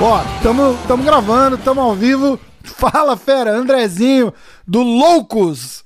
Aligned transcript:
Ó, 0.00 0.22
tamo, 0.42 0.78
tamo 0.86 1.02
gravando, 1.02 1.58
tamo 1.58 1.80
ao 1.80 1.94
vivo. 1.94 2.38
Fala, 2.62 3.16
fera, 3.16 3.50
Andrezinho, 3.52 4.32
do 4.66 4.82
Loucos. 4.82 5.84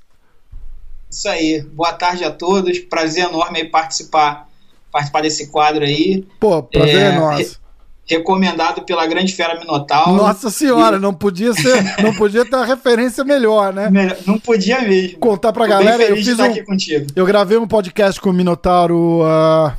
Isso 1.10 1.28
aí. 1.28 1.62
Boa 1.62 1.92
tarde 1.92 2.24
a 2.24 2.30
todos. 2.30 2.78
Prazer 2.78 3.24
enorme 3.24 3.60
aí 3.60 3.68
participar, 3.68 4.48
participar 4.92 5.22
desse 5.22 5.48
quadro 5.48 5.84
aí. 5.84 6.26
Pô, 6.38 6.62
prazer 6.62 6.96
é, 6.96 7.04
é 7.06 7.18
nosso. 7.18 7.59
Re 8.10 8.20
recomendado 8.20 8.82
pela 8.82 9.06
grande 9.06 9.32
fera 9.34 9.58
Minotauro. 9.58 10.12
Nossa 10.12 10.50
senhora, 10.50 10.96
e... 10.96 11.00
não 11.00 11.14
podia 11.14 11.52
ser, 11.52 12.02
não 12.02 12.14
podia 12.14 12.44
ter 12.44 12.56
uma 12.56 12.66
referência 12.66 13.24
melhor, 13.24 13.72
né? 13.72 13.90
Não 14.26 14.38
podia 14.38 14.80
mesmo. 14.80 15.18
Contar 15.18 15.52
pra 15.52 15.64
Tô 15.64 15.70
galera, 15.70 16.02
eu 16.02 16.16
fiz 16.16 16.38
um, 16.38 16.44
Eu 17.14 17.26
gravei 17.26 17.56
um 17.56 17.66
podcast 17.66 18.20
com 18.20 18.30
o 18.30 18.32
Minotauro 18.32 19.22
uh, 19.22 19.72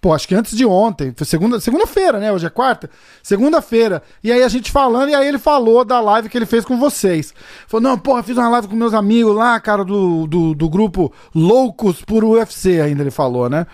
Pô, 0.00 0.12
acho 0.12 0.28
que 0.28 0.34
antes 0.34 0.56
de 0.56 0.64
ontem, 0.64 1.12
foi 1.16 1.26
segunda, 1.26 1.58
segunda-feira, 1.58 2.20
né? 2.20 2.32
Hoje 2.32 2.46
é 2.46 2.50
quarta. 2.50 2.88
Segunda-feira. 3.20 4.00
E 4.22 4.30
aí 4.30 4.44
a 4.44 4.48
gente 4.48 4.70
falando, 4.70 5.10
e 5.10 5.14
aí 5.14 5.26
ele 5.26 5.38
falou 5.38 5.84
da 5.84 6.00
live 6.00 6.28
que 6.28 6.38
ele 6.38 6.46
fez 6.46 6.64
com 6.64 6.78
vocês. 6.78 7.34
Falou, 7.66 7.82
não, 7.82 7.98
porra, 7.98 8.22
fiz 8.22 8.36
uma 8.36 8.48
live 8.48 8.68
com 8.68 8.76
meus 8.76 8.94
amigos 8.94 9.34
lá, 9.34 9.58
cara, 9.58 9.84
do, 9.84 10.26
do, 10.28 10.54
do 10.54 10.68
grupo 10.68 11.12
Loucos 11.34 12.00
por 12.02 12.22
UFC, 12.22 12.80
ainda 12.80 13.02
ele 13.02 13.10
falou, 13.10 13.50
né? 13.50 13.66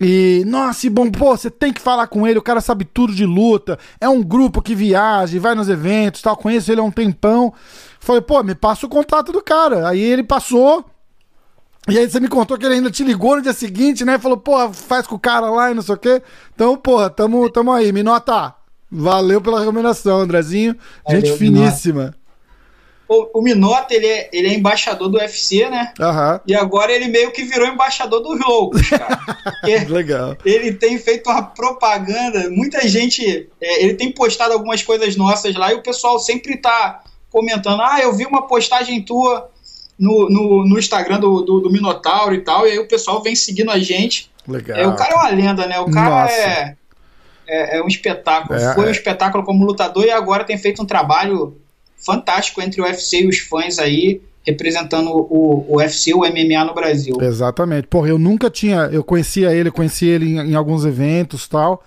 E, 0.00 0.42
nossa, 0.46 0.86
e 0.86 0.90
bom, 0.90 1.10
pô, 1.10 1.36
você 1.36 1.50
tem 1.50 1.72
que 1.72 1.80
falar 1.80 2.08
com 2.08 2.26
ele, 2.26 2.38
o 2.38 2.42
cara 2.42 2.60
sabe 2.60 2.84
tudo 2.84 3.14
de 3.14 3.24
luta, 3.24 3.78
é 4.00 4.08
um 4.08 4.22
grupo 4.22 4.60
que 4.60 4.74
viaja, 4.74 5.38
vai 5.38 5.54
nos 5.54 5.68
eventos 5.68 6.22
tal, 6.22 6.36
conheço 6.36 6.72
ele 6.72 6.80
há 6.80 6.84
um 6.84 6.90
tempão. 6.90 7.52
Falei, 8.00 8.20
pô, 8.20 8.42
me 8.42 8.54
passa 8.54 8.84
o 8.84 8.88
contato 8.88 9.30
do 9.30 9.40
cara. 9.40 9.88
Aí 9.88 10.00
ele 10.00 10.24
passou, 10.24 10.84
e 11.88 11.98
aí 11.98 12.08
você 12.08 12.20
me 12.20 12.28
contou 12.28 12.56
que 12.56 12.64
ele 12.64 12.74
ainda 12.74 12.90
te 12.90 13.02
ligou 13.02 13.36
no 13.36 13.42
dia 13.42 13.52
seguinte, 13.52 14.04
né? 14.04 14.18
Falou, 14.18 14.36
porra, 14.36 14.72
faz 14.72 15.06
com 15.06 15.16
o 15.16 15.20
cara 15.20 15.50
lá 15.50 15.70
e 15.70 15.74
não 15.74 15.82
sei 15.82 15.94
o 15.96 15.98
quê. 15.98 16.22
Então, 16.54 16.76
porra, 16.76 17.10
tamo, 17.10 17.48
tamo 17.50 17.72
aí. 17.72 17.92
Minota, 17.92 18.54
valeu 18.90 19.40
pela 19.40 19.58
recomendação, 19.58 20.20
Andrezinho. 20.20 20.76
Valeu, 21.04 21.20
Gente 21.20 21.36
finíssima. 21.36 22.14
O, 23.08 23.40
o, 23.40 23.42
Minota, 23.42 23.94
ele 23.94 24.06
é, 24.06 24.30
ele 24.32 24.48
é 24.48 24.54
embaixador 24.54 25.08
do 25.08 25.18
UFC, 25.18 25.68
né? 25.68 25.92
Uhum. 25.98 26.40
E 26.46 26.54
agora 26.54 26.92
ele 26.92 27.08
meio 27.08 27.30
que 27.30 27.42
virou 27.42 27.66
embaixador 27.66 28.20
dos 28.20 28.40
loucos, 28.40 28.88
cara. 28.88 29.20
Legal. 29.88 30.36
Ele 30.44 30.72
tem 30.72 30.98
feito 30.98 31.28
uma 31.28 31.42
propaganda, 31.42 32.48
muita 32.50 32.86
gente... 32.88 33.48
É, 33.60 33.84
ele 33.84 33.94
tem 33.94 34.10
postado 34.12 34.54
algumas 34.54 34.82
coisas 34.82 35.14
nossas 35.16 35.54
lá 35.54 35.72
e 35.72 35.76
o 35.76 35.82
pessoal 35.82 36.18
sempre 36.18 36.56
tá 36.56 37.02
comentando, 37.30 37.80
ah, 37.80 37.98
eu 38.00 38.14
vi 38.14 38.26
uma 38.26 38.46
postagem 38.46 39.02
tua 39.02 39.50
no, 39.98 40.28
no, 40.28 40.68
no 40.68 40.78
Instagram 40.78 41.20
do, 41.20 41.42
do, 41.42 41.60
do, 41.60 41.70
Minotauro 41.70 42.34
e 42.34 42.40
tal, 42.40 42.66
e 42.66 42.72
aí 42.72 42.78
o 42.78 42.88
pessoal 42.88 43.22
vem 43.22 43.34
seguindo 43.34 43.70
a 43.70 43.78
gente. 43.78 44.30
Legal. 44.46 44.76
É, 44.76 44.86
o 44.86 44.96
cara 44.96 45.12
é 45.12 45.16
uma 45.16 45.28
lenda, 45.28 45.66
né? 45.66 45.78
O 45.78 45.90
cara 45.90 46.30
é, 46.30 46.76
é, 47.46 47.78
é, 47.78 47.82
um 47.82 47.86
espetáculo. 47.86 48.58
É, 48.58 48.74
Foi 48.74 48.84
um 48.84 48.88
é. 48.88 48.92
espetáculo 48.92 49.44
como 49.44 49.64
lutador 49.64 50.04
e 50.04 50.10
agora 50.10 50.44
tem 50.44 50.58
feito 50.58 50.82
um 50.82 50.86
trabalho 50.86 51.56
fantástico 52.04 52.60
entre 52.60 52.80
o 52.80 52.84
UFC 52.84 53.22
e 53.22 53.28
os 53.28 53.38
fãs 53.38 53.78
aí, 53.78 54.20
representando 54.44 55.10
o, 55.10 55.66
o 55.68 55.76
UFC, 55.76 56.12
o 56.12 56.20
MMA 56.20 56.64
no 56.64 56.74
Brasil. 56.74 57.16
Exatamente. 57.20 57.86
Porra, 57.86 58.08
eu 58.08 58.18
nunca 58.18 58.50
tinha. 58.50 58.88
Eu 58.92 59.04
conhecia 59.04 59.54
ele, 59.54 59.70
conheci 59.70 60.06
ele 60.06 60.26
em, 60.26 60.50
em 60.50 60.54
alguns 60.54 60.84
eventos 60.84 61.46
tal. 61.48 61.82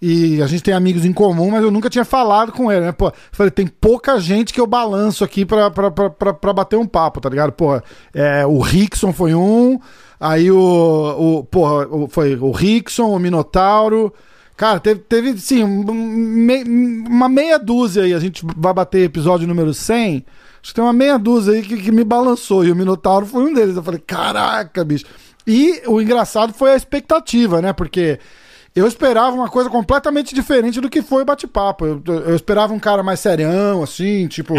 E 0.00 0.42
a 0.42 0.46
gente 0.46 0.62
tem 0.62 0.74
amigos 0.74 1.06
em 1.06 1.12
comum, 1.12 1.50
mas 1.50 1.62
eu 1.62 1.70
nunca 1.70 1.88
tinha 1.88 2.04
falado 2.04 2.52
com 2.52 2.70
ele, 2.70 2.84
né? 2.84 2.92
Pô, 2.92 3.10
falei, 3.32 3.50
tem 3.50 3.66
pouca 3.66 4.20
gente 4.20 4.52
que 4.52 4.60
eu 4.60 4.66
balanço 4.66 5.24
aqui 5.24 5.46
pra, 5.46 5.70
pra, 5.70 5.90
pra, 5.90 6.34
pra, 6.34 6.52
bater 6.52 6.76
um 6.76 6.86
papo, 6.86 7.18
tá 7.18 7.30
ligado? 7.30 7.50
Pô, 7.52 7.80
é, 8.12 8.44
o 8.44 8.60
Rickson 8.60 9.10
foi 9.10 9.34
um, 9.34 9.80
aí 10.20 10.50
o, 10.50 11.38
o 11.38 11.44
porra, 11.44 11.88
foi 12.10 12.36
o 12.36 12.50
Rickson, 12.50 13.08
o 13.08 13.18
Minotauro. 13.18 14.12
Cara, 14.56 14.80
teve, 14.80 15.00
teve 15.00 15.38
sim, 15.38 15.62
uma 15.62 17.28
meia 17.28 17.58
dúzia 17.58 18.04
aí. 18.04 18.14
A 18.14 18.18
gente 18.18 18.44
vai 18.56 18.72
bater 18.72 19.02
episódio 19.02 19.46
número 19.46 19.74
100. 19.74 20.24
Acho 20.62 20.70
que 20.70 20.74
tem 20.74 20.84
uma 20.84 20.94
meia 20.94 21.18
dúzia 21.18 21.52
aí 21.52 21.62
que, 21.62 21.76
que 21.76 21.92
me 21.92 22.02
balançou. 22.02 22.64
E 22.64 22.72
o 22.72 22.76
Minotauro 22.76 23.26
foi 23.26 23.44
um 23.44 23.52
deles. 23.52 23.76
Eu 23.76 23.82
falei, 23.82 24.00
caraca, 24.00 24.82
bicho. 24.82 25.04
E 25.46 25.82
o 25.86 26.00
engraçado 26.00 26.54
foi 26.54 26.72
a 26.72 26.76
expectativa, 26.76 27.60
né? 27.60 27.74
Porque 27.74 28.18
eu 28.74 28.86
esperava 28.86 29.36
uma 29.36 29.48
coisa 29.48 29.68
completamente 29.68 30.34
diferente 30.34 30.80
do 30.80 30.88
que 30.88 31.02
foi 31.02 31.22
o 31.22 31.26
bate-papo. 31.26 31.86
Eu, 31.86 32.02
eu, 32.06 32.34
esperava 32.34 32.72
um 32.72 32.78
cara 32.78 33.02
mais 33.02 33.20
serião, 33.20 33.82
assim, 33.82 34.26
tipo. 34.26 34.54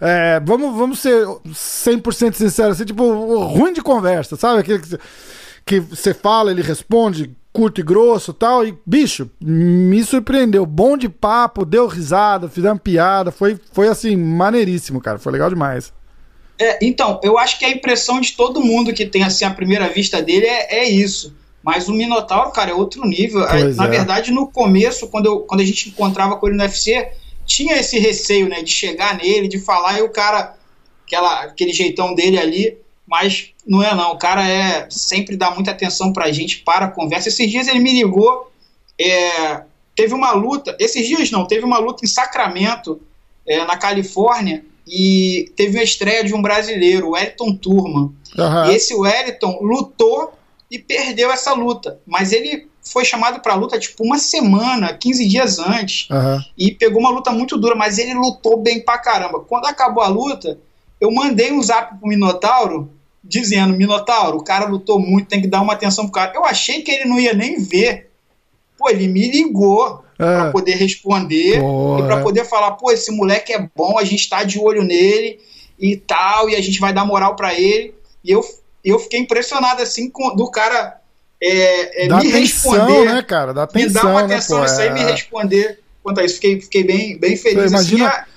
É, 0.00 0.40
vamos, 0.40 0.76
vamos 0.76 0.98
ser 1.00 1.26
100% 1.46 2.34
sinceros, 2.34 2.76
assim, 2.76 2.84
tipo, 2.84 3.04
ruim 3.46 3.72
de 3.72 3.82
conversa, 3.82 4.36
sabe? 4.36 4.60
Aquele 4.60 4.82
que 5.66 5.80
você 5.80 6.14
fala, 6.14 6.50
ele 6.50 6.62
responde 6.62 7.36
curto 7.52 7.80
e 7.80 7.84
grosso 7.84 8.32
tal. 8.32 8.66
E, 8.66 8.76
bicho, 8.84 9.30
me 9.40 10.02
surpreendeu. 10.04 10.64
Bom 10.64 10.96
de 10.96 11.08
papo, 11.08 11.64
deu 11.64 11.86
risada, 11.86 12.48
fizemos 12.48 12.80
piada. 12.82 13.30
Foi, 13.30 13.58
foi 13.72 13.88
assim, 13.88 14.16
maneiríssimo, 14.16 15.00
cara. 15.00 15.18
Foi 15.18 15.32
legal 15.32 15.48
demais. 15.48 15.92
É, 16.58 16.78
então, 16.82 17.18
eu 17.22 17.38
acho 17.38 17.58
que 17.58 17.64
a 17.64 17.70
impressão 17.70 18.20
de 18.20 18.32
todo 18.32 18.62
mundo 18.62 18.92
que 18.92 19.06
tem 19.06 19.22
assim 19.22 19.44
a 19.44 19.50
primeira 19.50 19.88
vista 19.88 20.20
dele 20.20 20.46
é, 20.46 20.80
é 20.80 20.88
isso. 20.88 21.34
Mas 21.62 21.88
o 21.88 21.92
Minotauro, 21.92 22.52
cara, 22.52 22.70
é 22.70 22.74
outro 22.74 23.06
nível. 23.06 23.46
Pois 23.46 23.76
Na 23.76 23.86
é. 23.86 23.88
verdade, 23.88 24.30
no 24.30 24.46
começo, 24.46 25.08
quando, 25.08 25.26
eu, 25.26 25.40
quando 25.40 25.60
a 25.60 25.64
gente 25.64 25.88
encontrava 25.88 26.36
com 26.36 26.46
ele 26.46 26.56
no 26.56 26.62
UFC, 26.62 27.10
tinha 27.46 27.76
esse 27.76 27.98
receio, 27.98 28.48
né, 28.48 28.62
de 28.62 28.70
chegar 28.70 29.16
nele, 29.16 29.48
de 29.48 29.58
falar, 29.58 29.98
e 29.98 30.02
o 30.02 30.08
cara, 30.08 30.54
aquela, 31.06 31.42
aquele 31.44 31.72
jeitão 31.72 32.14
dele 32.14 32.38
ali, 32.38 32.78
mas 33.10 33.48
não 33.66 33.82
é 33.82 33.92
não. 33.92 34.12
O 34.12 34.18
cara 34.18 34.48
é 34.48 34.86
sempre 34.88 35.36
dá 35.36 35.50
muita 35.50 35.72
atenção 35.72 36.12
pra 36.12 36.30
gente, 36.30 36.58
para 36.58 36.86
a 36.86 36.90
conversa. 36.90 37.28
Esses 37.28 37.50
dias 37.50 37.66
ele 37.66 37.80
me 37.80 37.92
ligou, 37.92 38.52
é, 38.98 39.64
teve 39.96 40.14
uma 40.14 40.30
luta, 40.30 40.76
esses 40.78 41.04
dias 41.04 41.28
não, 41.32 41.44
teve 41.44 41.64
uma 41.64 41.78
luta 41.78 42.04
em 42.04 42.08
Sacramento, 42.08 43.00
é, 43.44 43.64
na 43.64 43.76
Califórnia, 43.76 44.64
e 44.86 45.52
teve 45.56 45.76
uma 45.76 45.82
estreia 45.82 46.22
de 46.22 46.32
um 46.32 46.40
brasileiro, 46.40 47.08
o 47.08 47.10
Wellington 47.10 47.56
Turma. 47.56 48.12
Uhum. 48.38 48.70
E 48.70 48.76
esse 48.76 48.94
Wellington 48.94 49.58
lutou 49.60 50.32
e 50.70 50.78
perdeu 50.78 51.32
essa 51.32 51.52
luta. 51.52 51.98
Mas 52.06 52.32
ele 52.32 52.68
foi 52.80 53.04
chamado 53.04 53.40
para 53.40 53.54
luta 53.54 53.78
tipo 53.78 54.04
uma 54.04 54.18
semana, 54.18 54.94
15 54.94 55.26
dias 55.26 55.58
antes, 55.58 56.08
uhum. 56.10 56.40
e 56.56 56.70
pegou 56.70 57.00
uma 57.00 57.10
luta 57.10 57.32
muito 57.32 57.58
dura, 57.58 57.74
mas 57.74 57.98
ele 57.98 58.14
lutou 58.14 58.56
bem 58.56 58.80
pra 58.80 58.98
caramba. 58.98 59.40
Quando 59.40 59.66
acabou 59.66 60.02
a 60.02 60.08
luta, 60.08 60.58
eu 61.00 61.10
mandei 61.10 61.50
um 61.52 61.62
zap 61.62 61.98
pro 61.98 62.08
Minotauro 62.08 62.99
dizendo: 63.22 63.76
Minotauro, 63.76 64.38
o 64.38 64.44
cara 64.44 64.66
lutou 64.66 64.98
muito, 64.98 65.28
tem 65.28 65.40
que 65.40 65.48
dar 65.48 65.60
uma 65.60 65.72
atenção 65.72 66.04
pro 66.04 66.12
cara. 66.12 66.32
Eu 66.34 66.44
achei 66.44 66.82
que 66.82 66.90
ele 66.90 67.04
não 67.04 67.18
ia 67.18 67.34
nem 67.34 67.60
ver. 67.60 68.10
Pô, 68.78 68.88
ele 68.88 69.08
me 69.08 69.30
ligou 69.30 70.02
é. 70.18 70.24
para 70.24 70.50
poder 70.50 70.74
responder 70.74 71.58
e 71.58 72.02
para 72.02 72.22
poder 72.22 72.44
falar: 72.44 72.72
pô, 72.72 72.90
esse 72.90 73.10
moleque 73.10 73.52
é 73.52 73.68
bom, 73.74 73.98
a 73.98 74.04
gente 74.04 74.28
tá 74.28 74.42
de 74.42 74.58
olho 74.58 74.82
nele 74.82 75.38
e 75.78 75.96
tal, 75.96 76.48
e 76.48 76.56
a 76.56 76.60
gente 76.60 76.80
vai 76.80 76.92
dar 76.92 77.04
moral 77.04 77.36
para 77.36 77.54
ele. 77.54 77.94
E 78.24 78.30
eu 78.30 78.42
eu 78.84 78.98
fiquei 78.98 79.20
impressionado, 79.20 79.82
assim, 79.82 80.08
com, 80.08 80.34
do 80.34 80.50
cara 80.50 81.00
é, 81.40 82.04
é, 82.04 82.08
Dá 82.08 82.18
me 82.18 82.28
atenção, 82.28 82.72
responder. 82.72 83.04
né, 83.06 83.22
cara? 83.22 83.54
Dá 83.54 83.62
atenção, 83.62 83.88
me 83.88 83.94
dar 83.94 84.06
uma 84.06 84.20
atenção 84.20 84.60
né, 84.60 84.66
isso 84.66 84.80
aí, 84.80 84.92
me 84.92 85.00
é. 85.00 85.10
responder 85.10 85.78
quanto 86.02 86.20
a 86.20 86.24
isso. 86.24 86.34
Fiquei, 86.34 86.60
fiquei 86.60 86.84
bem, 86.84 87.18
bem 87.18 87.36
feliz. 87.36 87.70
imagina, 87.70 88.08
assim, 88.08 88.29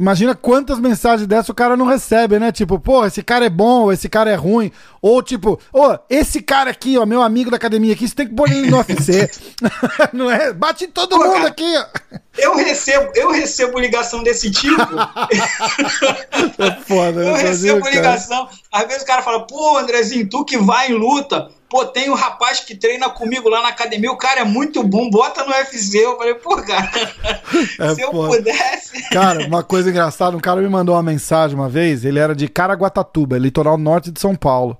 Imagina 0.00 0.34
quantas 0.34 0.80
mensagens 0.80 1.26
dessa 1.26 1.52
o 1.52 1.54
cara 1.54 1.76
não 1.76 1.84
recebe, 1.84 2.38
né? 2.38 2.50
Tipo, 2.50 2.80
pô, 2.80 3.04
esse 3.04 3.22
cara 3.22 3.44
é 3.44 3.50
bom, 3.50 3.92
esse 3.92 4.08
cara 4.08 4.30
é 4.30 4.34
ruim. 4.34 4.72
Ou 5.02 5.22
tipo, 5.22 5.60
ô, 5.70 5.88
oh, 5.88 5.98
esse 6.08 6.40
cara 6.40 6.70
aqui, 6.70 6.96
ó, 6.96 7.04
meu 7.04 7.20
amigo 7.20 7.50
da 7.50 7.58
academia 7.58 7.92
aqui, 7.92 8.08
você 8.08 8.14
tem 8.14 8.26
que 8.26 8.34
pôr 8.34 8.50
ele 8.50 8.70
no 8.70 8.78
UFC. 8.80 9.30
não 10.14 10.30
é? 10.30 10.54
Bate 10.54 10.84
em 10.84 10.90
todo 10.90 11.10
pô, 11.10 11.18
mundo 11.18 11.34
cara, 11.34 11.48
aqui, 11.48 11.74
ó. 11.76 12.18
Eu 12.38 12.56
recebo, 12.56 13.10
eu 13.14 13.30
recebo 13.30 13.78
ligação 13.78 14.22
desse 14.22 14.50
tipo. 14.50 14.80
é 16.58 16.70
foda, 16.86 17.20
Eu 17.22 17.34
recebo 17.34 17.88
ligação. 17.88 18.48
Às 18.70 18.86
vezes 18.86 19.02
o 19.02 19.06
cara 19.06 19.22
fala, 19.22 19.46
pô, 19.46 19.76
Andrezinho, 19.78 20.28
tu 20.28 20.44
que 20.44 20.56
vai 20.56 20.90
em 20.90 20.94
luta, 20.94 21.50
pô, 21.68 21.84
tem 21.84 22.08
um 22.08 22.14
rapaz 22.14 22.60
que 22.60 22.74
treina 22.74 23.10
comigo 23.10 23.48
lá 23.48 23.62
na 23.62 23.68
academia, 23.68 24.12
o 24.12 24.16
cara 24.16 24.40
é 24.40 24.44
muito 24.44 24.82
bom, 24.82 25.10
bota 25.10 25.44
no 25.44 25.50
UFC. 25.50 25.98
Eu 25.98 26.16
falei, 26.16 26.34
pô, 26.34 26.56
cara, 26.62 26.90
é 27.78 27.94
se 27.94 28.00
eu 28.00 28.10
foda. 28.10 28.36
pudesse. 28.36 29.08
Cara, 29.10 29.46
uma 29.46 29.62
coisa 29.62 29.90
engraçada, 29.90 30.36
um 30.36 30.40
cara 30.40 30.60
me 30.60 30.68
mandou 30.68 30.94
uma 30.94 31.02
mensagem 31.02 31.56
uma 31.56 31.68
vez, 31.68 32.04
ele 32.04 32.18
era 32.18 32.34
de 32.34 32.48
Caraguatatuba, 32.48 33.38
litoral 33.38 33.76
norte 33.76 34.10
de 34.10 34.20
São 34.20 34.34
Paulo. 34.34 34.78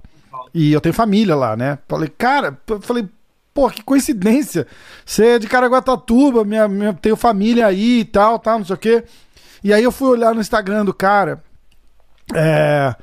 E 0.53 0.73
eu 0.73 0.81
tenho 0.81 0.93
família 0.93 1.37
lá, 1.37 1.57
né? 1.57 1.79
Falei, 1.89 2.09
cara, 2.09 2.59
falei, 2.81 3.09
pô, 3.55 3.71
que 3.71 3.83
coincidência. 3.83 4.67
Você 5.05 5.27
é 5.27 5.39
de 5.39 5.47
Caraguatatuba, 5.47 6.45
minha, 6.45 6.69
minha, 6.69 6.93
tenho 6.93 7.17
família 7.17 7.67
aí 7.67 8.01
e 8.01 8.05
tal, 8.05 8.39
tal, 8.39 8.59
não 8.59 8.67
sei 8.67 8.75
o 8.75 8.79
quê. 8.79 9.05
E 9.63 9.73
aí 9.73 9.83
eu 9.83 9.93
fui 9.93 10.09
olhar 10.09 10.35
no 10.35 10.41
Instagram 10.41 10.85
do 10.85 10.95
cara. 10.95 11.43
É 12.35 12.95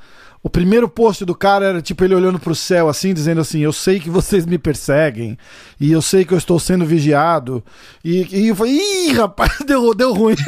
o 0.48 0.50
primeiro 0.50 0.88
post 0.88 1.26
do 1.26 1.36
cara 1.36 1.66
era 1.66 1.82
tipo 1.82 2.06
ele 2.06 2.16
olhando 2.16 2.40
pro 2.40 2.56
céu 2.56 2.88
assim, 2.88 3.14
dizendo 3.14 3.42
assim: 3.42 3.60
Eu 3.60 3.74
sei 3.74 4.00
que 4.00 4.10
vocês 4.10 4.46
me 4.46 4.58
perseguem, 4.58 5.38
e 5.78 5.92
eu 5.92 6.02
sei 6.02 6.24
que 6.24 6.34
eu 6.34 6.38
estou 6.38 6.58
sendo 6.58 6.86
vigiado. 6.86 7.62
E, 8.02 8.26
e 8.32 8.48
eu 8.48 8.56
falei: 8.56 8.78
Ih, 8.78 9.12
rapaz, 9.12 9.52
deu, 9.68 9.94
deu 9.94 10.14
ruim. 10.14 10.38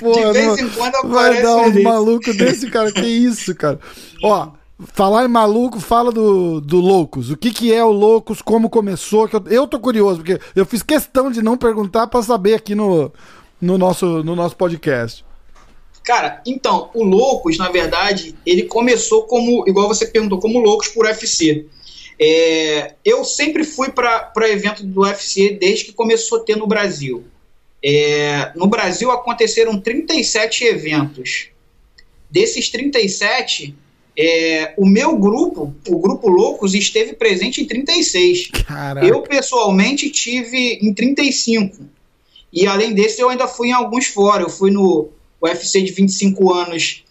Porra, 0.00 0.32
de 0.32 0.32
vez 0.32 0.58
em 0.58 0.68
quando 0.70 0.96
aparece 0.96 1.42
Vai 1.42 1.42
dar 1.42 1.56
um 1.58 1.82
maluco 1.82 2.34
desse, 2.34 2.68
cara. 2.68 2.90
Que 2.90 3.06
isso, 3.06 3.54
cara. 3.54 3.78
Ó, 4.20 4.48
Falar 4.86 5.24
em 5.24 5.28
maluco, 5.28 5.80
fala 5.80 6.12
do, 6.12 6.60
do 6.60 6.76
Loucos. 6.78 7.30
O 7.30 7.36
que, 7.36 7.52
que 7.52 7.72
é 7.72 7.82
o 7.82 7.90
Loucos, 7.90 8.40
como 8.40 8.70
começou? 8.70 9.28
Eu, 9.32 9.44
eu 9.50 9.66
tô 9.66 9.80
curioso, 9.80 10.22
porque 10.22 10.40
eu 10.54 10.64
fiz 10.64 10.84
questão 10.84 11.32
de 11.32 11.42
não 11.42 11.56
perguntar 11.56 12.06
para 12.06 12.22
saber 12.22 12.54
aqui 12.54 12.76
no, 12.76 13.12
no, 13.60 13.76
nosso, 13.76 14.22
no 14.22 14.36
nosso 14.36 14.54
podcast. 14.54 15.24
Cara, 16.04 16.40
então, 16.46 16.90
o 16.94 17.02
Loucos, 17.02 17.58
na 17.58 17.68
verdade, 17.68 18.36
ele 18.46 18.62
começou 18.62 19.24
como, 19.24 19.64
igual 19.68 19.88
você 19.88 20.06
perguntou, 20.06 20.38
como 20.38 20.60
Loucos 20.60 20.88
por 20.88 21.06
UFC. 21.06 21.66
É, 22.20 22.94
eu 23.04 23.24
sempre 23.24 23.64
fui 23.64 23.90
para 23.90 24.32
evento 24.48 24.84
do 24.84 25.00
UFC 25.00 25.58
desde 25.60 25.86
que 25.86 25.92
começou 25.92 26.38
a 26.38 26.44
ter 26.44 26.56
no 26.56 26.68
Brasil. 26.68 27.24
É, 27.82 28.52
no 28.54 28.66
Brasil 28.66 29.10
aconteceram 29.10 29.80
37 29.80 30.64
eventos. 30.64 31.48
Desses 32.30 32.70
37, 32.70 33.74
é, 34.20 34.74
o 34.76 34.84
meu 34.84 35.16
grupo, 35.16 35.72
o 35.88 35.98
Grupo 36.00 36.28
Loucos, 36.28 36.74
esteve 36.74 37.12
presente 37.12 37.62
em 37.62 37.64
36. 37.64 38.50
Caraca. 38.66 39.06
Eu, 39.06 39.22
pessoalmente, 39.22 40.10
tive 40.10 40.80
em 40.82 40.92
35. 40.92 41.78
E 42.52 42.66
além 42.66 42.92
desse, 42.92 43.20
eu 43.20 43.28
ainda 43.28 43.46
fui 43.46 43.68
em 43.68 43.72
alguns 43.72 44.06
fora. 44.06 44.42
Eu 44.42 44.50
fui 44.50 44.72
no 44.72 45.08
UFC 45.40 45.82
de 45.82 45.92
25 45.92 46.52
anos 46.52 47.04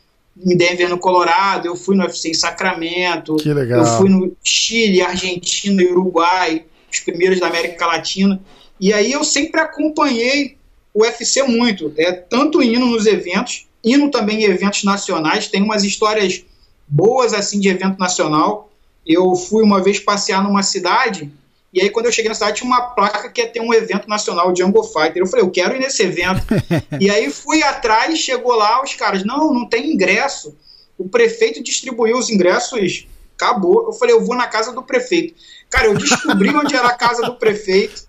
em 0.45 0.57
Denver, 0.57 0.89
no 0.89 0.97
Colorado. 0.97 1.69
Eu 1.69 1.77
fui 1.77 1.95
no 1.95 2.03
UFC 2.03 2.31
em 2.31 2.33
Sacramento. 2.33 3.37
Que 3.37 3.53
legal. 3.53 3.79
Eu 3.79 3.85
fui 3.97 4.09
no 4.09 4.35
Chile, 4.43 5.01
Argentina 5.01 5.81
e 5.81 5.89
Uruguai, 5.89 6.65
os 6.91 6.99
primeiros 6.99 7.39
da 7.39 7.47
América 7.47 7.85
Latina. 7.85 8.41
E 8.81 8.91
aí 8.91 9.13
eu 9.13 9.23
sempre 9.23 9.61
acompanhei 9.61 10.57
o 10.93 11.03
UFC 11.03 11.41
muito. 11.43 11.93
É, 11.95 12.11
tanto 12.11 12.61
indo 12.61 12.85
nos 12.85 13.05
eventos, 13.05 13.65
indo 13.81 14.11
também 14.11 14.41
em 14.41 14.43
eventos 14.43 14.83
nacionais. 14.83 15.47
Tem 15.47 15.61
umas 15.61 15.85
histórias 15.85 16.43
boas 16.87 17.33
assim 17.33 17.59
de 17.59 17.69
evento 17.69 17.99
nacional. 17.99 18.69
Eu 19.05 19.35
fui 19.35 19.63
uma 19.63 19.81
vez 19.81 19.99
passear 19.99 20.43
numa 20.43 20.63
cidade 20.63 21.31
e 21.77 21.81
aí, 21.81 21.91
quando 21.91 22.07
eu 22.07 22.11
cheguei 22.11 22.29
na 22.29 22.33
cidade, 22.33 22.57
tinha 22.57 22.67
uma 22.67 22.81
placa 22.81 23.29
que 23.29 23.39
ia 23.39 23.47
ter 23.47 23.59
um 23.59 23.71
evento 23.71 24.09
nacional 24.09 24.51
de 24.51 24.63
Jungle 24.63 24.83
Fighter. 24.83 25.17
Eu 25.17 25.27
falei, 25.27 25.45
eu 25.45 25.51
quero 25.51 25.75
ir 25.75 25.79
nesse 25.79 26.01
evento. 26.01 26.43
e 26.99 27.07
aí 27.07 27.29
fui 27.29 27.61
atrás, 27.61 28.17
chegou 28.17 28.55
lá, 28.55 28.81
os 28.81 28.95
caras, 28.95 29.23
não, 29.23 29.53
não 29.53 29.67
tem 29.67 29.91
ingresso. 29.93 30.57
O 30.97 31.07
prefeito 31.07 31.61
distribuiu 31.61 32.17
os 32.17 32.31
ingressos, 32.31 33.07
acabou. 33.35 33.85
Eu 33.85 33.93
falei, 33.93 34.15
eu 34.15 34.25
vou 34.25 34.35
na 34.35 34.47
casa 34.47 34.71
do 34.71 34.81
prefeito. 34.81 35.35
Cara, 35.69 35.85
eu 35.85 35.93
descobri 35.93 36.49
onde 36.55 36.75
era 36.75 36.87
a 36.87 36.97
casa 36.97 37.21
do 37.21 37.35
prefeito. 37.35 38.07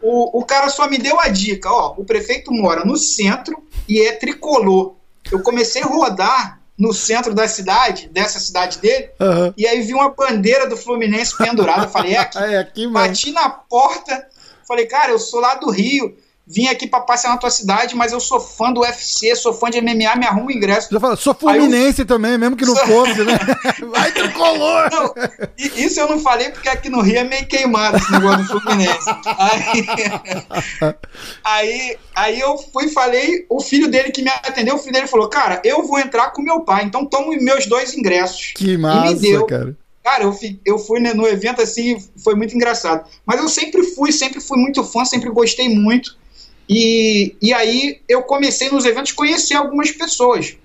O, 0.00 0.38
o 0.38 0.44
cara 0.44 0.68
só 0.68 0.88
me 0.88 0.98
deu 0.98 1.18
a 1.18 1.28
dica, 1.28 1.70
ó, 1.70 1.94
o 1.96 2.04
prefeito 2.04 2.52
mora 2.52 2.84
no 2.84 2.96
centro 2.96 3.64
e 3.88 4.00
é 4.00 4.12
tricolor. 4.12 4.94
Eu 5.30 5.42
comecei 5.42 5.82
a 5.82 5.86
rodar 5.86 6.61
no 6.82 6.92
centro 6.92 7.32
da 7.32 7.46
cidade, 7.46 8.08
dessa 8.08 8.40
cidade 8.40 8.80
dele, 8.80 9.08
uhum. 9.20 9.54
e 9.56 9.68
aí 9.68 9.82
vi 9.82 9.94
uma 9.94 10.10
bandeira 10.10 10.68
do 10.68 10.76
Fluminense 10.76 11.36
pendurada. 11.36 11.86
Falei, 11.86 12.14
é 12.14 12.18
aqui. 12.18 12.38
é 12.38 12.58
aqui 12.58 12.88
Bati 12.88 13.30
na 13.30 13.48
porta, 13.48 14.26
falei, 14.66 14.86
cara, 14.86 15.12
eu 15.12 15.18
sou 15.20 15.38
lá 15.38 15.54
do 15.54 15.70
Rio 15.70 16.12
vim 16.52 16.66
aqui 16.68 16.86
pra 16.86 17.00
passear 17.00 17.30
na 17.30 17.38
tua 17.38 17.50
cidade, 17.50 17.94
mas 17.96 18.12
eu 18.12 18.20
sou 18.20 18.38
fã 18.38 18.70
do 18.70 18.80
UFC, 18.80 19.34
sou 19.34 19.54
fã 19.54 19.70
de 19.70 19.80
MMA, 19.80 20.16
me 20.16 20.26
arrumo 20.26 20.50
ingresso. 20.50 20.88
Já 20.92 21.00
fala, 21.00 21.16
sou 21.16 21.34
fluminense 21.34 22.02
eu... 22.02 22.06
também, 22.06 22.36
mesmo 22.36 22.56
que 22.56 22.66
não 22.66 22.76
fosse, 22.76 23.24
né? 23.24 23.38
Vai 23.90 24.12
tricolor! 24.12 24.90
Não, 24.90 25.14
isso 25.56 25.98
eu 25.98 26.08
não 26.08 26.20
falei 26.20 26.50
porque 26.50 26.68
aqui 26.68 26.90
no 26.90 27.00
Rio 27.00 27.18
é 27.18 27.24
meio 27.24 27.46
queimado 27.46 27.96
esse 27.96 28.12
negócio 28.12 28.46
do 28.46 28.60
Fluminense. 28.60 29.10
Aí, 29.38 30.94
aí, 31.42 31.98
aí 32.14 32.40
eu 32.40 32.58
fui 32.58 32.86
e 32.86 32.90
falei, 32.90 33.46
o 33.48 33.60
filho 33.60 33.90
dele 33.90 34.10
que 34.10 34.22
me 34.22 34.28
atendeu, 34.28 34.74
o 34.74 34.78
filho 34.78 34.92
dele 34.92 35.06
falou, 35.06 35.28
cara, 35.28 35.62
eu 35.64 35.86
vou 35.86 35.98
entrar 35.98 36.32
com 36.32 36.42
meu 36.42 36.60
pai, 36.60 36.84
então 36.84 37.06
tomo 37.06 37.32
meus 37.40 37.66
dois 37.66 37.94
ingressos. 37.96 38.52
Que 38.54 38.76
massa, 38.76 39.12
e 39.12 39.14
me 39.14 39.20
deu. 39.20 39.46
cara. 39.46 39.76
Cara, 40.02 40.24
eu, 40.24 40.32
fui, 40.32 40.60
eu 40.66 40.78
fui 40.78 40.98
no 40.98 41.28
evento 41.28 41.62
assim, 41.62 41.96
foi 42.22 42.34
muito 42.34 42.56
engraçado. 42.56 43.08
Mas 43.24 43.40
eu 43.40 43.48
sempre 43.48 43.84
fui, 43.84 44.10
sempre 44.10 44.40
fui 44.40 44.58
muito 44.58 44.82
fã, 44.82 45.04
sempre 45.04 45.30
gostei 45.30 45.68
muito. 45.68 46.16
E, 46.68 47.34
e 47.40 47.52
aí 47.52 48.00
eu 48.08 48.22
comecei 48.22 48.70
nos 48.70 48.84
eventos 48.84 49.12
a 49.12 49.16
conhecer 49.16 49.54
algumas 49.54 49.90
pessoas 49.90 50.56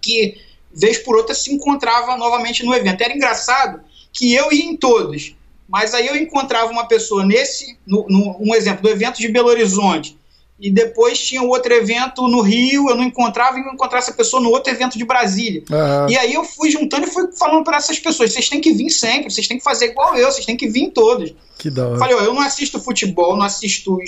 que, 0.00 0.36
vez 0.74 0.98
por 0.98 1.16
outra, 1.16 1.34
se 1.34 1.52
encontrava 1.52 2.16
novamente 2.16 2.64
no 2.64 2.74
evento. 2.74 3.02
Era 3.02 3.14
engraçado 3.14 3.80
que 4.12 4.34
eu 4.34 4.52
ia 4.52 4.64
em 4.64 4.76
todos, 4.76 5.34
mas 5.68 5.94
aí 5.94 6.06
eu 6.06 6.16
encontrava 6.16 6.70
uma 6.70 6.86
pessoa 6.86 7.24
nesse, 7.24 7.78
no, 7.86 8.06
no, 8.08 8.36
um 8.40 8.54
exemplo, 8.54 8.82
do 8.82 8.88
evento 8.88 9.18
de 9.18 9.28
Belo 9.28 9.48
Horizonte, 9.48 10.18
e 10.62 10.70
depois 10.70 11.18
tinha 11.18 11.42
outro 11.42 11.72
evento 11.74 12.28
no 12.28 12.40
Rio, 12.40 12.88
eu 12.88 12.94
não 12.94 13.02
encontrava 13.02 13.58
e 13.58 13.62
eu 13.62 13.72
encontrava 13.72 13.98
essa 13.98 14.12
pessoa 14.12 14.40
no 14.40 14.48
outro 14.50 14.72
evento 14.72 14.96
de 14.96 15.04
Brasília. 15.04 15.64
Uhum. 15.68 16.08
E 16.08 16.16
aí 16.16 16.32
eu 16.32 16.44
fui 16.44 16.70
juntando 16.70 17.04
e 17.04 17.10
fui 17.10 17.32
falando 17.36 17.64
para 17.64 17.78
essas 17.78 17.98
pessoas: 17.98 18.32
vocês 18.32 18.48
têm 18.48 18.60
que 18.60 18.72
vir 18.72 18.88
sempre, 18.88 19.32
vocês 19.32 19.48
têm 19.48 19.58
que 19.58 19.64
fazer 19.64 19.86
igual 19.86 20.16
eu, 20.16 20.30
vocês 20.30 20.46
têm 20.46 20.56
que 20.56 20.68
vir 20.68 20.84
em 20.84 20.90
todos. 20.90 21.34
Que 21.58 21.68
da 21.68 21.88
hora. 21.88 21.98
Falei: 21.98 22.14
ó, 22.14 22.20
eu 22.20 22.32
não 22.32 22.42
assisto 22.42 22.78
futebol, 22.78 23.36
não 23.36 23.44
assisto 23.44 24.00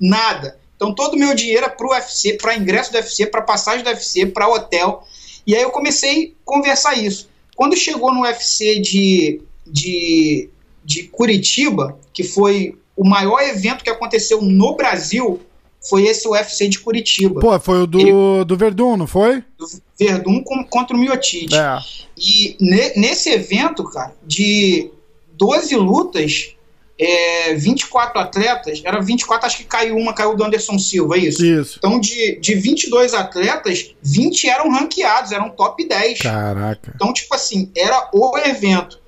nada. 0.00 0.58
Então 0.76 0.94
todo 0.94 1.14
o 1.14 1.18
meu 1.18 1.34
dinheiro 1.34 1.66
é 1.66 1.68
para 1.68 1.86
o 1.86 1.90
UFC, 1.90 2.34
para 2.34 2.56
ingresso 2.56 2.90
do 2.90 2.96
UFC, 2.96 3.26
para 3.26 3.42
passagem 3.42 3.84
do 3.84 3.90
UFC, 3.90 4.26
para 4.26 4.48
hotel. 4.48 5.04
E 5.46 5.54
aí 5.54 5.62
eu 5.62 5.70
comecei 5.70 6.34
a 6.42 6.44
conversar 6.44 6.94
isso. 6.96 7.28
Quando 7.54 7.76
chegou 7.76 8.14
no 8.14 8.22
UFC 8.22 8.80
de, 8.80 9.42
de, 9.66 10.48
de 10.82 11.02
Curitiba, 11.04 11.98
que 12.12 12.22
foi 12.22 12.78
o 12.96 13.06
maior 13.06 13.40
evento 13.42 13.84
que 13.84 13.90
aconteceu 13.90 14.40
no 14.40 14.74
Brasil, 14.74 15.40
foi 15.88 16.04
esse 16.04 16.28
UFC 16.28 16.68
de 16.68 16.78
Curitiba. 16.78 17.40
Pô, 17.40 17.58
foi 17.58 17.82
o 17.82 17.86
do, 17.86 18.00
Ele, 18.00 18.44
do 18.44 18.56
Verdun, 18.56 18.96
não 18.96 19.06
foi? 19.06 19.42
Do 19.58 19.66
Verdun 19.98 20.42
com, 20.42 20.64
contra 20.64 20.96
o 20.96 20.98
Miotite. 21.00 21.54
É. 21.54 21.78
E 22.16 22.56
ne, 22.60 22.92
nesse 22.96 23.30
evento, 23.30 23.84
cara, 23.84 24.14
de 24.26 24.90
12 25.32 25.74
lutas, 25.76 26.54
é, 27.00 27.54
24 27.54 28.20
atletas, 28.20 28.82
era 28.84 29.00
24, 29.00 29.46
acho 29.46 29.56
que 29.56 29.64
caiu 29.64 29.96
uma, 29.96 30.12
caiu 30.12 30.36
do 30.36 30.44
Anderson 30.44 30.78
Silva, 30.78 31.16
é 31.16 31.20
isso? 31.20 31.44
Isso. 31.44 31.78
Então, 31.78 31.98
de, 31.98 32.38
de 32.38 32.54
22 32.54 33.14
atletas, 33.14 33.94
20 34.02 34.48
eram 34.50 34.70
ranqueados, 34.70 35.32
eram 35.32 35.48
top 35.48 35.88
10. 35.88 36.18
Caraca. 36.18 36.92
Então, 36.94 37.10
tipo 37.14 37.34
assim, 37.34 37.72
era 37.74 38.10
o 38.12 38.36
evento. 38.36 39.00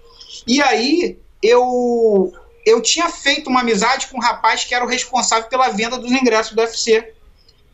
E 0.46 0.62
aí, 0.62 1.18
eu, 1.42 2.32
eu 2.64 2.80
tinha 2.80 3.10
feito 3.10 3.50
uma 3.50 3.60
amizade 3.60 4.06
com 4.06 4.16
um 4.16 4.22
rapaz 4.22 4.64
que 4.64 4.74
era 4.74 4.84
o 4.84 4.88
responsável 4.88 5.50
pela 5.50 5.68
venda 5.68 5.98
dos 5.98 6.10
ingressos 6.10 6.54
do 6.54 6.62
UFC. 6.62 7.12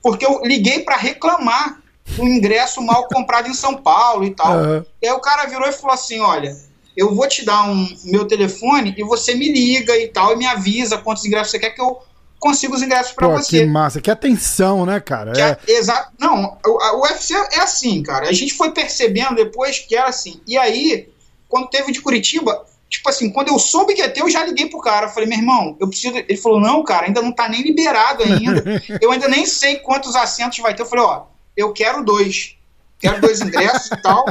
Porque 0.02 0.26
eu 0.26 0.40
liguei 0.42 0.80
para 0.80 0.96
reclamar 0.96 1.80
do 2.16 2.24
ingresso 2.24 2.82
mal 2.82 3.06
comprado 3.06 3.48
em 3.48 3.54
São 3.54 3.76
Paulo 3.76 4.24
e 4.24 4.34
tal. 4.34 4.52
Uhum. 4.52 4.84
E 5.00 5.06
aí 5.06 5.12
o 5.12 5.20
cara 5.20 5.46
virou 5.46 5.68
e 5.68 5.72
falou 5.72 5.94
assim: 5.94 6.18
olha 6.18 6.56
eu 6.98 7.14
vou 7.14 7.28
te 7.28 7.44
dar 7.44 7.70
um 7.70 7.88
meu 8.06 8.26
telefone 8.26 8.92
e 8.98 9.04
você 9.04 9.32
me 9.32 9.52
liga 9.52 9.96
e 9.96 10.08
tal, 10.08 10.32
e 10.32 10.36
me 10.36 10.44
avisa 10.44 10.98
quantos 10.98 11.24
ingressos 11.24 11.52
você 11.52 11.58
quer 11.60 11.70
que 11.70 11.80
eu 11.80 11.96
consiga 12.40 12.74
os 12.74 12.82
ingressos 12.82 13.12
para 13.12 13.28
você. 13.28 13.60
Que 13.60 13.66
massa, 13.66 14.00
que 14.00 14.10
atenção, 14.10 14.84
né, 14.84 14.98
cara? 14.98 15.32
É... 15.40 15.56
Exato. 15.70 16.10
Não, 16.18 16.58
o, 16.66 17.02
UFC 17.02 17.34
é 17.34 17.60
assim, 17.60 18.02
cara. 18.02 18.28
A 18.28 18.32
gente 18.32 18.52
foi 18.52 18.72
percebendo 18.72 19.36
depois 19.36 19.78
que 19.78 19.94
era 19.94 20.08
assim. 20.08 20.40
E 20.44 20.58
aí, 20.58 21.08
quando 21.48 21.70
teve 21.70 21.92
de 21.92 22.00
Curitiba, 22.00 22.66
tipo 22.90 23.08
assim, 23.08 23.30
quando 23.30 23.46
eu 23.46 23.60
soube 23.60 23.94
que 23.94 24.00
ia 24.00 24.10
ter, 24.10 24.22
eu 24.22 24.28
já 24.28 24.44
liguei 24.44 24.66
pro 24.66 24.80
cara. 24.80 25.06
Falei, 25.06 25.28
meu 25.28 25.38
irmão, 25.38 25.76
eu 25.78 25.86
preciso. 25.86 26.16
Ele 26.16 26.36
falou, 26.36 26.60
não, 26.60 26.82
cara, 26.82 27.06
ainda 27.06 27.22
não 27.22 27.30
tá 27.30 27.48
nem 27.48 27.62
liberado 27.62 28.24
ainda. 28.24 28.82
eu 29.00 29.12
ainda 29.12 29.28
nem 29.28 29.46
sei 29.46 29.76
quantos 29.76 30.16
assentos 30.16 30.58
vai 30.58 30.74
ter. 30.74 30.82
Eu 30.82 30.86
falei, 30.86 31.04
ó, 31.04 31.26
eu 31.56 31.72
quero 31.72 32.04
dois. 32.04 32.56
Quero 32.98 33.20
dois 33.20 33.40
ingressos 33.40 33.92
e 33.92 34.02
tal 34.02 34.24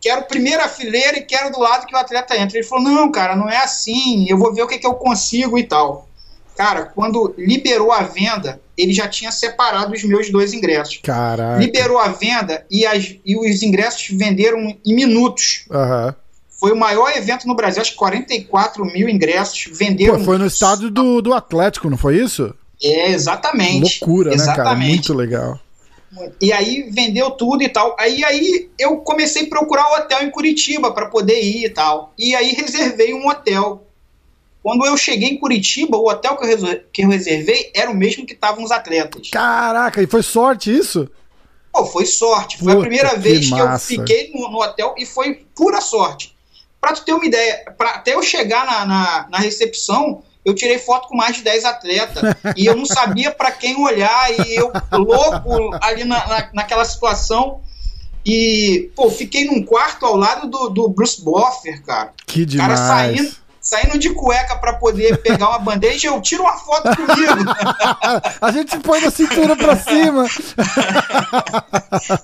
quero 0.00 0.22
primeira 0.22 0.68
fileira 0.68 1.18
e 1.18 1.22
quero 1.22 1.52
do 1.52 1.60
lado 1.60 1.86
que 1.86 1.94
o 1.94 1.98
atleta 1.98 2.36
entra. 2.36 2.58
Ele 2.58 2.66
falou: 2.66 2.84
não, 2.84 3.10
cara, 3.10 3.36
não 3.36 3.48
é 3.48 3.58
assim, 3.58 4.26
eu 4.28 4.38
vou 4.38 4.52
ver 4.52 4.62
o 4.62 4.66
que, 4.66 4.78
que 4.78 4.86
eu 4.86 4.94
consigo 4.94 5.58
e 5.58 5.64
tal. 5.64 6.08
Cara, 6.56 6.84
quando 6.84 7.34
liberou 7.38 7.90
a 7.90 8.02
venda, 8.02 8.60
ele 8.76 8.92
já 8.92 9.08
tinha 9.08 9.32
separado 9.32 9.94
os 9.94 10.04
meus 10.04 10.30
dois 10.30 10.52
ingressos. 10.52 11.00
Caraca. 11.02 11.58
Liberou 11.58 11.98
a 11.98 12.08
venda 12.08 12.66
e, 12.70 12.84
as, 12.84 13.14
e 13.24 13.36
os 13.36 13.62
ingressos 13.62 14.08
venderam 14.10 14.76
em 14.84 14.94
minutos. 14.94 15.64
Uhum. 15.70 16.12
Foi 16.58 16.72
o 16.72 16.76
maior 16.76 17.10
evento 17.16 17.46
no 17.46 17.54
Brasil, 17.54 17.80
acho 17.80 17.92
que 17.92 17.96
44 17.96 18.84
mil 18.84 19.08
ingressos 19.08 19.70
venderam. 19.72 20.18
Pô, 20.18 20.24
foi 20.24 20.36
no 20.36 20.46
estado 20.46 20.90
do, 20.90 21.22
do 21.22 21.32
Atlético, 21.32 21.88
não 21.88 21.96
foi 21.96 22.18
isso? 22.18 22.54
É, 22.82 23.10
exatamente. 23.10 24.00
Loucura, 24.00 24.34
exatamente. 24.34 24.58
né, 24.58 24.64
cara? 24.64 24.76
Muito 24.76 25.14
legal. 25.14 25.60
E 26.40 26.52
aí 26.52 26.90
vendeu 26.90 27.30
tudo 27.30 27.62
e 27.62 27.68
tal. 27.68 27.96
Aí, 27.98 28.24
aí 28.24 28.68
eu 28.78 28.98
comecei 28.98 29.44
a 29.44 29.48
procurar 29.48 29.88
um 29.90 29.94
hotel 29.94 30.22
em 30.22 30.30
Curitiba 30.30 30.92
para 30.92 31.06
poder 31.06 31.40
ir 31.40 31.66
e 31.66 31.70
tal. 31.70 32.12
E 32.18 32.34
aí 32.34 32.52
reservei 32.52 33.14
um 33.14 33.28
hotel. 33.28 33.86
Quando 34.62 34.84
eu 34.84 34.96
cheguei 34.96 35.30
em 35.30 35.38
Curitiba, 35.38 35.96
o 35.96 36.08
hotel 36.08 36.36
que 36.36 36.44
eu, 36.44 36.80
que 36.92 37.02
eu 37.02 37.08
reservei 37.08 37.70
era 37.74 37.90
o 37.90 37.96
mesmo 37.96 38.26
que 38.26 38.34
estavam 38.34 38.64
os 38.64 38.70
atletas. 38.70 39.30
Caraca, 39.30 40.02
e 40.02 40.06
foi 40.06 40.22
sorte 40.22 40.76
isso? 40.76 41.08
Pô, 41.72 41.86
foi 41.86 42.04
sorte. 42.04 42.58
Foi 42.58 42.66
Puta, 42.66 42.78
a 42.78 42.80
primeira 42.80 43.16
vez 43.16 43.48
que, 43.48 43.54
que 43.54 43.60
eu 43.60 43.78
fiquei 43.78 44.32
no, 44.34 44.50
no, 44.50 44.60
hotel 44.60 44.94
e 44.98 45.06
foi 45.06 45.46
pura 45.54 45.80
sorte. 45.80 46.36
Pra 46.80 46.92
tu 46.92 47.04
ter 47.04 47.12
uma 47.12 47.24
ideia, 47.24 47.72
pra, 47.76 47.90
até 47.90 48.14
eu 48.14 48.22
chegar 48.22 48.66
na, 48.66 48.84
na, 48.84 49.28
na 49.30 49.38
recepção, 49.38 50.22
eu 50.44 50.54
tirei 50.54 50.78
foto 50.78 51.08
com 51.08 51.16
mais 51.16 51.36
de 51.36 51.42
10 51.42 51.64
atletas 51.64 52.22
e 52.56 52.66
eu 52.66 52.76
não 52.76 52.86
sabia 52.86 53.30
para 53.30 53.50
quem 53.50 53.76
olhar 53.82 54.30
e 54.32 54.54
eu 54.54 54.72
louco 54.92 55.76
ali 55.82 56.04
na, 56.04 56.26
na, 56.26 56.50
naquela 56.52 56.84
situação 56.84 57.60
e, 58.24 58.90
pô, 58.94 59.10
fiquei 59.10 59.44
num 59.46 59.62
quarto 59.62 60.04
ao 60.04 60.16
lado 60.16 60.48
do, 60.48 60.68
do 60.68 60.88
Bruce 60.88 61.22
Boffer, 61.22 61.82
cara. 61.82 62.12
Que 62.26 62.44
demais. 62.44 62.68
Cara 62.68 62.86
saindo, 62.86 63.34
saindo 63.60 63.98
de 63.98 64.10
cueca 64.10 64.56
para 64.56 64.74
poder 64.74 65.18
pegar 65.22 65.48
uma 65.48 65.58
bandeja, 65.58 66.08
eu 66.08 66.20
tiro 66.20 66.42
uma 66.42 66.56
foto 66.58 66.94
comigo. 66.94 67.50
a 68.40 68.52
gente 68.52 68.78
põe 68.80 69.04
a 69.04 69.10
cintura 69.10 69.56
para 69.56 69.76
cima. 69.76 70.26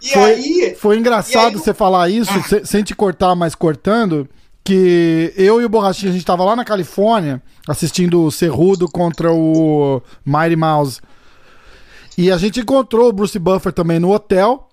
e 0.00 0.08
foi, 0.10 0.32
aí, 0.32 0.76
foi 0.80 0.98
engraçado 0.98 1.46
aí, 1.46 1.54
você 1.54 1.74
falar 1.74 2.08
isso, 2.08 2.30
ah. 2.32 2.64
sem 2.64 2.84
te 2.84 2.94
cortar, 2.94 3.34
mas 3.34 3.54
cortando 3.54 4.28
que 4.64 5.32
eu 5.36 5.60
e 5.60 5.64
o 5.64 5.68
Borrachinha, 5.68 6.10
a 6.10 6.14
gente 6.14 6.24
tava 6.24 6.44
lá 6.44 6.54
na 6.54 6.64
Califórnia 6.64 7.42
assistindo 7.68 8.22
o 8.22 8.30
Cerrudo 8.30 8.88
contra 8.88 9.32
o 9.32 10.02
Mighty 10.24 10.56
Mouse. 10.56 11.00
E 12.16 12.30
a 12.30 12.36
gente 12.36 12.60
encontrou 12.60 13.08
o 13.08 13.12
Bruce 13.12 13.38
Buffer 13.38 13.72
também 13.72 13.98
no 13.98 14.12
hotel. 14.12 14.68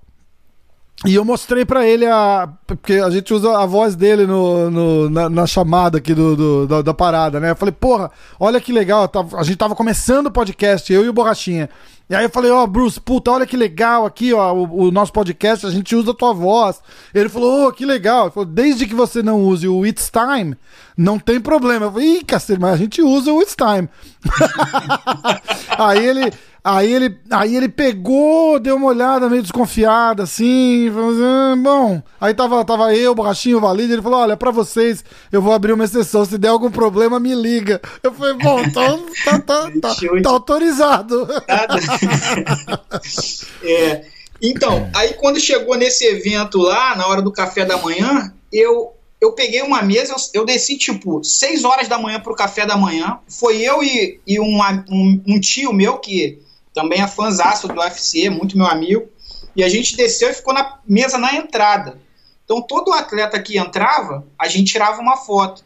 E 1.06 1.15
eu 1.15 1.24
mostrei 1.24 1.63
para 1.63 1.88
ele 1.88 2.06
a. 2.06 2.50
Porque 2.68 2.94
a 2.94 3.10
gente 3.10 3.34
usa 3.34 3.58
a 3.58 3.65
voz 3.65 3.96
dele 3.96 4.27
no, 4.27 4.70
no 4.70 5.10
na, 5.10 5.29
na, 5.29 5.48
chamada 5.48 5.98
aqui 5.98 6.13
do, 6.13 6.36
do 6.36 6.68
da, 6.68 6.82
da, 6.82 6.94
parada, 6.94 7.39
né? 7.39 7.51
Eu 7.51 7.56
falei, 7.56 7.72
porra, 7.72 8.12
olha 8.38 8.60
que 8.60 8.74
legal. 8.74 9.10
A 9.38 9.44
gente 9.44 9.58
tava 9.58 9.75
começando 9.75 10.27
o 10.27 10.32
podcast, 10.32 10.91
eu 10.91 11.06
e 11.06 11.10
o 11.10 11.13
Borrachinha. 11.13 11.70
E 12.10 12.15
aí 12.15 12.25
eu 12.25 12.29
falei, 12.29 12.50
ó, 12.50 12.63
oh, 12.63 12.68
Bruce, 12.68 13.00
puta, 13.00 13.29
olha 13.29 13.46
que 13.46 13.56
legal 13.56 14.03
aqui, 14.03 14.34
ó, 14.34 14.51
o, 14.51 14.88
o, 14.88 14.91
nosso 14.91 15.13
podcast, 15.13 15.63
a 15.68 15.70
gente 15.70 15.96
usa 15.96 16.10
a 16.10 16.13
tua 16.13 16.34
voz. 16.34 16.82
Ele 17.13 17.29
falou, 17.29 17.68
oh, 17.68 17.72
que 17.72 17.86
legal. 17.86 18.25
Ele 18.25 18.32
falou, 18.32 18.50
desde 18.50 18.88
que 18.88 18.96
você 18.96 19.22
não 19.22 19.44
use 19.44 19.68
o 19.68 19.86
It's 19.86 20.12
Time, 20.12 20.58
não 20.98 21.20
tem 21.20 21.39
problema. 21.39 21.86
Eu 21.86 21.91
falei, 21.91 22.18
ih, 22.18 22.24
cacete, 22.24 22.60
mas 22.60 22.74
a 22.74 22.77
gente 22.77 23.00
usa 23.00 23.32
o 23.32 23.39
It's 23.44 23.56
Time. 23.56 23.88
aí 25.77 26.03
ele, 26.03 26.34
Aí 26.63 26.94
ele, 26.94 27.18
aí 27.32 27.56
ele 27.56 27.70
pegou, 27.70 28.60
deu 28.60 28.75
uma 28.75 28.88
olhada 28.88 29.30
meio 29.30 29.42
desconfiada, 29.42 30.24
assim, 30.24 30.92
falou 30.94 31.12
assim, 31.12 31.24
ah, 31.24 31.56
bom. 31.58 32.04
Aí 32.20 32.34
tava, 32.34 32.66
tava 32.66 32.94
eu, 32.94 33.12
o 33.12 33.16
Borrachinho, 33.16 33.58
o 33.58 33.62
Valide, 33.62 33.94
ele 33.94 34.01
falou: 34.01 34.20
olha, 34.20 34.36
pra 34.36 34.51
vocês, 34.51 35.04
eu 35.32 35.42
vou 35.42 35.54
abrir 35.54 35.72
uma 35.72 35.86
exceção. 35.86 36.25
Se 36.25 36.38
der 36.38 36.50
algum 36.50 36.70
problema, 36.70 37.20
me 37.20 37.34
liga. 37.34 37.82
Eu 38.04 38.13
falei, 38.13 38.34
bom, 38.34 38.60
então 38.60 39.06
tá, 39.24 39.39
tá, 39.39 39.72
tá, 39.82 39.96
tá 40.22 40.30
autorizado. 40.30 41.28
é, 43.63 44.06
então, 44.42 44.89
aí 44.94 45.13
quando 45.13 45.39
chegou 45.39 45.78
nesse 45.78 46.06
evento 46.06 46.58
lá, 46.58 46.96
na 46.96 47.08
hora 47.08 47.22
do 47.22 47.32
café 47.32 47.66
da 47.66 47.78
manhã, 47.78 48.34
eu 48.51 48.94
eu 49.22 49.34
peguei 49.34 49.62
uma 49.62 49.82
mesa, 49.82 50.13
eu, 50.13 50.42
eu 50.42 50.46
desci 50.46 50.78
tipo 50.78 51.24
6 51.24 51.66
horas 51.66 51.88
da 51.88 51.98
manhã 51.98 52.20
pro 52.20 52.36
café 52.36 52.66
da 52.66 52.78
manhã. 52.78 53.20
Foi 53.28 53.62
eu 53.62 53.84
e, 53.84 54.20
e 54.25 54.39
um, 54.39 54.60
um, 54.89 55.22
um 55.28 55.39
tio 55.39 55.74
meu 55.74 55.98
que 55.98 56.39
também 56.80 57.02
é 57.02 57.08
fãzaço 57.08 57.68
do 57.68 57.78
UFC, 57.78 58.30
muito 58.30 58.58
meu 58.58 58.66
amigo. 58.66 59.10
E 59.54 59.62
a 59.62 59.68
gente 59.68 59.98
desceu 59.98 60.30
e 60.30 60.34
ficou 60.34 60.54
na 60.54 60.80
mesa 60.88 61.18
na 61.18 61.36
entrada. 61.36 62.00
Então 62.46 62.62
todo 62.62 62.94
atleta 62.94 63.38
que 63.42 63.58
entrava, 63.58 64.26
a 64.40 64.48
gente 64.48 64.72
tirava 64.72 65.02
uma 65.02 65.18
foto. 65.18 65.62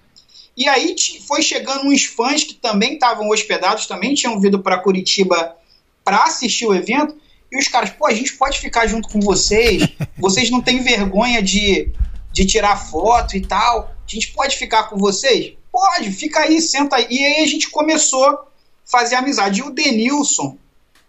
E 0.57 0.67
aí 0.67 0.95
foi 1.27 1.43
chegando 1.43 1.85
uns 1.85 2.05
fãs 2.05 2.43
que 2.43 2.55
também 2.55 2.93
estavam 2.93 3.29
hospedados, 3.29 3.85
também 3.85 4.15
tinham 4.15 4.39
vindo 4.39 4.59
para 4.59 4.79
Curitiba 4.79 5.55
para 6.03 6.23
assistir 6.23 6.65
o 6.65 6.73
evento. 6.73 7.15
E 7.51 7.59
os 7.59 7.67
caras, 7.67 7.91
pô, 7.91 8.07
a 8.07 8.13
gente 8.13 8.33
pode 8.33 8.59
ficar 8.59 8.87
junto 8.87 9.07
com 9.07 9.19
vocês? 9.19 9.87
Vocês 10.17 10.49
não 10.49 10.61
têm 10.61 10.81
vergonha 10.81 11.43
de, 11.43 11.93
de 12.31 12.45
tirar 12.45 12.75
foto 12.75 13.37
e 13.37 13.41
tal? 13.41 13.93
A 14.03 14.09
gente 14.11 14.31
pode 14.31 14.57
ficar 14.57 14.85
com 14.85 14.97
vocês? 14.97 15.53
Pode, 15.71 16.11
fica 16.11 16.39
aí, 16.39 16.59
senta 16.59 16.95
aí. 16.95 17.05
E 17.07 17.23
aí 17.23 17.43
a 17.43 17.47
gente 17.47 17.69
começou 17.69 18.25
a 18.25 18.45
fazer 18.83 19.15
amizade. 19.15 19.59
E 19.59 19.63
o 19.63 19.69
Denilson, 19.69 20.57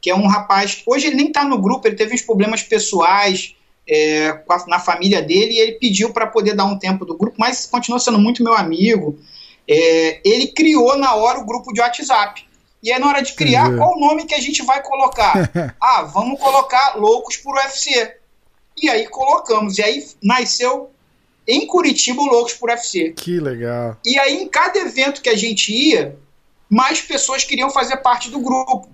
que 0.05 0.11
é 0.11 0.15
um 0.15 0.27
rapaz. 0.27 0.83
Hoje 0.85 1.07
ele 1.07 1.17
nem 1.17 1.29
está 1.29 1.47
no 1.47 1.57
grupo, 1.57 1.89
ele 1.89 1.97
teve 1.97 2.15
uns 2.15 2.21
problemas 2.21 2.63
pessoais 2.63 3.57
é, 3.89 4.39
na 4.69 4.79
família 4.79 5.23
dele 5.23 5.55
e 5.55 5.59
ele 5.59 5.73
pediu 5.79 6.13
para 6.13 6.27
poder 6.27 6.55
dar 6.55 6.67
um 6.67 6.79
tempo 6.79 7.07
do 7.07 7.17
grupo, 7.17 7.35
mas 7.39 7.65
continua 7.65 7.99
sendo 7.99 8.19
muito 8.19 8.45
meu 8.45 8.53
amigo. 8.53 9.19
É, 9.67 10.21
ele 10.23 10.49
criou 10.49 10.99
na 10.99 11.15
hora 11.15 11.39
o 11.39 11.47
grupo 11.47 11.73
de 11.73 11.81
WhatsApp. 11.81 12.47
E 12.83 12.93
aí, 12.93 13.01
na 13.01 13.09
hora 13.09 13.23
de 13.23 13.33
criar, 13.33 13.63
Entendi. 13.63 13.79
qual 13.79 13.97
o 13.97 13.99
nome 13.99 14.27
que 14.27 14.35
a 14.35 14.41
gente 14.43 14.63
vai 14.63 14.83
colocar? 14.83 15.51
ah, 15.81 16.03
vamos 16.03 16.39
colocar 16.39 16.97
Loucos 16.99 17.39
por 17.39 17.55
UFC. 17.55 18.15
E 18.77 18.91
aí 18.91 19.07
colocamos. 19.07 19.79
E 19.79 19.83
aí 19.83 20.07
nasceu 20.23 20.91
em 21.49 21.67
Curitiba 21.67 22.21
o 22.21 22.27
Loucos 22.27 22.53
por 22.53 22.69
UFC. 22.69 23.15
Que 23.17 23.41
legal. 23.41 23.97
E 24.05 24.19
aí, 24.19 24.43
em 24.43 24.49
cada 24.49 24.79
evento 24.81 25.23
que 25.23 25.31
a 25.31 25.37
gente 25.37 25.73
ia, 25.73 26.15
mais 26.69 27.01
pessoas 27.01 27.43
queriam 27.43 27.71
fazer 27.71 27.97
parte 27.97 28.31
do 28.31 28.39
grupo 28.39 28.93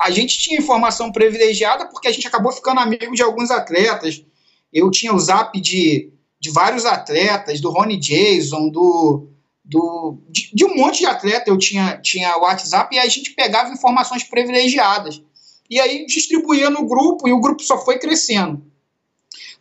a 0.00 0.10
gente 0.10 0.38
tinha 0.38 0.58
informação 0.58 1.12
privilegiada 1.12 1.86
porque 1.86 2.08
a 2.08 2.12
gente 2.12 2.26
acabou 2.26 2.50
ficando 2.50 2.80
amigo 2.80 3.14
de 3.14 3.22
alguns 3.22 3.50
atletas. 3.50 4.24
Eu 4.72 4.90
tinha 4.90 5.12
o 5.12 5.18
zap 5.18 5.60
de, 5.60 6.10
de 6.40 6.50
vários 6.50 6.86
atletas, 6.86 7.60
do 7.60 7.70
Ronnie 7.70 7.98
Jason, 7.98 8.70
do, 8.70 9.28
do, 9.62 10.16
de, 10.30 10.50
de, 10.54 10.64
um 10.64 10.74
monte 10.74 11.00
de 11.00 11.06
atleta 11.06 11.50
eu 11.50 11.58
tinha, 11.58 11.98
tinha 11.98 12.34
WhatsApp 12.38 12.96
e 12.96 12.98
a 12.98 13.06
gente 13.08 13.32
pegava 13.32 13.74
informações 13.74 14.24
privilegiadas. 14.24 15.22
E 15.68 15.78
aí 15.78 16.06
distribuía 16.06 16.70
no 16.70 16.86
grupo 16.86 17.28
e 17.28 17.32
o 17.32 17.40
grupo 17.40 17.62
só 17.62 17.84
foi 17.84 17.98
crescendo. 17.98 18.64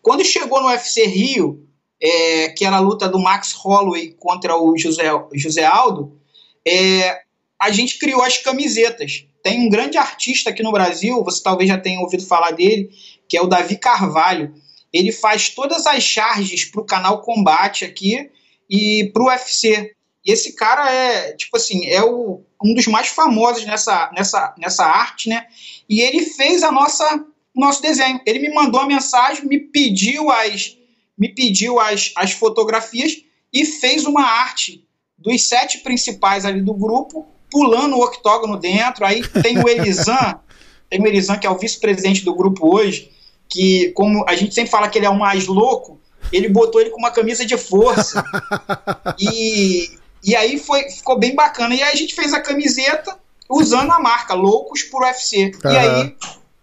Quando 0.02 0.24
chegou 0.24 0.62
no 0.62 0.70
UFC 0.70 1.06
Rio, 1.06 1.68
é, 2.02 2.48
que 2.50 2.64
era 2.64 2.78
a 2.78 2.80
luta 2.80 3.10
do 3.10 3.20
Max 3.20 3.52
Holloway 3.52 4.16
contra 4.18 4.56
o 4.56 4.78
José, 4.78 5.04
José 5.34 5.66
Aldo, 5.66 6.18
é, 6.66 7.24
a 7.60 7.72
gente 7.72 8.00
criou 8.00 8.24
as 8.24 8.38
camisetas. 8.38 9.26
Tem 9.44 9.66
um 9.66 9.70
grande 9.70 9.98
artista 9.98 10.50
aqui 10.50 10.62
no 10.62 10.72
Brasil, 10.72 11.24
você 11.24 11.42
talvez 11.42 11.70
já 11.70 11.78
tenha 11.78 12.00
ouvido 12.00 12.26
falar 12.26 12.52
dele, 12.52 12.90
que 13.28 13.38
é 13.38 13.42
o 13.42 13.48
Davi 13.48 13.78
Carvalho. 13.78 14.54
Ele 14.92 15.12
faz 15.12 15.50
todas 15.50 15.86
as 15.86 16.04
charges 16.04 16.66
para 16.66 16.82
o 16.82 16.86
canal 16.86 17.22
Combate 17.22 17.86
aqui 17.86 18.30
e 18.70 19.10
para 19.14 19.24
o 19.24 19.28
UFC. 19.28 19.94
E 20.26 20.32
esse 20.32 20.54
cara 20.56 20.92
é, 20.92 21.34
tipo 21.34 21.56
assim, 21.56 21.86
é 21.86 22.04
o, 22.04 22.42
um 22.64 22.74
dos 22.74 22.88
mais 22.88 23.08
famosos 23.08 23.66
nessa, 23.66 24.12
nessa, 24.16 24.54
nessa 24.58 24.86
arte, 24.86 25.30
né? 25.30 25.46
E 25.88 26.02
ele 26.02 26.26
fez 26.26 26.64
a 26.64 26.72
nossa 26.72 27.26
nosso 27.56 27.82
desenho. 27.82 28.22
Ele 28.26 28.40
me 28.40 28.54
mandou 28.54 28.80
a 28.80 28.86
mensagem, 28.86 29.46
me 29.46 29.60
pediu 29.60 30.32
as 30.32 30.78
me 31.18 31.28
pediu 31.28 31.80
as, 31.80 32.14
as 32.16 32.32
fotografias 32.32 33.22
e 33.52 33.66
fez 33.66 34.06
uma 34.06 34.24
arte 34.24 34.88
dos 35.18 35.50
sete 35.50 35.80
principais 35.80 36.46
ali 36.46 36.62
do 36.62 36.74
grupo 36.74 37.28
pulando 37.50 37.96
o 37.96 38.04
octógono 38.04 38.58
dentro. 38.58 39.06
Aí 39.06 39.22
tem 39.28 39.60
o 39.60 39.68
Elisan, 39.68 40.40
tem 40.90 41.02
o 41.02 41.08
Elisan, 41.08 41.38
que 41.38 41.48
é 41.48 41.50
o 41.50 41.58
vice-presidente 41.58 42.24
do 42.24 42.34
grupo 42.34 42.76
hoje, 42.76 43.12
que, 43.48 43.92
como 43.92 44.24
a 44.28 44.36
gente 44.36 44.54
sempre 44.54 44.70
fala 44.70 44.88
que 44.88 44.98
ele 44.98 45.06
é 45.06 45.10
o 45.10 45.18
mais 45.18 45.48
louco, 45.48 46.00
ele 46.32 46.50
botou 46.50 46.80
ele 46.80 46.90
com 46.92 47.00
uma 47.00 47.12
camisa 47.12 47.46
de 47.46 47.58
força. 47.58 48.24
e, 49.20 49.98
e 50.24 50.36
aí 50.36 50.60
foi, 50.60 50.90
ficou 50.90 51.18
bem 51.18 51.36
bacana. 51.36 51.74
E 51.74 51.82
aí 51.82 51.92
a 51.92 51.96
gente 51.96 52.14
fez 52.14 52.34
a 52.34 52.42
camiseta 52.42 53.18
usando 53.50 53.92
a 53.92 54.00
marca 54.00 54.34
Loucos 54.34 54.84
por 54.84 55.02
UFC. 55.02 55.52
Uhum. 55.64 55.72
E 55.72 55.78
aí 55.78 56.16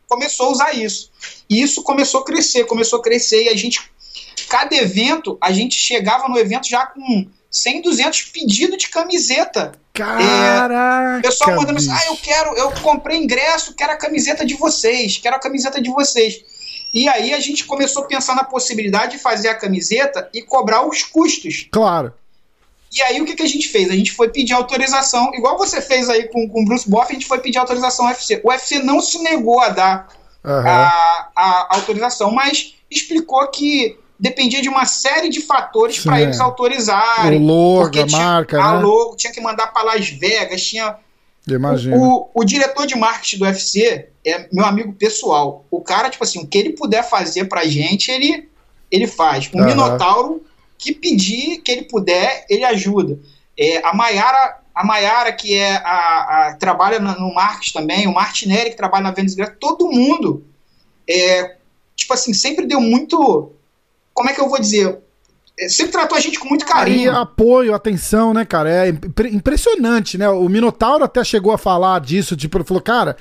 começou 0.08 0.46
a 0.46 0.50
usar 0.50 0.72
isso. 0.72 1.10
E 1.50 1.60
isso 1.60 1.82
começou 1.82 2.20
a 2.20 2.24
crescer, 2.24 2.64
começou 2.64 3.00
a 3.00 3.02
crescer. 3.02 3.44
E 3.44 3.48
a 3.48 3.56
gente, 3.56 3.80
cada 4.48 4.74
evento, 4.76 5.36
a 5.40 5.50
gente 5.50 5.76
chegava 5.76 6.28
no 6.28 6.38
evento 6.38 6.68
já 6.68 6.86
com 6.86 7.26
100, 7.50 7.82
200 7.82 8.22
pedidos 8.22 8.78
de 8.78 8.88
camiseta. 8.88 9.72
Caraca! 9.96 11.18
É, 11.18 11.22
pessoal 11.22 11.56
mandando 11.56 11.78
assim, 11.78 11.90
ah, 11.90 12.06
eu 12.08 12.16
quero, 12.16 12.54
eu 12.56 12.70
comprei 12.82 13.18
ingresso, 13.18 13.74
quero 13.74 13.92
a 13.92 13.96
camiseta 13.96 14.44
de 14.44 14.54
vocês, 14.54 15.16
quero 15.16 15.36
a 15.36 15.40
camiseta 15.40 15.80
de 15.80 15.90
vocês. 15.90 16.44
E 16.92 17.08
aí 17.08 17.32
a 17.32 17.40
gente 17.40 17.64
começou 17.64 18.04
a 18.04 18.06
pensar 18.06 18.34
na 18.34 18.44
possibilidade 18.44 19.12
de 19.12 19.18
fazer 19.18 19.48
a 19.48 19.54
camiseta 19.54 20.28
e 20.32 20.42
cobrar 20.42 20.86
os 20.86 21.02
custos. 21.02 21.66
Claro. 21.70 22.12
E 22.92 23.02
aí 23.02 23.20
o 23.20 23.24
que, 23.24 23.34
que 23.34 23.42
a 23.42 23.48
gente 23.48 23.68
fez? 23.68 23.90
A 23.90 23.94
gente 23.94 24.12
foi 24.12 24.28
pedir 24.28 24.52
autorização, 24.52 25.34
igual 25.34 25.58
você 25.58 25.80
fez 25.80 26.08
aí 26.08 26.28
com, 26.28 26.48
com 26.48 26.62
o 26.62 26.64
Bruce 26.64 26.88
Boff, 26.88 27.10
a 27.10 27.14
gente 27.14 27.26
foi 27.26 27.38
pedir 27.38 27.58
autorização 27.58 28.06
ao 28.06 28.12
UFC. 28.12 28.40
O 28.44 28.48
UFC 28.48 28.78
não 28.78 29.00
se 29.00 29.18
negou 29.18 29.60
a 29.60 29.70
dar 29.70 30.08
uhum. 30.44 30.66
a, 30.66 31.28
a 31.34 31.76
autorização, 31.76 32.30
mas 32.30 32.74
explicou 32.90 33.46
que 33.48 33.98
dependia 34.18 34.62
de 34.62 34.68
uma 34.68 34.84
série 34.86 35.28
de 35.28 35.40
fatores 35.40 35.98
para 35.98 36.20
eles 36.20 36.40
autorizarem. 36.40 37.40
O 37.40 37.44
logo, 37.44 38.00
a 38.00 38.06
marca, 38.06 38.62
a 38.62 38.74
né? 38.74 38.78
logo, 38.80 39.16
tinha 39.16 39.32
que 39.32 39.40
mandar 39.40 39.68
para 39.68 39.82
Las 39.82 40.08
Vegas, 40.08 40.62
tinha. 40.62 40.96
Imagina. 41.46 41.96
O, 41.96 42.22
o, 42.22 42.30
o, 42.34 42.44
diretor 42.44 42.86
de 42.86 42.96
marketing 42.96 43.38
do 43.38 43.44
UFC 43.44 44.08
é 44.24 44.48
meu 44.52 44.64
amigo 44.64 44.92
pessoal. 44.92 45.64
O 45.70 45.80
cara, 45.80 46.10
tipo 46.10 46.24
assim, 46.24 46.40
o 46.40 46.46
que 46.46 46.58
ele 46.58 46.70
puder 46.70 47.08
fazer 47.08 47.44
pra 47.44 47.64
gente, 47.64 48.10
ele, 48.10 48.48
ele 48.90 49.06
faz. 49.06 49.48
O 49.52 49.58
uhum. 49.58 49.64
Minotauro, 49.64 50.42
que 50.76 50.92
pedir, 50.92 51.58
que 51.58 51.70
ele 51.70 51.82
puder, 51.82 52.46
ele 52.50 52.64
ajuda. 52.64 53.18
É, 53.56 53.86
a 53.86 53.94
Maiara, 53.94 54.58
a 54.74 54.84
Maiara, 54.84 55.32
que 55.32 55.54
é 55.54 55.76
a, 55.76 56.48
a 56.48 56.56
trabalha 56.56 56.98
no 56.98 57.32
marketing 57.32 57.72
também, 57.72 58.06
o 58.08 58.14
Martinelli, 58.14 58.70
que 58.70 58.76
trabalha 58.76 59.04
na 59.04 59.12
Vendas 59.12 59.36
todo 59.60 59.90
mundo, 59.90 60.44
é, 61.08 61.56
tipo 61.94 62.12
assim, 62.12 62.34
sempre 62.34 62.66
deu 62.66 62.80
muito 62.80 63.52
como 64.16 64.30
é 64.30 64.32
que 64.32 64.40
eu 64.40 64.48
vou 64.48 64.58
dizer? 64.58 64.98
é, 65.58 65.68
sempre 65.68 65.92
tratou 65.92 66.16
a 66.16 66.20
gente 66.20 66.38
com 66.38 66.48
muito 66.48 66.66
carinho. 66.66 67.10
Aí, 67.10 67.16
apoio, 67.16 67.74
atenção, 67.74 68.34
né, 68.34 68.44
cara? 68.44 68.70
É 68.70 68.88
impressionante, 69.32 70.18
né? 70.18 70.28
O 70.28 70.48
Minotauro 70.48 71.04
até 71.04 71.24
chegou 71.24 71.52
a 71.52 71.58
falar 71.58 72.00
disso, 72.00 72.36
tipo, 72.36 72.58
ele 72.58 72.64
falou, 72.64 72.82
cara, 72.82 73.16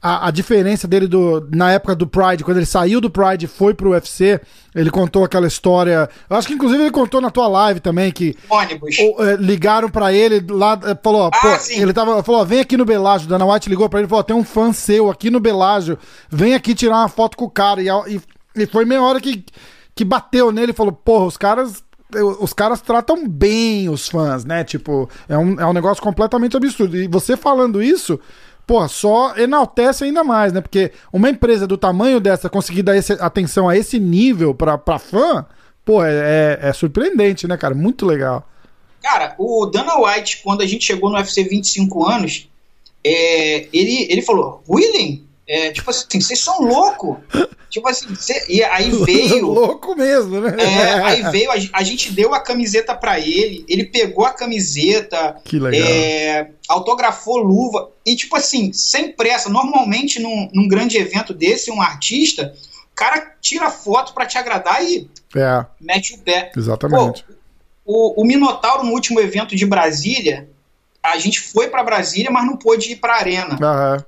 a, 0.00 0.28
a, 0.28 0.30
diferença 0.30 0.86
dele 0.86 1.08
do, 1.08 1.46
na 1.52 1.72
época 1.72 1.96
do 1.96 2.06
Pride, 2.06 2.44
quando 2.44 2.58
ele 2.58 2.66
saiu 2.66 3.00
do 3.00 3.10
Pride 3.10 3.44
e 3.44 3.48
foi 3.48 3.74
pro 3.74 3.90
UFC, 3.90 4.40
ele 4.74 4.88
contou 4.88 5.24
aquela 5.24 5.48
história. 5.48 6.08
Eu 6.28 6.36
acho 6.36 6.46
que 6.46 6.54
inclusive 6.54 6.80
ele 6.80 6.92
contou 6.92 7.20
na 7.20 7.28
tua 7.28 7.48
live 7.48 7.80
também 7.80 8.10
que 8.12 8.36
ônibus 8.48 8.96
é, 8.98 9.36
ligaram 9.36 9.90
para 9.90 10.12
ele 10.12 10.46
lá, 10.48 10.78
é, 10.84 10.96
falou, 11.02 11.26
ah, 11.26 11.30
pô, 11.30 11.58
sim. 11.58 11.82
ele 11.82 11.92
tava 11.92 12.22
falou, 12.22 12.46
vem 12.46 12.60
aqui 12.60 12.76
no 12.76 12.84
Belágio, 12.84 13.28
Dana 13.28 13.44
White 13.44 13.68
ligou 13.68 13.88
para 13.88 13.98
ele, 13.98 14.08
falou, 14.08 14.24
tem 14.24 14.36
um 14.36 14.44
fã 14.44 14.72
seu 14.72 15.10
aqui 15.10 15.28
no 15.28 15.40
Belágio, 15.40 15.98
vem 16.30 16.54
aqui 16.54 16.74
tirar 16.74 16.98
uma 16.98 17.08
foto 17.08 17.36
com 17.36 17.44
o 17.44 17.50
cara 17.50 17.82
e, 17.82 17.88
e, 18.14 18.22
e 18.56 18.66
foi 18.66 18.84
meia 18.84 19.02
hora 19.02 19.20
que 19.20 19.44
que 19.94 20.04
bateu 20.04 20.52
nele 20.52 20.72
e 20.72 20.74
falou, 20.74 20.92
porra, 20.92 21.26
os 21.26 21.36
caras 21.36 21.82
os 22.40 22.52
caras 22.52 22.80
tratam 22.80 23.28
bem 23.28 23.88
os 23.88 24.08
fãs, 24.08 24.44
né? 24.44 24.64
Tipo, 24.64 25.08
é 25.28 25.38
um, 25.38 25.60
é 25.60 25.66
um 25.66 25.72
negócio 25.72 26.02
completamente 26.02 26.56
absurdo. 26.56 26.96
E 26.96 27.06
você 27.06 27.36
falando 27.36 27.82
isso, 27.82 28.18
pô, 28.66 28.86
só 28.88 29.36
enaltece 29.36 30.04
ainda 30.04 30.24
mais, 30.24 30.52
né? 30.52 30.60
Porque 30.60 30.92
uma 31.12 31.30
empresa 31.30 31.66
do 31.66 31.78
tamanho 31.78 32.20
dessa 32.20 32.48
conseguir 32.48 32.82
dar 32.82 32.96
esse, 32.96 33.12
atenção 33.12 33.68
a 33.68 33.76
esse 33.76 33.98
nível 34.00 34.54
pra, 34.54 34.76
pra 34.76 34.98
fã, 34.98 35.46
pô, 35.84 36.04
é, 36.04 36.58
é, 36.62 36.68
é 36.68 36.72
surpreendente, 36.72 37.46
né, 37.46 37.56
cara? 37.56 37.74
Muito 37.74 38.04
legal. 38.04 38.48
Cara, 39.02 39.34
o 39.38 39.66
Dana 39.66 39.96
White, 39.96 40.42
quando 40.42 40.62
a 40.62 40.66
gente 40.66 40.84
chegou 40.84 41.10
no 41.10 41.16
UFC 41.16 41.44
25 41.44 42.06
anos, 42.06 42.48
é, 43.04 43.66
ele, 43.72 44.06
ele 44.10 44.22
falou: 44.22 44.62
William, 44.68 45.20
é, 45.50 45.72
tipo 45.72 45.90
assim, 45.90 46.20
vocês 46.20 46.38
são 46.38 46.62
loucos. 46.62 47.16
tipo 47.68 47.88
assim, 47.88 48.14
cê, 48.14 48.46
e 48.48 48.62
aí 48.62 48.88
veio. 49.04 49.48
Louco 49.48 49.96
mesmo, 49.96 50.40
né? 50.40 50.54
É, 50.62 50.92
aí 51.02 51.22
veio, 51.32 51.50
a, 51.50 51.56
a, 51.72 51.82
gente 51.82 52.12
deu 52.12 52.32
a 52.32 52.38
camiseta 52.38 52.94
para 52.94 53.18
ele, 53.18 53.64
ele 53.68 53.84
pegou 53.84 54.24
a 54.24 54.32
camiseta. 54.32 55.36
Que 55.44 55.58
legal. 55.58 55.82
É, 55.82 56.50
autografou 56.68 57.38
luva. 57.38 57.90
E, 58.06 58.14
tipo 58.14 58.36
assim, 58.36 58.72
sem 58.72 59.10
pressa. 59.10 59.48
Normalmente, 59.48 60.20
num, 60.20 60.48
num 60.54 60.68
grande 60.68 60.96
evento 60.96 61.34
desse, 61.34 61.68
um 61.72 61.82
artista, 61.82 62.54
o 62.92 62.94
cara 62.94 63.34
tira 63.40 63.72
foto 63.72 64.14
para 64.14 64.26
te 64.26 64.38
agradar 64.38 64.84
e 64.84 65.10
é. 65.34 65.66
mete 65.80 66.14
o 66.14 66.18
pé. 66.18 66.52
Exatamente. 66.56 67.24
Pô, 67.24 67.34
o, 67.84 68.22
o 68.22 68.24
Minotauro, 68.24 68.84
no 68.84 68.92
último 68.92 69.18
evento 69.18 69.56
de 69.56 69.66
Brasília, 69.66 70.48
a 71.02 71.18
gente 71.18 71.40
foi 71.40 71.66
para 71.66 71.82
Brasília, 71.82 72.30
mas 72.30 72.46
não 72.46 72.56
pôde 72.56 72.92
ir 72.92 72.96
pra 72.96 73.16
arena. 73.16 73.58
Aham. 73.60 74.04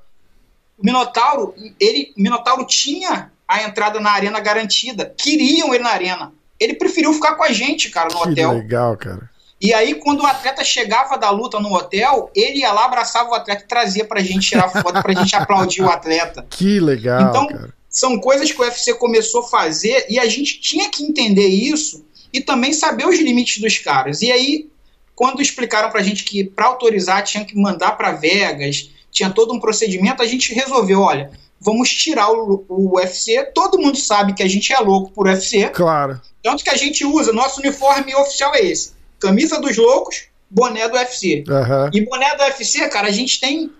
O 0.82 0.86
Minotauro, 0.86 1.54
ele, 1.78 2.12
Minotauro 2.16 2.66
tinha 2.66 3.30
a 3.46 3.62
entrada 3.62 4.00
na 4.00 4.10
arena 4.10 4.40
garantida. 4.40 5.14
Queriam 5.16 5.72
ele 5.72 5.84
na 5.84 5.90
arena. 5.90 6.32
Ele 6.58 6.74
preferiu 6.74 7.12
ficar 7.12 7.34
com 7.34 7.44
a 7.44 7.52
gente, 7.52 7.90
cara, 7.90 8.08
no 8.12 8.22
que 8.22 8.28
hotel. 8.30 8.52
legal, 8.52 8.96
cara. 8.96 9.30
E 9.60 9.72
aí, 9.72 9.94
quando 9.94 10.22
o 10.22 10.26
atleta 10.26 10.64
chegava 10.64 11.16
da 11.16 11.30
luta 11.30 11.60
no 11.60 11.72
hotel, 11.72 12.30
ele 12.34 12.58
ia 12.58 12.72
lá, 12.72 12.86
abraçava 12.86 13.30
o 13.30 13.34
atleta 13.34 13.62
e 13.62 13.68
trazia 13.68 14.04
pra 14.04 14.20
gente 14.20 14.48
tirar 14.48 14.68
foto, 14.68 15.00
pra 15.00 15.14
gente 15.14 15.36
aplaudir 15.36 15.82
o 15.82 15.88
atleta. 15.88 16.44
Que 16.50 16.80
legal, 16.80 17.28
então, 17.28 17.46
cara. 17.46 17.72
São 17.88 18.18
coisas 18.18 18.50
que 18.50 18.60
o 18.60 18.64
UFC 18.64 18.94
começou 18.94 19.42
a 19.42 19.48
fazer 19.48 20.06
e 20.08 20.18
a 20.18 20.26
gente 20.26 20.60
tinha 20.60 20.90
que 20.90 21.04
entender 21.04 21.46
isso 21.46 22.04
e 22.32 22.40
também 22.40 22.72
saber 22.72 23.06
os 23.06 23.18
limites 23.20 23.60
dos 23.60 23.78
caras. 23.78 24.22
E 24.22 24.32
aí, 24.32 24.68
quando 25.14 25.42
explicaram 25.42 25.90
pra 25.90 26.02
gente 26.02 26.24
que 26.24 26.42
para 26.42 26.66
autorizar 26.66 27.22
tinha 27.22 27.44
que 27.44 27.56
mandar 27.56 27.92
para 27.92 28.12
Vegas, 28.12 28.90
tinha 29.12 29.30
todo 29.30 29.52
um 29.52 29.60
procedimento, 29.60 30.22
a 30.22 30.26
gente 30.26 30.54
resolveu, 30.54 31.00
olha, 31.00 31.30
vamos 31.60 31.90
tirar 31.90 32.30
o, 32.32 32.64
o 32.68 32.96
UFC. 32.96 33.44
Todo 33.54 33.78
mundo 33.78 33.98
sabe 33.98 34.32
que 34.32 34.42
a 34.42 34.48
gente 34.48 34.72
é 34.72 34.78
louco 34.78 35.12
por 35.12 35.26
UFC. 35.26 35.68
Claro. 35.68 36.20
Tanto 36.42 36.64
que 36.64 36.70
a 36.70 36.76
gente 36.76 37.04
usa, 37.04 37.32
nosso 37.32 37.60
uniforme 37.60 38.14
oficial 38.16 38.54
é 38.54 38.62
esse: 38.62 38.92
camisa 39.20 39.60
dos 39.60 39.76
loucos, 39.76 40.24
boné 40.50 40.88
do 40.88 40.96
UFC. 40.96 41.44
Uhum. 41.46 41.90
E 41.92 42.04
boné 42.04 42.34
do 42.36 42.42
UFC, 42.42 42.88
cara, 42.88 43.08
a 43.08 43.12
gente 43.12 43.38
tem. 43.38 43.70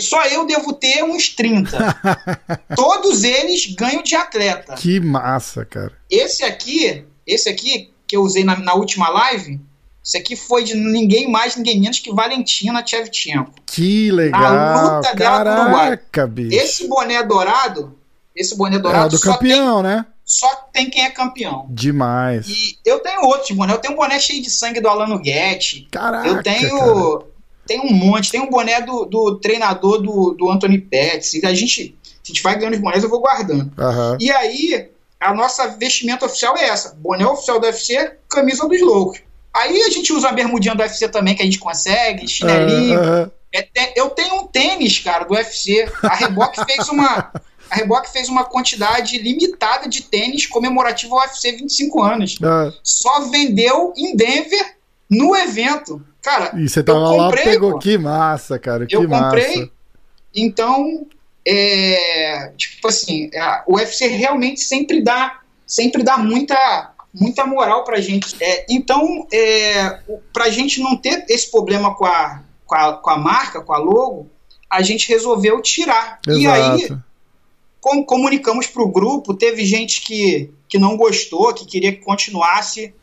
Só 0.00 0.24
eu 0.26 0.46
devo 0.46 0.72
ter 0.74 1.02
uns 1.02 1.30
30. 1.30 1.78
Todos 2.76 3.24
eles 3.24 3.74
ganham 3.74 4.02
de 4.02 4.14
atleta. 4.14 4.74
Que 4.74 5.00
massa, 5.00 5.64
cara. 5.64 5.92
Esse 6.08 6.44
aqui, 6.44 7.04
esse 7.26 7.48
aqui 7.48 7.90
que 8.06 8.16
eu 8.16 8.22
usei 8.22 8.44
na, 8.44 8.56
na 8.56 8.74
última 8.74 9.08
live, 9.08 9.58
isso 10.02 10.16
aqui 10.16 10.34
foi 10.34 10.64
de 10.64 10.74
ninguém 10.74 11.30
mais, 11.30 11.56
ninguém 11.56 11.80
menos 11.80 11.98
que 11.98 12.12
Valentina 12.12 12.82
Tchevchenko. 12.82 13.52
Que 13.66 14.10
legal. 14.10 14.42
A 14.42 14.96
luta 14.96 15.14
dela 15.14 15.44
Caraca, 15.44 16.26
bicho. 16.26 16.56
Esse 16.56 16.88
boné 16.88 17.22
dourado, 17.22 17.98
esse 18.34 18.56
boné 18.56 18.78
dourado 18.78 19.14
é 19.14 19.18
do 19.18 19.20
campeão, 19.20 19.82
tem, 19.82 19.90
né? 19.90 20.06
Só 20.24 20.48
tem 20.72 20.88
quem 20.88 21.04
é 21.04 21.10
campeão. 21.10 21.66
Demais. 21.68 22.46
E 22.48 22.78
eu 22.84 23.00
tenho 23.00 23.22
outros 23.22 23.50
boné. 23.50 23.72
Eu 23.72 23.78
tenho 23.78 23.94
um 23.94 23.96
boné 23.96 24.18
cheio 24.18 24.42
de 24.42 24.48
sangue 24.48 24.80
do 24.80 24.88
Alano 24.88 25.18
Guetti. 25.18 25.88
Caraca. 25.90 26.28
Eu 26.28 26.42
tenho 26.42 27.30
tem 27.70 27.78
um 27.80 27.92
monte. 27.92 28.32
Tem 28.32 28.40
um 28.40 28.50
boné 28.50 28.80
do, 28.80 29.04
do 29.04 29.36
treinador 29.36 30.02
do, 30.02 30.34
do 30.34 30.50
Anthony 30.50 30.78
Pettis. 30.78 31.34
E 31.34 31.46
a 31.46 31.54
gente, 31.54 31.96
se 32.02 32.18
a 32.24 32.26
gente 32.26 32.42
vai 32.42 32.56
ganhando 32.56 32.74
os 32.74 32.80
bonés, 32.80 33.04
eu 33.04 33.08
vou 33.08 33.20
guardando. 33.20 33.70
Uhum. 33.78 34.16
E 34.18 34.28
aí, 34.28 34.90
a 35.20 35.32
nossa 35.32 35.68
vestimenta 35.68 36.26
oficial 36.26 36.56
é 36.56 36.64
essa: 36.64 36.96
boné 36.98 37.24
oficial 37.24 37.60
do 37.60 37.66
UFC, 37.66 38.16
camisa 38.28 38.66
dos 38.68 38.80
loucos. 38.80 39.20
Aí 39.54 39.82
a 39.82 39.90
gente 39.90 40.12
usa 40.12 40.28
a 40.28 40.32
bermudinha 40.32 40.74
do 40.74 40.82
UFC 40.82 41.08
também, 41.08 41.34
que 41.34 41.42
a 41.42 41.44
gente 41.44 41.58
consegue, 41.58 42.28
chinelinho. 42.28 43.00
Uhum. 43.00 43.30
É, 43.52 44.00
eu 44.00 44.10
tenho 44.10 44.36
um 44.36 44.46
tênis, 44.46 44.98
cara, 45.00 45.24
do 45.24 45.34
UFC. 45.34 45.88
A 46.02 46.14
Reebok 46.14 46.56
fez 46.64 46.88
uma. 46.88 47.32
A 47.68 47.74
Reebok 47.74 48.10
fez 48.10 48.28
uma 48.28 48.44
quantidade 48.44 49.18
limitada 49.18 49.88
de 49.88 50.02
tênis 50.02 50.46
comemorativo 50.46 51.16
ao 51.16 51.22
UFC 51.22 51.52
25 51.52 52.02
anos. 52.02 52.38
Uhum. 52.40 52.72
Só 52.82 53.28
vendeu 53.28 53.92
em 53.96 54.16
Denver 54.16 54.76
no 55.08 55.34
evento. 55.36 56.04
Cara, 56.22 56.52
e 56.56 56.68
você 56.68 56.82
tava 56.82 57.00
comprei, 57.00 57.44
lá, 57.44 57.50
pegou. 57.50 57.72
Pô. 57.72 57.78
Que 57.78 57.98
massa, 57.98 58.58
cara. 58.58 58.86
Que 58.86 58.94
eu 58.94 59.08
comprei. 59.08 59.56
Massa. 59.56 59.70
Então, 60.34 61.06
é, 61.44 62.52
tipo 62.56 62.86
assim, 62.86 63.30
o 63.66 63.76
UFC 63.76 64.06
realmente 64.06 64.60
sempre 64.60 65.02
dá, 65.02 65.40
sempre 65.66 66.02
dá 66.02 66.18
muita 66.18 66.92
muita 67.12 67.44
moral 67.44 67.84
pra 67.84 68.00
gente. 68.00 68.36
É, 68.40 68.66
então, 68.68 69.26
é, 69.32 70.00
pra 70.32 70.50
gente 70.50 70.80
não 70.80 70.96
ter 70.96 71.24
esse 71.28 71.50
problema 71.50 71.94
com 71.94 72.06
a, 72.06 72.42
com 72.66 72.74
a, 72.74 72.92
com 72.94 73.10
a 73.10 73.18
marca, 73.18 73.60
com 73.60 73.72
a 73.72 73.78
logo, 73.78 74.30
a 74.68 74.82
gente 74.82 75.08
resolveu 75.08 75.60
tirar. 75.60 76.20
Exato. 76.26 76.40
E 76.40 76.46
aí, 76.46 76.98
com, 77.80 78.04
comunicamos 78.04 78.66
pro 78.66 78.88
grupo, 78.88 79.34
teve 79.34 79.64
gente 79.64 80.02
que, 80.02 80.50
que 80.68 80.78
não 80.78 80.96
gostou, 80.96 81.52
que 81.52 81.66
queria 81.66 81.92
que 81.92 82.02
continuasse. 82.02 82.94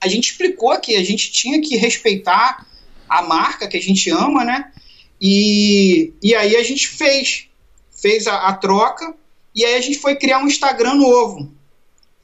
A 0.00 0.08
gente 0.08 0.30
explicou 0.30 0.78
que 0.78 0.96
a 0.96 1.04
gente 1.04 1.30
tinha 1.30 1.60
que 1.60 1.76
respeitar 1.76 2.66
a 3.08 3.22
marca 3.22 3.68
que 3.68 3.76
a 3.76 3.82
gente 3.82 4.10
ama, 4.10 4.44
né? 4.44 4.72
E, 5.20 6.12
e 6.22 6.34
aí 6.34 6.56
a 6.56 6.62
gente 6.62 6.88
fez, 6.88 7.48
fez 7.90 8.26
a, 8.26 8.48
a 8.48 8.54
troca, 8.54 9.14
e 9.54 9.64
aí 9.64 9.74
a 9.74 9.80
gente 9.80 9.98
foi 9.98 10.16
criar 10.16 10.38
um 10.38 10.46
Instagram 10.46 10.94
novo 10.94 11.59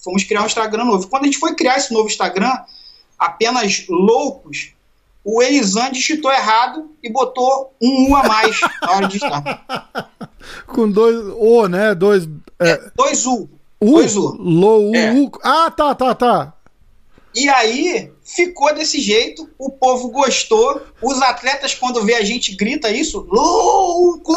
fomos 0.06 0.22
criar 0.22 0.42
um 0.42 0.46
Instagram 0.46 0.84
novo. 0.84 1.08
Quando 1.08 1.24
a 1.24 1.26
gente 1.26 1.38
foi 1.38 1.54
criar 1.56 1.76
esse 1.76 1.92
novo 1.92 2.06
Instagram, 2.06 2.56
apenas 3.18 3.84
loucos, 3.88 4.70
o 5.24 5.42
Elisan 5.42 5.90
digitou 5.90 6.30
errado 6.30 6.88
e 7.02 7.10
botou 7.10 7.74
um 7.82 8.12
U 8.12 8.16
a 8.16 8.22
mais 8.22 8.60
na 8.80 8.92
hora 8.92 9.08
de 9.08 9.18
digitar. 9.18 9.66
Com 10.68 10.88
dois 10.88 11.16
O, 11.36 11.66
né? 11.66 11.92
Dois. 11.96 12.28
É, 12.60 12.70
é, 12.70 12.90
dois 12.94 13.26
U. 13.26 13.50
U? 13.80 13.90
Dois 13.94 14.16
U. 14.16 14.36
Low, 14.38 14.94
é. 14.94 15.12
U. 15.12 15.30
Ah, 15.42 15.70
tá, 15.70 15.92
tá, 15.96 16.14
tá. 16.14 16.52
E 17.34 17.48
aí 17.48 18.10
ficou 18.24 18.72
desse 18.74 19.00
jeito, 19.00 19.50
o 19.58 19.70
povo 19.70 20.08
gostou, 20.08 20.80
os 21.02 21.20
atletas 21.20 21.74
quando 21.74 22.02
vê 22.02 22.14
a 22.14 22.24
gente 22.24 22.54
grita 22.54 22.90
isso, 22.90 23.26
loucos! 23.28 24.36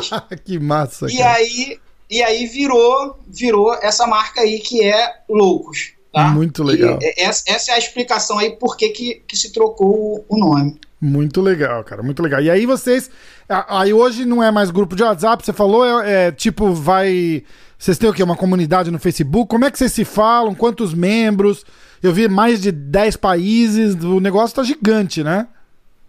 que 0.44 0.58
massa. 0.58 1.06
E 1.08 1.18
cara. 1.18 1.34
aí 1.34 1.78
e 2.10 2.22
aí 2.22 2.46
virou, 2.46 3.18
virou 3.28 3.72
essa 3.74 4.06
marca 4.06 4.40
aí 4.40 4.58
que 4.58 4.84
é 4.84 5.14
Loucos. 5.28 5.92
Tá? 6.12 6.28
Muito 6.28 6.64
legal. 6.64 6.98
E 7.00 7.14
essa, 7.22 7.44
essa 7.46 7.70
é 7.70 7.74
a 7.74 7.78
explicação 7.78 8.38
aí 8.38 8.50
por 8.56 8.76
que, 8.76 8.88
que, 8.88 9.22
que 9.26 9.36
se 9.36 9.52
trocou 9.52 10.24
o 10.28 10.36
nome. 10.36 10.76
Muito 11.00 11.40
legal, 11.40 11.84
cara, 11.84 12.02
muito 12.02 12.22
legal. 12.22 12.42
E 12.42 12.50
aí 12.50 12.66
vocês. 12.66 13.10
Aí 13.48 13.92
hoje 13.92 14.24
não 14.24 14.42
é 14.42 14.50
mais 14.50 14.70
grupo 14.70 14.96
de 14.96 15.02
WhatsApp, 15.02 15.44
você 15.44 15.52
falou, 15.52 16.02
é, 16.02 16.26
é, 16.26 16.32
tipo, 16.32 16.74
vai. 16.74 17.44
Vocês 17.78 17.96
têm 17.96 18.10
o 18.10 18.12
quê? 18.12 18.22
Uma 18.22 18.36
comunidade 18.36 18.90
no 18.90 18.98
Facebook? 18.98 19.48
Como 19.48 19.64
é 19.64 19.70
que 19.70 19.78
vocês 19.78 19.92
se 19.92 20.04
falam? 20.04 20.54
Quantos 20.54 20.92
membros? 20.92 21.64
Eu 22.02 22.12
vi 22.12 22.28
mais 22.28 22.60
de 22.60 22.72
10 22.72 23.16
países, 23.16 23.94
o 24.02 24.20
negócio 24.20 24.56
tá 24.56 24.62
gigante, 24.62 25.22
né? 25.22 25.46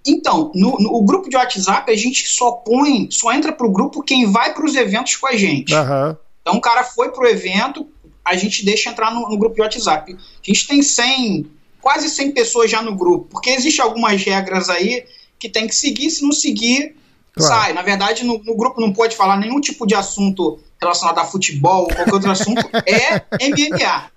Então, 0.05 0.51
no, 0.55 0.77
no 0.79 1.01
grupo 1.03 1.29
de 1.29 1.35
WhatsApp, 1.35 1.91
a 1.91 1.95
gente 1.95 2.27
só 2.27 2.51
põe, 2.51 3.07
só 3.11 3.31
entra 3.31 3.51
pro 3.51 3.69
grupo 3.69 4.01
quem 4.01 4.31
vai 4.31 4.53
para 4.53 4.65
os 4.65 4.75
eventos 4.75 5.15
com 5.15 5.27
a 5.27 5.35
gente. 5.35 5.73
Uhum. 5.73 6.15
Então, 6.41 6.55
o 6.55 6.61
cara 6.61 6.83
foi 6.83 7.09
pro 7.09 7.27
evento, 7.27 7.87
a 8.25 8.35
gente 8.35 8.65
deixa 8.65 8.89
entrar 8.89 9.13
no, 9.13 9.29
no, 9.29 9.37
grupo 9.37 9.55
de 9.55 9.61
WhatsApp. 9.61 10.13
A 10.13 10.17
gente 10.43 10.67
tem 10.67 10.81
100, 10.81 11.45
quase 11.79 12.09
100 12.09 12.31
pessoas 12.31 12.71
já 12.71 12.81
no 12.81 12.95
grupo, 12.95 13.27
porque 13.29 13.51
existem 13.51 13.83
algumas 13.83 14.21
regras 14.23 14.69
aí 14.69 15.05
que 15.37 15.49
tem 15.49 15.67
que 15.67 15.75
seguir, 15.75 16.09
se 16.09 16.23
não 16.23 16.31
seguir, 16.31 16.95
claro. 17.33 17.53
sai. 17.53 17.73
Na 17.73 17.83
verdade, 17.83 18.23
no, 18.23 18.39
no, 18.43 18.55
grupo 18.55 18.81
não 18.81 18.91
pode 18.91 19.15
falar 19.15 19.37
nenhum 19.37 19.59
tipo 19.59 19.85
de 19.85 19.93
assunto 19.93 20.59
relacionado 20.79 21.19
a 21.19 21.25
futebol 21.25 21.81
ou 21.81 21.87
qualquer 21.87 22.13
outro 22.13 22.31
assunto, 22.31 22.67
é 22.87 23.21
MMA. 23.47 24.11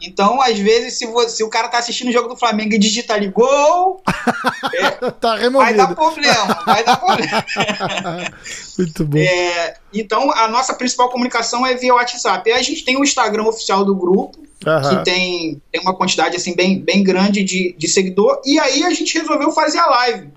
Então, 0.00 0.40
às 0.42 0.58
vezes, 0.58 0.98
se, 0.98 1.06
você, 1.06 1.36
se 1.36 1.44
o 1.44 1.48
cara 1.48 1.68
tá 1.68 1.78
assistindo 1.78 2.08
o 2.08 2.12
jogo 2.12 2.28
do 2.28 2.36
Flamengo 2.36 2.74
e 2.74 2.78
digita 2.78 3.14
ali 3.14 3.28
gol, 3.28 4.02
é, 4.74 5.10
tá 5.10 5.36
removido. 5.36 5.58
vai 5.58 5.74
dar 5.74 5.94
problema, 5.94 6.62
vai 6.66 6.84
dar 6.84 6.96
problema. 6.98 7.44
Muito 8.78 9.04
bom. 9.04 9.18
É, 9.18 9.76
então, 9.92 10.30
a 10.32 10.48
nossa 10.48 10.74
principal 10.74 11.08
comunicação 11.08 11.66
é 11.66 11.74
via 11.74 11.94
WhatsApp. 11.94 12.48
E 12.48 12.52
a 12.52 12.62
gente 12.62 12.84
tem 12.84 12.96
o 12.98 13.04
Instagram 13.04 13.44
oficial 13.44 13.84
do 13.84 13.94
grupo, 13.94 14.38
uhum. 14.38 14.88
que 14.98 15.04
tem, 15.04 15.62
tem 15.72 15.80
uma 15.80 15.96
quantidade 15.96 16.36
assim 16.36 16.54
bem, 16.54 16.78
bem 16.78 17.02
grande 17.02 17.42
de, 17.42 17.74
de 17.78 17.88
seguidor. 17.88 18.40
E 18.44 18.58
aí 18.58 18.84
a 18.84 18.90
gente 18.90 19.16
resolveu 19.18 19.50
fazer 19.52 19.78
a 19.78 19.86
live. 19.86 20.28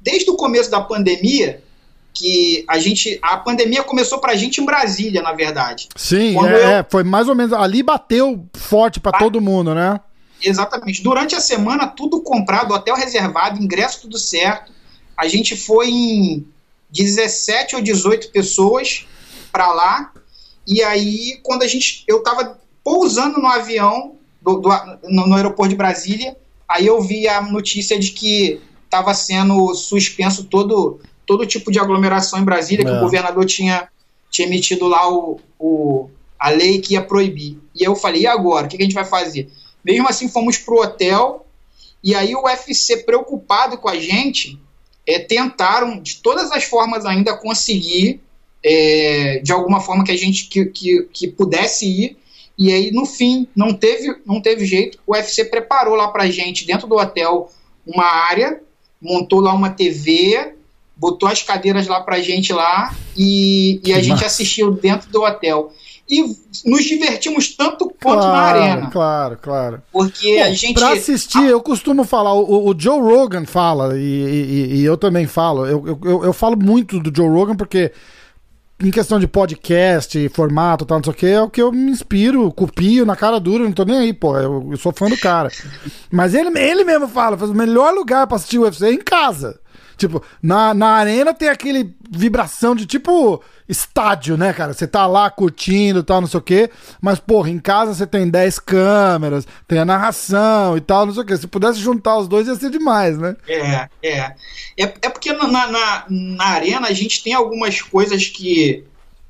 Desde 0.00 0.30
o 0.30 0.36
começo 0.36 0.70
da 0.70 0.80
pandemia, 0.80 1.62
que 2.12 2.64
a 2.68 2.78
gente. 2.78 3.18
A 3.22 3.36
pandemia 3.36 3.82
começou 3.82 4.18
pra 4.18 4.36
gente 4.36 4.60
em 4.60 4.64
Brasília, 4.64 5.22
na 5.22 5.32
verdade. 5.32 5.88
Sim, 5.96 6.36
é, 6.36 6.40
eu, 6.40 6.68
é, 6.68 6.86
foi 6.88 7.04
mais 7.04 7.28
ou 7.28 7.34
menos. 7.34 7.52
Ali 7.52 7.82
bateu 7.82 8.46
forte 8.54 9.00
para 9.00 9.18
todo 9.18 9.40
mundo, 9.40 9.74
né? 9.74 10.00
Exatamente. 10.42 11.02
Durante 11.02 11.34
a 11.34 11.40
semana, 11.40 11.86
tudo 11.86 12.22
comprado, 12.22 12.72
hotel 12.72 12.94
reservado, 12.94 13.62
ingresso 13.62 14.02
tudo 14.02 14.18
certo. 14.18 14.72
A 15.16 15.28
gente 15.28 15.56
foi 15.56 15.88
em 15.88 16.46
17 16.90 17.76
ou 17.76 17.82
18 17.82 18.30
pessoas 18.30 19.06
para 19.52 19.72
lá. 19.72 20.12
E 20.66 20.82
aí, 20.82 21.38
quando 21.42 21.62
a 21.62 21.68
gente. 21.68 22.04
Eu 22.06 22.22
tava 22.22 22.58
pousando 22.82 23.38
no 23.38 23.46
avião 23.46 24.14
do, 24.40 24.56
do 24.56 24.68
no, 25.04 25.26
no 25.26 25.34
aeroporto 25.34 25.70
de 25.70 25.76
Brasília, 25.76 26.36
aí 26.68 26.86
eu 26.86 27.00
vi 27.02 27.28
a 27.28 27.42
notícia 27.42 27.98
de 27.98 28.10
que 28.10 28.60
estava 28.84 29.14
sendo 29.14 29.74
suspenso 29.74 30.44
todo 30.44 30.98
todo 31.30 31.46
tipo 31.46 31.70
de 31.70 31.78
aglomeração 31.78 32.40
em 32.40 32.44
Brasília, 32.44 32.84
que 32.84 32.90
o 32.90 32.96
é. 32.96 33.00
governador 33.00 33.46
tinha, 33.46 33.88
tinha 34.28 34.48
emitido 34.48 34.88
lá 34.88 35.08
o, 35.08 35.38
o, 35.60 36.10
a 36.36 36.50
lei 36.50 36.80
que 36.80 36.94
ia 36.94 37.00
proibir. 37.00 37.56
E 37.72 37.84
eu 37.84 37.94
falei, 37.94 38.22
e 38.22 38.26
agora? 38.26 38.66
O 38.66 38.68
que, 38.68 38.76
que 38.76 38.82
a 38.82 38.84
gente 38.84 38.96
vai 38.96 39.04
fazer? 39.04 39.48
Mesmo 39.84 40.08
assim, 40.08 40.28
fomos 40.28 40.58
pro 40.58 40.82
hotel, 40.82 41.46
e 42.02 42.16
aí 42.16 42.34
o 42.34 42.46
UFC, 42.46 43.04
preocupado 43.04 43.78
com 43.78 43.88
a 43.88 43.96
gente, 43.96 44.60
é, 45.06 45.20
tentaram, 45.20 46.00
de 46.00 46.16
todas 46.16 46.50
as 46.50 46.64
formas 46.64 47.06
ainda, 47.06 47.36
conseguir, 47.36 48.20
é, 48.60 49.38
de 49.38 49.52
alguma 49.52 49.80
forma 49.80 50.02
que 50.02 50.10
a 50.10 50.18
gente 50.18 50.48
que, 50.48 50.64
que, 50.66 51.08
que 51.12 51.28
pudesse 51.28 51.86
ir, 51.86 52.16
e 52.58 52.72
aí, 52.72 52.90
no 52.90 53.06
fim, 53.06 53.46
não 53.54 53.72
teve, 53.72 54.16
não 54.26 54.40
teve 54.40 54.66
jeito. 54.66 54.98
O 55.06 55.12
UFC 55.12 55.44
preparou 55.44 55.94
lá 55.94 56.08
pra 56.08 56.28
gente, 56.28 56.66
dentro 56.66 56.88
do 56.88 56.96
hotel, 56.96 57.48
uma 57.86 58.04
área, 58.04 58.60
montou 59.00 59.38
lá 59.38 59.54
uma 59.54 59.70
TV, 59.70 60.56
botou 61.00 61.28
as 61.28 61.42
cadeiras 61.42 61.88
lá 61.88 62.00
pra 62.02 62.20
gente 62.20 62.52
lá 62.52 62.94
e, 63.16 63.80
e 63.82 63.94
a 63.94 64.02
gente 64.02 64.22
assistiu 64.22 64.70
dentro 64.70 65.08
do 65.10 65.22
hotel. 65.22 65.72
E 66.08 66.22
nos 66.66 66.84
divertimos 66.84 67.54
tanto 67.54 67.86
quanto 68.02 68.18
claro, 68.18 68.32
na 68.32 68.42
arena. 68.42 68.90
Claro, 68.90 69.38
claro. 69.40 69.82
Porque 69.92 70.36
Bom, 70.38 70.42
a 70.42 70.50
gente. 70.52 70.74
Pra 70.74 70.92
assistir, 70.92 71.44
eu 71.44 71.62
costumo 71.62 72.04
falar, 72.04 72.34
o, 72.34 72.68
o 72.68 72.74
Joe 72.76 73.00
Rogan 73.00 73.46
fala, 73.46 73.96
e, 73.96 74.02
e, 74.02 74.76
e, 74.76 74.84
eu 74.84 74.96
também 74.96 75.26
falo. 75.26 75.66
Eu, 75.66 75.98
eu, 76.04 76.24
eu 76.24 76.32
falo 76.32 76.56
muito 76.56 76.98
do 76.98 77.16
Joe 77.16 77.28
Rogan 77.28 77.54
porque 77.54 77.92
em 78.82 78.90
questão 78.90 79.20
de 79.20 79.28
podcast, 79.28 80.28
formato 80.30 80.84
tal, 80.84 80.98
não 80.98 81.04
sei 81.04 81.12
o 81.12 81.16
que, 81.16 81.26
é 81.26 81.42
o 81.42 81.50
que 81.50 81.62
eu 81.62 81.70
me 81.70 81.92
inspiro, 81.92 82.50
copio 82.52 83.06
na 83.06 83.14
cara 83.14 83.38
dura, 83.38 83.62
não 83.62 83.72
tô 83.72 83.84
nem 83.84 83.98
aí, 83.98 84.12
pô. 84.12 84.36
Eu, 84.36 84.68
eu 84.72 84.76
sou 84.76 84.92
fã 84.92 85.08
do 85.08 85.16
cara. 85.16 85.50
Mas 86.10 86.34
ele, 86.34 86.50
ele 86.58 86.82
mesmo 86.82 87.06
fala, 87.06 87.38
faz 87.38 87.50
o 87.50 87.54
melhor 87.54 87.94
lugar 87.94 88.26
pra 88.26 88.36
assistir 88.36 88.58
o 88.58 88.62
UFC 88.62 88.86
é 88.86 88.92
em 88.92 88.98
casa. 88.98 89.60
Tipo, 90.00 90.22
na, 90.42 90.72
na 90.72 90.92
arena 90.92 91.34
tem 91.34 91.50
aquele 91.50 91.94
vibração 92.10 92.74
de 92.74 92.86
tipo 92.86 93.42
estádio, 93.68 94.34
né, 94.34 94.50
cara? 94.50 94.72
Você 94.72 94.86
tá 94.86 95.06
lá 95.06 95.28
curtindo 95.28 96.00
e 96.00 96.02
tal, 96.02 96.22
não 96.22 96.26
sei 96.26 96.38
o 96.38 96.42
quê. 96.42 96.70
Mas, 97.02 97.20
porra, 97.20 97.50
em 97.50 97.58
casa 97.58 97.92
você 97.92 98.06
tem 98.06 98.26
10 98.26 98.58
câmeras, 98.60 99.46
tem 99.68 99.78
a 99.78 99.84
narração 99.84 100.74
e 100.74 100.80
tal, 100.80 101.04
não 101.04 101.12
sei 101.12 101.22
o 101.22 101.26
quê. 101.26 101.36
Se 101.36 101.46
pudesse 101.46 101.78
juntar 101.80 102.16
os 102.16 102.26
dois 102.26 102.48
ia 102.48 102.54
ser 102.54 102.70
demais, 102.70 103.18
né? 103.18 103.36
É, 103.46 103.88
é. 104.02 104.34
É, 104.78 104.82
é 105.02 105.08
porque 105.10 105.34
na, 105.34 105.46
na, 105.46 106.04
na 106.08 106.44
arena 106.46 106.88
a 106.88 106.94
gente 106.94 107.22
tem 107.22 107.34
algumas 107.34 107.82
coisas 107.82 108.26
que. 108.26 108.82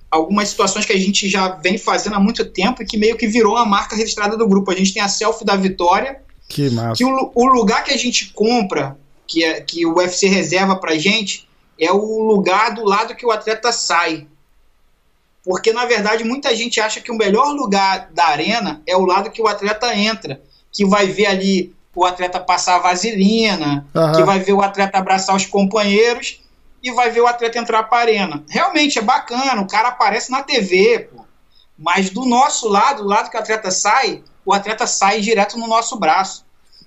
Algumas 0.08 0.48
situações 0.48 0.84
que 0.84 0.92
a 0.92 0.98
gente 0.98 1.28
já 1.28 1.48
vem 1.48 1.78
fazendo 1.78 2.14
há 2.14 2.20
muito 2.20 2.44
tempo 2.44 2.82
e 2.82 2.86
que 2.86 2.96
meio 2.96 3.16
que 3.16 3.26
virou 3.26 3.54
uma 3.54 3.66
marca 3.66 3.96
registrada 3.96 4.36
do 4.36 4.46
grupo. 4.46 4.70
A 4.70 4.76
gente 4.76 4.92
tem 4.92 5.02
a 5.02 5.08
selfie 5.08 5.44
da 5.44 5.56
vitória. 5.56 6.20
Que 6.48 6.70
massa. 6.70 6.96
Que 6.96 7.04
o, 7.04 7.32
o 7.32 7.46
lugar 7.46 7.82
que 7.84 7.92
a 7.92 7.96
gente 7.96 8.32
compra 8.32 8.96
que, 9.30 9.44
é, 9.44 9.60
que 9.60 9.86
o 9.86 9.94
UFC 9.94 10.26
reserva 10.26 10.74
para 10.74 10.98
gente 10.98 11.48
é 11.78 11.92
o 11.92 12.20
lugar 12.24 12.74
do 12.74 12.84
lado 12.84 13.14
que 13.14 13.24
o 13.24 13.30
atleta 13.30 13.70
sai. 13.70 14.26
Porque, 15.44 15.72
na 15.72 15.86
verdade, 15.86 16.24
muita 16.24 16.54
gente 16.54 16.80
acha 16.80 17.00
que 17.00 17.12
o 17.12 17.16
melhor 17.16 17.52
lugar 17.52 18.10
da 18.12 18.26
arena 18.26 18.82
é 18.86 18.96
o 18.96 19.06
lado 19.06 19.30
que 19.30 19.40
o 19.40 19.46
atleta 19.46 19.94
entra, 19.94 20.42
que 20.72 20.84
vai 20.84 21.06
ver 21.06 21.26
ali 21.26 21.74
o 21.94 22.04
atleta 22.04 22.40
passar 22.40 22.76
a 22.76 22.80
vaselina, 22.80 23.86
uhum. 23.94 24.12
que 24.12 24.22
vai 24.24 24.40
ver 24.40 24.52
o 24.52 24.60
atleta 24.60 24.98
abraçar 24.98 25.36
os 25.36 25.46
companheiros 25.46 26.40
e 26.82 26.90
vai 26.90 27.10
ver 27.10 27.20
o 27.20 27.26
atleta 27.26 27.58
entrar 27.58 27.84
para 27.84 27.98
a 27.98 28.00
arena. 28.02 28.44
Realmente 28.48 28.98
é 28.98 29.02
bacana, 29.02 29.62
o 29.62 29.68
cara 29.68 29.88
aparece 29.88 30.30
na 30.30 30.42
TV, 30.42 31.08
pô. 31.12 31.24
mas 31.78 32.10
do 32.10 32.24
nosso 32.24 32.68
lado, 32.68 33.04
do 33.04 33.08
lado 33.08 33.30
que 33.30 33.36
o 33.36 33.40
atleta 33.40 33.70
sai, 33.70 34.22
o 34.44 34.52
atleta 34.52 34.86
sai 34.88 35.20
direto 35.20 35.56
no 35.56 35.68
nosso 35.68 35.96
braço. 35.96 36.44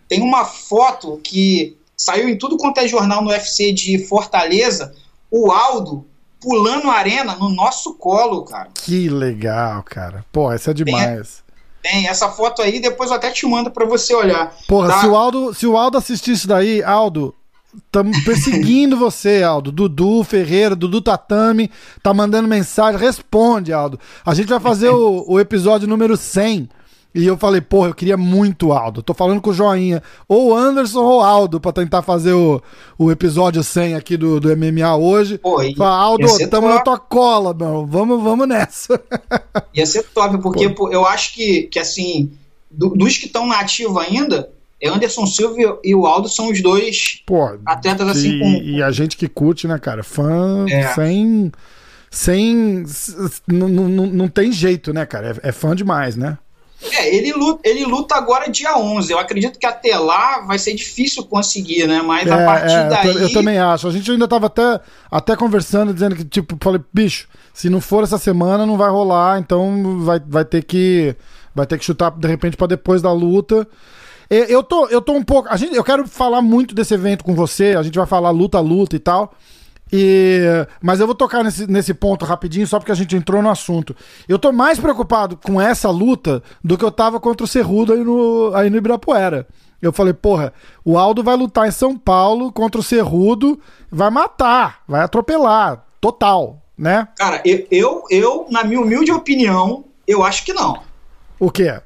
Tem 0.09 0.21
uma 0.21 0.45
foto 0.45 1.19
que 1.23 1.77
Saiu 2.03 2.27
em 2.27 2.37
tudo 2.37 2.57
quanto 2.57 2.79
é 2.79 2.87
jornal 2.87 3.23
no 3.23 3.29
UFC 3.29 3.71
de 3.71 3.97
Fortaleza, 4.07 4.93
o 5.31 5.53
Aldo 5.53 6.05
pulando 6.41 6.89
a 6.89 6.95
arena 6.95 7.33
no 7.35 7.47
nosso 7.47 7.93
colo, 7.93 8.43
cara. 8.43 8.67
Que 8.73 9.07
legal, 9.07 9.81
cara. 9.83 10.25
Pô, 10.29 10.51
essa 10.51 10.71
é 10.71 10.73
demais. 10.73 11.41
Tem, 11.81 11.93
tem 11.93 12.07
essa 12.09 12.27
foto 12.27 12.61
aí, 12.61 12.81
depois 12.81 13.09
eu 13.09 13.15
até 13.15 13.31
te 13.31 13.47
mando 13.47 13.71
para 13.71 13.85
você 13.85 14.13
olhar. 14.13 14.53
Porra, 14.67 14.89
tá? 14.89 14.99
se, 14.99 15.07
o 15.07 15.15
Aldo, 15.15 15.53
se 15.53 15.65
o 15.65 15.77
Aldo 15.77 15.97
assistir 15.97 16.31
isso 16.31 16.45
daí, 16.45 16.83
Aldo, 16.83 17.33
Estamos 17.73 18.21
perseguindo 18.25 18.97
você, 18.99 19.41
Aldo. 19.41 19.71
Dudu 19.71 20.25
Ferreira, 20.25 20.75
Dudu 20.75 21.01
Tatame, 21.01 21.71
tá 22.03 22.13
mandando 22.13 22.49
mensagem. 22.49 22.99
Responde, 22.99 23.71
Aldo. 23.71 23.97
A 24.25 24.33
gente 24.33 24.49
vai 24.49 24.59
fazer 24.59 24.89
o, 24.89 25.23
o 25.25 25.39
episódio 25.39 25.87
número 25.87 26.17
100 26.17 26.69
e 27.15 27.27
eu 27.27 27.37
falei, 27.37 27.61
porra, 27.61 27.89
eu 27.89 27.93
queria 27.93 28.17
muito 28.17 28.73
Aldo. 28.73 29.03
Tô 29.03 29.13
falando 29.13 29.39
com 29.39 29.51
o 29.51 29.53
Joinha. 29.53 30.01
Ou 30.27 30.55
Anderson 30.55 31.01
ou 31.01 31.21
Aldo 31.21 31.59
pra 31.59 31.71
tentar 31.71 32.01
fazer 32.01 32.33
o, 32.33 32.61
o 32.97 33.11
episódio 33.11 33.63
100 33.63 33.95
aqui 33.95 34.17
do, 34.17 34.39
do 34.39 34.55
MMA 34.57 34.95
hoje. 34.95 35.37
Pô, 35.37 35.61
Fala, 35.77 35.95
Aldo, 35.95 36.27
tamo 36.49 36.67
top. 36.67 36.73
na 36.73 36.79
tua 36.81 36.97
cola, 36.97 37.53
meu. 37.53 37.85
Vamos, 37.85 38.21
vamos 38.23 38.47
nessa. 38.47 38.99
Ia 39.75 39.85
ser 39.85 40.03
top, 40.03 40.41
porque 40.41 40.69
pô. 40.69 40.89
eu 40.89 41.05
acho 41.05 41.35
que, 41.35 41.63
que 41.63 41.77
assim, 41.77 42.31
do, 42.71 42.89
dos 42.89 43.17
que 43.17 43.27
estão 43.27 43.45
na 43.45 43.59
ativa 43.59 44.01
ainda, 44.01 44.49
é 44.81 44.89
Anderson 44.89 45.27
Silva 45.27 45.79
e 45.83 45.93
o 45.93 46.07
Aldo 46.07 46.27
são 46.27 46.49
os 46.49 46.61
dois 46.63 47.21
pô, 47.27 47.57
atletas 47.63 48.07
assim 48.07 48.31
e, 48.31 48.39
com. 48.39 48.63
E 48.63 48.81
a 48.81 48.89
gente 48.89 49.15
que 49.15 49.27
curte, 49.27 49.67
né, 49.67 49.77
cara? 49.77 50.03
Fã 50.03 50.65
é. 50.67 50.87
sem. 50.93 51.51
Sem. 52.09 52.83
Não, 53.47 53.69
não, 53.69 54.07
não 54.07 54.27
tem 54.27 54.51
jeito, 54.51 54.91
né, 54.91 55.05
cara? 55.05 55.39
É, 55.43 55.49
é 55.49 55.51
fã 55.51 55.75
demais, 55.75 56.15
né? 56.15 56.37
É, 56.91 57.15
ele 57.15 57.31
luta, 57.33 57.67
ele 57.67 57.85
luta 57.85 58.15
agora 58.15 58.49
dia 58.49 58.77
11. 58.77 59.11
Eu 59.11 59.19
acredito 59.19 59.57
que 59.57 59.65
até 59.65 59.97
lá 59.97 60.41
vai 60.41 60.57
ser 60.59 60.73
difícil 60.73 61.23
conseguir, 61.25 61.87
né? 61.87 62.01
Mas 62.01 62.27
é, 62.27 62.31
a 62.31 62.45
partir 62.45 62.75
é, 62.75 62.89
daí. 62.89 63.07
Eu, 63.07 63.19
eu, 63.19 63.33
também 63.33 63.57
acho. 63.57 63.87
A 63.87 63.91
gente 63.91 64.09
ainda 64.11 64.27
tava 64.27 64.47
até, 64.47 64.79
até 65.09 65.35
conversando, 65.35 65.93
dizendo 65.93 66.15
que, 66.15 66.25
tipo, 66.25 66.57
falei, 66.61 66.81
bicho, 66.91 67.27
se 67.53 67.69
não 67.69 67.79
for 67.79 68.03
essa 68.03 68.17
semana, 68.17 68.65
não 68.65 68.77
vai 68.77 68.89
rolar, 68.89 69.39
então 69.39 69.99
vai, 69.99 70.19
vai 70.19 70.45
ter 70.45 70.63
que. 70.63 71.15
Vai 71.55 71.67
ter 71.67 71.77
que 71.77 71.85
chutar 71.85 72.09
de 72.11 72.27
repente 72.27 72.57
para 72.57 72.67
depois 72.67 73.01
da 73.01 73.11
luta. 73.11 73.67
Eu 74.29 74.63
tô, 74.63 74.87
eu 74.87 74.99
tô 74.99 75.13
um 75.13 75.23
pouco. 75.23 75.47
A 75.49 75.55
gente, 75.55 75.75
eu 75.75 75.83
quero 75.83 76.07
falar 76.07 76.41
muito 76.41 76.73
desse 76.73 76.93
evento 76.95 77.23
com 77.23 77.35
você. 77.35 77.75
A 77.77 77.83
gente 77.83 77.95
vai 77.95 78.07
falar 78.07 78.31
luta, 78.31 78.59
luta 78.59 78.95
e 78.95 78.99
tal. 78.99 79.35
E, 79.95 80.41
mas 80.81 80.99
eu 80.99 81.05
vou 81.05 81.13
tocar 81.13 81.43
nesse, 81.43 81.67
nesse 81.67 81.93
ponto 81.93 82.25
rapidinho, 82.25 82.65
só 82.65 82.79
porque 82.79 82.91
a 82.91 82.95
gente 82.95 83.15
entrou 83.15 83.43
no 83.43 83.49
assunto. 83.51 83.95
Eu 84.27 84.39
tô 84.39 84.51
mais 84.51 84.79
preocupado 84.79 85.37
com 85.37 85.61
essa 85.61 85.87
luta 85.91 86.41
do 86.63 86.75
que 86.75 86.83
eu 86.83 86.89
tava 86.89 87.19
contra 87.19 87.43
o 87.43 87.47
Cerrudo 87.47 87.93
aí 87.93 88.03
no, 88.03 88.51
aí 88.55 88.71
no 88.71 88.77
Ibirapuera. 88.77 89.47
Eu 89.79 89.93
falei, 89.93 90.11
porra, 90.11 90.51
o 90.83 90.97
Aldo 90.97 91.21
vai 91.21 91.35
lutar 91.35 91.67
em 91.67 91.71
São 91.71 91.95
Paulo 91.95 92.51
contra 92.51 92.81
o 92.81 92.83
Cerrudo, 92.83 93.59
vai 93.91 94.09
matar, 94.09 94.81
vai 94.87 95.01
atropelar, 95.01 95.85
total, 96.01 96.59
né? 96.75 97.07
Cara, 97.15 97.39
eu, 97.45 97.67
eu, 97.69 98.03
eu 98.09 98.47
na 98.49 98.63
minha 98.63 98.81
humilde 98.81 99.11
opinião, 99.11 99.85
eu 100.07 100.23
acho 100.23 100.43
que 100.43 100.53
não. 100.53 100.81
O 101.39 101.51
quê? 101.51 101.79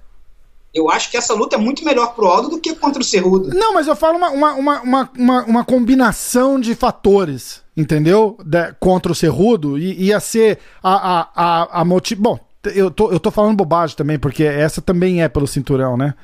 Eu 0.73 0.89
acho 0.89 1.11
que 1.11 1.17
essa 1.17 1.33
luta 1.33 1.57
é 1.57 1.59
muito 1.59 1.83
melhor 1.83 2.13
pro 2.13 2.27
Aldo 2.27 2.51
do 2.51 2.59
que 2.61 2.73
contra 2.73 3.01
o 3.01 3.05
Cerrudo. 3.05 3.49
Não, 3.49 3.73
mas 3.73 3.85
eu 3.85 3.97
falo 3.97 4.17
uma, 4.17 4.29
uma, 4.29 4.53
uma, 4.53 5.09
uma, 5.17 5.43
uma 5.43 5.65
combinação 5.65 6.57
de 6.57 6.73
fatores, 6.73 7.66
entendeu? 7.77 8.35
De, 8.43 8.73
contra 8.79 9.11
o 9.11 9.15
Cerrudo. 9.15 9.77
E 9.77 10.07
ia 10.07 10.19
ser 10.19 10.57
a, 10.83 11.19
a, 11.19 11.29
a, 11.35 11.81
a 11.81 11.85
motivo. 11.85 12.21
Bom, 12.21 12.39
eu 12.75 12.89
tô, 12.89 13.11
eu 13.11 13.19
tô 13.19 13.29
falando 13.29 13.55
bobagem 13.55 13.95
também, 13.95 14.17
porque 14.17 14.43
essa 14.43 14.81
também 14.81 15.21
é 15.21 15.29
pelo 15.29 15.47
cinturão, 15.47 15.95
né? 15.95 16.15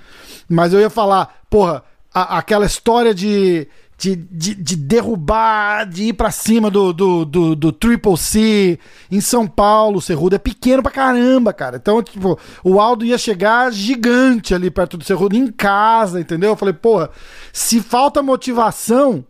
Mas 0.49 0.73
eu 0.73 0.79
ia 0.79 0.89
falar, 0.89 1.41
porra, 1.49 1.83
a, 2.13 2.39
aquela 2.39 2.65
história 2.65 3.13
de 3.13 3.67
de, 3.95 4.15
de, 4.15 4.55
de 4.55 4.75
derrubar, 4.75 5.85
de 5.85 6.05
ir 6.05 6.13
pra 6.13 6.29
cima 6.29 6.69
do, 6.69 6.91
do, 6.91 7.23
do, 7.23 7.55
do, 7.55 7.71
Triple 7.71 8.17
C. 8.17 8.77
Em 9.09 9.21
São 9.21 9.47
Paulo, 9.47 9.99
o 9.99 10.01
Cerrudo 10.01 10.35
é 10.35 10.39
pequeno 10.39 10.83
pra 10.83 10.91
caramba, 10.91 11.53
cara. 11.53 11.77
Então, 11.77 12.03
tipo, 12.03 12.37
o 12.63 12.81
Aldo 12.81 13.05
ia 13.05 13.17
chegar 13.17 13.71
gigante 13.71 14.53
ali 14.53 14.69
perto 14.69 14.97
do 14.97 15.05
Cerrudo, 15.05 15.37
em 15.37 15.47
casa, 15.47 16.19
entendeu? 16.19 16.49
Eu 16.49 16.57
falei, 16.57 16.73
porra, 16.73 17.11
se 17.53 17.79
falta 17.79 18.21
motivação, 18.21 19.23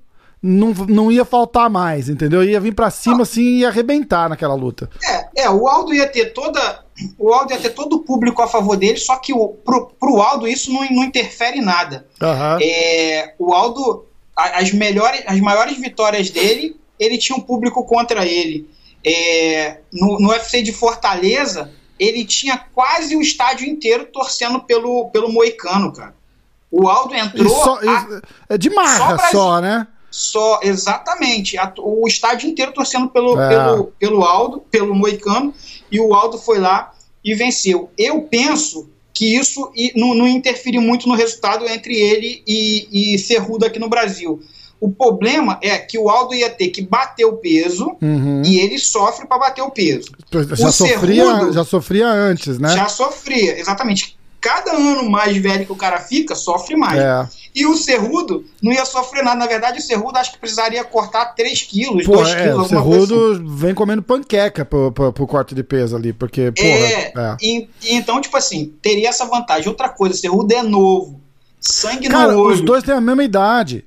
não, 0.43 0.73
não 0.89 1.09
ia 1.09 1.23
faltar 1.23 1.69
mais, 1.69 2.09
entendeu? 2.09 2.43
Ia 2.43 2.59
vir 2.59 2.75
pra 2.75 2.91
cima, 2.91 3.23
assim, 3.23 3.41
e 3.41 3.59
ia 3.59 3.69
arrebentar 3.69 4.27
naquela 4.27 4.53
luta. 4.53 4.89
É, 5.01 5.43
é, 5.43 5.49
o 5.49 5.69
Aldo 5.69 5.93
ia 5.93 6.05
ter 6.05 6.33
toda. 6.33 6.83
O 7.17 7.33
Aldo 7.33 7.53
ia 7.53 7.59
ter 7.59 7.69
todo 7.69 7.95
o 7.95 7.99
público 8.03 8.41
a 8.41 8.47
favor 8.47 8.75
dele, 8.75 8.97
só 8.97 9.15
que 9.15 9.33
o, 9.33 9.47
pro, 9.47 9.87
pro 9.97 10.21
Aldo 10.21 10.45
isso 10.45 10.71
não, 10.73 10.85
não 10.91 11.05
interfere 11.05 11.59
em 11.59 11.63
nada. 11.63 12.05
Uhum. 12.21 12.57
É, 12.61 13.33
o 13.39 13.53
Aldo, 13.53 14.05
as, 14.35 14.73
melhores, 14.73 15.23
as 15.25 15.39
maiores 15.39 15.77
vitórias 15.77 16.29
dele, 16.29 16.75
ele 16.99 17.17
tinha 17.17 17.37
um 17.37 17.41
público 17.41 17.85
contra 17.85 18.25
ele. 18.25 18.69
É, 19.05 19.77
no, 19.93 20.19
no 20.19 20.29
UFC 20.29 20.61
de 20.61 20.73
Fortaleza, 20.73 21.71
ele 21.97 22.25
tinha 22.25 22.57
quase 22.57 23.15
o 23.15 23.21
estádio 23.21 23.65
inteiro 23.65 24.07
torcendo 24.11 24.59
pelo, 24.59 25.09
pelo 25.09 25.31
Moicano, 25.31 25.93
cara. 25.93 26.13
O 26.69 26.89
Aldo 26.89 27.15
entrou. 27.15 27.63
Só, 27.63 27.79
a, 27.79 28.21
é 28.49 28.57
de 28.57 28.69
marra 28.69 29.17
só, 29.17 29.31
só, 29.31 29.61
né? 29.61 29.87
Só, 30.13 30.59
exatamente. 30.61 31.57
A, 31.57 31.73
o 31.79 32.07
estádio 32.07 32.47
inteiro 32.47 32.71
torcendo 32.71 33.09
pelo, 33.09 33.41
é. 33.41 33.49
pelo, 33.49 33.85
pelo 33.97 34.23
Aldo, 34.23 34.59
pelo 34.69 34.93
Moicano, 34.93 35.51
e 35.91 35.99
o 35.99 36.13
Aldo 36.13 36.37
foi 36.37 36.59
lá 36.59 36.93
e 37.25 37.33
venceu. 37.33 37.89
Eu 37.97 38.21
penso 38.21 38.87
que 39.11 39.35
isso 39.35 39.71
não, 39.95 40.13
não 40.13 40.27
interfere 40.27 40.77
muito 40.77 41.09
no 41.09 41.15
resultado 41.15 41.67
entre 41.67 41.95
ele 41.99 42.43
e, 42.45 43.15
e 43.15 43.17
Cerrudo 43.17 43.65
aqui 43.65 43.79
no 43.79 43.89
Brasil. 43.89 44.39
O 44.79 44.91
problema 44.91 45.57
é 45.63 45.79
que 45.79 45.97
o 45.97 46.07
Aldo 46.07 46.35
ia 46.35 46.49
ter 46.51 46.67
que 46.67 46.83
bater 46.83 47.25
o 47.25 47.37
peso 47.37 47.97
uhum. 47.99 48.43
e 48.45 48.59
ele 48.59 48.77
sofre 48.77 49.25
para 49.25 49.39
bater 49.39 49.63
o 49.63 49.71
peso. 49.71 50.11
Já, 50.31 50.67
o 50.67 50.71
sofria, 50.71 51.25
Cerrudo, 51.25 51.53
já 51.53 51.63
sofria 51.63 52.07
antes, 52.07 52.59
né? 52.59 52.69
Já 52.75 52.87
sofria, 52.87 53.59
exatamente 53.59 54.15
cada 54.43 54.75
ano 54.75 55.09
mais 55.09 55.37
velho 55.37 55.65
que 55.65 55.71
o 55.71 55.75
cara 55.75 55.99
fica, 55.99 56.35
sofre 56.35 56.75
mais. 56.75 56.99
É. 56.99 57.29
E 57.55 57.65
o 57.65 57.77
Cerrudo 57.77 58.43
não 58.61 58.73
ia 58.73 58.83
sofrer 58.83 59.23
nada. 59.23 59.37
Na 59.37 59.47
verdade, 59.47 59.79
o 59.79 59.81
Cerrudo 59.81 60.17
acho 60.17 60.33
que 60.33 60.37
precisaria 60.37 60.83
cortar 60.83 61.27
3 61.27 61.61
quilos, 61.61 62.05
Pô, 62.05 62.17
2 62.17 62.29
é, 62.29 62.43
quilos. 62.43 62.65
O 62.65 62.69
Cerrudo 62.69 63.31
assim. 63.31 63.55
vem 63.55 63.73
comendo 63.73 64.03
panqueca 64.03 64.65
pro, 64.65 64.91
pro, 64.91 65.13
pro, 65.13 65.27
corte 65.27 65.55
de 65.55 65.63
peso 65.63 65.95
ali, 65.95 66.11
porque, 66.11 66.51
porra, 66.51 66.67
é, 66.67 67.13
é. 67.15 67.37
E, 67.41 67.69
e, 67.83 67.95
então, 67.95 68.19
tipo 68.19 68.35
assim, 68.35 68.73
teria 68.81 69.07
essa 69.07 69.25
vantagem. 69.25 69.69
Outra 69.69 69.87
coisa, 69.87 70.13
o 70.13 70.17
Cerrudo 70.17 70.53
é 70.53 70.61
novo. 70.61 71.21
Sangue 71.61 72.09
cara, 72.09 72.33
no 72.33 72.41
olho. 72.41 72.55
os 72.55 72.61
dois 72.61 72.83
têm 72.83 72.93
a 72.93 72.99
mesma 72.99 73.23
idade. 73.23 73.85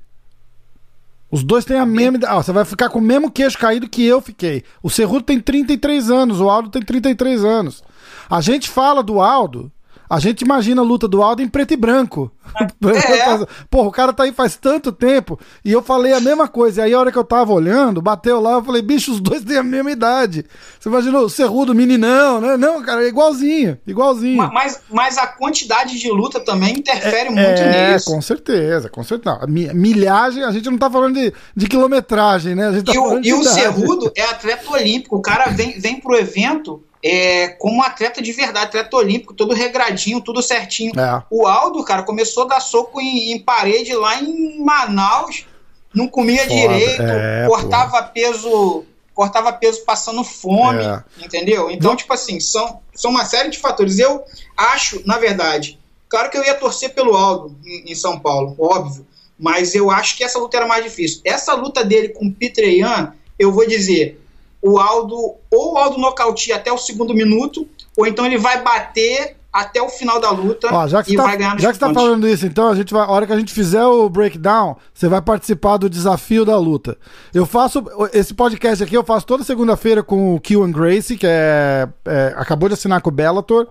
Os 1.31 1.43
dois 1.43 1.67
têm 1.67 1.79
a 1.79 1.85
mesma 1.85 2.17
idade. 2.17 2.33
Ah, 2.33 2.43
você 2.43 2.53
vai 2.53 2.65
ficar 2.65 2.89
com 2.89 2.99
o 2.99 3.03
mesmo 3.03 3.31
queixo 3.31 3.59
caído 3.59 3.91
que 3.91 4.07
eu 4.07 4.23
fiquei. 4.23 4.65
O 4.83 4.89
Cerrudo 4.89 5.23
tem 5.23 5.39
33 5.39 6.11
anos, 6.11 6.41
o 6.41 6.49
Aldo 6.49 6.71
tem 6.71 6.81
33 6.81 7.45
anos. 7.45 7.85
A 8.31 8.41
gente 8.41 8.71
fala 8.71 9.03
do 9.03 9.21
Aldo 9.21 9.71
a 10.09 10.21
gente 10.21 10.43
imagina 10.43 10.83
a 10.83 10.85
luta 10.85 11.09
do 11.09 11.23
Aldo 11.23 11.43
em 11.43 11.49
preto 11.49 11.73
e 11.73 11.77
branco. 11.77 12.31
É. 12.87 13.47
Porra, 13.69 13.89
o 13.89 13.93
cara 13.93 14.13
tá 14.13 14.23
aí 14.23 14.33
faz 14.33 14.57
tanto 14.57 14.93
tempo. 14.93 15.39
E 15.65 15.73
eu 15.73 15.83
falei 15.83 16.13
a 16.13 16.21
mesma 16.21 16.47
coisa. 16.47 16.81
E 16.81 16.85
aí, 16.85 16.95
a 16.95 17.01
hora 17.01 17.11
que 17.11 17.19
eu 17.19 17.25
tava 17.25 17.53
olhando, 17.53 18.01
bateu 18.01 18.41
lá, 18.41 18.53
eu 18.53 18.65
falei, 18.65 18.81
bicho, 18.83 19.13
os 19.13 19.21
dois 19.21 19.43
têm 19.43 19.57
a 19.57 19.63
mesma 19.63 19.91
idade. 19.91 20.45
Você 20.79 20.89
imaginou 20.89 21.25
o 21.25 21.31
Cerrudo, 21.31 21.75
meninão, 21.75 22.41
né? 22.41 22.57
Não, 22.57 22.83
cara, 22.83 23.05
é 23.05 23.09
igualzinho, 23.09 23.79
igualzinho. 23.87 24.49
Mas, 24.53 24.81
mas 24.89 25.19
a 25.19 25.27
quantidade 25.27 25.99
de 25.99 26.09
luta 26.11 26.39
também 26.41 26.79
interfere 26.79 27.29
é, 27.29 27.31
muito 27.31 27.61
é, 27.61 27.93
nisso. 27.93 28.07
Com 28.07 28.23
certeza, 28.23 28.89
com 28.89 29.03
certeza. 29.03 29.41
Não, 29.41 29.75
milhagem, 29.75 30.45
a 30.45 30.53
gente 30.53 30.71
não 30.71 30.79
tá 30.79 30.91
falando 30.91 31.15
de, 31.15 31.33
de 31.55 31.67
quilometragem, 31.67 32.55
né? 32.55 32.69
A 32.69 32.73
gente 32.73 32.85
tá 32.85 32.95
e 32.95 32.99
o, 32.99 33.21
e 33.21 33.35
o 33.35 33.43
Cerrudo 33.43 34.13
é 34.15 34.23
atleta 34.23 34.71
olímpico. 34.71 35.17
O 35.17 35.23
cara 35.23 35.51
vem, 35.51 35.79
vem 35.79 36.01
pro 36.01 36.17
evento 36.17 36.83
é, 37.03 37.49
como 37.49 37.83
atleta 37.83 38.23
de 38.23 38.33
verdade, 38.33 38.67
atleta 38.67 38.97
olímpico, 38.97 39.35
todo 39.35 39.55
regradinho, 39.55 40.21
tudo 40.21 40.43
certinho. 40.43 40.93
É. 40.99 41.23
O 41.31 41.47
Aldo, 41.47 41.85
cara, 41.85 42.03
começou 42.03 42.45
a 42.45 42.49
dar 42.49 42.61
soco 42.61 43.01
em, 43.01 43.33
em 43.33 43.39
parede 43.39 43.95
lá 43.95 44.21
em 44.21 44.59
Manaus, 44.59 45.47
não 45.95 46.09
comia 46.09 46.43
Foda. 46.43 46.55
direito, 46.55 47.03
é, 47.03 47.47
cortava 47.47 48.03
pô. 48.03 48.13
peso, 48.13 48.85
cortava 49.15 49.53
peso 49.53 49.85
passando 49.85 50.23
fome, 50.23 50.85
é. 50.85 51.03
entendeu? 51.25 51.71
Então, 51.71 51.97
tipo 51.97 52.13
assim, 52.13 52.41
são, 52.41 52.81
são 52.95 53.11
uma 53.11 53.25
série 53.25 53.51
de 53.51 53.59
fatores. 53.59 53.99
Eu 53.99 54.23
acho, 54.57 55.03
na 55.07 55.19
verdade, 55.19 55.79
claro 56.09 56.31
que 56.31 56.37
eu 56.37 56.45
ia 56.45 56.55
torcer 56.55 56.95
pelo 56.95 57.17
Aldo 57.17 57.57
em, 57.65 57.93
em 57.93 57.95
São 57.95 58.19
Paulo, 58.19 58.55
óbvio, 58.59 59.07
mas 59.39 59.75
eu 59.75 59.91
acho 59.91 60.17
que 60.17 60.25
essa 60.25 60.39
luta 60.39 60.57
era 60.57 60.67
mais 60.67 60.85
difícil. 60.85 61.21
Essa 61.25 61.55
luta 61.55 61.85
dele 61.85 62.09
com 62.11 62.27
o 62.27 62.33
Pitreyan, 62.33 63.13
eu 63.39 63.53
vou 63.53 63.67
dizer, 63.67 64.21
o 64.67 64.81
Aldo, 64.81 65.17
ou 65.49 65.75
o 65.75 65.77
Aldo 65.79 65.97
nocautia 65.97 66.57
até 66.57 66.73
o 66.73 66.79
segundo 66.79 67.15
minuto, 67.15 67.69
ou 67.97 68.05
então 68.05 68.27
ele 68.27 68.37
vai 68.37 68.63
bater 68.63 69.37
até 69.53 69.81
o 69.81 69.89
final 69.89 70.21
da 70.21 70.31
luta 70.31 70.69
Ó, 70.71 70.87
já 70.87 71.03
que 71.03 71.15
e 71.15 71.17
tá, 71.17 71.23
vai 71.23 71.37
ganhar 71.37 71.59
Já 71.59 71.69
que 71.73 71.79
você 71.79 71.87
tá 71.87 71.95
falando 71.95 72.29
isso, 72.29 72.45
então, 72.45 72.69
a, 72.69 72.75
gente 72.75 72.93
vai, 72.93 73.03
a 73.07 73.11
hora 73.11 73.27
que 73.27 73.33
a 73.33 73.39
gente 73.39 73.55
fizer 73.55 73.85
o 73.85 74.09
breakdown, 74.09 74.77
você 74.93 75.09
vai 75.09 75.23
participar 75.23 75.77
do 75.77 75.89
desafio 75.89 76.45
da 76.45 76.59
luta. 76.59 76.99
Eu 77.33 77.47
faço, 77.47 77.83
esse 78.13 78.35
podcast 78.35 78.83
aqui 78.83 78.97
eu 78.97 79.05
faço 79.05 79.25
toda 79.25 79.45
segunda-feira 79.45 80.03
com 80.03 80.35
o 80.35 80.41
Kiwan 80.41 80.73
Gracie, 80.73 81.17
que 81.17 81.27
é, 81.27 81.89
é, 82.05 82.35
acabou 82.37 82.69
de 82.69 82.75
assinar 82.75 83.01
com 83.01 83.09
o 83.09 83.13
Bellator, 83.13 83.69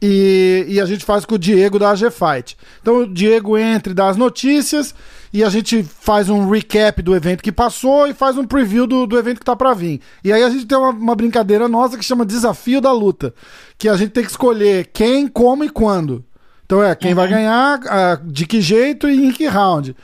e, 0.00 0.64
e 0.68 0.80
a 0.80 0.86
gente 0.86 1.04
faz 1.04 1.24
com 1.24 1.34
o 1.34 1.38
Diego 1.38 1.76
da 1.78 1.90
AG 1.90 2.08
Fight. 2.10 2.56
Então 2.80 2.98
o 2.98 3.06
Diego 3.06 3.58
entra 3.58 3.92
e 3.92 3.96
dá 3.96 4.08
as 4.08 4.16
notícias, 4.16 4.94
e 5.32 5.44
a 5.44 5.48
gente 5.48 5.82
faz 5.82 6.28
um 6.28 6.48
recap 6.48 7.00
do 7.02 7.14
evento 7.14 7.42
que 7.42 7.52
passou 7.52 8.06
e 8.06 8.14
faz 8.14 8.36
um 8.36 8.44
preview 8.44 8.86
do, 8.86 9.06
do 9.06 9.18
evento 9.18 9.38
que 9.38 9.44
tá 9.44 9.54
para 9.54 9.72
vir. 9.74 10.00
E 10.24 10.32
aí 10.32 10.42
a 10.42 10.50
gente 10.50 10.66
tem 10.66 10.76
uma, 10.76 10.90
uma, 10.90 11.14
brincadeira 11.14 11.68
nossa 11.68 11.96
que 11.96 12.04
chama 12.04 12.26
Desafio 12.26 12.80
da 12.80 12.92
Luta, 12.92 13.32
que 13.78 13.88
a 13.88 13.96
gente 13.96 14.10
tem 14.10 14.24
que 14.24 14.30
escolher 14.30 14.90
quem, 14.92 15.28
como 15.28 15.64
e 15.64 15.70
quando. 15.70 16.24
Então 16.66 16.82
é 16.82 16.94
quem 16.94 17.10
uhum. 17.10 17.16
vai 17.16 17.28
ganhar, 17.28 17.80
de 18.24 18.46
que 18.46 18.60
jeito 18.60 19.08
e 19.08 19.26
em 19.26 19.32
que 19.32 19.46
round. 19.46 19.94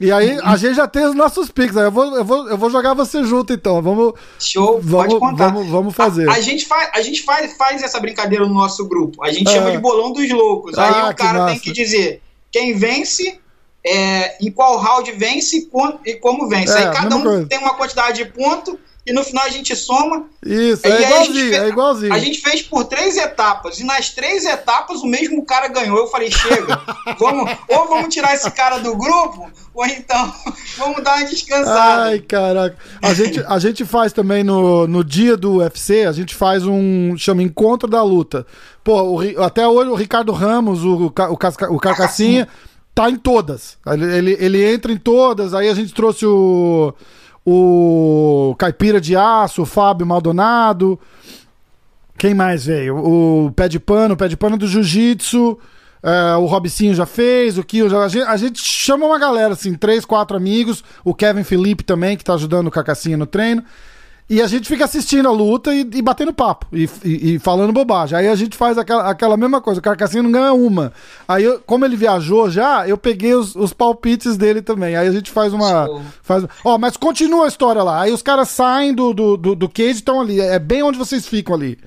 E 0.00 0.10
aí 0.10 0.38
a 0.42 0.56
gente 0.56 0.74
já 0.74 0.88
tem 0.88 1.06
os 1.06 1.14
nossos 1.14 1.50
picks. 1.50 1.76
Eu 1.76 1.90
vou, 1.90 2.16
eu 2.16 2.24
vou, 2.24 2.48
eu 2.48 2.58
vou 2.58 2.68
jogar 2.68 2.94
você 2.94 3.24
junto, 3.24 3.52
então. 3.52 3.80
Vamos. 3.80 4.14
Show, 4.38 4.80
vamos, 4.82 5.06
pode 5.06 5.20
contar. 5.20 5.48
Vamos, 5.48 5.70
vamos 5.70 5.94
fazer. 5.94 6.28
A, 6.28 6.32
a, 6.32 6.40
gente, 6.40 6.66
faz, 6.66 6.90
a 6.92 7.00
gente 7.00 7.22
faz, 7.22 7.56
faz 7.56 7.82
essa 7.82 8.00
brincadeira 8.00 8.46
no 8.46 8.52
nosso 8.52 8.86
grupo. 8.88 9.24
A 9.24 9.32
gente 9.32 9.50
chama 9.50 9.70
de 9.70 9.78
bolão 9.78 10.12
dos 10.12 10.28
loucos. 10.30 10.76
Aí 10.76 10.92
ah, 10.94 11.10
o 11.10 11.14
cara 11.14 11.46
tem 11.46 11.58
que 11.58 11.72
dizer 11.72 12.20
quem 12.50 12.76
vence 12.76 13.40
é, 13.84 14.44
em 14.44 14.50
qual 14.50 14.78
round 14.78 15.12
vence 15.12 15.68
e 16.04 16.14
como 16.14 16.48
vence. 16.48 16.72
É, 16.72 16.86
Aí 16.88 16.94
cada 16.94 17.16
um 17.16 17.22
coisa. 17.22 17.46
tem 17.46 17.58
uma 17.58 17.74
quantidade 17.74 18.24
de 18.24 18.30
ponto 18.30 18.78
e 19.06 19.12
no 19.12 19.22
final 19.22 19.44
a 19.44 19.50
gente 19.50 19.76
soma. 19.76 20.24
Isso, 20.42 20.86
é 20.86 21.02
igualzinho, 21.02 21.50
fez, 21.50 21.62
é 21.62 21.68
igualzinho. 21.68 22.14
A 22.14 22.18
gente 22.18 22.40
fez 22.40 22.62
por 22.62 22.84
três 22.84 23.18
etapas, 23.18 23.78
e 23.78 23.84
nas 23.84 24.08
três 24.08 24.46
etapas 24.46 25.02
o 25.02 25.06
mesmo 25.06 25.44
cara 25.44 25.68
ganhou. 25.68 25.98
Eu 25.98 26.06
falei, 26.06 26.30
chega, 26.30 26.80
vamos, 27.20 27.50
ou 27.68 27.86
vamos 27.86 28.14
tirar 28.14 28.34
esse 28.34 28.50
cara 28.50 28.78
do 28.78 28.96
grupo, 28.96 29.50
ou 29.74 29.84
então 29.84 30.32
vamos 30.78 31.04
dar 31.04 31.18
uma 31.18 31.26
descansada. 31.26 32.04
Ai, 32.04 32.20
caraca. 32.20 32.76
A 33.02 33.12
gente, 33.12 33.44
a 33.46 33.58
gente 33.58 33.84
faz 33.84 34.10
também 34.10 34.42
no, 34.42 34.86
no 34.86 35.04
dia 35.04 35.36
do 35.36 35.56
UFC, 35.58 36.06
a 36.06 36.12
gente 36.12 36.34
faz 36.34 36.64
um, 36.64 37.14
chama 37.18 37.42
Encontro 37.42 37.86
da 37.86 38.02
Luta. 38.02 38.46
Pô, 38.82 39.02
o, 39.02 39.42
até 39.42 39.68
hoje 39.68 39.90
o 39.90 39.94
Ricardo 39.94 40.32
Ramos, 40.32 40.82
o, 40.82 41.06
o, 41.06 41.12
o, 41.12 41.74
o 41.74 41.78
Carcassinha 41.78 42.48
tá 42.94 43.10
em 43.10 43.16
todas. 43.16 43.76
Ele, 43.86 44.04
ele, 44.04 44.36
ele, 44.38 44.72
entra 44.72 44.92
em 44.92 44.96
todas. 44.96 45.52
Aí 45.52 45.68
a 45.68 45.74
gente 45.74 45.92
trouxe 45.92 46.24
o, 46.24 46.94
o 47.44 48.54
Caipira 48.58 49.00
de 49.00 49.16
Aço, 49.16 49.62
o 49.62 49.66
Fábio 49.66 50.06
Maldonado. 50.06 50.98
Quem 52.16 52.32
mais 52.32 52.66
veio? 52.66 52.96
O 52.96 53.50
Pé 53.52 53.68
de 53.68 53.80
Pano, 53.80 54.14
o 54.14 54.16
Pé 54.16 54.28
de 54.28 54.36
Pano 54.36 54.56
do 54.56 54.68
Jiu-Jitsu. 54.68 55.58
É, 56.02 56.36
o 56.36 56.44
Robicinho 56.44 56.94
já 56.94 57.06
fez, 57.06 57.56
o 57.56 57.64
Kio 57.64 57.88
já. 57.88 58.04
A 58.04 58.08
gente, 58.08 58.24
a 58.24 58.36
gente, 58.36 58.62
chama 58.62 59.06
uma 59.06 59.18
galera, 59.18 59.54
assim, 59.54 59.74
três, 59.74 60.04
quatro 60.04 60.36
amigos. 60.36 60.84
O 61.02 61.14
Kevin 61.14 61.42
Felipe 61.42 61.82
também, 61.82 62.16
que 62.16 62.22
tá 62.22 62.34
ajudando 62.34 62.68
o 62.68 62.70
Cacassinha 62.70 63.16
no 63.16 63.26
treino. 63.26 63.64
E 64.28 64.40
a 64.40 64.46
gente 64.46 64.66
fica 64.66 64.86
assistindo 64.86 65.28
a 65.28 65.32
luta 65.32 65.74
e, 65.74 65.80
e 65.80 66.00
batendo 66.00 66.32
papo 66.32 66.66
e, 66.72 66.88
e, 67.04 67.34
e, 67.34 67.38
falando 67.38 67.74
bobagem. 67.74 68.18
Aí 68.18 68.26
a 68.26 68.34
gente 68.34 68.56
faz 68.56 68.78
aquela, 68.78 69.10
aquela 69.10 69.36
mesma 69.36 69.60
coisa. 69.60 69.80
O 69.80 69.82
Carcassinho 69.82 70.22
não 70.22 70.32
ganha 70.32 70.54
uma. 70.54 70.94
Aí, 71.28 71.44
eu, 71.44 71.60
como 71.60 71.84
ele 71.84 71.94
viajou 71.94 72.50
já, 72.50 72.88
eu 72.88 72.96
peguei 72.96 73.34
os, 73.34 73.54
os 73.54 73.74
palpites 73.74 74.38
dele 74.38 74.62
também. 74.62 74.96
Aí 74.96 75.06
a 75.06 75.12
gente 75.12 75.30
faz 75.30 75.52
uma. 75.52 76.02
Faz, 76.22 76.44
ó, 76.64 76.78
mas 76.78 76.96
continua 76.96 77.44
a 77.44 77.48
história 77.48 77.82
lá. 77.82 78.00
Aí 78.00 78.12
os 78.12 78.22
caras 78.22 78.48
saem 78.48 78.94
do, 78.94 79.12
do, 79.12 79.36
do, 79.36 79.54
do 79.54 79.68
cage 79.68 79.90
e 79.90 79.92
estão 79.92 80.22
ali. 80.22 80.40
É 80.40 80.58
bem 80.58 80.82
onde 80.82 80.96
vocês 80.96 81.28
ficam 81.28 81.54
ali. 81.54 81.78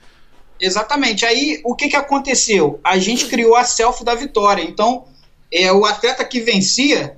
Exatamente. 0.60 1.26
Aí 1.26 1.60
o 1.66 1.76
que, 1.76 1.90
que 1.90 1.96
aconteceu? 1.96 2.80
A 2.84 3.00
gente 3.00 3.26
criou 3.26 3.56
a 3.56 3.64
selfie 3.64 4.06
da 4.06 4.14
vitória. 4.14 4.62
Então, 4.62 5.06
é, 5.52 5.74
o 5.74 5.86
atleta 5.86 6.24
que 6.24 6.40
vencia, 6.40 7.18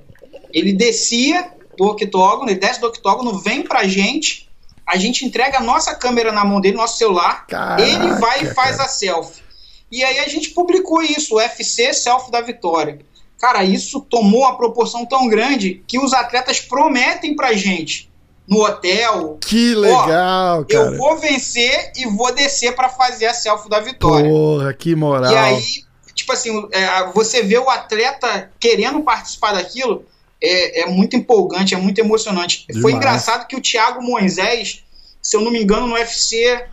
ele 0.50 0.72
descia 0.72 1.50
do 1.76 1.84
octógono, 1.84 2.50
ele 2.50 2.58
desce 2.58 2.80
do 2.80 2.86
octógono, 2.86 3.38
vem 3.38 3.62
pra 3.62 3.84
gente 3.84 4.49
a 4.90 4.96
gente 4.96 5.24
entrega 5.24 5.58
a 5.58 5.62
nossa 5.62 5.94
câmera 5.94 6.32
na 6.32 6.44
mão 6.44 6.60
dele, 6.60 6.76
nosso 6.76 6.98
celular, 6.98 7.46
Caraca, 7.46 7.82
ele 7.82 8.12
vai 8.14 8.42
e 8.42 8.54
faz 8.54 8.76
cara. 8.76 8.84
a 8.84 8.88
selfie. 8.88 9.42
E 9.90 10.02
aí 10.02 10.18
a 10.18 10.28
gente 10.28 10.50
publicou 10.50 11.00
isso, 11.02 11.36
o 11.36 11.40
FC 11.40 11.92
Selfie 11.92 12.30
da 12.30 12.40
Vitória. 12.40 12.98
Cara, 13.38 13.64
isso 13.64 14.00
tomou 14.00 14.42
uma 14.42 14.56
proporção 14.56 15.06
tão 15.06 15.26
grande 15.28 15.82
que 15.86 15.98
os 15.98 16.12
atletas 16.12 16.60
prometem 16.60 17.34
pra 17.34 17.54
gente 17.54 18.10
no 18.46 18.64
hotel. 18.64 19.38
Que 19.40 19.74
legal, 19.74 20.64
cara. 20.64 20.90
Eu 20.90 20.96
vou 20.96 21.16
vencer 21.18 21.92
e 21.96 22.06
vou 22.06 22.34
descer 22.34 22.74
para 22.74 22.88
fazer 22.88 23.26
a 23.26 23.34
selfie 23.34 23.70
da 23.70 23.80
vitória. 23.80 24.28
Porra, 24.28 24.74
que 24.74 24.94
moral. 24.94 25.32
E 25.32 25.36
aí, 25.36 25.62
tipo 26.14 26.32
assim, 26.32 26.68
é, 26.72 27.06
você 27.12 27.42
vê 27.42 27.58
o 27.58 27.70
atleta 27.70 28.50
querendo 28.58 29.00
participar 29.02 29.52
daquilo, 29.52 30.04
é, 30.42 30.82
é 30.82 30.86
muito 30.86 31.16
empolgante, 31.16 31.74
é 31.74 31.78
muito 31.78 31.98
emocionante. 31.98 32.64
Demais. 32.66 32.82
Foi 32.82 32.92
engraçado 32.92 33.46
que 33.46 33.56
o 33.56 33.60
Thiago 33.60 34.02
Moisés, 34.02 34.84
se 35.20 35.36
eu 35.36 35.40
não 35.40 35.50
me 35.50 35.62
engano, 35.62 35.86
no 35.86 35.94
UFC. 35.94 36.64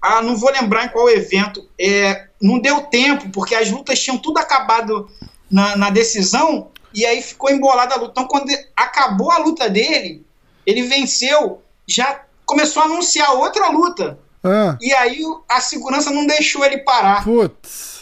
Ah, 0.00 0.22
não 0.22 0.36
vou 0.36 0.50
lembrar 0.50 0.84
em 0.84 0.88
qual 0.88 1.08
evento. 1.08 1.66
É, 1.80 2.26
não 2.40 2.58
deu 2.58 2.82
tempo, 2.82 3.30
porque 3.30 3.54
as 3.54 3.70
lutas 3.70 4.00
tinham 4.00 4.18
tudo 4.18 4.38
acabado 4.38 5.10
na, 5.50 5.76
na 5.76 5.90
decisão, 5.90 6.70
e 6.92 7.04
aí 7.04 7.22
ficou 7.22 7.50
embolada 7.50 7.94
a 7.94 7.98
luta. 7.98 8.12
Então, 8.12 8.26
quando 8.26 8.50
acabou 8.76 9.30
a 9.30 9.38
luta 9.38 9.68
dele, 9.68 10.24
ele 10.64 10.82
venceu, 10.82 11.62
já 11.86 12.22
começou 12.44 12.82
a 12.82 12.86
anunciar 12.86 13.34
outra 13.34 13.68
luta. 13.68 14.18
Ah. 14.42 14.76
E 14.80 14.92
aí 14.92 15.20
a 15.48 15.60
segurança 15.60 16.10
não 16.10 16.26
deixou 16.26 16.64
ele 16.64 16.78
parar. 16.78 17.24
Putz. 17.24 17.95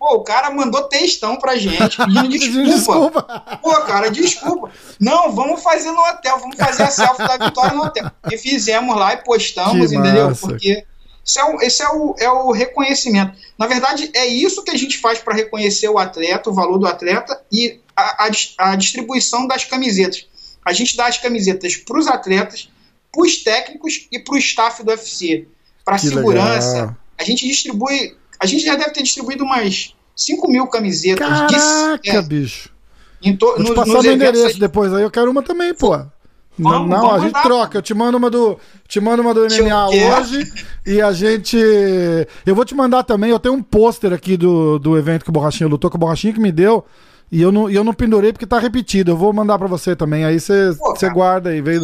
Pô, 0.00 0.14
o 0.14 0.24
cara 0.24 0.50
mandou 0.50 0.84
textão 0.84 1.36
pra 1.36 1.56
gente, 1.56 1.98
pedindo 2.02 2.28
desculpa. 2.30 2.64
desculpa. 2.64 3.58
Pô, 3.60 3.70
cara, 3.82 4.10
desculpa. 4.10 4.70
Não, 4.98 5.30
vamos 5.30 5.62
fazer 5.62 5.90
no 5.90 6.00
hotel, 6.00 6.38
vamos 6.38 6.56
fazer 6.56 6.84
a 6.84 6.90
selfie 6.90 7.28
da 7.28 7.36
vitória 7.36 7.76
no 7.76 7.84
hotel. 7.84 8.10
E 8.32 8.38
fizemos 8.38 8.96
lá 8.96 9.12
e 9.12 9.18
postamos, 9.18 9.90
que 9.90 9.94
entendeu? 9.94 10.28
Massa. 10.28 10.48
Porque 10.48 10.86
esse 11.22 11.38
é, 11.38 11.44
o, 11.44 11.60
esse 11.60 11.82
é, 11.82 11.88
o, 11.90 12.14
é 12.18 12.30
o 12.30 12.50
reconhecimento. 12.50 13.36
Na 13.58 13.66
verdade, 13.66 14.10
é 14.14 14.26
isso 14.26 14.64
que 14.64 14.70
a 14.70 14.76
gente 14.76 14.96
faz 14.96 15.18
para 15.18 15.34
reconhecer 15.34 15.90
o 15.90 15.98
atleta, 15.98 16.48
o 16.48 16.54
valor 16.54 16.78
do 16.78 16.86
atleta 16.86 17.38
e 17.52 17.78
a, 17.94 18.24
a, 18.24 18.70
a 18.70 18.76
distribuição 18.76 19.46
das 19.46 19.66
camisetas. 19.66 20.26
A 20.64 20.72
gente 20.72 20.96
dá 20.96 21.08
as 21.08 21.18
camisetas 21.18 21.76
para 21.76 21.98
os 21.98 22.06
atletas, 22.06 22.70
para 23.12 23.22
os 23.22 23.36
técnicos 23.42 24.08
e 24.10 24.18
para 24.18 24.34
o 24.34 24.38
staff 24.38 24.82
do 24.82 24.90
UFC. 24.90 25.46
Para 25.84 25.98
segurança, 25.98 26.72
legal. 26.72 26.96
a 27.18 27.24
gente 27.24 27.46
distribui 27.46 28.16
a 28.40 28.46
gente 28.46 28.64
já 28.64 28.74
deve 28.74 28.90
ter 28.90 29.02
distribuído 29.02 29.44
umas 29.44 29.94
5 30.16 30.50
mil 30.50 30.66
camisetas. 30.66 31.28
Caraca, 31.28 32.00
é, 32.04 32.22
bicho. 32.22 32.70
Em 33.22 33.36
to, 33.36 33.54
Vou 33.56 33.64
te 33.64 33.74
passar 33.74 34.00
o 34.00 34.06
endereço 34.06 34.58
depois 34.58 34.92
aí, 34.94 35.02
eu 35.02 35.10
quero 35.10 35.30
uma 35.30 35.42
também, 35.42 35.74
pô. 35.74 35.90
Vamos, 36.58 36.90
não, 36.90 37.00
vamos 37.00 37.14
a 37.14 37.18
gente 37.20 37.42
troca. 37.42 37.78
Eu 37.78 37.82
te 37.82 37.94
mando 37.94 38.18
uma 38.18 38.30
do, 38.30 38.58
te 38.86 39.00
mando 39.00 39.22
uma 39.22 39.32
do 39.32 39.42
MMA 39.42 39.88
hoje 39.88 40.52
e 40.86 41.00
a 41.00 41.12
gente. 41.12 41.56
Eu 42.44 42.54
vou 42.54 42.64
te 42.64 42.74
mandar 42.74 43.02
também. 43.02 43.30
Eu 43.30 43.38
tenho 43.38 43.54
um 43.54 43.62
pôster 43.62 44.12
aqui 44.12 44.36
do, 44.36 44.78
do 44.78 44.98
evento 44.98 45.24
que 45.24 45.30
o 45.30 45.32
Borrachinha 45.32 45.68
lutou, 45.68 45.90
que 45.90 45.96
o 45.96 45.98
Borrachinha 45.98 46.34
que 46.34 46.40
me 46.40 46.52
deu. 46.52 46.84
E 47.32 47.40
eu 47.40 47.52
não, 47.52 47.70
eu 47.70 47.84
não 47.84 47.94
pendurei 47.94 48.32
porque 48.32 48.46
tá 48.46 48.58
repetido. 48.58 49.12
Eu 49.12 49.16
vou 49.16 49.32
mandar 49.32 49.56
para 49.56 49.68
você 49.68 49.94
também. 49.94 50.24
Aí 50.24 50.40
você 50.40 51.10
guarda 51.12 51.50
aí. 51.50 51.60
Veio, 51.60 51.80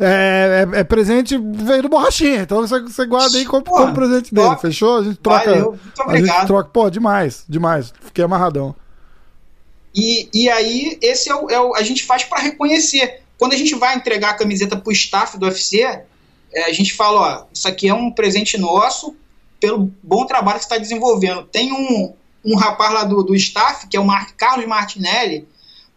é, 0.00 0.66
é, 0.74 0.80
é, 0.80 0.84
presente, 0.84 1.38
veio 1.38 1.82
do 1.82 1.88
borrachinha. 1.88 2.42
Então 2.42 2.66
você 2.66 3.06
guarda 3.06 3.38
aí 3.38 3.44
como, 3.44 3.64
como 3.64 3.94
presente 3.94 4.34
dele. 4.34 4.56
Fechou? 4.56 4.98
A 4.98 5.04
gente 5.04 5.18
troca. 5.18 5.50
Valeu, 5.50 5.70
muito 5.70 6.02
obrigado. 6.02 6.34
A 6.34 6.38
gente 6.38 6.46
troca. 6.48 6.70
Pô, 6.70 6.90
demais, 6.90 7.44
demais. 7.48 7.92
Fiquei 8.00 8.24
amarradão. 8.24 8.74
E, 9.94 10.28
e 10.34 10.50
aí, 10.50 10.98
esse 11.00 11.30
é 11.30 11.34
o, 11.34 11.48
é 11.48 11.60
o 11.60 11.74
a 11.74 11.82
gente 11.82 12.04
faz 12.04 12.24
para 12.24 12.40
reconhecer. 12.40 13.22
Quando 13.38 13.52
a 13.52 13.56
gente 13.56 13.76
vai 13.76 13.94
entregar 13.94 14.30
a 14.30 14.34
camiseta 14.34 14.76
pro 14.76 14.92
staff 14.92 15.38
do 15.38 15.46
UFC, 15.46 15.80
é, 16.52 16.64
a 16.64 16.72
gente 16.72 16.92
fala: 16.94 17.20
ó, 17.20 17.44
isso 17.52 17.68
aqui 17.68 17.88
é 17.88 17.94
um 17.94 18.10
presente 18.10 18.58
nosso 18.58 19.14
pelo 19.60 19.92
bom 20.02 20.24
trabalho 20.24 20.58
que 20.58 20.64
você 20.64 20.74
está 20.74 20.78
desenvolvendo. 20.78 21.44
Tem 21.44 21.72
um, 21.72 22.14
um 22.44 22.56
rapaz 22.56 22.92
lá 22.92 23.04
do, 23.04 23.22
do 23.22 23.34
staff, 23.34 23.86
que 23.86 23.96
é 23.96 24.00
o 24.00 24.04
Mar 24.04 24.32
Carlos 24.36 24.66
Martinelli, 24.66 25.46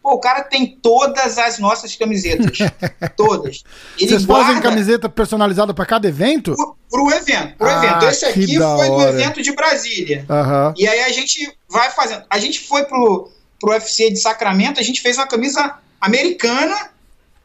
Pô, 0.02 0.14
o 0.16 0.20
cara 0.20 0.42
tem 0.42 0.66
todas 0.66 1.38
as 1.38 1.60
nossas 1.60 1.96
camisetas. 1.96 2.58
todas. 3.16 3.64
Ele 4.00 4.10
Vocês 4.10 4.26
guarda... 4.26 4.48
fazem 4.48 4.62
camiseta 4.62 5.08
personalizada 5.08 5.74
para 5.76 5.86
cada 5.86 6.08
evento? 6.08 6.56
Pro, 6.56 6.76
pro 6.90 7.12
evento. 7.12 7.56
Pro 7.56 7.68
ah, 7.68 7.86
evento. 7.86 8.06
Esse 8.08 8.26
aqui 8.26 8.58
foi 8.58 8.90
do 8.90 9.02
evento 9.04 9.44
de 9.44 9.52
Brasília. 9.52 10.26
Uhum. 10.28 10.74
E 10.76 10.88
aí 10.88 11.02
a 11.02 11.10
gente 11.10 11.56
vai 11.70 11.92
fazendo. 11.92 12.24
A 12.30 12.40
gente 12.40 12.62
foi 12.62 12.84
pro, 12.86 13.30
pro 13.60 13.72
UFC 13.72 14.10
de 14.10 14.18
Sacramento, 14.18 14.80
a 14.80 14.84
gente 14.84 15.02
fez 15.02 15.18
uma 15.18 15.28
camisa 15.28 15.78
americana 16.00 16.90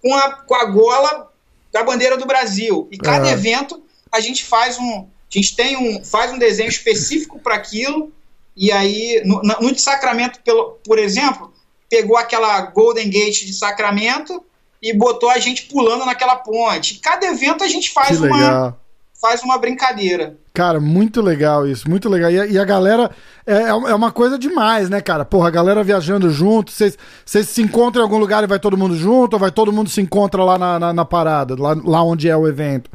com 0.03 0.15
a, 0.15 0.33
com 0.33 0.55
a 0.55 0.65
gola 0.65 1.31
da 1.71 1.83
bandeira 1.83 2.17
do 2.17 2.25
Brasil. 2.25 2.89
E 2.91 2.97
cada 2.97 3.27
uhum. 3.27 3.33
evento 3.33 3.83
a 4.11 4.21
gente 4.21 4.43
faz 4.43 4.79
um. 4.79 5.01
A 5.01 5.39
gente 5.39 5.55
tem 5.55 5.77
um. 5.77 6.03
faz 6.03 6.33
um 6.33 6.39
desenho 6.39 6.71
específico 6.71 7.39
para 7.39 7.55
aquilo 7.55 8.11
e 8.57 8.73
aí, 8.73 9.23
no, 9.25 9.43
no 9.43 9.73
de 9.73 9.81
Sacramento, 9.81 10.41
pelo, 10.43 10.79
por 10.85 10.99
exemplo, 10.99 11.53
pegou 11.91 12.17
aquela 12.17 12.61
Golden 12.63 13.11
Gate 13.11 13.45
de 13.45 13.53
Sacramento 13.53 14.43
e 14.83 14.93
botou 14.93 15.29
a 15.29 15.39
gente 15.39 15.65
pulando 15.65 16.07
naquela 16.07 16.37
ponte. 16.37 16.99
Cada 17.01 17.27
evento 17.27 17.63
a 17.63 17.69
gente 17.69 17.93
faz 17.93 18.21
uma 18.21 18.77
faz 19.21 19.43
uma 19.43 19.59
brincadeira. 19.59 20.37
Cara, 20.53 20.79
muito 20.79 21.21
legal 21.21 21.67
isso, 21.67 21.89
muito 21.89 22.09
legal. 22.09 22.31
E 22.31 22.41
a, 22.41 22.47
e 22.47 22.59
a 22.59 22.65
galera 22.65 23.11
é, 23.47 23.55
é, 23.55 23.69
é 23.69 23.95
uma 23.95 24.13
coisa 24.13 24.39
demais, 24.39 24.89
né, 24.89 25.01
cara? 25.01 25.25
Porra, 25.25 25.49
a 25.49 25.51
galera 25.51 25.83
viajando 25.83 26.31
junto, 26.31 26.71
vocês 26.71 26.97
se 27.25 27.63
encontram 27.63 28.03
em 28.03 28.05
algum 28.05 28.19
lugar 28.19 28.45
e 28.45 28.47
vai 28.47 28.59
todo 28.59 28.77
mundo 28.77 28.95
junto, 28.97 29.35
ou 29.35 29.41
vai 29.41 29.51
todo 29.51 29.73
mundo 29.73 29.91
se 29.91 30.01
encontra 30.01 30.45
lá 30.45 30.59
na, 30.59 30.79
na, 30.79 30.93
na 30.93 31.05
parada, 31.05 31.57
lá, 31.59 31.77
lá 31.83 32.03
onde 32.03 32.29
é 32.29 32.37
o 32.37 32.47
evento? 32.47 32.91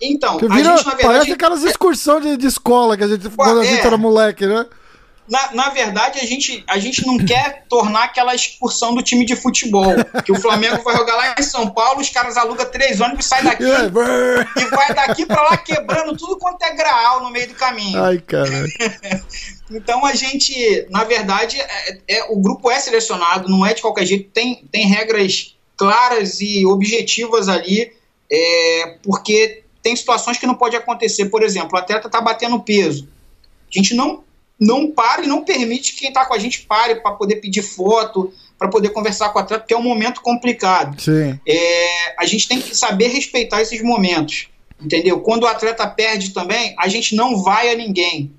Então, 0.00 0.38
vira, 0.38 0.54
a 0.54 0.58
gente, 0.58 0.84
verdade. 0.84 1.02
Parece 1.02 1.32
aquelas 1.32 1.64
excursões 1.64 2.22
de, 2.22 2.36
de 2.36 2.46
escola 2.46 2.96
que 2.96 3.04
a 3.04 3.08
gente, 3.08 3.28
quando 3.30 3.60
a 3.60 3.64
gente 3.64 3.82
é. 3.82 3.86
era 3.86 3.96
moleque, 3.96 4.46
né? 4.46 4.66
Na, 5.28 5.52
na 5.52 5.68
verdade, 5.70 6.20
a 6.20 6.24
gente, 6.24 6.62
a 6.68 6.78
gente 6.78 7.04
não 7.06 7.18
quer 7.18 7.64
tornar 7.68 8.04
aquela 8.04 8.34
excursão 8.34 8.94
do 8.94 9.02
time 9.02 9.24
de 9.24 9.34
futebol. 9.34 9.94
Que 10.24 10.32
o 10.32 10.40
Flamengo 10.40 10.82
vai 10.82 10.96
jogar 10.96 11.16
lá 11.16 11.34
em 11.38 11.42
São 11.42 11.68
Paulo, 11.68 12.00
os 12.00 12.10
caras 12.10 12.36
alugam 12.36 12.64
três 12.66 13.00
ônibus, 13.00 13.26
sai 13.26 13.42
daqui 13.42 13.64
e 13.64 14.64
vai 14.70 14.94
daqui 14.94 15.26
para 15.26 15.42
lá 15.42 15.56
quebrando 15.56 16.16
tudo 16.16 16.38
quanto 16.38 16.62
é 16.62 16.74
graal 16.74 17.22
no 17.22 17.30
meio 17.30 17.48
do 17.48 17.54
caminho. 17.54 18.02
Ai, 18.02 18.18
cara. 18.18 18.48
então 19.70 20.04
a 20.06 20.14
gente, 20.14 20.86
na 20.90 21.04
verdade, 21.04 21.60
é, 21.60 21.98
é, 22.08 22.24
o 22.30 22.36
grupo 22.36 22.70
é 22.70 22.78
selecionado, 22.78 23.48
não 23.48 23.66
é 23.66 23.74
de 23.74 23.82
qualquer 23.82 24.06
jeito, 24.06 24.30
tem, 24.30 24.64
tem 24.70 24.86
regras 24.86 25.56
claras 25.76 26.40
e 26.40 26.64
objetivas 26.64 27.48
ali, 27.48 27.92
é, 28.30 28.96
porque 29.02 29.64
tem 29.82 29.94
situações 29.94 30.38
que 30.38 30.46
não 30.46 30.54
pode 30.54 30.76
acontecer. 30.76 31.26
Por 31.26 31.42
exemplo, 31.42 31.70
o 31.74 31.78
atleta 31.78 32.06
está 32.06 32.20
batendo 32.20 32.60
peso. 32.60 33.08
A 33.68 33.78
gente 33.78 33.94
não 33.94 34.24
não 34.58 34.90
para 34.90 35.22
e 35.22 35.26
não 35.26 35.44
permite 35.44 35.92
que 35.92 36.00
quem 36.00 36.08
está 36.08 36.24
com 36.24 36.34
a 36.34 36.38
gente 36.38 36.62
pare 36.62 36.96
para 36.96 37.12
poder 37.12 37.36
pedir 37.36 37.62
foto, 37.62 38.32
para 38.58 38.68
poder 38.68 38.88
conversar 38.90 39.28
com 39.28 39.38
o 39.38 39.42
atleta, 39.42 39.62
porque 39.62 39.74
é 39.74 39.78
um 39.78 39.82
momento 39.82 40.20
complicado. 40.22 41.00
Sim. 41.00 41.38
É, 41.46 42.14
a 42.18 42.24
gente 42.24 42.48
tem 42.48 42.60
que 42.60 42.74
saber 42.74 43.08
respeitar 43.08 43.60
esses 43.60 43.82
momentos, 43.82 44.48
entendeu? 44.80 45.20
Quando 45.20 45.42
o 45.42 45.46
atleta 45.46 45.86
perde 45.86 46.30
também, 46.30 46.74
a 46.78 46.88
gente 46.88 47.14
não 47.14 47.42
vai 47.42 47.70
a 47.70 47.76
ninguém. 47.76 48.32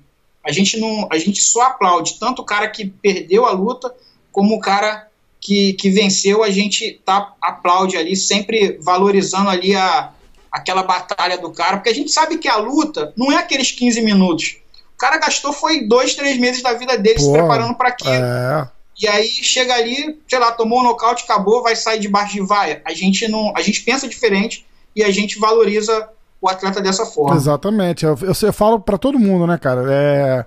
A 0.44 0.50
gente, 0.50 0.78
não, 0.78 1.06
a 1.10 1.18
gente 1.18 1.42
só 1.42 1.62
aplaude, 1.62 2.18
tanto 2.18 2.42
o 2.42 2.44
cara 2.44 2.68
que 2.68 2.86
perdeu 2.86 3.44
a 3.44 3.52
luta, 3.52 3.94
como 4.32 4.56
o 4.56 4.60
cara 4.60 5.08
que, 5.40 5.74
que 5.74 5.90
venceu, 5.90 6.42
a 6.42 6.50
gente 6.50 7.00
tá, 7.04 7.34
aplaude 7.40 7.96
ali, 7.96 8.16
sempre 8.16 8.78
valorizando 8.80 9.50
ali 9.50 9.74
a, 9.74 10.12
aquela 10.50 10.82
batalha 10.82 11.38
do 11.38 11.50
cara, 11.50 11.76
porque 11.76 11.90
a 11.90 11.94
gente 11.94 12.10
sabe 12.10 12.38
que 12.38 12.48
a 12.48 12.56
luta 12.56 13.12
não 13.16 13.30
é 13.30 13.36
aqueles 13.36 13.70
15 13.70 14.00
minutos 14.00 14.56
cara 14.98 15.18
gastou 15.18 15.52
foi 15.52 15.86
dois, 15.86 16.14
três 16.14 16.38
meses 16.38 16.62
da 16.62 16.74
vida 16.74 16.98
dele 16.98 17.16
Pô, 17.16 17.24
se 17.24 17.32
preparando 17.32 17.74
para 17.74 17.88
aquilo. 17.88 18.12
É. 18.12 18.68
E 19.00 19.06
aí 19.06 19.28
chega 19.28 19.74
ali, 19.74 20.18
sei 20.26 20.38
lá, 20.38 20.50
tomou 20.50 20.80
um 20.80 20.82
nocaute, 20.82 21.22
acabou, 21.22 21.62
vai 21.62 21.76
sair 21.76 22.00
debaixo 22.00 22.34
de 22.34 22.40
vaia. 22.40 22.82
A 22.84 22.92
gente 22.92 23.28
não, 23.28 23.52
a 23.56 23.62
gente 23.62 23.82
pensa 23.82 24.08
diferente 24.08 24.66
e 24.94 25.04
a 25.04 25.10
gente 25.10 25.38
valoriza 25.38 26.08
o 26.40 26.48
atleta 26.48 26.80
dessa 26.80 27.06
forma. 27.06 27.36
Exatamente. 27.36 28.04
Eu, 28.04 28.18
eu, 28.22 28.32
eu 28.42 28.52
falo 28.52 28.80
para 28.80 28.98
todo 28.98 29.18
mundo, 29.18 29.46
né, 29.46 29.56
cara? 29.56 29.84
É, 29.88 30.44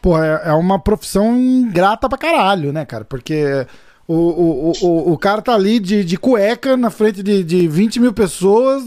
pô, 0.00 0.18
é, 0.18 0.42
é, 0.46 0.52
uma 0.54 0.78
profissão 0.78 1.36
ingrata 1.36 2.08
pra 2.08 2.16
caralho, 2.16 2.72
né, 2.72 2.86
cara? 2.86 3.04
Porque 3.04 3.66
o, 4.08 4.14
o, 4.14 4.72
o, 4.80 5.12
o 5.12 5.18
cara 5.18 5.42
tá 5.42 5.54
ali 5.54 5.78
de, 5.78 6.02
de 6.02 6.16
cueca 6.16 6.78
na 6.78 6.88
frente 6.88 7.22
de, 7.22 7.44
de 7.44 7.68
20 7.68 8.00
mil 8.00 8.14
pessoas 8.14 8.82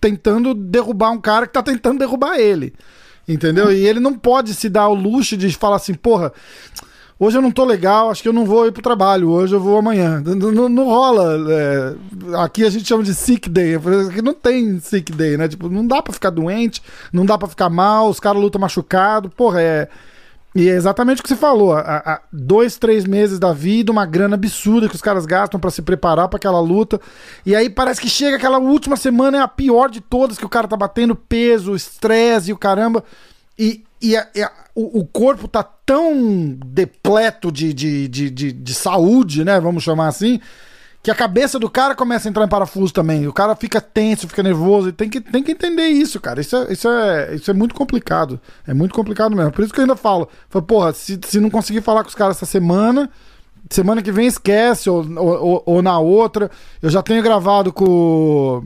tentando 0.00 0.52
derrubar 0.52 1.10
um 1.10 1.20
cara 1.20 1.46
que 1.46 1.52
tá 1.52 1.62
tentando 1.62 2.00
derrubar 2.00 2.38
ele. 2.38 2.74
Entendeu? 3.28 3.72
E 3.72 3.86
ele 3.86 3.98
não 3.98 4.14
pode 4.14 4.54
se 4.54 4.68
dar 4.68 4.88
o 4.88 4.94
luxo 4.94 5.36
de 5.36 5.50
falar 5.52 5.76
assim, 5.76 5.94
porra, 5.94 6.32
hoje 7.18 7.36
eu 7.36 7.42
não 7.42 7.50
tô 7.50 7.64
legal, 7.64 8.10
acho 8.10 8.22
que 8.22 8.28
eu 8.28 8.32
não 8.32 8.44
vou 8.44 8.66
ir 8.66 8.72
pro 8.72 8.82
trabalho, 8.82 9.30
hoje 9.30 9.54
eu 9.54 9.60
vou 9.60 9.78
amanhã. 9.78 10.22
Não, 10.24 10.52
não, 10.52 10.68
não 10.68 10.84
rola. 10.84 11.36
É, 11.50 11.94
aqui 12.38 12.64
a 12.64 12.70
gente 12.70 12.86
chama 12.86 13.02
de 13.02 13.14
sick 13.14 13.48
day. 13.48 13.74
Aqui 13.74 14.22
não 14.22 14.34
tem 14.34 14.78
sick 14.78 15.10
day, 15.12 15.36
né? 15.36 15.48
Tipo, 15.48 15.68
não 15.68 15.86
dá 15.86 16.00
pra 16.00 16.12
ficar 16.12 16.30
doente, 16.30 16.80
não 17.12 17.26
dá 17.26 17.36
pra 17.36 17.48
ficar 17.48 17.68
mal, 17.68 18.08
os 18.08 18.20
caras 18.20 18.40
lutam 18.40 18.60
machucado. 18.60 19.28
Porra, 19.30 19.60
é. 19.60 19.88
E 20.56 20.70
é 20.70 20.72
exatamente 20.72 21.20
o 21.20 21.22
que 21.22 21.28
você 21.28 21.36
falou. 21.36 21.74
A, 21.74 22.22
dois, 22.32 22.78
três 22.78 23.04
meses 23.04 23.38
da 23.38 23.52
vida, 23.52 23.92
uma 23.92 24.06
grana 24.06 24.36
absurda 24.36 24.88
que 24.88 24.94
os 24.94 25.02
caras 25.02 25.26
gastam 25.26 25.60
para 25.60 25.70
se 25.70 25.82
preparar 25.82 26.28
para 26.28 26.38
aquela 26.38 26.60
luta. 26.60 26.98
E 27.44 27.54
aí 27.54 27.68
parece 27.68 28.00
que 28.00 28.08
chega 28.08 28.38
aquela 28.38 28.58
última 28.58 28.96
semana, 28.96 29.36
é 29.36 29.40
a 29.42 29.48
pior 29.48 29.90
de 29.90 30.00
todas, 30.00 30.38
que 30.38 30.46
o 30.46 30.48
cara 30.48 30.66
tá 30.66 30.74
batendo 30.74 31.14
peso, 31.14 31.76
estresse 31.76 32.50
e 32.50 32.52
o 32.54 32.58
caramba. 32.58 33.04
E 33.58 33.84
e, 34.00 34.16
a, 34.16 34.22
a, 34.22 34.52
o, 34.74 35.00
o, 35.00 35.06
corpo 35.06 35.48
tá 35.48 35.62
tão 35.62 36.56
depleto 36.66 37.50
de, 37.50 37.72
de, 37.72 38.08
de, 38.08 38.30
de, 38.30 38.52
de 38.52 38.74
saúde, 38.74 39.42
né? 39.42 39.58
Vamos 39.58 39.82
chamar 39.82 40.08
assim, 40.08 40.38
que 41.06 41.10
a 41.12 41.14
cabeça 41.14 41.56
do 41.56 41.70
cara 41.70 41.94
começa 41.94 42.26
a 42.26 42.30
entrar 42.30 42.44
em 42.44 42.48
parafuso 42.48 42.92
também. 42.92 43.28
O 43.28 43.32
cara 43.32 43.54
fica 43.54 43.80
tenso, 43.80 44.26
fica 44.26 44.42
nervoso. 44.42 44.92
Tem 44.92 45.08
que, 45.08 45.20
tem 45.20 45.40
que 45.40 45.52
entender 45.52 45.86
isso, 45.86 46.18
cara. 46.18 46.40
Isso 46.40 46.56
é, 46.56 46.72
isso, 46.72 46.88
é, 46.88 47.34
isso 47.36 47.48
é 47.48 47.54
muito 47.54 47.76
complicado. 47.76 48.40
É 48.66 48.74
muito 48.74 48.92
complicado 48.92 49.36
mesmo. 49.36 49.52
Por 49.52 49.62
isso 49.62 49.72
que 49.72 49.78
eu 49.78 49.84
ainda 49.84 49.94
falo. 49.94 50.28
falo 50.48 50.64
porra, 50.64 50.92
se, 50.92 51.16
se 51.24 51.38
não 51.38 51.48
conseguir 51.48 51.80
falar 51.80 52.02
com 52.02 52.08
os 52.08 52.14
caras 52.16 52.36
essa 52.36 52.44
semana, 52.44 53.08
semana 53.70 54.02
que 54.02 54.10
vem 54.10 54.26
esquece, 54.26 54.90
ou, 54.90 55.06
ou, 55.16 55.62
ou 55.64 55.80
na 55.80 55.96
outra. 55.96 56.50
Eu 56.82 56.90
já 56.90 57.00
tenho 57.04 57.22
gravado 57.22 57.72
com, 57.72 58.64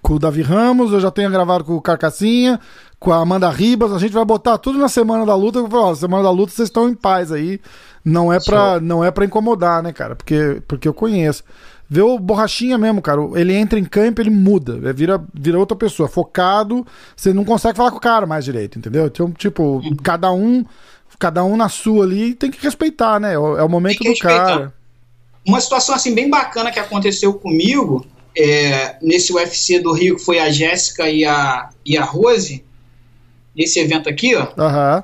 com 0.00 0.14
o 0.14 0.18
Davi 0.20 0.42
Ramos, 0.42 0.92
eu 0.92 1.00
já 1.00 1.10
tenho 1.10 1.28
gravado 1.28 1.64
com 1.64 1.74
o 1.74 1.82
Carcassinha, 1.82 2.60
com 3.00 3.12
a 3.12 3.16
Amanda 3.16 3.50
Ribas. 3.50 3.92
A 3.92 3.98
gente 3.98 4.12
vai 4.12 4.24
botar 4.24 4.58
tudo 4.58 4.78
na 4.78 4.88
semana 4.88 5.26
da 5.26 5.34
luta. 5.34 5.58
Eu 5.58 5.66
vou 5.66 5.80
falar, 5.80 5.96
semana 5.96 6.22
da 6.22 6.30
luta 6.30 6.52
vocês 6.52 6.68
estão 6.68 6.88
em 6.88 6.94
paz 6.94 7.32
aí. 7.32 7.60
Não 8.04 8.32
é 8.32 8.40
pra, 8.40 8.80
não 8.80 9.04
é 9.04 9.10
pra 9.10 9.24
incomodar, 9.24 9.82
né, 9.82 9.92
cara? 9.92 10.16
Porque, 10.16 10.60
porque 10.66 10.88
eu 10.88 10.94
conheço. 10.94 11.44
Vê 11.88 12.00
o 12.00 12.18
Borrachinha 12.18 12.78
mesmo, 12.78 13.02
cara. 13.02 13.20
Ele 13.34 13.54
entra 13.54 13.78
em 13.78 13.84
campo, 13.84 14.20
ele 14.20 14.30
muda. 14.30 14.74
Ele 14.74 14.92
vira, 14.92 15.22
vira 15.34 15.58
outra 15.58 15.76
pessoa. 15.76 16.08
Focado, 16.08 16.86
você 17.14 17.32
não 17.32 17.44
consegue 17.44 17.76
falar 17.76 17.90
com 17.90 17.98
o 17.98 18.00
cara 18.00 18.26
mais 18.26 18.44
direito, 18.44 18.78
entendeu? 18.78 19.06
Então, 19.06 19.30
tipo, 19.30 19.62
uhum. 19.62 19.96
cada 20.02 20.32
um 20.32 20.64
cada 21.18 21.44
um 21.44 21.56
na 21.56 21.68
sua 21.68 22.04
ali 22.04 22.34
tem 22.34 22.50
que 22.50 22.60
respeitar, 22.60 23.20
né? 23.20 23.34
É 23.34 23.38
o 23.38 23.68
momento 23.68 23.98
do 23.98 24.08
respeitar. 24.08 24.46
cara. 24.46 24.74
Uma 25.46 25.60
situação 25.60 25.94
assim 25.94 26.14
bem 26.14 26.28
bacana 26.28 26.72
que 26.72 26.80
aconteceu 26.80 27.34
comigo 27.34 28.04
é, 28.36 28.96
nesse 29.00 29.32
UFC 29.32 29.78
do 29.78 29.92
Rio, 29.92 30.16
que 30.16 30.24
foi 30.24 30.38
a 30.38 30.50
Jéssica 30.50 31.08
e 31.08 31.24
a, 31.24 31.68
e 31.84 31.96
a 31.96 32.04
Rose, 32.04 32.64
nesse 33.54 33.78
evento 33.78 34.08
aqui, 34.08 34.34
ó. 34.34 34.46
Uhum. 34.56 35.02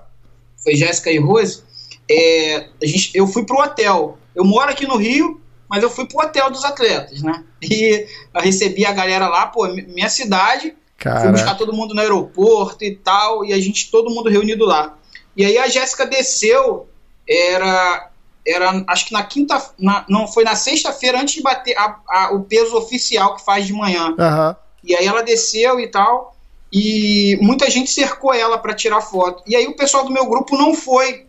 Foi 0.56 0.74
Jéssica 0.74 1.10
e 1.10 1.18
Rose. 1.18 1.62
É, 2.10 2.68
gente, 2.82 3.10
eu 3.14 3.26
fui 3.26 3.44
pro 3.44 3.60
hotel. 3.60 4.18
Eu 4.34 4.44
moro 4.44 4.70
aqui 4.70 4.86
no 4.86 4.96
Rio, 4.96 5.40
mas 5.68 5.82
eu 5.82 5.90
fui 5.90 6.06
pro 6.06 6.24
hotel 6.24 6.50
dos 6.50 6.64
atletas, 6.64 7.22
né? 7.22 7.44
E 7.62 8.06
eu 8.34 8.40
recebi 8.40 8.86
a 8.86 8.92
galera 8.92 9.28
lá, 9.28 9.46
pô, 9.46 9.66
minha 9.68 10.08
cidade. 10.08 10.74
Cara. 10.96 11.20
Fui 11.20 11.30
buscar 11.30 11.56
todo 11.56 11.72
mundo 11.72 11.94
no 11.94 12.00
aeroporto 12.00 12.84
e 12.84 12.94
tal, 12.96 13.44
e 13.44 13.52
a 13.52 13.60
gente, 13.60 13.90
todo 13.90 14.10
mundo 14.10 14.28
reunido 14.28 14.64
lá. 14.64 14.96
E 15.36 15.44
aí 15.44 15.56
a 15.56 15.68
Jéssica 15.68 16.04
desceu, 16.04 16.88
era, 17.28 18.10
era 18.44 18.84
acho 18.88 19.06
que 19.06 19.12
na 19.12 19.22
quinta, 19.22 19.62
na, 19.78 20.04
não, 20.08 20.26
foi 20.26 20.42
na 20.42 20.56
sexta-feira 20.56 21.20
antes 21.20 21.34
de 21.34 21.42
bater 21.42 21.78
a, 21.78 21.96
a, 22.08 22.34
o 22.34 22.42
peso 22.42 22.76
oficial 22.76 23.36
que 23.36 23.44
faz 23.44 23.64
de 23.64 23.72
manhã. 23.72 24.08
Uhum. 24.08 24.56
E 24.82 24.96
aí 24.96 25.06
ela 25.06 25.22
desceu 25.22 25.78
e 25.78 25.86
tal, 25.86 26.36
e 26.72 27.38
muita 27.40 27.70
gente 27.70 27.90
cercou 27.90 28.34
ela 28.34 28.58
para 28.58 28.74
tirar 28.74 29.00
foto. 29.00 29.44
E 29.46 29.54
aí 29.54 29.66
o 29.68 29.76
pessoal 29.76 30.04
do 30.04 30.10
meu 30.10 30.26
grupo 30.26 30.56
não 30.56 30.74
foi. 30.74 31.27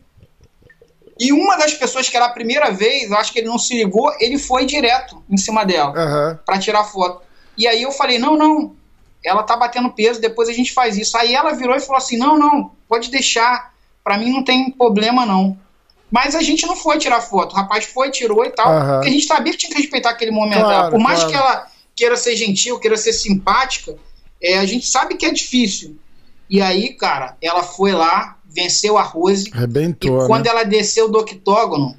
E 1.19 1.33
uma 1.33 1.57
das 1.57 1.73
pessoas 1.73 2.07
que 2.07 2.15
era 2.15 2.27
a 2.27 2.31
primeira 2.31 2.71
vez, 2.71 3.11
acho 3.11 3.33
que 3.33 3.39
ele 3.39 3.47
não 3.47 3.59
se 3.59 3.75
ligou, 3.75 4.11
ele 4.19 4.37
foi 4.37 4.65
direto 4.65 5.21
em 5.29 5.37
cima 5.37 5.65
dela 5.65 5.89
uhum. 5.89 6.37
para 6.45 6.59
tirar 6.59 6.83
foto. 6.85 7.21
E 7.57 7.67
aí 7.67 7.81
eu 7.81 7.91
falei: 7.91 8.17
não, 8.17 8.37
não, 8.37 8.75
ela 9.23 9.43
tá 9.43 9.57
batendo 9.57 9.91
peso, 9.91 10.21
depois 10.21 10.47
a 10.47 10.53
gente 10.53 10.71
faz 10.71 10.97
isso. 10.97 11.17
Aí 11.17 11.35
ela 11.35 11.51
virou 11.51 11.75
e 11.75 11.81
falou 11.81 11.97
assim: 11.97 12.17
não, 12.17 12.37
não, 12.37 12.71
pode 12.87 13.11
deixar 13.11 13.69
para 14.09 14.17
mim 14.17 14.31
não 14.31 14.43
tem 14.43 14.71
problema 14.71 15.23
não. 15.25 15.55
Mas 16.09 16.33
a 16.33 16.41
gente 16.41 16.65
não 16.65 16.75
foi 16.75 16.97
tirar 16.97 17.21
foto. 17.21 17.53
O 17.53 17.55
rapaz 17.55 17.85
foi, 17.85 18.09
tirou 18.09 18.43
e 18.43 18.49
tal. 18.49 18.71
Uhum. 18.71 18.93
Porque 18.93 19.09
a 19.09 19.11
gente 19.11 19.25
sabia 19.27 19.53
que 19.53 19.59
tinha 19.59 19.71
que 19.71 19.77
respeitar 19.79 20.09
aquele 20.09 20.31
momento. 20.31 20.61
Claro, 20.61 20.89
Por 20.89 20.99
mais 20.99 21.19
claro. 21.19 21.31
que 21.31 21.37
ela 21.37 21.67
queira 21.95 22.17
ser 22.17 22.35
gentil, 22.35 22.79
queira 22.79 22.97
ser 22.97 23.13
simpática, 23.13 23.95
é, 24.41 24.57
a 24.57 24.65
gente 24.65 24.87
sabe 24.87 25.15
que 25.15 25.25
é 25.27 25.31
difícil. 25.31 25.99
E 26.49 26.59
aí, 26.59 26.95
cara, 26.95 27.37
ela 27.39 27.61
foi 27.61 27.91
lá, 27.91 28.38
venceu 28.49 28.97
a 28.97 29.03
Rose. 29.03 29.51
Arrebentou. 29.53 30.23
E 30.23 30.27
quando 30.27 30.45
né? 30.45 30.51
ela 30.51 30.63
desceu 30.63 31.09
do 31.09 31.19
octógono, 31.19 31.95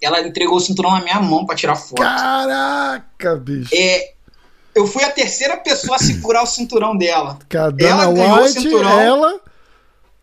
ela 0.00 0.20
entregou 0.20 0.56
o 0.56 0.60
cinturão 0.60 0.90
na 0.92 1.00
minha 1.00 1.20
mão 1.20 1.46
para 1.46 1.56
tirar 1.56 1.76
foto. 1.76 2.02
Caraca, 2.02 3.36
bicho. 3.36 3.70
É, 3.74 4.12
eu 4.74 4.86
fui 4.86 5.04
a 5.04 5.10
terceira 5.10 5.56
pessoa 5.56 5.96
a 5.96 5.98
segurar 5.98 6.42
o 6.42 6.46
cinturão 6.46 6.96
dela. 6.96 7.38
Cadê 7.48 7.86
ela 7.86 8.12
ganhou 8.12 8.42
White, 8.42 8.58
o 8.58 8.62
cinturão. 8.62 9.00
Ela 9.00 9.40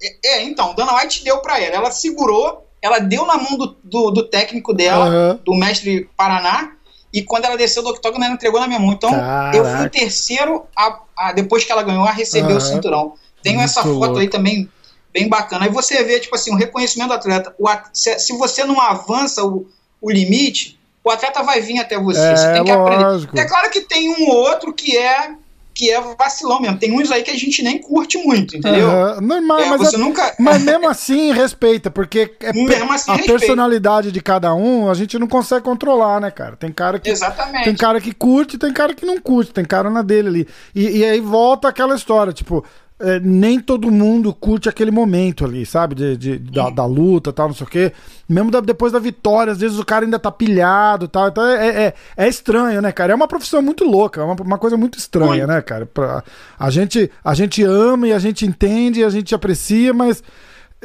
é, 0.02 0.28
é, 0.28 0.44
então, 0.44 0.74
Dana 0.74 0.96
White 0.96 1.24
deu 1.24 1.40
para 1.40 1.60
ela. 1.60 1.76
Ela 1.76 1.92
segurou, 1.92 2.66
ela 2.82 3.00
deu 3.00 3.26
na 3.26 3.38
mão 3.38 3.58
do, 3.58 3.78
do, 3.84 4.12
do 4.12 4.24
técnico 4.24 4.74
dela, 4.74 5.10
uhum. 5.10 5.40
do 5.44 5.56
mestre 5.56 6.10
Paraná, 6.16 6.74
e 7.12 7.24
quando 7.24 7.46
ela 7.46 7.58
desceu 7.58 7.84
do 7.84 7.90
octógono, 7.90 8.24
ela 8.24 8.34
entregou 8.34 8.60
na 8.60 8.68
minha 8.68 8.80
mão. 8.80 8.94
Então, 8.94 9.12
Caraca. 9.12 9.58
eu 9.58 9.66
fui 9.66 9.86
o 9.86 9.90
terceiro, 9.90 10.66
a, 10.76 11.00
a, 11.18 11.32
depois 11.34 11.64
que 11.64 11.72
ela 11.72 11.84
ganhou, 11.84 12.06
a 12.06 12.12
receber 12.12 12.52
uhum. 12.52 12.58
o 12.58 12.62
cinturão. 12.62 13.14
Tenho 13.42 13.58
Muito 13.58 13.70
essa 13.70 13.82
foto 13.82 13.94
louco. 13.94 14.20
aí 14.20 14.30
também, 14.30 14.70
bem 15.14 15.28
bacana. 15.28 15.66
Aí 15.66 15.72
você 15.72 16.04
vê, 16.04 16.20
tipo 16.20 16.36
assim, 16.36 16.52
o 16.52 16.54
um 16.54 16.58
reconhecimento 16.58 17.10
do 17.10 17.14
atleta. 17.16 17.54
O, 17.58 17.68
se, 17.94 18.20
se, 18.20 18.34
você 18.38 18.64
não 18.64 18.80
avança 18.80 19.44
o, 19.44 19.68
o 20.02 20.12
limite, 20.12 20.80
o 21.04 21.10
atleta 21.10 21.44
vai 21.44 21.62
vir 21.62 21.80
até 21.80 21.98
você. 21.98 22.20
É, 22.20 22.36
você 22.36 22.54
tem 22.54 22.64
que 22.64 22.72
lógico. 22.72 23.32
aprender. 23.32 23.42
É 23.42 23.48
claro 23.48 23.70
que 23.70 23.82
tem 23.82 24.10
um 24.10 24.30
ou 24.30 24.36
outro 24.36 24.74
que 24.74 24.98
é 24.98 25.36
que 25.80 25.90
é 25.90 26.02
vacilão 26.02 26.60
mesmo. 26.60 26.78
Tem 26.78 26.92
uns 26.92 27.10
aí 27.10 27.24
que 27.24 27.32
a 27.32 27.38
gente 27.38 27.64
nem 27.64 27.78
curte 27.78 28.18
muito, 28.18 28.58
entendeu? 28.58 28.90
Uhum. 28.90 29.22
Normal, 29.22 29.60
é, 29.62 29.70
mas, 29.70 29.80
você 29.80 29.96
é, 29.96 30.00
nunca... 30.00 30.36
mas 30.38 30.62
mesmo 30.62 30.90
assim 30.90 31.32
respeita, 31.32 31.90
porque 31.90 32.36
é 32.42 32.52
mesmo 32.52 32.92
assim, 32.92 33.12
a 33.12 33.16
respeita. 33.16 33.40
personalidade 33.40 34.12
de 34.12 34.20
cada 34.20 34.54
um 34.54 34.90
a 34.90 34.94
gente 34.94 35.18
não 35.18 35.26
consegue 35.26 35.64
controlar, 35.64 36.20
né, 36.20 36.32
cara? 36.32 36.58
Tem 36.58 36.70
cara 36.70 37.00
que 37.00 37.10
Exatamente. 37.10 37.64
tem 37.64 37.76
cara 37.76 38.02
que 38.02 38.14
curte, 38.14 38.58
tem 38.58 38.74
cara 38.74 38.94
que 38.94 39.06
não 39.06 39.22
curte, 39.22 39.54
tem 39.54 39.64
cara 39.64 39.90
na 39.90 40.02
dele 40.02 40.28
ali. 40.28 40.48
E, 40.76 40.98
e 40.98 41.06
aí 41.06 41.22
volta 41.22 41.70
aquela 41.70 41.96
história, 41.96 42.34
tipo, 42.34 42.66
é, 43.00 43.20
nem 43.20 43.60
todo 43.60 43.92
mundo 43.92 44.34
curte 44.34 44.68
aquele 44.68 44.92
momento 44.92 45.46
ali, 45.46 45.66
sabe? 45.66 45.96
De, 45.96 46.18
de 46.18 46.38
da, 46.38 46.70
da, 46.70 46.86
luta 46.86 47.32
tal, 47.32 47.48
não 47.48 47.56
sei 47.56 47.66
o 47.66 47.70
quê. 47.70 47.94
Mesmo 48.28 48.52
da, 48.52 48.60
depois 48.60 48.92
da 48.92 49.00
vitória, 49.00 49.54
às 49.54 49.60
vezes 49.60 49.80
o 49.80 49.86
cara 49.86 50.06
ainda 50.06 50.20
tá 50.20 50.30
pilhado 50.32 51.08
tal. 51.08 51.30
Então 51.30 51.46
é, 51.46 51.86
é, 51.86 51.94
é 52.18 52.28
estranho, 52.28 52.82
né, 52.82 52.92
cara? 52.92 53.14
É 53.14 53.16
uma 53.16 53.28
profissão 53.28 53.62
muito 53.62 53.86
louca, 53.86 54.22
é 54.22 54.24
uma, 54.24 54.36
uma 54.36 54.58
coisa 54.58 54.76
muito 54.76 55.00
estranha, 55.00 55.48
né, 55.48 55.62
cara? 55.62 55.86
Pra, 55.86 56.24
a, 56.60 56.70
gente, 56.70 57.10
a 57.24 57.34
gente 57.34 57.64
ama 57.64 58.08
e 58.08 58.14
a 58.14 58.20
gente 58.20 58.46
entende, 58.46 59.04
a 59.04 59.10
gente 59.10 59.34
aprecia, 59.34 59.94
mas 59.94 60.22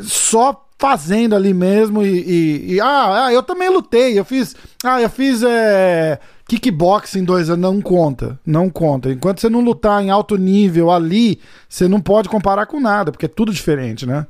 só 0.00 0.64
fazendo 0.78 1.34
ali 1.34 1.54
mesmo 1.54 2.02
e, 2.02 2.20
e, 2.20 2.74
e 2.74 2.80
ah, 2.80 3.26
ah, 3.26 3.32
eu 3.32 3.42
também 3.42 3.70
lutei, 3.70 4.18
eu 4.18 4.24
fiz, 4.24 4.54
ah, 4.84 5.00
eu 5.00 5.08
fiz 5.08 5.42
é, 5.42 6.18
Kickboxing 6.46 7.24
dois 7.24 7.48
anos 7.48 7.62
não 7.62 7.80
conta, 7.80 8.38
não 8.44 8.68
conta. 8.68 9.10
Enquanto 9.10 9.40
você 9.40 9.48
não 9.48 9.60
lutar 9.60 10.02
em 10.02 10.10
alto 10.10 10.36
nível 10.36 10.90
ali, 10.90 11.40
você 11.68 11.88
não 11.88 12.00
pode 12.00 12.28
comparar 12.28 12.66
com 12.66 12.78
nada, 12.78 13.10
porque 13.10 13.24
é 13.24 13.28
tudo 13.28 13.52
diferente, 13.52 14.04
né? 14.04 14.26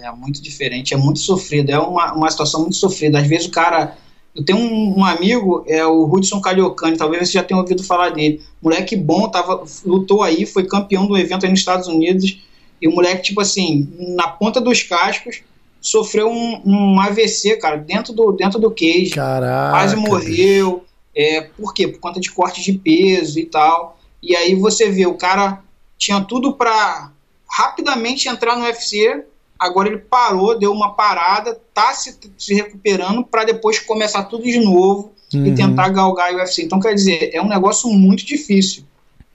É 0.00 0.10
muito 0.12 0.40
diferente, 0.40 0.94
é 0.94 0.96
muito 0.96 1.18
sofrido, 1.18 1.70
é 1.70 1.78
uma, 1.78 2.12
uma 2.12 2.30
situação 2.30 2.60
muito 2.60 2.76
sofrida. 2.76 3.18
Às 3.18 3.26
vezes 3.26 3.46
o 3.46 3.50
cara. 3.50 3.96
Eu 4.34 4.44
tenho 4.44 4.58
um, 4.58 4.98
um 4.98 5.04
amigo, 5.04 5.64
é 5.68 5.86
o 5.86 6.12
Hudson 6.12 6.40
Caliocani, 6.40 6.96
talvez 6.96 7.28
você 7.28 7.34
já 7.34 7.44
tenha 7.44 7.60
ouvido 7.60 7.84
falar 7.84 8.10
dele. 8.10 8.42
Moleque 8.60 8.96
bom, 8.96 9.28
tava, 9.28 9.62
lutou 9.86 10.24
aí, 10.24 10.44
foi 10.44 10.66
campeão 10.66 11.06
do 11.06 11.16
evento 11.16 11.46
aí 11.46 11.50
nos 11.50 11.60
Estados 11.60 11.86
Unidos. 11.86 12.40
E 12.82 12.88
o 12.88 12.92
moleque, 12.92 13.22
tipo 13.22 13.40
assim, 13.40 13.88
na 14.16 14.26
ponta 14.26 14.60
dos 14.60 14.82
cascos, 14.82 15.42
sofreu 15.80 16.28
um, 16.28 16.60
um 16.64 17.00
AVC, 17.00 17.58
cara, 17.58 17.76
dentro 17.76 18.12
do, 18.12 18.32
dentro 18.32 18.58
do 18.58 18.72
cage. 18.72 19.10
Caraca. 19.10 19.70
Quase 19.70 19.94
morreu. 19.94 20.84
É, 21.16 21.42
por 21.42 21.72
quê? 21.72 21.88
Por 21.88 22.00
conta 22.00 22.20
de 22.20 22.30
corte 22.30 22.62
de 22.62 22.72
peso 22.72 23.38
e 23.38 23.46
tal. 23.46 23.98
E 24.22 24.34
aí 24.34 24.54
você 24.54 24.90
vê, 24.90 25.06
o 25.06 25.14
cara 25.14 25.62
tinha 25.98 26.20
tudo 26.20 26.54
para 26.54 27.10
rapidamente 27.48 28.28
entrar 28.28 28.56
no 28.56 28.64
UFC, 28.64 29.24
agora 29.58 29.88
ele 29.88 29.98
parou, 29.98 30.58
deu 30.58 30.72
uma 30.72 30.94
parada, 30.94 31.60
tá 31.72 31.92
se, 31.92 32.18
se 32.36 32.54
recuperando 32.54 33.24
para 33.24 33.44
depois 33.44 33.78
começar 33.78 34.24
tudo 34.24 34.44
de 34.44 34.58
novo 34.58 35.12
uhum. 35.32 35.46
e 35.46 35.54
tentar 35.54 35.90
galgar 35.90 36.32
o 36.32 36.36
UFC. 36.36 36.62
Então, 36.62 36.80
quer 36.80 36.94
dizer, 36.94 37.30
é 37.32 37.40
um 37.40 37.48
negócio 37.48 37.88
muito 37.90 38.24
difícil. 38.24 38.84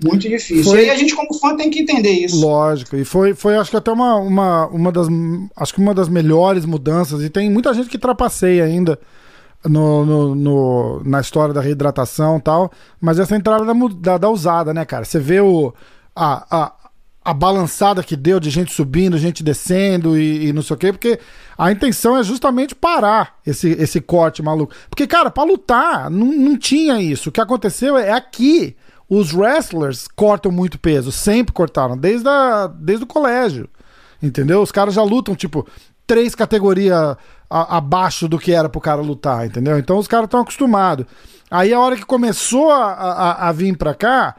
Muito 0.01 0.29
difícil. 0.29 0.63
Foi... 0.63 0.85
E 0.85 0.89
a 0.89 0.95
gente, 0.95 1.13
como 1.13 1.33
fã, 1.33 1.55
tem 1.55 1.69
que 1.69 1.81
entender 1.81 2.11
isso. 2.11 2.39
Lógico. 2.39 2.95
E 2.95 3.03
foi, 3.03 3.33
foi 3.33 3.57
acho 3.57 3.69
que 3.69 3.77
até 3.77 3.91
uma, 3.91 4.15
uma, 4.15 4.67
uma 4.67 4.91
das. 4.93 5.07
Acho 5.57 5.73
que 5.73 5.81
uma 5.81 5.93
das 5.93 6.07
melhores 6.07 6.65
mudanças. 6.65 7.21
E 7.21 7.29
tem 7.29 7.49
muita 7.49 7.73
gente 7.73 7.89
que 7.89 7.97
trapaceia 7.97 8.63
ainda 8.63 8.97
no, 9.65 10.05
no, 10.05 10.35
no, 10.35 11.03
na 11.03 11.19
história 11.19 11.53
da 11.53 11.61
reidratação 11.61 12.37
e 12.37 12.41
tal, 12.41 12.71
mas 12.99 13.19
essa 13.19 13.35
entrada 13.35 13.65
da, 13.65 13.73
da, 13.73 14.17
da, 14.17 14.29
usada, 14.29 14.73
né, 14.73 14.85
cara? 14.85 15.03
Você 15.03 15.19
vê 15.19 15.41
o, 15.41 15.73
a, 16.15 16.45
a, 16.49 16.73
a 17.23 17.33
balançada 17.33 18.03
que 18.03 18.15
deu 18.15 18.39
de 18.39 18.49
gente 18.49 18.73
subindo, 18.73 19.17
gente 19.17 19.43
descendo 19.43 20.17
e, 20.17 20.47
e, 20.47 20.53
não 20.53 20.61
sei 20.61 20.75
o 20.75 20.77
quê, 20.77 20.91
porque 20.93 21.19
a 21.57 21.71
intenção 21.71 22.17
é 22.17 22.23
justamente 22.23 22.73
parar 22.73 23.37
esse, 23.45 23.69
esse 23.71 23.99
corte 23.99 24.41
maluco. 24.41 24.73
Porque, 24.89 25.05
cara, 25.05 25.29
pra 25.29 25.43
lutar, 25.43 26.09
não, 26.09 26.27
não 26.27 26.57
tinha 26.57 27.01
isso. 27.01 27.29
O 27.29 27.31
que 27.31 27.41
aconteceu 27.41 27.97
é 27.97 28.11
aqui. 28.11 28.75
Os 29.09 29.33
wrestlers 29.33 30.07
cortam 30.07 30.51
muito 30.51 30.77
peso, 30.77 31.11
sempre 31.11 31.51
cortaram, 31.51 31.97
desde, 31.97 32.29
a, 32.29 32.67
desde 32.67 33.05
o 33.05 33.07
colégio. 33.07 33.67
Entendeu? 34.21 34.61
Os 34.61 34.71
caras 34.71 34.93
já 34.93 35.01
lutam, 35.01 35.35
tipo, 35.35 35.67
três 36.05 36.35
categorias 36.35 37.17
abaixo 37.49 38.27
do 38.27 38.37
que 38.37 38.51
era 38.51 38.69
pro 38.69 38.79
cara 38.79 39.01
lutar, 39.01 39.45
entendeu? 39.45 39.79
Então 39.79 39.97
os 39.97 40.07
caras 40.07 40.25
estão 40.25 40.41
acostumados. 40.41 41.05
Aí 41.49 41.73
a 41.73 41.79
hora 41.79 41.95
que 41.95 42.05
começou 42.05 42.69
a, 42.71 42.93
a, 42.93 43.49
a 43.49 43.51
vir 43.51 43.75
pra 43.75 43.95
cá, 43.95 44.35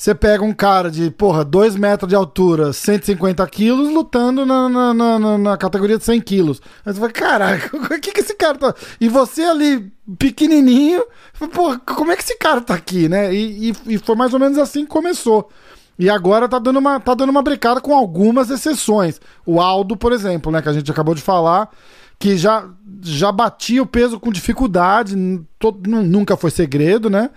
você 0.00 0.14
pega 0.14 0.42
um 0.42 0.52
cara 0.54 0.90
de, 0.90 1.10
porra, 1.10 1.44
2 1.44 1.76
metros 1.76 2.08
de 2.08 2.14
altura, 2.14 2.72
150 2.72 3.46
quilos, 3.48 3.92
lutando 3.92 4.46
na, 4.46 4.66
na, 4.66 4.94
na, 4.94 5.38
na 5.38 5.56
categoria 5.58 5.98
de 5.98 6.04
100 6.04 6.20
quilos. 6.22 6.62
Aí 6.86 6.94
você 6.94 7.00
fala, 7.00 7.12
caraca, 7.12 7.76
o 7.76 8.00
que 8.00 8.10
que 8.10 8.20
esse 8.20 8.34
cara 8.34 8.56
tá... 8.56 8.74
E 8.98 9.10
você 9.10 9.42
ali, 9.42 9.92
pequenininho, 10.18 11.04
porra, 11.52 11.78
como 11.80 12.12
é 12.12 12.16
que 12.16 12.22
esse 12.22 12.38
cara 12.38 12.62
tá 12.62 12.74
aqui, 12.74 13.10
né? 13.10 13.30
E, 13.34 13.70
e, 13.70 13.94
e, 13.94 13.98
foi 13.98 14.16
mais 14.16 14.32
ou 14.32 14.40
menos 14.40 14.56
assim 14.56 14.84
que 14.84 14.90
começou. 14.90 15.50
E 15.98 16.08
agora 16.08 16.48
tá 16.48 16.58
dando, 16.58 16.78
uma, 16.78 16.98
tá 16.98 17.12
dando 17.12 17.28
uma 17.28 17.42
brincada 17.42 17.78
com 17.78 17.94
algumas 17.94 18.48
exceções. 18.48 19.20
O 19.44 19.60
Aldo, 19.60 19.98
por 19.98 20.14
exemplo, 20.14 20.50
né, 20.50 20.62
que 20.62 20.68
a 20.70 20.72
gente 20.72 20.90
acabou 20.90 21.14
de 21.14 21.20
falar, 21.20 21.68
que 22.20 22.36
já, 22.36 22.68
já 23.02 23.32
batia 23.32 23.82
o 23.82 23.86
peso 23.86 24.20
com 24.20 24.30
dificuldade, 24.30 25.16
todo, 25.58 25.90
nunca 25.90 26.36
foi 26.36 26.52
segredo, 26.52 27.10
né? 27.10 27.30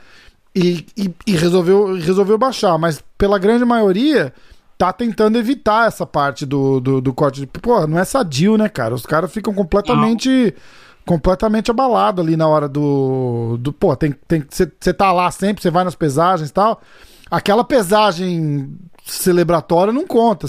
e, 0.55 0.86
e, 0.95 1.13
e, 1.25 1.36
resolveu, 1.36 1.95
resolveu 1.95 2.38
baixar, 2.38 2.77
mas 2.77 3.03
pela 3.17 3.39
grande 3.39 3.65
maioria 3.65 4.31
tá 4.77 4.93
tentando 4.93 5.38
evitar 5.38 5.88
essa 5.88 6.05
parte 6.05 6.45
do, 6.45 6.79
do, 6.79 7.01
do 7.01 7.13
corte 7.13 7.41
de. 7.41 7.47
Pô, 7.47 7.88
não 7.88 7.97
é 7.97 8.05
sadio, 8.05 8.57
né, 8.57 8.69
cara? 8.69 8.93
Os 8.93 9.05
caras 9.05 9.31
ficam 9.31 9.53
completamente. 9.53 10.29
Não. 10.29 10.84
Completamente 11.05 11.69
abalado 11.69 12.21
ali 12.21 12.38
na 12.38 12.47
hora 12.47 12.69
do. 12.69 13.57
do 13.59 13.73
pô, 13.73 13.93
tem 13.93 14.13
tem 14.25 14.45
Você 14.49 14.93
tá 14.93 15.11
lá 15.11 15.29
sempre, 15.31 15.61
você 15.61 15.69
vai 15.69 15.84
nas 15.84 15.95
pesagens 15.95 16.49
e 16.49 16.53
tal. 16.53 16.81
Aquela 17.29 17.65
pesagem 17.65 18.73
celebratória 19.03 19.91
não 19.91 20.07
conta. 20.07 20.47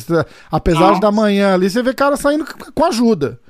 A 0.53 0.61
pesagem 0.61 0.93
não. 0.93 1.01
da 1.01 1.11
manhã 1.11 1.55
ali, 1.55 1.69
você 1.69 1.83
vê 1.83 1.93
cara 1.93 2.17
saindo 2.17 2.45
com 2.73 2.85
ajuda. 2.85 3.41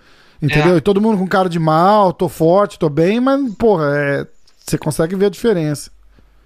Entendeu? 0.45 0.74
É. 0.74 0.78
E 0.78 0.80
todo 0.80 1.01
mundo 1.01 1.18
com 1.18 1.26
cara 1.26 1.49
de 1.49 1.59
mal, 1.59 2.12
tô 2.12 2.28
forte, 2.28 2.78
tô 2.78 2.88
bem, 2.88 3.20
mas, 3.20 3.55
porra, 3.55 3.92
é, 3.97 4.26
você 4.64 4.76
consegue 4.76 5.16
ver 5.16 5.26
a 5.26 5.30
diferença. 5.30 5.90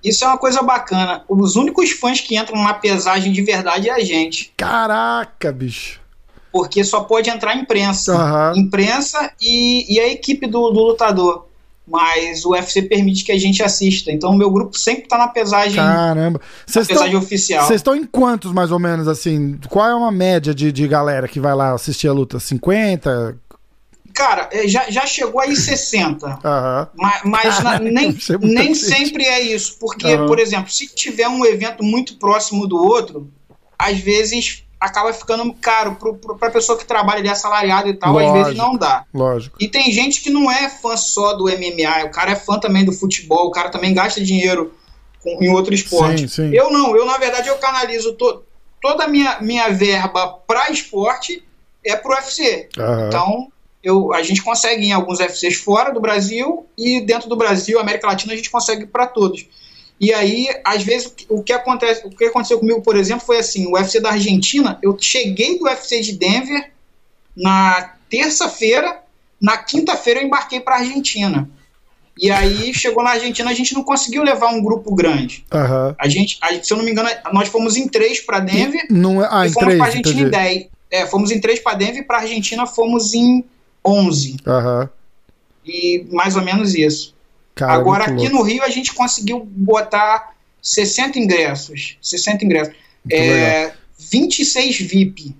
Isso 0.03 0.25
é 0.25 0.29
uma 0.29 0.39
coisa 0.39 0.63
bacana. 0.63 1.23
Os 1.29 1.57
únicos 1.57 1.91
fãs 1.91 2.21
que 2.21 2.37
entram 2.37 2.63
na 2.63 2.75
pesagem 2.75 3.33
de 3.33 3.43
verdade 3.43 3.89
é 3.89 3.93
a 3.93 4.01
gente. 4.01 4.53
Caraca, 4.57 5.51
bicho. 5.51 6.01
Porque 6.53 6.83
só 6.85 7.01
pode 7.03 7.29
entrar 7.29 7.57
imprensa. 7.57 8.15
Uhum. 8.15 8.61
Imprensa 8.61 9.33
e, 9.41 9.93
e 9.93 10.01
a 10.01 10.09
equipe 10.09 10.47
do, 10.47 10.71
do 10.71 10.81
lutador. 10.81 11.47
Mas 11.87 12.45
o 12.45 12.51
UFC 12.51 12.83
permite 12.83 13.25
que 13.25 13.33
a 13.33 13.39
gente 13.39 13.63
assista. 13.63 14.13
Então 14.13 14.31
o 14.31 14.37
meu 14.37 14.51
grupo 14.51 14.79
sempre 14.79 15.05
está 15.05 15.19
na 15.19 15.29
pesagem. 15.29 15.77
Caramba. 15.77 16.41
Na 16.75 16.85
pesagem 16.85 17.17
oficial. 17.17 17.67
Vocês 17.67 17.81
estão 17.81 17.97
em 17.97 18.05
quantos, 18.05 18.53
mais 18.53 18.71
ou 18.71 18.79
menos, 18.79 19.09
assim? 19.09 19.59
Qual 19.69 19.87
é 19.87 19.95
uma 19.95 20.13
média 20.13 20.55
de, 20.55 20.71
de 20.71 20.87
galera 20.87 21.27
que 21.27 21.41
vai 21.41 21.55
lá 21.55 21.73
assistir 21.73 22.07
a 22.07 22.13
luta? 22.13 22.39
50? 22.39 23.37
Cara, 24.19 24.49
é, 24.51 24.67
já, 24.67 24.91
já 24.91 25.07
chegou 25.07 25.41
aí 25.41 25.55
60. 25.55 26.27
Uhum. 26.27 26.87
Mas, 26.97 27.23
mas 27.23 27.63
na, 27.63 27.79
nem, 27.79 28.19
nem 28.43 28.75
sempre 28.75 29.25
é 29.25 29.41
isso. 29.41 29.79
Porque, 29.79 30.13
uhum. 30.13 30.27
por 30.27 30.41
exemplo, 30.41 30.73
se 30.73 30.89
tiver 30.93 31.29
um 31.29 31.47
evento 31.47 31.85
muito 31.85 32.17
próximo 32.17 32.67
do 32.67 32.77
outro, 32.77 33.31
às 33.79 33.97
vezes 34.01 34.65
acaba 34.81 35.13
ficando 35.13 35.55
caro 35.55 35.97
para 36.37 36.49
a 36.49 36.51
pessoa 36.51 36.77
que 36.77 36.85
trabalha 36.85 37.21
ali 37.21 37.29
assalariado 37.29 37.89
e 37.89 37.95
tal, 37.95 38.13
lógico, 38.13 38.33
às 38.33 38.43
vezes 38.43 38.59
não 38.59 38.77
dá. 38.77 39.05
Lógico. 39.15 39.57
E 39.61 39.69
tem 39.69 39.93
gente 39.93 40.21
que 40.21 40.31
não 40.31 40.51
é 40.51 40.69
fã 40.69 40.97
só 40.97 41.35
do 41.35 41.45
MMA, 41.45 42.07
o 42.07 42.11
cara 42.11 42.33
é 42.33 42.37
fã 42.37 42.59
também 42.59 42.85
do 42.85 42.93
futebol, 42.93 43.47
o 43.47 43.53
cara 43.53 43.69
também 43.69 43.95
gasta 43.95 44.21
dinheiro 44.21 44.75
com, 45.23 45.39
em 45.41 45.49
outro 45.49 45.73
esporte. 45.73 46.23
Sim, 46.23 46.49
sim. 46.51 46.51
Eu 46.53 46.73
não, 46.73 46.97
eu 46.97 47.07
na 47.07 47.19
verdade 47.19 47.49
eu 47.49 47.57
canalizo 47.59 48.15
to, 48.15 48.43
toda 48.83 49.05
a 49.05 49.09
minha, 49.09 49.41
minha 49.41 49.69
verba 49.69 50.41
para 50.45 50.73
esporte 50.73 51.45
é 51.85 51.95
pro 51.95 52.15
UFC. 52.15 52.69
Uhum. 52.77 53.07
Então, 53.07 53.53
eu, 53.89 54.13
a 54.13 54.23
gente 54.23 54.43
consegue 54.43 54.87
em 54.87 54.93
alguns 54.93 55.19
UFCs 55.19 55.57
fora 55.57 55.93
do 55.93 56.01
Brasil 56.01 56.67
e 56.77 57.01
dentro 57.01 57.29
do 57.29 57.37
Brasil, 57.37 57.81
América 57.81 58.07
Latina, 58.07 58.33
a 58.33 58.37
gente 58.37 58.51
consegue 58.51 58.87
para 58.87 59.07
todos. 59.07 59.47
E 60.01 60.13
aí, 60.13 60.49
às 60.65 60.83
vezes, 60.83 61.13
o 61.29 61.43
que, 61.43 61.53
acontece, 61.53 62.07
o 62.07 62.11
que 62.11 62.25
aconteceu 62.25 62.59
comigo, 62.59 62.83
por 62.83 62.97
exemplo, 62.97 63.25
foi 63.25 63.39
assim: 63.39 63.67
o 63.67 63.73
UFC 63.73 64.01
da 64.01 64.11
Argentina, 64.11 64.79
eu 64.83 64.97
cheguei 65.01 65.59
do 65.59 65.65
UFC 65.65 66.01
de 66.01 66.13
Denver 66.13 66.71
na 67.37 67.95
terça-feira, 68.09 69.01
na 69.41 69.57
quinta-feira 69.57 70.21
eu 70.21 70.27
embarquei 70.27 70.61
para 70.61 70.77
a 70.77 70.79
Argentina. 70.79 71.49
E 72.21 72.31
aí 72.31 72.75
chegou 72.75 73.03
na 73.03 73.11
Argentina, 73.11 73.49
a 73.49 73.55
gente 73.55 73.73
não 73.75 73.83
conseguiu 73.83 74.23
levar 74.23 74.49
um 74.49 74.61
grupo 74.61 74.95
grande. 74.95 75.45
Uhum. 75.53 75.95
A 75.99 76.09
gente, 76.09 76.37
a, 76.41 76.63
se 76.63 76.73
eu 76.73 76.77
não 76.77 76.85
me 76.85 76.91
engano, 76.91 77.09
nós 77.33 77.49
fomos 77.49 77.77
em 77.77 77.87
três 77.89 78.21
para 78.21 78.41
Denver 78.41 78.87
e, 78.91 78.93
não, 78.93 79.23
é- 79.23 79.29
ah, 79.31 79.47
e 79.47 79.51
fomos 79.51 79.77
para 79.77 79.87
Argentina 79.87 80.21
em 80.21 80.31
dez. 80.31 80.67
É, 80.91 81.07
fomos 81.07 81.31
em 81.31 81.41
três 81.41 81.61
para 81.61 81.77
Denver 81.77 81.99
e 81.99 82.03
para 82.03 82.19
a 82.19 82.21
Argentina 82.23 82.67
fomos 82.67 83.15
em 83.15 83.45
11. 83.85 84.37
Uhum. 84.47 84.89
E 85.65 86.07
mais 86.11 86.37
ou 86.37 86.43
menos 86.43 86.75
isso. 86.75 87.15
Cara, 87.55 87.75
Agora, 87.75 88.05
aqui 88.05 88.29
no 88.29 88.43
Rio, 88.43 88.63
a 88.63 88.71
gente 88.71 88.95
conseguiu 88.95 89.45
botar 89.45 90.35
60 90.63 91.19
ingressos. 91.19 91.99
60 92.01 92.45
ingressos. 92.45 92.75
é, 93.11 93.73
26 93.99 94.79
VIP. 94.81 95.37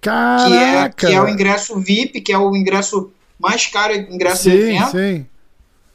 Caraca! 0.00 0.94
Que 0.96 1.06
é, 1.06 1.10
que 1.10 1.14
é 1.14 1.20
o 1.20 1.28
ingresso 1.28 1.78
VIP, 1.80 2.20
que 2.20 2.32
é 2.32 2.38
o 2.38 2.54
ingresso 2.54 3.12
mais 3.38 3.66
caro, 3.66 3.94
ingresso 3.94 4.44
sim, 4.44 4.50
do 4.50 4.56
evento. 4.56 4.90
Sim. 4.92 5.26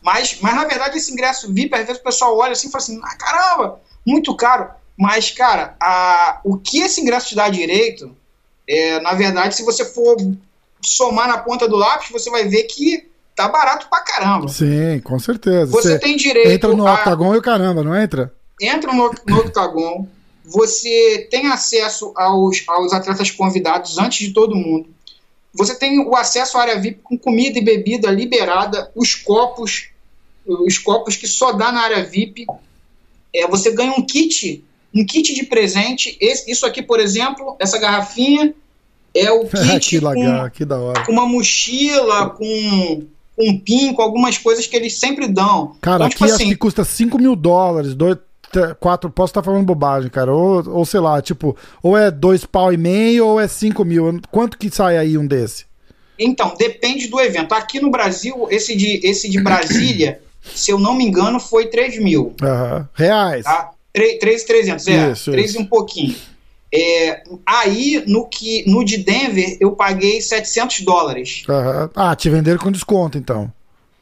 Mas, 0.02 0.38
mas, 0.42 0.56
na 0.56 0.66
verdade, 0.66 0.98
esse 0.98 1.12
ingresso 1.12 1.52
VIP, 1.54 1.76
às 1.76 1.86
vezes 1.86 2.02
o 2.02 2.04
pessoal 2.04 2.38
olha 2.38 2.52
assim 2.52 2.68
e 2.68 2.72
fala 2.72 2.84
assim: 2.84 3.00
ah, 3.04 3.16
caramba, 3.16 3.82
muito 4.06 4.36
caro. 4.36 4.70
Mas, 4.98 5.32
cara, 5.32 5.76
a, 5.80 6.42
o 6.44 6.58
que 6.58 6.80
esse 6.80 7.02
ingresso 7.02 7.30
te 7.30 7.36
dá 7.36 7.50
direito, 7.50 8.16
é, 8.68 9.00
na 9.00 9.14
verdade, 9.14 9.56
se 9.56 9.64
você 9.64 9.86
for 9.86 10.18
somar 10.82 11.28
na 11.28 11.38
ponta 11.38 11.68
do 11.68 11.76
lápis, 11.76 12.10
você 12.12 12.30
vai 12.30 12.48
ver 12.48 12.64
que 12.64 13.08
tá 13.36 13.48
barato 13.48 13.88
pra 13.90 14.02
caramba. 14.02 14.48
Sim, 14.48 15.00
com 15.04 15.20
certeza. 15.20 15.72
Você, 15.72 15.92
você 15.92 16.00
tem 16.00 16.18
direito. 16.18 16.50
Entra 16.50 16.76
no 16.76 16.88
a... 16.88 16.94
octagon 16.96 17.36
e 17.36 17.38
o 17.38 17.42
caramba, 17.42 17.84
não 17.84 17.96
entra? 17.96 18.34
Entra 18.60 18.92
no, 18.92 19.12
no 19.28 19.38
octagon. 19.38 20.08
Você 20.44 21.28
tem 21.30 21.48
acesso 21.48 22.14
aos, 22.16 22.64
aos 22.68 22.94
atletas 22.94 23.30
convidados 23.30 23.98
antes 23.98 24.28
de 24.28 24.34
todo 24.34 24.56
mundo. 24.56 24.90
Você 25.54 25.76
tem 25.76 26.00
o 26.00 26.16
acesso 26.16 26.58
à 26.58 26.62
área 26.62 26.80
VIP 26.80 27.02
com 27.04 27.18
comida 27.18 27.60
e 27.60 27.64
bebida 27.64 28.10
liberada, 28.10 28.92
os 28.96 29.14
copos, 29.16 29.90
os 30.46 30.78
copos 30.78 31.16
que 31.16 31.28
só 31.28 31.52
dá 31.52 31.72
na 31.72 31.82
área 31.82 32.04
VIP. 32.04 32.46
É, 33.34 33.48
você 33.48 33.72
ganha 33.72 33.92
um 33.92 34.06
kit, 34.06 34.64
um 34.96 35.06
kit 35.06 35.34
de 35.34 35.44
presente. 35.44 36.18
Esse, 36.22 36.50
isso 36.50 36.66
aqui, 36.66 36.82
por 36.82 37.00
exemplo, 37.00 37.56
essa 37.60 37.78
garrafinha 37.78 38.54
é 39.14 39.32
o 39.32 39.46
kit 39.48 40.00
que, 40.00 40.00
legal, 40.00 40.50
que 40.50 40.66
da 40.66 40.80
hora. 40.80 41.06
com 41.06 41.12
uma 41.12 41.26
mochila, 41.26 42.30
com 42.30 43.04
um 43.38 43.60
pin, 43.60 43.94
com 43.94 44.02
algumas 44.02 44.38
coisas 44.38 44.66
que 44.66 44.76
eles 44.76 44.94
sempre 44.94 45.28
dão. 45.28 45.76
Cara, 45.82 45.98
então, 45.98 46.10
tipo 46.10 46.24
aqui 46.24 46.34
assim, 46.34 46.44
acho 46.44 46.52
que 46.54 46.58
custa 46.58 46.84
5 46.84 47.18
mil 47.20 47.36
dólares, 47.36 47.94
dois, 47.94 48.18
quatro, 48.80 49.10
posso 49.10 49.32
estar 49.32 49.44
falando 49.44 49.66
bobagem, 49.66 50.10
cara, 50.10 50.34
ou, 50.34 50.68
ou 50.70 50.86
sei 50.86 51.00
lá, 51.00 51.22
tipo, 51.22 51.56
ou 51.84 51.98
é 51.98 52.10
dois 52.10 52.46
pau 52.46 52.74
e 52.74 52.78
meio 52.78 53.28
ou 53.28 53.40
é 53.40 53.48
5 53.48 53.84
mil, 53.86 54.20
quanto 54.32 54.58
que 54.58 54.70
sai 54.70 54.98
aí 54.98 55.18
um 55.18 55.28
desse? 55.28 55.66
Então, 56.20 56.56
depende 56.58 57.08
do 57.08 57.20
evento. 57.20 57.54
Aqui 57.54 57.80
no 57.80 57.92
Brasil, 57.92 58.48
esse 58.50 58.76
de, 58.76 59.00
esse 59.04 59.30
de 59.30 59.42
Brasília, 59.42 60.20
se 60.42 60.72
eu 60.72 60.80
não 60.80 60.96
me 60.96 61.06
engano, 61.06 61.40
foi 61.40 61.68
3 61.68 62.02
mil. 62.02 62.36
Uhum. 62.42 62.86
Reais. 62.94 63.44
Tá? 63.44 63.72
3,300, 63.94 64.88
é, 64.88 65.12
isso, 65.12 65.32
3 65.32 65.50
isso. 65.50 65.60
e 65.60 65.62
um 65.62 65.66
pouquinho. 65.66 66.16
É, 66.74 67.24
aí, 67.46 68.04
no, 68.08 68.28
que, 68.28 68.70
no 68.70 68.84
de 68.84 68.98
Denver, 68.98 69.58
eu 69.60 69.72
paguei 69.72 70.22
700 70.22 70.82
dólares. 70.82 71.44
Uhum. 71.48 71.90
Ah, 71.96 72.16
te 72.16 72.30
venderam 72.30 72.60
com 72.60 72.72
desconto, 72.72 73.18
então. 73.18 73.52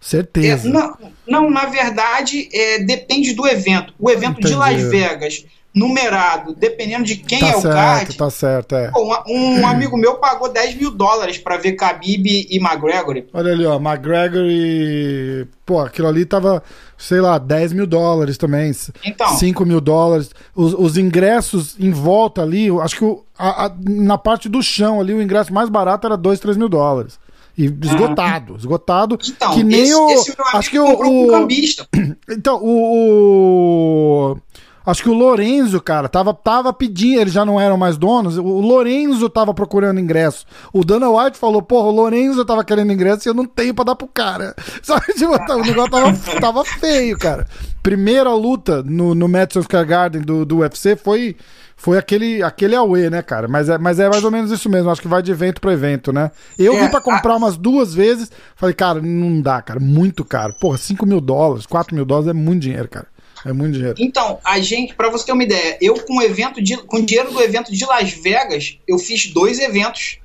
Certeza. 0.02 0.68
É, 0.68 0.72
não, 0.72 0.98
não, 1.28 1.50
na 1.50 1.66
verdade, 1.66 2.48
é, 2.54 2.80
depende 2.80 3.34
do 3.34 3.48
evento. 3.48 3.94
O 4.00 4.10
evento 4.10 4.40
Entendi. 4.40 4.50
de 4.50 4.56
Las 4.56 4.82
Vegas, 4.84 5.46
numerado, 5.76 6.56
dependendo 6.56 7.04
de 7.04 7.18
quem 7.18 7.40
tá 7.40 7.48
é 7.48 7.52
certo, 7.52 7.66
o 7.66 7.70
card. 7.70 8.18
Tá 8.18 8.30
certo, 8.30 8.76
é. 8.76 8.90
Pô, 8.92 9.04
um, 9.28 9.60
um, 9.60 9.68
amigo 9.68 9.98
meu 9.98 10.16
pagou 10.16 10.48
10 10.48 10.76
mil 10.76 10.90
dólares 10.90 11.38
para 11.38 11.58
ver 11.58 11.74
Khabib 11.74 12.26
e 12.50 12.58
McGregor. 12.58 13.22
Olha 13.34 13.52
ali, 13.52 13.66
ó, 13.66 13.76
McGregor 13.76 14.46
e. 14.46 15.46
Pô, 15.66 15.82
aquilo 15.82 16.08
ali 16.08 16.26
tava, 16.26 16.64
sei 16.98 17.20
lá, 17.20 17.38
10 17.38 17.74
mil 17.74 17.86
dólares 17.86 18.38
também. 18.38 18.72
Então. 19.04 19.36
5 19.36 19.66
mil 19.66 19.82
dólares. 19.82 20.30
Os, 20.56 20.74
os 20.74 20.98
ingressos 20.98 21.76
em 21.78 21.92
volta 21.92 22.42
ali, 22.42 22.70
acho 22.80 22.96
que 22.96 23.04
o, 23.04 23.26
a, 23.38 23.66
a, 23.66 23.72
na 23.78 24.18
parte 24.18 24.48
do 24.48 24.64
chão 24.64 25.02
ali, 25.02 25.14
o 25.14 25.22
ingresso 25.22 25.54
mais 25.54 25.68
barato 25.68 26.08
era 26.08 26.16
2, 26.16 26.40
3 26.40 26.56
mil 26.56 26.70
dólares. 26.70 27.20
E 27.58 27.66
esgotado, 27.66 28.54
uhum. 28.54 28.60
esgotado. 28.60 29.18
Então, 29.28 29.54
que 29.54 29.64
nem 29.64 29.84
esse, 29.84 29.96
o. 29.96 30.10
Esse 30.10 30.36
acho 30.54 30.70
que 30.70 30.80
o. 30.80 30.86
o 30.86 31.48
então, 32.30 32.62
o, 32.62 34.32
o 34.34 34.38
Acho 34.86 35.04
que 35.04 35.10
o 35.10 35.14
Lorenzo, 35.14 35.82
cara, 35.82 36.08
tava, 36.08 36.34
tava 36.34 36.72
pedindo, 36.72 37.22
eles 37.22 37.34
já 37.34 37.44
não 37.44 37.60
eram 37.60 37.78
mais 37.78 37.98
donos, 37.98 38.38
o 38.38 38.62
Lorenzo 38.62 39.30
tava 39.30 39.54
procurando 39.54 40.00
ingresso. 40.00 40.46
O 40.72 40.84
Dana 40.84 41.10
White 41.10 41.38
falou, 41.38 41.62
porra, 41.62 41.88
o 41.88 41.92
Lorenzo 41.92 42.46
tava 42.46 42.64
querendo 42.64 42.94
ingresso 42.94 43.28
e 43.28 43.30
eu 43.30 43.34
não 43.34 43.46
tenho 43.46 43.74
pra 43.74 43.86
dar 43.86 43.96
pro 43.96 44.08
cara. 44.08 44.56
Sabe, 44.84 45.06
tipo, 45.14 45.34
o 45.34 45.62
negócio 45.64 45.92
tava, 45.92 46.40
tava 46.40 46.66
feio, 46.66 47.18
cara. 47.18 47.48
Primeira 47.82 48.34
luta 48.34 48.84
no, 48.84 49.16
no 49.16 49.28
Madison 49.28 49.62
Square 49.62 49.88
Garden 49.88 50.22
do, 50.22 50.46
do 50.46 50.58
UFC 50.58 50.96
foi 50.96 51.36
foi 51.78 51.98
aquele, 51.98 52.42
aquele 52.42 52.76
Aue, 52.76 53.10
né, 53.10 53.22
cara? 53.22 53.48
Mas 53.48 53.70
é, 53.70 53.78
mas 53.78 54.00
é 54.00 54.10
mais 54.10 54.24
ou 54.24 54.32
menos 54.32 54.50
isso 54.50 54.70
mesmo. 54.70 54.90
Acho 54.90 55.02
que 55.02 55.08
vai 55.08 55.22
de 55.22 55.32
evento 55.32 55.60
para 55.60 55.74
evento, 55.74 56.12
né? 56.14 56.32
Eu 56.58 56.74
é, 56.74 56.82
vim 56.82 56.90
pra 56.90 57.02
comprar 57.02 57.34
a... 57.34 57.38
umas 57.38 57.58
duas 57.58 57.94
vezes. 57.94 58.32
Falei, 58.56 58.74
cara, 58.74 59.02
não 59.02 59.42
dá, 59.42 59.62
cara. 59.62 59.80
Muito 59.80 60.24
caro. 60.24 60.54
Porra, 60.60 60.78
5 60.78 61.06
mil 61.06 61.20
dólares, 61.20 61.66
4 61.66 61.94
mil 61.94 62.06
dólares 62.06 62.30
é 62.30 62.34
muito 62.34 62.62
dinheiro, 62.62 62.88
cara. 62.88 63.08
É 63.46 63.54
muito 63.54 63.74
dinheiro. 63.74 63.96
Então, 64.00 64.40
a 64.44 64.60
gente, 64.60 64.96
para 64.96 65.10
você 65.10 65.28
ter 65.28 65.32
uma 65.32 65.44
ideia, 65.44 65.78
eu 65.80 66.04
com 66.04 66.18
o 66.18 66.22
evento 66.22 66.60
de, 66.62 66.78
com 66.78 66.98
o 66.98 67.06
dinheiro 67.06 67.32
do 67.32 67.40
evento 67.40 67.72
de 67.72 67.86
Las 67.86 68.12
Vegas, 68.12 68.80
eu 68.88 68.98
fiz 68.98 69.28
dois 69.28 69.60
eventos. 69.60 70.18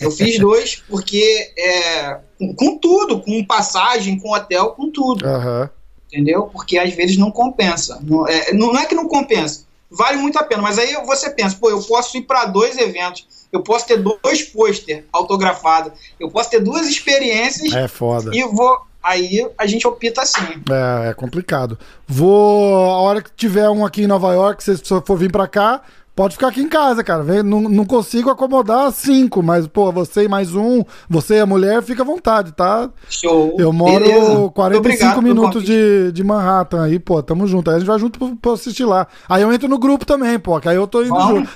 Eu 0.00 0.12
fiz 0.12 0.38
dois 0.40 0.76
porque 0.88 1.52
é, 1.58 2.18
com, 2.38 2.54
com, 2.54 2.78
tudo, 2.78 3.20
com 3.20 3.44
passagem, 3.44 4.18
com 4.20 4.32
hotel, 4.32 4.70
com 4.70 4.90
tudo. 4.90 5.26
Uhum. 5.26 5.68
Entendeu? 6.06 6.44
Porque 6.44 6.78
às 6.78 6.94
vezes 6.94 7.16
não 7.16 7.32
compensa. 7.32 7.98
Não 8.00 8.28
é, 8.28 8.52
não 8.52 8.78
é 8.78 8.86
que 8.86 8.94
não 8.94 9.08
compensa. 9.08 9.66
Vale 9.90 10.18
muito 10.18 10.38
a 10.38 10.44
pena, 10.44 10.62
mas 10.62 10.78
aí 10.78 10.94
você 11.04 11.30
pensa, 11.30 11.56
pô, 11.60 11.70
eu 11.70 11.80
posso 11.82 12.16
ir 12.16 12.22
para 12.22 12.44
dois 12.44 12.76
eventos, 12.76 13.26
eu 13.52 13.62
posso 13.62 13.86
ter 13.86 13.96
dois 13.96 14.42
pôster 14.42 15.04
autografados, 15.12 15.92
eu 16.18 16.28
posso 16.28 16.50
ter 16.50 16.60
duas 16.60 16.88
experiências. 16.88 17.72
É 17.72 17.86
foda. 17.88 18.30
E 18.34 18.42
vou 18.44 18.80
aí 19.06 19.48
a 19.56 19.66
gente 19.66 19.86
opta 19.86 20.22
assim. 20.22 20.60
É, 20.68 21.10
é 21.10 21.14
complicado. 21.14 21.78
Vou, 22.06 22.90
a 22.90 22.98
hora 22.98 23.22
que 23.22 23.30
tiver 23.36 23.68
um 23.70 23.86
aqui 23.86 24.02
em 24.02 24.06
Nova 24.08 24.34
York, 24.34 24.62
se 24.62 24.76
você 24.76 25.00
for 25.00 25.16
vir 25.16 25.30
pra 25.30 25.46
cá, 25.46 25.82
pode 26.16 26.34
ficar 26.34 26.48
aqui 26.48 26.60
em 26.60 26.68
casa, 26.68 27.04
cara. 27.04 27.22
Não, 27.44 27.60
não 27.60 27.84
consigo 27.84 28.30
acomodar 28.30 28.90
cinco, 28.90 29.44
mas, 29.44 29.68
pô, 29.68 29.92
você 29.92 30.24
e 30.24 30.28
mais 30.28 30.56
um, 30.56 30.82
você 31.08 31.36
e 31.36 31.40
a 31.40 31.46
mulher, 31.46 31.84
fica 31.84 32.02
à 32.02 32.04
vontade, 32.04 32.50
tá? 32.50 32.90
Show. 33.08 33.54
Eu 33.60 33.72
moro 33.72 34.04
Beleza. 34.04 34.48
45 34.48 35.22
minutos 35.22 35.62
de, 35.62 36.10
de 36.10 36.24
Manhattan 36.24 36.82
aí, 36.82 36.98
pô, 36.98 37.22
tamo 37.22 37.46
junto. 37.46 37.70
Aí 37.70 37.76
a 37.76 37.78
gente 37.78 37.88
vai 37.88 37.98
junto 38.00 38.18
pra, 38.18 38.28
pra 38.42 38.52
assistir 38.52 38.84
lá. 38.84 39.06
Aí 39.28 39.42
eu 39.42 39.52
entro 39.52 39.68
no 39.68 39.78
grupo 39.78 40.04
também, 40.04 40.36
pô, 40.36 40.58
que 40.58 40.68
aí 40.68 40.76
eu 40.76 40.88
tô 40.88 41.02
indo 41.02 41.14
Vamos. 41.14 41.38
junto. 41.38 41.50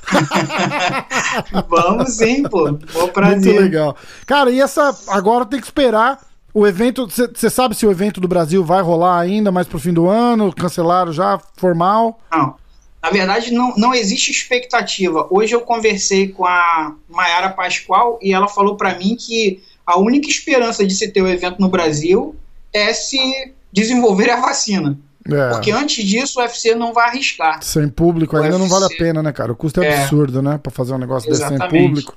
Vamos 1.68 2.12
sim, 2.12 2.44
pô. 2.44 2.70
Bom 2.92 3.08
prazer. 3.08 3.54
Muito 3.54 3.60
legal. 3.60 3.96
Cara, 4.24 4.50
e 4.52 4.60
essa. 4.60 4.96
Agora 5.08 5.44
tem 5.44 5.58
que 5.58 5.66
esperar 5.66 6.29
o 6.52 6.66
evento, 6.66 7.06
você 7.06 7.48
sabe 7.48 7.74
se 7.74 7.86
o 7.86 7.90
evento 7.90 8.20
do 8.20 8.28
Brasil 8.28 8.64
vai 8.64 8.82
rolar 8.82 9.20
ainda 9.20 9.52
mais 9.52 9.66
pro 9.66 9.78
fim 9.78 9.92
do 9.92 10.08
ano? 10.08 10.52
Cancelaram 10.52 11.12
já, 11.12 11.40
formal? 11.56 12.20
Não. 12.30 12.54
Na 13.02 13.08
verdade, 13.10 13.50
não, 13.52 13.74
não 13.76 13.94
existe 13.94 14.30
expectativa. 14.30 15.26
Hoje 15.30 15.54
eu 15.54 15.62
conversei 15.62 16.28
com 16.28 16.44
a 16.44 16.94
Mayara 17.08 17.48
Pascoal 17.48 18.18
e 18.20 18.34
ela 18.34 18.46
falou 18.46 18.76
para 18.76 18.98
mim 18.98 19.16
que 19.16 19.62
a 19.86 19.98
única 19.98 20.28
esperança 20.28 20.86
de 20.86 20.94
se 20.94 21.08
ter 21.08 21.22
o 21.22 21.28
evento 21.28 21.60
no 21.60 21.68
Brasil 21.68 22.36
é 22.72 22.92
se 22.92 23.54
desenvolver 23.72 24.30
a 24.30 24.40
vacina. 24.40 24.98
É. 25.30 25.50
Porque 25.50 25.70
antes 25.70 26.04
disso 26.04 26.38
o 26.38 26.42
UFC 26.42 26.74
não 26.74 26.92
vai 26.92 27.08
arriscar. 27.08 27.62
Sem 27.62 27.88
público 27.88 28.36
ainda 28.36 28.56
UFC... 28.56 28.60
não 28.60 28.68
vale 28.68 28.92
a 28.92 28.96
pena, 28.98 29.22
né, 29.22 29.32
cara? 29.32 29.52
O 29.52 29.56
custo 29.56 29.82
é, 29.82 29.86
é. 29.86 30.02
absurdo, 30.02 30.42
né? 30.42 30.58
Pra 30.62 30.70
fazer 30.70 30.92
um 30.92 30.98
negócio 30.98 31.30
Exatamente. 31.30 31.60
desse 31.60 31.70
sem 31.70 31.88
público. 31.88 32.16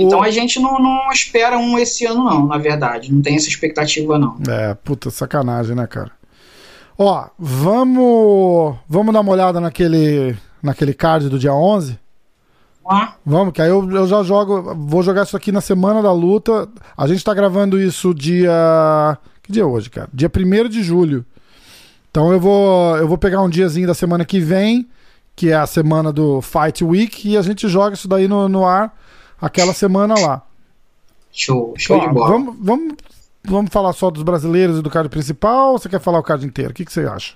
Então 0.00 0.22
a 0.22 0.30
gente 0.30 0.58
não, 0.58 0.78
não 0.78 1.12
espera 1.12 1.58
um 1.58 1.78
esse 1.78 2.06
ano, 2.06 2.24
não, 2.24 2.46
na 2.46 2.56
verdade. 2.56 3.12
Não 3.12 3.20
tem 3.20 3.36
essa 3.36 3.48
expectativa, 3.48 4.18
não. 4.18 4.38
É, 4.48 4.72
puta 4.72 5.10
sacanagem, 5.10 5.76
né, 5.76 5.86
cara? 5.86 6.10
Ó, 6.96 7.26
vamos, 7.38 8.76
vamos 8.88 9.12
dar 9.12 9.20
uma 9.20 9.32
olhada 9.32 9.60
naquele, 9.60 10.34
naquele 10.62 10.94
card 10.94 11.28
do 11.28 11.38
dia 11.38 11.52
11? 11.52 11.98
Ah. 12.88 13.12
Vamos, 13.26 13.52
que 13.52 13.60
aí 13.60 13.68
eu, 13.68 13.88
eu 13.90 14.06
já 14.06 14.22
jogo. 14.22 14.74
Vou 14.74 15.02
jogar 15.02 15.24
isso 15.24 15.36
aqui 15.36 15.52
na 15.52 15.60
semana 15.60 16.02
da 16.02 16.12
luta. 16.12 16.66
A 16.96 17.06
gente 17.06 17.22
tá 17.22 17.34
gravando 17.34 17.78
isso 17.78 18.14
dia. 18.14 19.18
Que 19.42 19.52
dia 19.52 19.64
é 19.64 19.66
hoje, 19.66 19.90
cara? 19.90 20.08
Dia 20.14 20.30
1 20.34 20.68
de 20.70 20.82
julho. 20.82 21.26
Então 22.10 22.32
eu 22.32 22.40
vou, 22.40 22.96
eu 22.96 23.06
vou 23.06 23.18
pegar 23.18 23.42
um 23.42 23.50
diazinho 23.50 23.86
da 23.86 23.94
semana 23.94 24.24
que 24.24 24.40
vem, 24.40 24.88
que 25.36 25.50
é 25.50 25.56
a 25.56 25.66
semana 25.66 26.10
do 26.10 26.40
Fight 26.40 26.82
Week, 26.82 27.28
e 27.28 27.36
a 27.36 27.42
gente 27.42 27.68
joga 27.68 27.94
isso 27.94 28.08
daí 28.08 28.26
no, 28.26 28.48
no 28.48 28.64
ar 28.64 28.92
aquela 29.40 29.72
semana 29.72 30.14
lá. 30.18 30.42
Show, 31.32 31.74
show 31.76 31.98
Ó, 31.98 32.06
de 32.06 32.12
bola. 32.12 32.30
Vamos, 32.30 32.56
vamos, 32.60 32.94
vamos 33.44 33.70
falar 33.72 33.92
só 33.92 34.10
dos 34.10 34.22
brasileiros 34.22 34.78
e 34.78 34.82
do 34.82 34.90
card 34.90 35.08
principal 35.08 35.72
ou 35.72 35.78
você 35.78 35.88
quer 35.88 36.00
falar 36.00 36.18
o 36.18 36.22
card 36.22 36.44
inteiro? 36.44 36.70
O 36.72 36.74
que, 36.74 36.84
que 36.84 36.92
você 36.92 37.06
acha? 37.06 37.34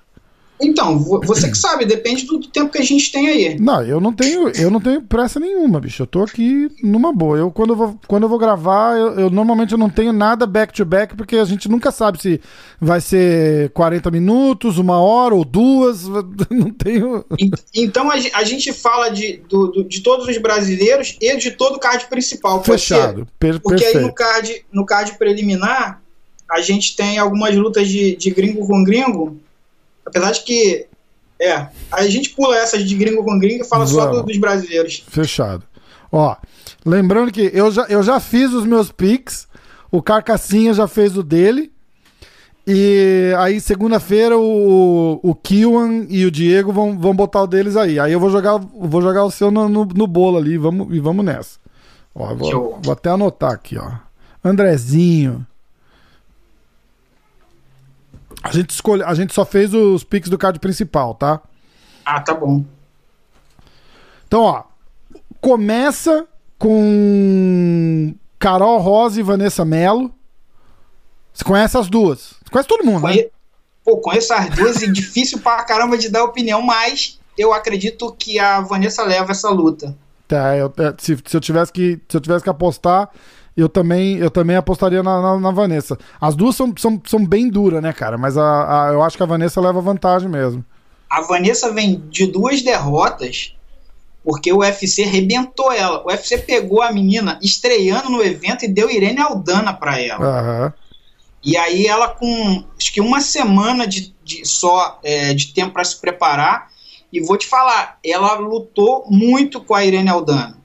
Então, 0.61 0.99
você 0.99 1.51
que 1.51 1.59
sabe, 1.59 1.85
depende 1.85 2.27
do 2.27 2.41
tempo 2.41 2.71
que 2.71 2.79
a 2.79 2.85
gente 2.85 3.11
tem 3.11 3.29
aí. 3.29 3.59
Não, 3.59 3.83
eu 3.83 4.01
não 4.01 4.13
tenho, 4.13 4.49
eu 4.51 4.71
não 4.71 4.81
tenho 4.81 5.03
pressa 5.03 5.41
nenhuma, 5.41 5.81
bicho. 5.81 6.03
Eu 6.03 6.07
tô 6.07 6.23
aqui 6.23 6.71
numa 6.81 7.13
boa. 7.13 7.37
Eu 7.37 7.51
quando 7.51 7.71
eu 7.71 7.77
vou, 7.77 7.99
quando 8.07 8.23
eu 8.23 8.29
vou 8.29 8.39
gravar, 8.39 8.97
eu, 8.97 9.19
eu 9.19 9.31
normalmente 9.31 9.73
eu 9.73 9.79
não 9.79 9.91
tenho 9.91 10.13
nada 10.13 10.47
back 10.47 10.73
to 10.73 10.85
back, 10.85 11.17
porque 11.17 11.37
a 11.37 11.45
gente 11.45 11.69
nunca 11.69 11.91
sabe 11.91 12.23
se 12.23 12.41
vai 12.81 13.01
ser 13.01 13.71
40 13.71 14.11
minutos, 14.13 14.79
uma 14.79 15.01
hora 15.01 15.35
ou 15.35 15.45
duas. 15.45 16.05
Não 16.51 16.71
tenho. 16.71 17.25
Então 17.75 18.11
a, 18.11 18.15
a 18.15 18.45
gente 18.45 18.73
fala 18.73 19.09
de, 19.09 19.43
do, 19.49 19.69
do, 19.69 19.85
de 19.85 20.01
todos 20.01 20.29
os 20.29 20.39
brasileiros 20.39 21.17
e 21.21 21.37
de 21.37 21.51
todo 21.51 21.77
o 21.77 21.81
card 21.81 22.07
principal. 22.07 22.63
Fechado. 22.63 23.27
Per 23.39 23.61
porque 23.61 23.83
perfeito. 23.83 23.99
aí 23.99 24.05
no 24.05 24.15
card, 24.15 24.67
no 24.73 24.87
card 24.87 25.19
preliminar, 25.19 26.01
a 26.51 26.61
gente 26.61 26.95
tem 26.95 27.19
algumas 27.19 27.55
lutas 27.57 27.89
de, 27.89 28.15
de 28.17 28.31
gringo 28.31 28.67
com 28.67 28.85
gringo 28.85 29.41
Apesar 30.07 30.33
de 30.33 30.43
que. 30.43 30.87
É, 31.41 31.67
a 31.91 32.07
gente 32.07 32.31
pula 32.31 32.57
essas 32.57 32.85
de 32.85 32.95
gringo 32.95 33.25
com 33.25 33.39
gringo 33.39 33.65
e 33.65 33.69
fala 33.69 33.85
Vamos. 33.85 34.03
só 34.03 34.11
do, 34.11 34.23
dos 34.23 34.37
brasileiros. 34.39 35.05
Fechado. 35.09 35.65
Ó, 36.13 36.37
lembrando 36.87 37.33
que 37.33 37.51
eu 37.53 37.73
já, 37.73 37.83
eu 37.89 38.03
já 38.05 38.21
fiz 38.21 38.53
os 38.53 38.65
meus 38.65 38.93
picks, 38.93 39.49
o 39.91 40.01
Carcassinha 40.01 40.73
já 40.73 40.87
fez 40.87 41.17
o 41.17 41.25
dele. 41.25 41.73
E 42.67 43.35
aí, 43.37 43.61
segunda-feira, 43.61 44.39
o, 44.39 45.21
o 45.23 45.35
Kiwan 45.35 46.07
e 46.09 46.25
o 46.25 46.31
Diego 46.31 46.73
vão, 46.73 46.99
vão 46.99 47.15
botar 47.15 47.43
o 47.43 47.47
deles 47.47 47.77
aí. 47.77 47.99
Aí 47.99 48.13
eu 48.13 48.21
vou 48.21 48.31
jogar, 48.31 48.57
vou 48.59 49.03
jogar 49.03 49.25
o 49.25 49.31
seu 49.31 49.51
no, 49.51 49.69
no, 49.69 49.85
no 49.85 50.07
bolo 50.07 50.39
ali 50.39 50.57
vamos, 50.57 50.95
e 50.95 51.01
vamos 51.01 51.25
nessa. 51.25 51.59
Ó, 52.15 52.35
vou, 52.35 52.81
vou 52.83 52.93
até 52.93 53.11
anotar 53.11 53.53
aqui, 53.53 53.77
ó. 53.77 53.91
Andrezinho. 54.43 55.45
A 58.45 58.53
gente, 58.53 58.71
escolhe, 58.71 59.03
a 59.03 59.15
gente 59.15 59.33
só 59.33 59.43
fez 59.43 59.73
os 59.73 60.05
picks 60.05 60.29
do 60.29 60.37
card 60.37 60.61
principal, 60.61 61.15
tá? 61.15 61.41
Ah, 62.05 62.21
tá 62.21 62.35
bom. 62.35 62.63
Então, 64.27 64.43
ó. 64.43 64.65
Começa 65.41 66.27
com 66.59 68.15
Carol 68.39 68.79
Rosa 68.79 69.19
e 69.19 69.23
Vanessa 69.23 69.65
Mello. 69.65 70.13
Você 71.33 71.43
conhece 71.43 71.79
as 71.79 71.89
duas? 71.89 72.35
Você 72.43 72.51
conhece 72.51 72.69
todo 72.69 72.85
mundo, 72.85 73.01
Conhe... 73.01 73.23
né? 73.23 73.29
Pô, 73.83 73.97
conheço 73.97 74.35
as 74.35 74.51
duas 74.51 74.83
e 74.83 74.87
difícil 74.93 75.39
pra 75.41 75.63
caramba 75.65 75.97
de 75.97 76.11
dar 76.11 76.25
opinião, 76.25 76.61
mas 76.61 77.19
eu 77.39 77.51
acredito 77.51 78.15
que 78.19 78.39
a 78.39 78.61
Vanessa 78.61 79.03
leva 79.05 79.33
essa 79.33 79.49
luta. 79.49 79.97
Tá, 80.29 80.55
eu, 80.57 80.73
é, 80.79 80.95
se, 80.99 81.19
se, 81.25 81.37
eu 81.37 81.41
tivesse 81.41 81.73
que, 81.73 81.99
se 82.09 82.17
eu 82.17 82.21
tivesse 82.21 82.45
que 82.45 82.51
apostar, 82.51 83.11
eu 83.57 83.69
também, 83.69 84.19
eu 84.19 84.31
também 84.31 84.57
apostaria 84.57 85.03
na, 85.03 85.21
na, 85.21 85.39
na, 85.39 85.51
Vanessa. 85.51 85.99
As 86.21 86.35
duas 86.35 86.57
são, 86.57 86.75
são, 86.77 87.01
são 87.07 87.25
bem 87.25 87.49
duras, 87.49 87.83
né, 87.83 87.93
cara? 87.93 88.19
Mas 88.19 88.37
a, 88.37 88.89
a, 88.89 88.93
eu 88.93 89.03
acho 89.03 89.17
que 89.17 89.23
a 89.23 89.27
Vanessa 89.27 89.61
leva 89.61 89.81
vantagem 89.81 90.29
mesmo. 90.29 90.65
A 91.09 91.21
Vanessa 91.21 91.73
vem 91.73 92.03
de 92.11 92.27
duas 92.27 92.63
derrotas 92.63 93.55
porque 94.25 94.51
o 94.53 94.59
UFC 94.59 95.05
rebentou 95.05 95.71
ela. 95.71 96.03
O 96.03 96.09
UFC 96.09 96.39
pegou 96.39 96.83
a 96.83 96.91
menina 96.91 97.39
estreando 97.43 98.09
no 98.09 98.23
evento 98.23 98.65
e 98.65 98.69
deu 98.69 98.91
Irene 98.91 99.21
Aldana 99.21 99.75
para 99.75 100.01
ela. 100.01 100.65
Uhum. 100.65 100.73
E 101.45 101.57
aí 101.59 101.87
ela 101.87 102.09
com 102.09 102.65
acho 102.77 102.93
que 102.93 103.03
uma 103.03 103.21
semana 103.21 103.87
de, 103.87 104.15
de 104.25 104.47
só 104.49 104.99
é, 105.05 105.35
de 105.35 105.53
tempo 105.53 105.75
para 105.75 105.85
se 105.85 106.01
preparar 106.01 106.69
e 107.13 107.21
vou 107.21 107.37
te 107.37 107.47
falar, 107.47 107.99
ela 108.05 108.35
lutou 108.35 109.05
muito 109.09 109.61
com 109.61 109.75
a 109.75 109.85
Irene 109.85 110.09
Aldana. 110.09 110.59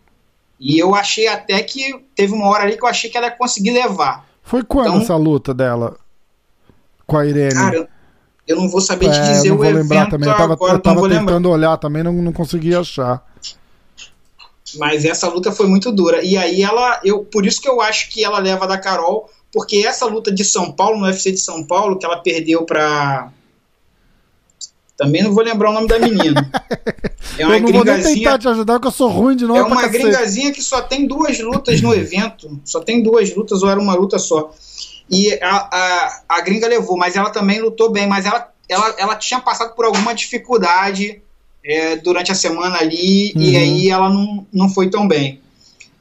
E 0.60 0.78
eu 0.78 0.94
achei 0.94 1.28
até 1.28 1.62
que 1.64 2.04
teve 2.14 2.34
uma 2.34 2.48
hora 2.48 2.64
ali 2.64 2.78
que 2.78 2.84
eu 2.84 2.90
achei 2.90 3.10
que 3.10 3.18
ela 3.18 3.28
ia 3.28 3.36
conseguir 3.36 3.72
levar. 3.72 4.28
Foi 4.44 4.64
quando 4.64 4.88
então, 4.88 5.02
essa 5.02 5.16
luta 5.16 5.54
dela 5.54 5.96
com 7.08 7.18
a 7.18 7.26
Irene? 7.26 7.54
Cara, 7.54 7.90
eu 8.48 8.56
não 8.58 8.68
vou 8.68 8.82
saber 8.82 9.08
é, 9.08 9.12
te 9.12 9.22
dizer 9.22 9.50
não 9.50 9.58
vou 9.58 9.68
o 9.68 9.72
lembrar 9.72 10.10
também. 10.10 10.30
Eu 10.30 10.36
tava, 10.36 10.54
agora, 10.54 10.74
eu 10.74 10.80
tava 10.80 11.02
tentando 11.08 11.34
lembrar. 11.34 11.50
olhar 11.50 11.78
também, 11.78 12.04
não, 12.04 12.12
não 12.14 12.34
consegui 12.34 12.76
achar. 12.76 13.24
Mas 14.78 15.06
essa 15.06 15.28
luta 15.30 15.52
foi 15.52 15.68
muito 15.68 15.92
dura. 15.92 16.24
E 16.24 16.38
aí 16.38 16.62
ela, 16.62 17.00
eu, 17.04 17.24
por 17.24 17.46
isso 17.46 17.62
que 17.62 17.70
eu 17.70 17.80
acho 17.80 18.10
que 18.10 18.24
ela 18.24 18.40
leva 18.40 18.68
da 18.68 18.78
Carol, 18.78 19.30
porque 19.52 19.78
essa 19.78 20.06
luta 20.06 20.32
de 20.32 20.44
São 20.44 20.72
Paulo, 20.72 21.00
no 21.00 21.06
UFC 21.06 21.32
de 21.32 21.40
São 21.40 21.64
Paulo, 21.64 21.98
que 21.98 22.06
ela 22.06 22.18
perdeu 22.18 22.66
pra 22.66 23.32
também 25.00 25.24
não 25.24 25.34
vou 25.34 25.42
lembrar 25.42 25.70
o 25.70 25.74
nome 25.74 25.88
da 25.88 25.98
menina. 25.98 26.52
É 27.38 27.46
uma 27.46 27.56
eu 27.56 27.62
não 27.62 27.72
vou 27.72 27.86
nem 27.86 28.02
tentar 28.02 28.38
te 28.38 28.50
ajudar, 28.50 28.74
porque 28.74 28.88
eu 28.88 28.92
sou 28.92 29.08
ruim 29.08 29.34
de 29.34 29.46
novo. 29.46 29.60
É 29.60 29.64
uma 29.64 29.88
gringazinha 29.88 30.52
que 30.52 30.62
só 30.62 30.82
tem 30.82 31.08
duas 31.08 31.40
lutas 31.40 31.80
no 31.80 31.94
evento. 31.94 32.60
Só 32.66 32.82
tem 32.82 33.02
duas 33.02 33.34
lutas, 33.34 33.64
ou 33.64 33.70
era 33.70 33.80
uma 33.80 33.94
luta 33.94 34.20
só. 34.20 34.52
E 35.10 35.34
a, 35.42 35.70
a, 35.72 36.22
a 36.28 36.42
gringa 36.42 36.68
levou, 36.68 36.98
mas 36.98 37.16
ela 37.16 37.30
também 37.30 37.62
lutou 37.62 37.92
bem. 37.92 38.08
Mas 38.08 38.26
ela, 38.26 38.52
ela, 38.68 38.96
ela 38.98 39.16
tinha 39.16 39.40
passado 39.40 39.74
por 39.74 39.86
alguma 39.86 40.14
dificuldade 40.14 41.22
é, 41.64 41.96
durante 41.98 42.30
a 42.32 42.36
semana 42.36 42.78
ali, 42.80 43.32
uhum. 43.36 43.42
e 43.42 43.56
aí 43.56 43.90
ela 43.90 44.10
não, 44.10 44.46
não 44.52 44.68
foi 44.68 44.90
tão 44.90 45.08
bem. 45.08 45.40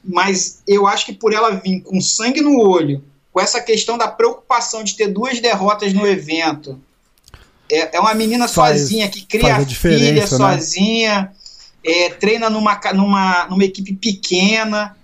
Mas 0.03 0.61
eu 0.67 0.87
acho 0.87 1.05
que 1.05 1.13
por 1.13 1.31
ela 1.31 1.51
vir 1.51 1.81
com 1.81 2.01
sangue 2.01 2.41
no 2.41 2.59
olho, 2.59 3.01
com 3.31 3.39
essa 3.39 3.61
questão 3.61 3.97
da 3.97 4.09
preocupação 4.09 4.83
de 4.83 4.95
ter 4.95 5.07
duas 5.07 5.39
derrotas 5.39 5.93
no 5.93 6.05
evento, 6.05 6.77
é, 7.71 7.97
é 7.97 7.99
uma 7.99 8.13
menina 8.13 8.47
faz, 8.47 8.81
sozinha 8.81 9.07
que 9.09 9.25
cria 9.25 9.65
filha 9.65 10.21
né? 10.21 10.27
sozinha, 10.27 11.31
é, 11.85 12.09
treina 12.09 12.49
numa, 12.49 12.79
numa, 12.93 13.45
numa 13.45 13.63
equipe 13.63 13.93
pequena. 13.93 14.95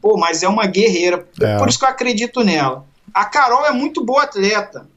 Pô, 0.00 0.16
mas 0.16 0.42
é 0.42 0.48
uma 0.48 0.66
guerreira. 0.66 1.26
É. 1.40 1.58
Por 1.58 1.68
isso 1.68 1.78
que 1.78 1.84
eu 1.84 1.88
acredito 1.88 2.42
nela. 2.42 2.84
A 3.12 3.24
Carol 3.24 3.66
é 3.66 3.72
muito 3.72 4.04
boa 4.04 4.22
atleta. 4.22 4.88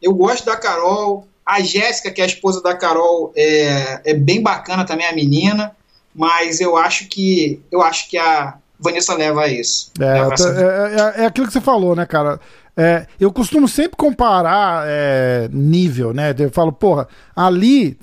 Eu 0.00 0.14
gosto 0.14 0.44
da 0.44 0.56
Carol. 0.56 1.26
A 1.44 1.60
Jéssica, 1.60 2.10
que 2.10 2.20
é 2.20 2.24
a 2.24 2.26
esposa 2.26 2.62
da 2.62 2.74
Carol, 2.76 3.32
é, 3.34 4.00
é 4.04 4.14
bem 4.14 4.40
bacana 4.40 4.84
também 4.84 5.06
a 5.06 5.12
menina, 5.12 5.74
mas 6.14 6.60
eu 6.60 6.76
acho 6.76 7.08
que 7.08 7.60
eu 7.70 7.82
acho 7.82 8.08
que 8.08 8.16
a 8.16 8.54
Vanessa 8.78 9.14
leva 9.14 9.42
a 9.42 9.48
isso. 9.48 9.90
É, 9.98 10.04
leva 10.04 10.34
essa... 10.34 10.48
é, 10.48 11.20
é, 11.20 11.22
é 11.22 11.26
aquilo 11.26 11.48
que 11.48 11.52
você 11.52 11.60
falou, 11.60 11.96
né, 11.96 12.06
cara? 12.06 12.38
É, 12.74 13.06
eu 13.20 13.30
costumo 13.30 13.68
sempre 13.68 13.96
comparar 13.98 14.84
é, 14.86 15.48
nível, 15.52 16.14
né? 16.14 16.34
Eu 16.38 16.50
falo, 16.50 16.72
porra, 16.72 17.06
ali, 17.36 17.98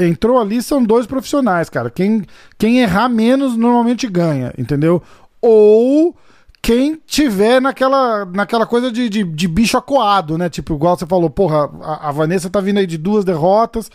entrou 0.00 0.40
ali, 0.40 0.62
são 0.62 0.82
dois 0.82 1.06
profissionais, 1.06 1.68
cara. 1.68 1.90
Quem, 1.90 2.24
quem 2.56 2.80
errar 2.80 3.08
menos 3.08 3.56
normalmente 3.56 4.06
ganha, 4.08 4.52
entendeu? 4.56 5.02
Ou 5.42 6.16
quem 6.62 6.98
tiver 7.06 7.60
naquela, 7.60 8.24
naquela 8.24 8.66
coisa 8.66 8.90
de, 8.90 9.10
de, 9.10 9.24
de, 9.24 9.48
bicho 9.48 9.76
acuado, 9.76 10.38
né? 10.38 10.48
Tipo, 10.48 10.74
igual 10.74 10.98
você 10.98 11.06
falou, 11.06 11.28
porra, 11.28 11.70
a, 11.82 12.08
a, 12.08 12.12
Vanessa 12.12 12.48
tá 12.48 12.60
vindo 12.60 12.78
aí 12.78 12.86
de 12.86 12.96
duas 12.96 13.26
derrotas, 13.26 13.90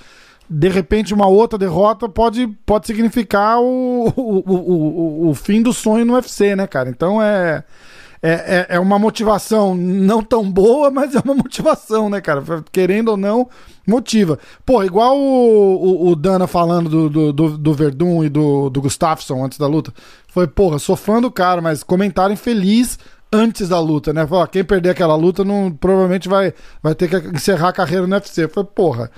de 0.47 0.69
repente 0.69 1.13
uma 1.13 1.27
outra 1.27 1.57
derrota 1.57 2.07
pode, 2.07 2.47
pode 2.65 2.85
significar 2.85 3.59
o, 3.59 4.13
o, 4.15 4.43
o, 4.45 5.25
o, 5.25 5.29
o 5.29 5.33
fim 5.33 5.61
do 5.61 5.73
sonho 5.73 6.05
no 6.05 6.13
UFC, 6.13 6.55
né, 6.55 6.67
cara? 6.67 6.89
Então 6.89 7.21
é 7.21 7.63
é, 8.25 8.31
é, 8.31 8.75
é, 8.75 8.79
uma 8.79 8.97
motivação 8.97 9.75
não 9.75 10.23
tão 10.23 10.49
boa, 10.49 10.89
mas 10.89 11.13
é 11.13 11.19
uma 11.19 11.33
motivação, 11.35 12.09
né, 12.09 12.21
cara? 12.21 12.41
Querendo 12.71 13.09
ou 13.09 13.17
não, 13.17 13.49
motiva. 13.85 14.39
Pô, 14.65 14.81
igual 14.81 15.19
o, 15.19 16.05
o, 16.05 16.07
o 16.07 16.15
Dana 16.15 16.47
falando 16.47 17.09
do, 17.09 17.33
do, 17.33 17.57
do, 17.57 17.73
Verdun 17.73 18.23
e 18.23 18.29
do, 18.29 18.69
do 18.69 18.81
Gustafsson 18.81 19.43
antes 19.43 19.57
da 19.57 19.67
luta. 19.67 19.93
Foi, 20.29 20.47
porra, 20.47 20.79
sou 20.79 20.95
fã 20.95 21.19
do 21.19 21.29
cara, 21.29 21.61
mas 21.61 21.83
comentário 21.83 22.31
infeliz 22.33 22.97
antes 23.29 23.67
da 23.67 23.79
luta, 23.81 24.13
né? 24.13 24.25
Falou, 24.25 24.47
quem 24.47 24.63
perder 24.63 24.91
aquela 24.91 25.15
luta 25.15 25.43
não, 25.43 25.69
provavelmente 25.69 26.29
vai, 26.29 26.53
vai 26.81 26.95
ter 26.95 27.09
que 27.09 27.35
encerrar 27.35 27.69
a 27.69 27.73
carreira 27.73 28.07
no 28.07 28.15
UFC. 28.15 28.47
Foi, 28.47 28.63
porra. 28.63 29.11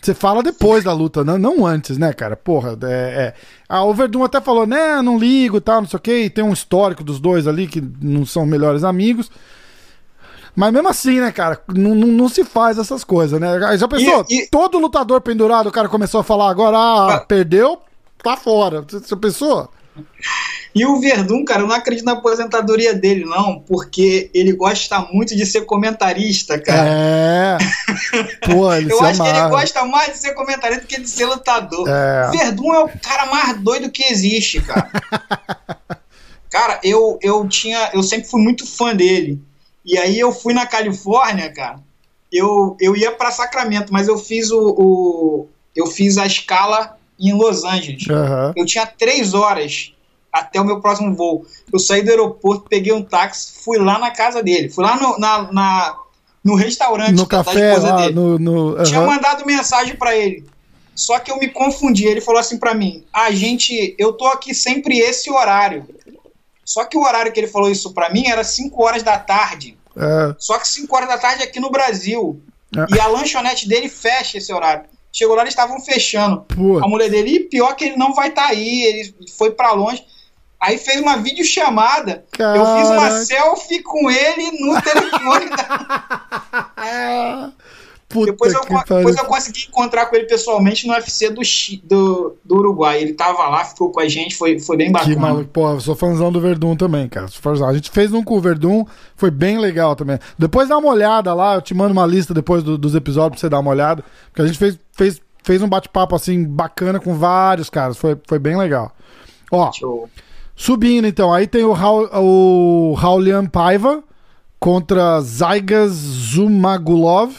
Você 0.00 0.14
fala 0.14 0.42
depois 0.42 0.84
da 0.84 0.92
luta, 0.92 1.24
não, 1.24 1.38
não 1.38 1.66
antes, 1.66 1.98
né, 1.98 2.12
cara? 2.12 2.36
Porra, 2.36 2.78
é, 2.82 2.86
é. 2.86 3.34
Ah, 3.68 3.84
o 3.84 3.92
Verdun 3.92 4.22
até 4.22 4.40
falou, 4.40 4.66
né, 4.66 5.02
não 5.02 5.18
ligo 5.18 5.56
e 5.56 5.60
tal, 5.60 5.80
não 5.80 5.88
sei 5.88 5.96
o 5.96 6.00
quê, 6.00 6.24
e 6.24 6.30
tem 6.30 6.44
um 6.44 6.52
histórico 6.52 7.02
dos 7.02 7.18
dois 7.18 7.48
ali 7.48 7.66
que 7.66 7.82
não 8.00 8.24
são 8.24 8.46
melhores 8.46 8.84
amigos. 8.84 9.28
Mas 10.54 10.72
mesmo 10.72 10.88
assim, 10.88 11.20
né, 11.20 11.32
cara, 11.32 11.60
não, 11.68 11.94
não, 11.94 12.08
não 12.08 12.28
se 12.28 12.44
faz 12.44 12.78
essas 12.78 13.02
coisas, 13.02 13.40
né? 13.40 13.76
Já 13.76 13.88
pensou? 13.88 14.24
E, 14.28 14.42
e... 14.42 14.46
Todo 14.48 14.78
lutador 14.78 15.20
pendurado, 15.20 15.68
o 15.68 15.72
cara 15.72 15.88
começou 15.88 16.20
a 16.20 16.24
falar 16.24 16.48
agora, 16.48 16.76
ah, 16.76 17.14
ah. 17.14 17.20
perdeu, 17.20 17.80
tá 18.22 18.36
fora. 18.36 18.84
Você 18.88 19.16
pensou? 19.16 19.68
E 20.74 20.84
o 20.84 21.00
Verdun, 21.00 21.44
cara, 21.44 21.62
eu 21.62 21.66
não 21.66 21.74
acredito 21.74 22.04
na 22.04 22.12
aposentadoria 22.12 22.94
dele, 22.94 23.24
não, 23.24 23.60
porque 23.60 24.30
ele 24.34 24.52
gosta 24.52 25.00
muito 25.12 25.34
de 25.34 25.44
ser 25.46 25.62
comentarista, 25.62 26.58
cara. 26.58 26.88
É. 26.88 27.58
Pô, 28.46 28.72
ele 28.74 28.92
eu 28.92 29.02
acho 29.02 29.20
amarra. 29.20 29.32
que 29.32 29.40
ele 29.40 29.48
gosta 29.50 29.84
mais 29.84 30.12
de 30.12 30.18
ser 30.18 30.34
comentarista 30.34 30.82
do 30.82 30.86
que 30.86 31.00
de 31.00 31.08
ser 31.08 31.26
lutador. 31.26 31.88
É. 31.88 32.30
Verdun 32.30 32.74
é 32.74 32.78
o 32.80 32.88
cara 33.00 33.26
mais 33.26 33.60
doido 33.60 33.90
que 33.90 34.04
existe, 34.04 34.60
cara. 34.60 34.90
cara, 36.50 36.80
eu, 36.84 37.18
eu 37.22 37.48
tinha. 37.48 37.90
Eu 37.92 38.02
sempre 38.02 38.28
fui 38.28 38.40
muito 38.40 38.66
fã 38.66 38.94
dele. 38.94 39.40
E 39.84 39.96
aí 39.96 40.18
eu 40.18 40.32
fui 40.32 40.52
na 40.52 40.66
Califórnia, 40.66 41.52
cara. 41.52 41.80
Eu, 42.30 42.76
eu 42.78 42.94
ia 42.94 43.10
para 43.10 43.30
Sacramento, 43.30 43.90
mas 43.90 44.06
eu 44.06 44.18
fiz 44.18 44.50
o, 44.50 44.74
o, 44.78 45.48
eu 45.74 45.86
fiz 45.86 46.18
a 46.18 46.26
escala 46.26 46.97
em 47.18 47.32
Los 47.32 47.64
Angeles. 47.64 48.06
Uhum. 48.06 48.52
Eu 48.56 48.64
tinha 48.64 48.86
três 48.86 49.34
horas 49.34 49.92
até 50.32 50.60
o 50.60 50.64
meu 50.64 50.80
próximo 50.80 51.14
voo. 51.14 51.46
Eu 51.72 51.78
saí 51.78 52.02
do 52.02 52.10
aeroporto, 52.10 52.68
peguei 52.68 52.92
um 52.92 53.02
táxi, 53.02 53.62
fui 53.64 53.78
lá 53.78 53.98
na 53.98 54.10
casa 54.10 54.42
dele. 54.42 54.68
Fui 54.68 54.84
lá 54.84 54.96
no, 54.96 55.18
na, 55.18 55.52
na 55.52 55.96
no 56.44 56.54
restaurante 56.54 57.12
no 57.12 57.22
da, 57.22 57.26
café, 57.26 57.70
esposa 57.70 57.90
lá, 57.90 57.96
dele. 58.02 58.14
No, 58.14 58.38
no, 58.38 58.76
uhum. 58.76 58.82
Tinha 58.82 59.00
mandado 59.00 59.44
mensagem 59.44 59.96
para 59.96 60.16
ele. 60.16 60.44
Só 60.94 61.18
que 61.18 61.30
eu 61.30 61.38
me 61.38 61.48
confundi. 61.48 62.06
Ele 62.06 62.20
falou 62.20 62.40
assim 62.40 62.58
para 62.58 62.74
mim: 62.74 63.04
"A 63.12 63.30
gente, 63.30 63.94
eu 63.98 64.12
tô 64.12 64.26
aqui 64.26 64.54
sempre 64.54 64.98
esse 64.98 65.30
horário". 65.30 65.86
Só 66.64 66.84
que 66.84 66.98
o 66.98 67.02
horário 67.02 67.32
que 67.32 67.40
ele 67.40 67.46
falou 67.46 67.70
isso 67.70 67.94
para 67.94 68.10
mim 68.10 68.26
era 68.26 68.44
5 68.44 68.82
horas 68.82 69.02
da 69.02 69.18
tarde. 69.18 69.78
É. 69.96 70.34
Só 70.38 70.58
que 70.58 70.68
5 70.68 70.94
horas 70.94 71.08
da 71.08 71.16
tarde 71.16 71.42
aqui 71.42 71.58
no 71.58 71.70
Brasil. 71.70 72.42
É. 72.76 72.94
E 72.94 73.00
a 73.00 73.06
lanchonete 73.06 73.66
dele 73.66 73.88
fecha 73.88 74.36
esse 74.36 74.52
horário. 74.52 74.84
Chegou 75.18 75.34
lá, 75.34 75.42
eles 75.42 75.52
estavam 75.52 75.80
fechando. 75.80 76.42
Pô. 76.42 76.78
A 76.78 76.86
mulher 76.86 77.10
dele, 77.10 77.30
e 77.30 77.40
pior 77.40 77.74
que 77.74 77.86
ele 77.86 77.96
não 77.96 78.14
vai 78.14 78.28
estar 78.28 78.42
tá 78.42 78.48
aí, 78.50 78.84
ele 78.84 79.12
foi 79.36 79.50
para 79.50 79.72
longe. 79.72 80.00
Aí 80.60 80.78
fez 80.78 81.00
uma 81.00 81.16
videochamada. 81.16 82.24
Caraca. 82.30 82.56
Eu 82.56 82.78
fiz 82.78 82.88
uma 82.88 83.10
selfie 83.24 83.82
com 83.82 84.08
ele 84.08 84.52
no 84.60 84.80
telefone. 84.80 85.50
da... 86.70 87.50
depois, 88.24 88.54
eu, 88.54 88.60
depois 88.60 89.16
eu 89.16 89.24
consegui 89.24 89.66
encontrar 89.68 90.06
com 90.06 90.14
ele 90.14 90.26
pessoalmente 90.26 90.86
no 90.86 90.94
UFC 90.94 91.30
do, 91.30 91.42
do, 91.82 92.36
do 92.44 92.56
Uruguai. 92.56 93.02
Ele 93.02 93.14
tava 93.14 93.48
lá, 93.48 93.64
ficou 93.64 93.90
com 93.90 93.98
a 93.98 94.08
gente, 94.08 94.36
foi, 94.36 94.60
foi 94.60 94.76
bem 94.76 94.92
bacana. 94.92 95.12
Que 95.12 95.20
maluco. 95.20 95.50
Pô, 95.50 95.80
sou 95.80 95.96
fãzão 95.96 96.30
do 96.30 96.40
Verdun 96.40 96.76
também, 96.76 97.08
cara. 97.08 97.26
A 97.66 97.74
gente 97.74 97.90
fez 97.90 98.12
um 98.12 98.22
com 98.22 98.36
o 98.36 98.40
Verdun, 98.40 98.86
foi 99.16 99.32
bem 99.32 99.58
legal 99.58 99.96
também. 99.96 100.20
Depois 100.38 100.68
dá 100.68 100.78
uma 100.78 100.90
olhada 100.90 101.34
lá, 101.34 101.56
eu 101.56 101.62
te 101.62 101.74
mando 101.74 101.92
uma 101.92 102.06
lista 102.06 102.32
depois 102.32 102.62
do, 102.62 102.78
dos 102.78 102.94
episódios 102.94 103.40
pra 103.40 103.40
você 103.40 103.48
dar 103.48 103.58
uma 103.58 103.70
olhada. 103.70 104.04
Porque 104.30 104.42
a 104.42 104.46
gente 104.46 104.58
fez, 104.58 104.78
fez, 104.98 105.20
fez 105.44 105.62
um 105.62 105.68
bate-papo 105.68 106.16
assim 106.16 106.44
bacana 106.44 106.98
com 106.98 107.16
vários 107.16 107.70
caras. 107.70 107.96
Foi, 107.96 108.18
foi 108.26 108.38
bem 108.38 108.56
legal. 108.56 108.92
Ó. 109.50 109.72
Show. 109.72 110.10
Subindo, 110.54 111.06
então. 111.06 111.32
Aí 111.32 111.46
tem 111.46 111.62
o, 111.62 111.72
Raul, 111.72 112.08
o 112.12 112.94
Raulian 112.94 113.46
Paiva 113.46 114.02
contra 114.58 115.20
Zygas 115.20 115.92
Zumagulov. 115.92 117.32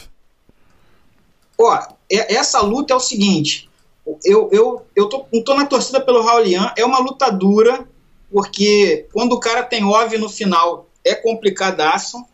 Ó, 1.58 1.78
essa 2.08 2.60
luta 2.62 2.94
é 2.94 2.96
o 2.96 3.00
seguinte. 3.00 3.68
Eu, 4.24 4.48
eu, 4.50 4.86
eu 4.96 5.08
tô, 5.08 5.26
tô 5.44 5.54
na 5.54 5.66
torcida 5.66 6.00
pelo 6.00 6.22
Raulian. 6.22 6.72
É 6.76 6.84
uma 6.84 6.98
luta 6.98 7.30
dura, 7.30 7.86
porque 8.32 9.06
quando 9.12 9.34
o 9.34 9.40
cara 9.40 9.62
tem 9.62 9.84
OV 9.84 10.16
no 10.16 10.30
final 10.30 10.86
é 11.04 11.14
complicadaço 11.14 12.24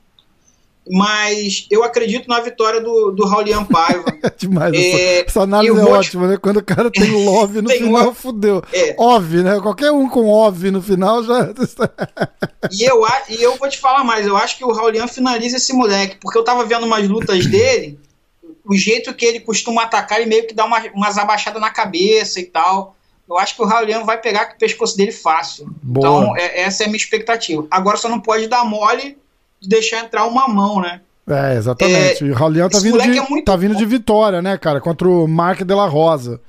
mas 0.88 1.66
eu 1.70 1.82
acredito 1.82 2.28
na 2.28 2.40
vitória 2.40 2.80
do, 2.80 3.10
do 3.10 3.26
Raulian 3.26 3.64
Paiva. 3.64 4.04
É 4.26 4.30
demais, 4.36 4.74
é, 4.74 5.20
essa, 5.20 5.26
essa 5.26 5.40
análise 5.42 5.78
é 5.78 5.84
ótima, 5.84 6.26
né? 6.26 6.36
Quando 6.36 6.56
o 6.56 6.64
cara 6.64 6.90
tem 6.90 7.10
love 7.24 7.60
no 7.62 7.70
final, 7.70 8.12
fudeu. 8.12 8.62
É. 8.72 8.94
Ov, 8.98 9.42
né? 9.42 9.60
Qualquer 9.60 9.92
um 9.92 10.08
com 10.08 10.28
ov 10.28 10.70
no 10.70 10.82
final 10.82 11.22
já. 11.22 11.50
e, 12.72 12.82
eu, 12.82 13.02
e 13.28 13.42
eu 13.42 13.56
vou 13.56 13.68
te 13.68 13.78
falar 13.78 14.02
mais, 14.02 14.26
eu 14.26 14.36
acho 14.36 14.56
que 14.56 14.64
o 14.64 14.72
Raulian 14.72 15.06
finaliza 15.06 15.58
esse 15.58 15.72
moleque, 15.72 16.16
porque 16.20 16.36
eu 16.36 16.44
tava 16.44 16.64
vendo 16.64 16.86
umas 16.86 17.06
lutas 17.08 17.46
dele, 17.46 17.98
o 18.64 18.74
jeito 18.76 19.14
que 19.14 19.24
ele 19.24 19.40
costuma 19.40 19.82
atacar, 19.82 20.18
ele 20.18 20.28
meio 20.28 20.46
que 20.46 20.54
dá 20.54 20.64
uma, 20.64 20.82
umas 20.92 21.18
abaixadas 21.18 21.60
na 21.60 21.70
cabeça 21.70 22.40
e 22.40 22.44
tal. 22.44 22.96
Eu 23.28 23.38
acho 23.38 23.54
que 23.54 23.62
o 23.62 23.66
Raulian 23.66 24.04
vai 24.04 24.20
pegar 24.20 24.52
o 24.54 24.58
pescoço 24.58 24.96
dele 24.96 25.12
fácil. 25.12 25.68
Boa. 25.82 26.06
Então, 26.22 26.36
é, 26.36 26.62
essa 26.62 26.82
é 26.82 26.86
a 26.86 26.88
minha 26.88 26.98
expectativa. 26.98 27.66
Agora 27.70 27.96
só 27.96 28.08
não 28.08 28.20
pode 28.20 28.48
dar 28.48 28.64
mole 28.64 29.16
de 29.66 29.68
deixar 29.68 30.04
entrar 30.04 30.26
uma 30.26 30.48
mão, 30.48 30.80
né? 30.80 31.00
É, 31.28 31.56
exatamente. 31.56 32.24
É, 32.24 32.30
o 32.30 32.34
Raulian 32.34 32.68
tá 32.68 32.78
vindo, 32.78 32.98
de, 33.00 33.18
é 33.18 33.42
tá 33.42 33.56
vindo 33.56 33.74
de 33.74 33.84
vitória, 33.84 34.40
né, 34.40 34.56
cara? 34.56 34.80
Contra 34.80 35.08
o 35.08 35.26
Mark 35.26 35.62
de 35.62 35.74
la 35.74 35.86
Rosa. 35.86 36.40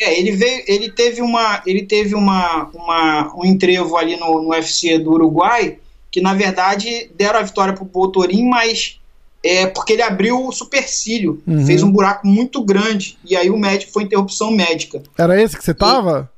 É, 0.00 0.18
ele 0.18 0.32
veio, 0.32 0.64
ele 0.66 0.90
teve 0.90 1.22
uma, 1.22 1.62
ele 1.64 1.84
teve 1.84 2.14
uma, 2.14 2.68
uma 2.74 3.32
um 3.36 3.44
entrevo 3.44 3.96
ali 3.96 4.16
no, 4.16 4.42
no 4.42 4.50
UFC 4.50 4.98
do 4.98 5.12
Uruguai 5.12 5.78
que 6.10 6.20
na 6.20 6.34
verdade 6.34 7.10
deram 7.16 7.40
a 7.40 7.42
vitória 7.42 7.74
pro 7.74 7.84
Botorim, 7.84 8.48
mas 8.48 8.98
é 9.44 9.66
porque 9.66 9.92
ele 9.92 10.02
abriu 10.02 10.46
o 10.46 10.52
supercílio, 10.52 11.42
uhum. 11.46 11.66
fez 11.66 11.82
um 11.82 11.90
buraco 11.90 12.26
muito 12.26 12.64
grande 12.64 13.18
e 13.24 13.36
aí 13.36 13.50
o 13.50 13.58
médico 13.58 13.92
foi 13.92 14.04
interrupção 14.04 14.50
médica. 14.50 15.02
Era 15.16 15.40
esse 15.40 15.56
que 15.56 15.64
você 15.64 15.74
tava? 15.74 16.30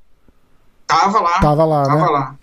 E, 0.85 0.87
tava 0.87 1.21
lá. 1.21 1.41
Tava 1.41 1.65
lá, 1.65 1.85
tava 1.85 2.01
né? 2.01 2.07
lá. 2.07 2.37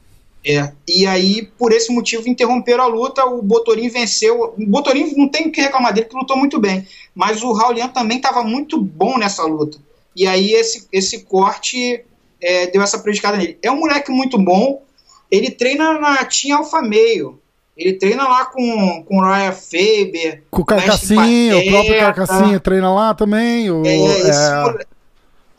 É, 0.49 0.71
e 0.87 1.05
aí, 1.05 1.45
por 1.57 1.73
esse 1.73 1.91
motivo, 1.91 2.29
interromperam 2.29 2.85
a 2.85 2.87
luta. 2.87 3.25
O 3.25 3.41
Botorim 3.41 3.89
venceu. 3.89 4.55
O 4.57 4.65
Botorim 4.65 5.13
não 5.17 5.27
tem 5.27 5.47
o 5.47 5.51
que 5.51 5.59
reclamar 5.59 5.93
dele, 5.93 6.07
que 6.07 6.15
lutou 6.15 6.37
muito 6.37 6.57
bem. 6.57 6.87
Mas 7.13 7.43
o 7.43 7.51
Raulian 7.51 7.89
também 7.89 8.15
estava 8.15 8.43
muito 8.43 8.79
bom 8.79 9.17
nessa 9.17 9.43
luta. 9.43 9.77
E 10.15 10.25
aí, 10.25 10.53
esse, 10.53 10.87
esse 10.89 11.23
corte 11.23 12.01
é, 12.41 12.67
deu 12.67 12.81
essa 12.81 12.97
prejudicada 12.97 13.35
nele. 13.35 13.57
É 13.61 13.69
um 13.69 13.79
moleque 13.79 14.09
muito 14.09 14.37
bom. 14.37 14.81
Ele 15.29 15.51
treina 15.51 15.99
na 15.99 16.23
Team 16.23 16.57
Alfa 16.57 16.81
Meio. 16.81 17.37
Ele 17.75 17.93
treina 17.93 18.25
lá 18.25 18.45
com, 18.45 19.03
com 19.03 19.17
o 19.17 19.21
Ryan 19.21 19.51
Faber. 19.51 20.43
Com 20.49 20.61
o 20.61 20.65
Carcassinho, 20.65 21.59
o 21.59 21.65
próprio 21.69 21.99
Carcassinho 21.99 22.59
treina 22.61 22.93
lá 22.93 23.13
também. 23.13 23.69
O, 23.69 23.85
é, 23.85 23.97
esse, 23.97 24.29
é... 24.29 24.61
Moleque, 24.61 24.87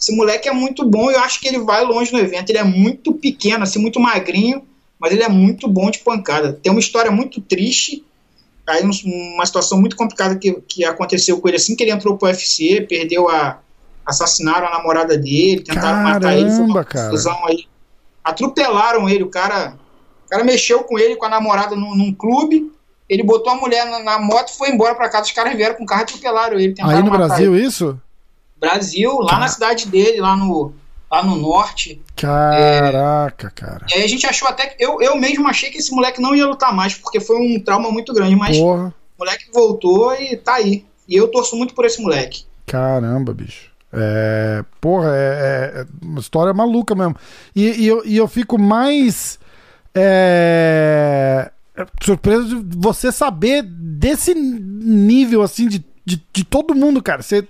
esse 0.01 0.17
moleque 0.17 0.49
é 0.49 0.53
muito 0.53 0.89
bom. 0.89 1.11
Eu 1.11 1.21
acho 1.21 1.39
que 1.39 1.47
ele 1.47 1.59
vai 1.59 1.85
longe 1.85 2.11
no 2.11 2.19
evento. 2.19 2.49
Ele 2.49 2.59
é 2.59 2.65
muito 2.65 3.13
pequeno, 3.13 3.65
assim, 3.65 3.79
muito 3.79 4.01
magrinho 4.01 4.67
mas 4.99 5.13
ele 5.13 5.23
é 5.23 5.29
muito 5.29 5.69
bom 5.69 5.91
de 5.91 6.01
pancada. 6.01 6.53
Tem 6.53 6.71
uma 6.73 6.81
história 6.81 7.11
muito 7.11 7.41
triste, 7.41 8.05
aí 8.67 8.83
uma 8.83 9.47
situação 9.47 9.81
muito 9.81 9.97
complicada 9.97 10.37
que, 10.37 10.53
que 10.69 10.85
aconteceu 10.85 11.41
com 11.41 11.49
ele 11.49 11.57
assim 11.57 11.75
que 11.75 11.83
ele 11.83 11.93
entrou 11.93 12.17
pro 12.17 12.29
UFC, 12.29 12.87
perdeu 12.89 13.29
a 13.29 13.61
assassinaram 14.09 14.67
a 14.69 14.71
namorada 14.71 15.19
dele, 15.19 15.61
tentaram 15.61 16.03
Caramba, 16.03 16.15
matar 16.15 16.39
ele, 16.39 16.51
foi 16.51 16.65
uma 16.65 16.83
confusão 16.83 17.47
aí. 17.47 17.67
Atropelaram 18.25 19.07
ele, 19.07 19.23
o 19.23 19.29
cara, 19.29 19.75
o 20.25 20.29
cara 20.31 20.45
mexeu 20.45 20.83
com 20.83 20.99
ele 20.99 21.17
com 21.17 21.27
a 21.27 21.29
namorada 21.29 21.77
num, 21.77 21.95
num 21.95 22.15
clube 22.15 22.73
Ele 23.07 23.23
botou 23.23 23.53
a 23.53 23.57
mulher 23.57 23.85
na, 23.85 24.03
na 24.03 24.19
moto 24.19 24.49
e 24.49 24.57
foi 24.57 24.71
embora 24.71 24.95
para 24.95 25.11
casa. 25.11 25.27
Os 25.27 25.33
caras 25.33 25.55
vieram 25.55 25.75
com 25.75 25.85
o 25.85 25.87
carro 25.87 26.01
e 26.01 26.05
atropelaram 26.05 26.59
ele. 26.59 26.75
Aí 26.81 27.03
no 27.03 27.11
Brasil, 27.11 27.55
ele. 27.55 27.67
isso? 27.67 28.01
Brasil, 28.57 29.19
lá 29.21 29.39
na 29.39 29.49
cidade 29.49 29.87
dele, 29.87 30.21
lá 30.21 30.35
no, 30.35 30.73
lá 31.11 31.23
no 31.25 31.37
norte. 31.37 32.01
Caraca, 32.15 33.47
é, 33.47 33.51
cara. 33.51 33.87
E 33.91 33.95
aí 33.95 34.05
a 34.05 34.09
gente 34.09 34.27
achou 34.27 34.49
até 34.49 34.67
que. 34.67 34.83
Eu, 34.83 35.01
eu 35.01 35.17
mesmo 35.17 35.49
achei 35.49 35.71
que 35.71 35.79
esse 35.79 35.93
moleque 35.93 36.21
não 36.21 36.35
ia 36.35 36.47
lutar 36.47 36.75
mais, 36.75 36.95
porque 36.95 37.21
foi 37.21 37.37
um 37.37 37.61
trauma 37.61 37.91
muito 37.91 38.13
grande, 38.13 38.37
mas 38.37 38.59
Porra. 38.59 38.95
o 39.17 39.25
moleque 39.25 39.47
voltou 39.53 40.15
e 40.15 40.37
tá 40.37 40.55
aí. 40.55 40.85
E 41.09 41.17
eu 41.17 41.29
torço 41.29 41.57
muito 41.57 41.75
por 41.75 41.85
esse 41.85 42.01
moleque. 42.03 42.45
Caramba, 42.67 43.33
bicho. 43.33 43.71
É, 43.91 44.63
porra, 44.81 45.09
é, 45.17 45.73
é 45.81 45.87
uma 46.03 46.21
história 46.21 46.53
maluca 46.53 46.95
mesmo. 46.95 47.17
E, 47.57 47.85
e, 47.85 47.87
eu, 47.87 48.03
e 48.05 48.17
eu 48.17 48.29
fico 48.29 48.59
mais 48.59 49.39
é, 49.95 51.51
surpreso 52.03 52.63
de 52.63 52.77
você 52.77 53.11
saber 53.11 53.63
desse 53.63 54.35
nível 54.35 55.43
assim 55.43 55.67
de, 55.69 55.83
de, 56.05 56.23
de 56.33 56.45
todo 56.45 56.75
mundo, 56.75 57.03
cara. 57.03 57.23
Você 57.23 57.47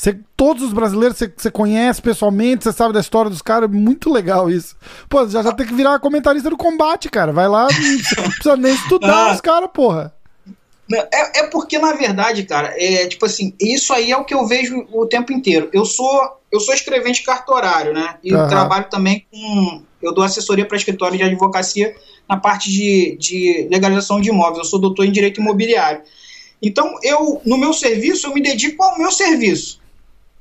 você, 0.00 0.18
todos 0.34 0.62
os 0.62 0.72
brasileiros 0.72 1.18
você, 1.18 1.30
você 1.36 1.50
conhece 1.50 2.00
pessoalmente, 2.00 2.64
você 2.64 2.72
sabe 2.72 2.94
da 2.94 3.00
história 3.00 3.30
dos 3.30 3.42
caras, 3.42 3.68
é 3.68 3.72
muito 3.72 4.10
legal 4.10 4.50
isso. 4.50 4.74
Pô, 5.10 5.28
já, 5.28 5.42
já 5.42 5.52
tem 5.52 5.66
que 5.66 5.74
virar 5.74 6.00
comentarista 6.00 6.48
do 6.48 6.56
combate, 6.56 7.10
cara. 7.10 7.32
Vai 7.32 7.46
lá, 7.46 7.68
não 8.16 8.30
precisa 8.30 8.56
nem 8.56 8.72
estudar 8.72 9.28
ah. 9.28 9.34
os 9.34 9.42
caras, 9.42 9.68
porra. 9.74 10.14
É, 10.90 11.40
é 11.40 11.46
porque, 11.48 11.78
na 11.78 11.92
verdade, 11.92 12.44
cara, 12.44 12.74
é 12.78 13.06
tipo 13.08 13.26
assim, 13.26 13.52
isso 13.60 13.92
aí 13.92 14.10
é 14.10 14.16
o 14.16 14.24
que 14.24 14.32
eu 14.32 14.46
vejo 14.46 14.86
o 14.90 15.04
tempo 15.04 15.34
inteiro. 15.34 15.68
Eu 15.70 15.84
sou, 15.84 16.40
eu 16.50 16.60
sou 16.60 16.72
escrevente 16.72 17.22
cartorário, 17.22 17.92
né? 17.92 18.16
E 18.24 18.34
uhum. 18.34 18.48
trabalho 18.48 18.86
também 18.88 19.26
com. 19.30 19.82
Eu 20.00 20.14
dou 20.14 20.24
assessoria 20.24 20.64
para 20.64 20.78
escritório 20.78 21.18
de 21.18 21.24
advocacia 21.24 21.94
na 22.26 22.38
parte 22.38 22.70
de, 22.70 23.18
de 23.20 23.68
legalização 23.70 24.18
de 24.18 24.30
imóveis. 24.30 24.60
Eu 24.60 24.64
sou 24.64 24.80
doutor 24.80 25.04
em 25.04 25.12
direito 25.12 25.42
imobiliário. 25.42 26.00
Então, 26.62 26.94
eu, 27.02 27.42
no 27.44 27.58
meu 27.58 27.74
serviço, 27.74 28.26
eu 28.26 28.32
me 28.32 28.42
dedico 28.42 28.82
ao 28.82 28.96
meu 28.96 29.10
serviço. 29.10 29.79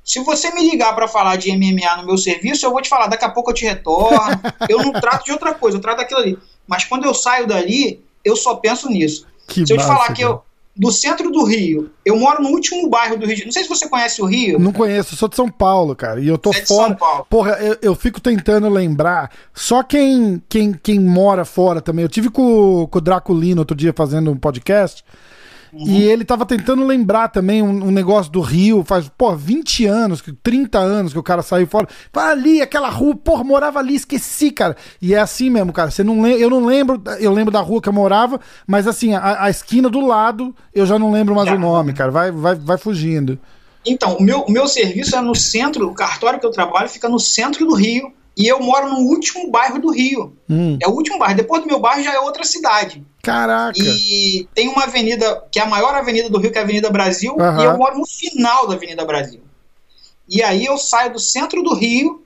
Se 0.09 0.19
você 0.21 0.51
me 0.51 0.67
ligar 0.67 0.95
para 0.95 1.07
falar 1.07 1.35
de 1.35 1.55
MMA 1.55 1.97
no 1.97 2.07
meu 2.07 2.17
serviço, 2.17 2.65
eu 2.65 2.71
vou 2.71 2.81
te 2.81 2.89
falar, 2.89 3.05
daqui 3.05 3.23
a 3.23 3.29
pouco 3.29 3.51
eu 3.51 3.53
te 3.53 3.63
retorno. 3.63 4.41
eu 4.67 4.79
não 4.79 4.91
trato 4.91 5.25
de 5.25 5.31
outra 5.31 5.53
coisa, 5.53 5.77
eu 5.77 5.81
trato 5.81 5.97
daquilo 5.97 6.19
ali. 6.19 6.39
Mas 6.67 6.83
quando 6.83 7.05
eu 7.05 7.13
saio 7.13 7.45
dali, 7.45 8.03
eu 8.25 8.35
só 8.35 8.55
penso 8.55 8.89
nisso. 8.89 9.27
Que 9.47 9.67
Se 9.67 9.71
eu 9.71 9.77
te 9.77 9.85
falar 9.85 10.11
que 10.13 10.23
eu, 10.23 10.41
do 10.75 10.91
centro 10.91 11.29
do 11.29 11.43
Rio, 11.43 11.91
eu 12.03 12.17
moro 12.17 12.41
no 12.41 12.49
último 12.49 12.89
bairro 12.89 13.19
do 13.19 13.27
Rio. 13.27 13.45
Não 13.45 13.51
sei 13.51 13.61
se 13.61 13.69
você 13.69 13.87
conhece 13.87 14.19
o 14.19 14.25
Rio. 14.25 14.57
Não 14.57 14.73
conheço, 14.73 15.15
sou 15.15 15.29
de 15.29 15.35
São 15.35 15.47
Paulo, 15.47 15.95
cara. 15.95 16.19
E 16.19 16.27
eu 16.27 16.39
tô 16.39 16.49
é 16.49 16.65
fora. 16.65 16.97
Porra, 17.29 17.51
eu, 17.59 17.77
eu, 17.79 17.93
fico 17.93 18.19
tentando 18.19 18.67
lembrar. 18.67 19.29
Só 19.53 19.83
quem, 19.83 20.41
quem, 20.49 20.73
quem 20.73 20.99
mora 20.99 21.45
fora 21.45 21.81
também. 21.81 22.01
Eu 22.01 22.09
tive 22.09 22.31
com, 22.31 22.87
com 22.89 22.97
o 22.97 23.01
Draculino 23.01 23.61
outro 23.61 23.77
dia 23.77 23.93
fazendo 23.95 24.31
um 24.31 24.37
podcast. 24.37 25.03
Uhum. 25.71 25.85
E 25.85 26.03
ele 26.03 26.25
tava 26.25 26.45
tentando 26.45 26.85
lembrar 26.85 27.29
também 27.29 27.61
um, 27.61 27.87
um, 27.87 27.91
negócio 27.91 28.31
do 28.31 28.41
Rio, 28.41 28.83
faz, 28.83 29.09
pô, 29.17 29.35
20 29.35 29.85
anos, 29.85 30.23
30 30.41 30.79
anos 30.79 31.13
que 31.13 31.19
o 31.19 31.23
cara 31.23 31.41
saiu 31.41 31.67
fora. 31.67 31.87
Fala 32.11 32.31
ali, 32.31 32.61
aquela 32.61 32.89
rua, 32.89 33.15
porra, 33.15 33.43
morava 33.43 33.79
ali, 33.79 33.95
esqueci, 33.95 34.51
cara. 34.51 34.75
E 35.01 35.13
é 35.13 35.19
assim 35.19 35.49
mesmo, 35.49 35.71
cara. 35.71 35.91
Você 35.91 36.03
não 36.03 36.25
eu 36.27 36.49
não 36.49 36.65
lembro, 36.65 37.01
eu 37.19 37.31
lembro 37.31 37.51
da 37.51 37.61
rua 37.61 37.81
que 37.81 37.89
eu 37.89 37.93
morava, 37.93 38.39
mas 38.65 38.87
assim, 38.87 39.13
a, 39.13 39.43
a 39.43 39.49
esquina 39.49 39.89
do 39.89 40.05
lado, 40.05 40.55
eu 40.73 40.85
já 40.85 40.97
não 40.97 41.11
lembro 41.11 41.35
mais 41.35 41.47
já. 41.47 41.55
o 41.55 41.59
nome, 41.59 41.93
cara. 41.93 42.11
Vai, 42.11 42.31
vai, 42.31 42.55
vai 42.55 42.77
fugindo. 42.77 43.39
Então, 43.85 44.17
o 44.17 44.23
meu, 44.23 44.41
o 44.41 44.51
meu 44.51 44.67
serviço 44.67 45.15
é 45.15 45.21
no 45.21 45.35
centro, 45.35 45.87
o 45.87 45.93
cartório 45.93 46.39
que 46.39 46.45
eu 46.45 46.51
trabalho 46.51 46.89
fica 46.89 47.07
no 47.07 47.19
centro 47.19 47.65
do 47.65 47.75
Rio. 47.75 48.13
E 48.37 48.47
eu 48.47 48.61
moro 48.61 48.87
no 48.89 48.99
último 48.99 49.51
bairro 49.51 49.79
do 49.79 49.91
Rio. 49.91 50.33
Hum. 50.49 50.77
É 50.81 50.87
o 50.87 50.91
último 50.91 51.19
bairro. 51.19 51.35
Depois 51.35 51.61
do 51.61 51.67
meu 51.67 51.77
bairro 51.77 52.01
já 52.01 52.13
é 52.13 52.19
outra 52.19 52.45
cidade. 52.45 53.05
Caraca! 53.31 53.79
E 53.79 54.47
tem 54.53 54.67
uma 54.67 54.83
avenida, 54.83 55.43
que 55.51 55.59
é 55.59 55.63
a 55.63 55.67
maior 55.67 55.95
avenida 55.95 56.29
do 56.29 56.37
Rio, 56.37 56.51
que 56.51 56.57
é 56.57 56.61
a 56.61 56.63
Avenida 56.63 56.89
Brasil, 56.89 57.35
uhum. 57.35 57.61
e 57.61 57.63
eu 57.63 57.77
moro 57.77 57.97
no 57.97 58.05
final 58.05 58.67
da 58.67 58.75
Avenida 58.75 59.05
Brasil. 59.05 59.41
E 60.27 60.43
aí 60.43 60.65
eu 60.65 60.77
saio 60.77 61.13
do 61.13 61.19
centro 61.19 61.63
do 61.63 61.73
Rio 61.73 62.23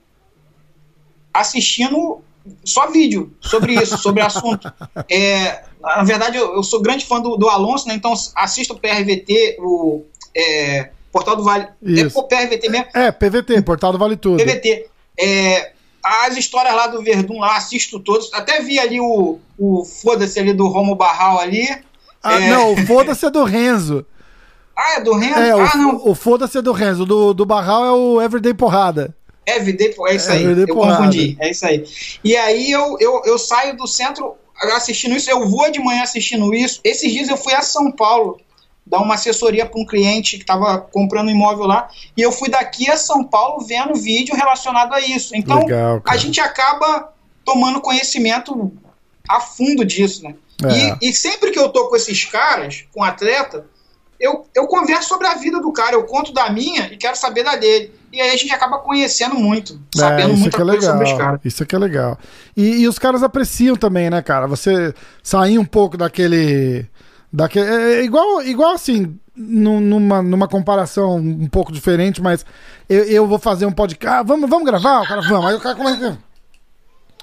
assistindo 1.32 2.22
só 2.64 2.90
vídeo 2.90 3.34
sobre 3.40 3.74
isso, 3.74 3.96
sobre 3.98 4.22
o 4.22 4.26
assunto. 4.26 4.72
É, 5.10 5.64
na 5.80 6.02
verdade, 6.02 6.36
eu, 6.36 6.54
eu, 6.54 6.62
sou 6.62 6.80
grande 6.80 7.04
fã 7.04 7.20
do, 7.20 7.36
do 7.36 7.48
Alonso, 7.48 7.86
né? 7.88 7.94
Então 7.94 8.14
assisto 8.34 8.74
o 8.74 8.78
PRVT, 8.78 9.56
o 9.60 10.04
é, 10.34 10.90
Portal 11.12 11.36
do 11.36 11.44
Vale. 11.44 11.64
É 11.64 11.90
isso. 11.90 12.18
É 12.18 12.20
o 12.20 12.24
PRVT 12.24 12.68
mesmo? 12.68 12.86
É, 12.94 13.12
PVT, 13.12 13.62
Portal 13.62 13.92
do 13.92 13.98
Vale 13.98 14.16
Tudo. 14.16 14.42
PVT. 14.42 14.86
É, 15.18 15.72
as 16.04 16.36
histórias 16.36 16.74
lá 16.74 16.86
do 16.86 17.02
Verdun 17.02 17.40
lá, 17.40 17.56
assisto 17.56 17.98
todos. 17.98 18.32
Até 18.32 18.60
vi 18.60 18.78
ali 18.78 19.00
o, 19.00 19.38
o 19.58 19.84
foda-se 19.84 20.38
ali 20.38 20.52
do 20.52 20.68
Romo 20.68 20.94
Barral 20.94 21.40
ali. 21.40 21.68
Ah, 22.22 22.40
é... 22.40 22.50
não, 22.50 22.72
o 22.72 22.86
foda-se 22.86 23.24
é 23.26 23.30
do 23.30 23.44
Renzo. 23.44 24.04
Ah, 24.76 24.94
é 24.96 25.00
do 25.02 25.14
Renzo? 25.14 25.38
É, 25.38 25.50
ah, 25.50 25.56
o, 25.56 25.78
não. 25.78 26.08
O 26.08 26.16
foda-se 26.16 26.58
é 26.58 26.60
do 26.60 26.72
Renzo. 26.72 27.06
Do, 27.06 27.32
do 27.32 27.46
Barral 27.46 27.84
é 27.84 27.92
o 27.92 28.20
Everyday 28.20 28.52
Porrada. 28.52 29.14
Everyday, 29.46 29.94
é 30.08 30.16
isso 30.16 30.32
aí. 30.32 30.42
Everyday 30.42 30.64
eu 30.68 30.74
porrada. 30.74 30.96
confundi. 30.96 31.36
É 31.38 31.50
isso 31.52 31.64
aí. 31.64 31.84
E 32.24 32.36
aí 32.36 32.72
eu, 32.72 32.96
eu, 32.98 33.22
eu 33.24 33.38
saio 33.38 33.76
do 33.76 33.86
centro 33.86 34.34
assistindo 34.72 35.14
isso. 35.14 35.30
Eu 35.30 35.48
vou 35.48 35.70
de 35.70 35.78
manhã 35.78 36.02
assistindo 36.02 36.52
isso. 36.52 36.80
Esses 36.82 37.12
dias 37.12 37.28
eu 37.28 37.36
fui 37.36 37.54
a 37.54 37.62
São 37.62 37.92
Paulo 37.92 38.40
dar 38.86 39.00
uma 39.00 39.14
assessoria 39.14 39.64
para 39.64 39.80
um 39.80 39.86
cliente 39.86 40.36
que 40.36 40.42
estava 40.42 40.78
comprando 40.78 41.30
imóvel 41.30 41.66
lá. 41.66 41.88
E 42.16 42.20
eu 42.20 42.30
fui 42.30 42.50
daqui 42.50 42.90
a 42.90 42.96
São 42.96 43.24
Paulo 43.24 43.64
vendo 43.64 43.94
vídeo 43.94 44.34
relacionado 44.34 44.92
a 44.92 45.00
isso. 45.00 45.34
Então, 45.34 45.60
Legal, 45.60 46.02
a 46.06 46.16
gente 46.16 46.40
acaba 46.40 47.12
tomando 47.44 47.80
conhecimento 47.80 48.72
a 49.28 49.40
fundo 49.40 49.84
disso, 49.84 50.22
né? 50.22 50.34
É. 50.64 51.06
E, 51.06 51.10
e, 51.10 51.12
sempre 51.12 51.50
que 51.50 51.58
eu 51.58 51.68
tô 51.68 51.88
com 51.88 51.96
esses 51.96 52.24
caras, 52.24 52.84
com 52.92 53.02
atleta, 53.02 53.66
eu, 54.20 54.46
eu 54.54 54.66
converso 54.66 55.08
sobre 55.08 55.26
a 55.26 55.34
vida 55.34 55.60
do 55.60 55.72
cara, 55.72 55.96
eu 55.96 56.04
conto 56.04 56.32
da 56.32 56.48
minha 56.50 56.92
e 56.92 56.96
quero 56.96 57.16
saber 57.16 57.42
da 57.42 57.56
dele. 57.56 57.92
E 58.12 58.20
aí 58.20 58.30
a 58.30 58.36
gente 58.36 58.52
acaba 58.52 58.78
conhecendo 58.78 59.34
muito, 59.34 59.80
é, 59.96 59.98
sabendo 59.98 60.36
muita 60.36 60.56
é 60.56 60.60
coisa 60.60 60.72
legal, 60.72 60.92
sobre 60.92 61.12
os 61.12 61.18
caras. 61.18 61.40
Isso 61.44 61.62
aqui 61.64 61.74
é 61.74 61.78
legal. 61.78 62.18
E, 62.56 62.82
e 62.82 62.88
os 62.88 62.98
caras 62.98 63.24
apreciam 63.24 63.74
também, 63.74 64.08
né, 64.08 64.22
cara? 64.22 64.46
Você 64.46 64.94
sair 65.22 65.58
um 65.58 65.64
pouco 65.64 65.96
daquele 65.96 66.86
Daquele, 67.34 67.66
é, 67.66 67.94
é 67.94 68.04
igual, 68.04 68.42
igual 68.42 68.74
assim, 68.74 69.18
numa, 69.34 70.22
numa 70.22 70.46
comparação 70.46 71.16
um 71.16 71.48
pouco 71.48 71.72
diferente, 71.72 72.22
mas 72.22 72.46
eu, 72.88 73.02
eu 73.06 73.26
vou 73.26 73.40
fazer 73.40 73.66
um 73.66 73.72
podcast. 73.72 74.18
Ah, 74.18 74.22
vamos, 74.22 74.48
vamos 74.48 74.64
gravar? 74.64 75.02
O 75.02 75.08
cara, 75.08 75.20
vamos. 75.20 75.46
Aí 75.46 75.56
o 75.56 75.60
cara 75.60 75.74
começa. 75.74 76.16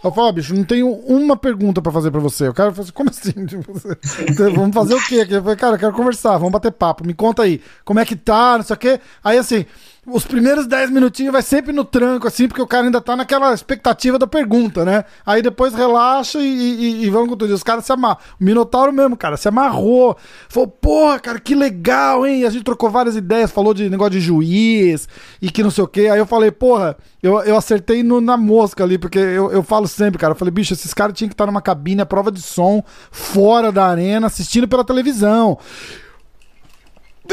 Eu 0.04 0.12
falo, 0.12 0.34
bicho, 0.34 0.54
não 0.54 0.66
tenho 0.66 0.92
uma 0.92 1.38
pergunta 1.38 1.82
para 1.82 1.94
fazer 1.94 2.12
para 2.12 2.20
você. 2.20 2.50
O 2.50 2.54
cara 2.54 2.74
fala 2.74 2.84
assim, 2.84 2.92
como 2.92 3.10
assim? 3.10 3.32
vamos 4.54 4.74
fazer 4.74 4.96
o 4.96 5.08
quê? 5.08 5.26
Eu 5.30 5.42
falei, 5.44 5.56
cara, 5.56 5.76
eu 5.76 5.80
quero 5.80 5.94
conversar, 5.94 6.38
vamos 6.38 6.52
bater 6.52 6.74
papo. 6.74 7.08
Me 7.08 7.14
conta 7.14 7.44
aí, 7.44 7.62
como 7.86 8.02
é 8.02 8.06
que 8.06 8.18
tá, 8.18 8.58
não 8.58 8.66
sei 8.66 8.76
o 8.76 8.80
quê. 8.80 9.00
Aí 9.24 9.38
assim, 9.38 9.66
os 10.08 10.26
primeiros 10.26 10.66
10 10.66 10.90
minutinhos 10.90 11.32
vai 11.32 11.44
sempre 11.44 11.72
no 11.72 11.86
tranco, 11.86 12.28
assim, 12.28 12.48
porque 12.48 12.62
o 12.62 12.66
cara 12.66 12.86
ainda 12.86 13.00
tá 13.00 13.16
naquela 13.16 13.54
expectativa 13.54 14.18
da 14.18 14.26
pergunta, 14.26 14.84
né? 14.84 15.06
Aí 15.24 15.44
depois 15.44 15.76
relaxa 15.76 16.40
e, 16.40 16.44
e, 16.44 17.04
e 17.04 17.10
vamos 17.12 17.30
com 17.30 17.38
tudo. 17.38 17.54
Os 17.54 17.62
caras 17.62 17.86
se 17.86 17.92
amarram. 17.92 18.18
O 18.40 18.44
Minotauro 18.44 18.92
mesmo, 18.92 19.16
cara, 19.16 19.38
se 19.38 19.48
amarrou. 19.48 20.18
Falou, 20.50 20.68
porra, 20.68 21.20
cara, 21.20 21.40
que 21.40 21.54
legal, 21.54 22.26
hein? 22.26 22.46
A 22.46 22.50
gente 22.50 22.64
trocou 22.64 22.90
várias 22.90 23.16
ideias, 23.16 23.52
falou 23.52 23.76
de 23.76 23.92
negócio 23.92 24.14
de 24.14 24.20
juiz 24.20 25.08
e 25.40 25.52
que 25.52 25.62
não 25.62 25.70
sei 25.70 25.84
o 25.84 25.88
quê. 25.88 26.08
Aí 26.12 26.18
eu 26.18 26.26
falei, 26.26 26.50
porra, 26.50 26.98
eu, 27.22 27.40
eu 27.42 27.56
acertei 27.56 28.02
no, 28.02 28.20
na 28.20 28.36
mosca 28.36 28.84
ali, 28.84 28.98
porque 28.98 29.20
eu, 29.20 29.52
eu 29.52 29.62
falo 29.62 29.88
sempre, 29.88 30.18
cara. 30.18 30.34
Eu 30.34 30.38
falei, 30.38 30.52
bicho, 30.52 30.74
esses 30.74 30.96
caras 30.96 31.16
tinham 31.16 31.30
que 31.30 31.36
estar 31.36 31.46
numa 31.46 31.62
cabine, 31.62 32.02
a 32.02 32.08
prova 32.08 32.32
de 32.32 32.42
som, 32.42 32.84
fora 33.12 33.72
da 33.72 33.86
arena, 33.86 34.26
assistindo 34.26 34.68
pela 34.68 34.84
televisão. 34.84 35.60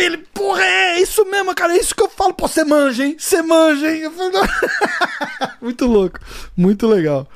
Ele, 0.01 0.19
porra, 0.19 0.63
é 0.63 1.01
isso 1.01 1.25
mesmo, 1.25 1.55
cara. 1.55 1.75
É 1.75 1.79
isso 1.79 1.95
que 1.95 2.03
eu 2.03 2.09
falo. 2.09 2.35
Pô, 2.35 2.47
você 2.47 2.65
manja, 2.65 3.05
hein? 3.05 3.17
Você 3.19 3.43
manja, 3.43 3.91
hein? 3.91 4.03
muito 5.63 5.87
louco. 5.87 6.19
Muito 6.57 6.87
legal. 6.87 7.27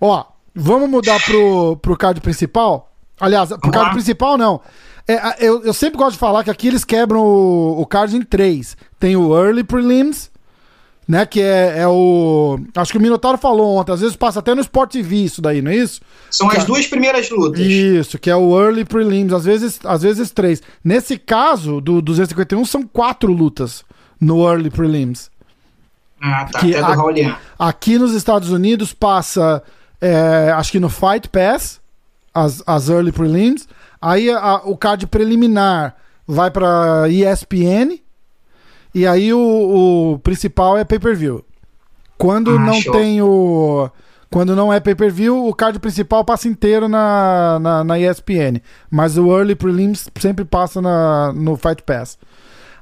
Ó, 0.00 0.24
vamos 0.54 0.88
mudar 0.88 1.22
pro, 1.24 1.76
pro 1.76 1.96
card 1.96 2.20
principal? 2.20 2.92
Aliás, 3.20 3.50
pro 3.50 3.70
card 3.70 3.92
principal, 3.92 4.36
não. 4.36 4.60
É, 5.06 5.46
eu, 5.46 5.62
eu 5.62 5.72
sempre 5.72 5.98
gosto 5.98 6.12
de 6.12 6.18
falar 6.18 6.44
que 6.44 6.50
aqui 6.50 6.68
eles 6.68 6.84
quebram 6.84 7.20
o, 7.20 7.80
o 7.80 7.86
card 7.86 8.16
em 8.16 8.22
três. 8.22 8.76
Tem 8.98 9.16
o 9.16 9.36
Early 9.36 9.64
Prelims, 9.64 10.30
né? 11.06 11.26
Que 11.26 11.40
é, 11.40 11.80
é, 11.80 11.88
o. 11.88 12.58
Acho 12.74 12.92
que 12.92 12.98
o 12.98 13.00
Minotauro 13.00 13.38
falou 13.38 13.76
ontem, 13.76 13.92
às 13.92 14.00
vezes 14.00 14.16
passa 14.16 14.38
até 14.38 14.54
no 14.54 14.60
Sport 14.60 14.92
TV 14.92 15.16
isso 15.16 15.42
daí, 15.42 15.60
não 15.60 15.70
é 15.70 15.76
isso? 15.76 16.00
São 16.30 16.50
as 16.50 16.64
duas 16.64 16.86
primeiras 16.86 17.28
lutas. 17.30 17.60
Isso, 17.60 18.18
que 18.18 18.30
é 18.30 18.36
o 18.36 18.58
Early 18.58 18.84
Prelims, 18.84 19.32
às 19.32 19.44
vezes, 19.44 19.80
às 19.84 20.02
vezes 20.02 20.30
três. 20.30 20.62
Nesse 20.82 21.18
caso, 21.18 21.80
do 21.80 22.00
251, 22.00 22.64
são 22.64 22.82
quatro 22.82 23.32
lutas 23.32 23.84
no 24.20 24.48
Early 24.48 24.70
Prelims. 24.70 25.30
Ah, 26.20 26.46
tá. 26.50 26.60
Que 26.60 26.76
aqui, 26.76 27.36
aqui 27.58 27.98
nos 27.98 28.14
Estados 28.14 28.50
Unidos 28.50 28.92
passa, 28.92 29.62
é, 30.00 30.52
acho 30.54 30.70
que 30.70 30.78
no 30.78 30.88
Fight 30.88 31.28
Pass, 31.28 31.80
as, 32.32 32.62
as 32.66 32.88
Early 32.88 33.12
Prelims. 33.12 33.68
Aí 34.00 34.30
a, 34.30 34.62
o 34.64 34.76
card 34.76 35.06
preliminar 35.06 35.96
vai 36.26 36.50
para 36.50 37.08
ESPN 37.08 38.00
e 38.94 39.06
aí 39.06 39.32
o, 39.32 40.14
o 40.14 40.18
principal 40.18 40.76
é 40.76 40.84
pay-per-view. 40.84 41.44
Quando 42.18 42.52
ah, 42.52 42.58
não 42.58 42.74
show. 42.74 42.92
tem 42.92 43.20
o 43.20 43.90
Quando 44.30 44.54
não 44.54 44.72
é 44.72 44.80
pay-per-view, 44.80 45.46
o 45.46 45.54
card 45.54 45.78
principal 45.78 46.24
passa 46.24 46.48
inteiro 46.48 46.88
na, 46.88 47.58
na, 47.58 47.84
na, 47.84 47.98
ESPN. 47.98 48.60
Mas 48.90 49.18
o 49.18 49.30
Early 49.30 49.54
Prelims 49.54 50.08
sempre 50.20 50.44
passa 50.44 50.80
na, 50.80 51.32
no 51.32 51.56
Fight 51.56 51.82
Pass. 51.82 52.18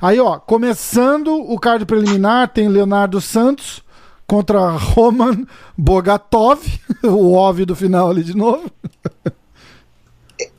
Aí, 0.00 0.18
ó, 0.18 0.38
começando 0.38 1.34
o 1.34 1.58
card 1.58 1.84
preliminar, 1.84 2.48
tem 2.48 2.68
Leonardo 2.68 3.20
Santos 3.20 3.82
contra 4.26 4.70
Roman 4.70 5.44
Bogatov, 5.76 6.60
o 7.02 7.32
óbvio 7.34 7.66
do 7.66 7.74
final 7.74 8.10
ali 8.10 8.22
de 8.22 8.36
novo. 8.36 8.70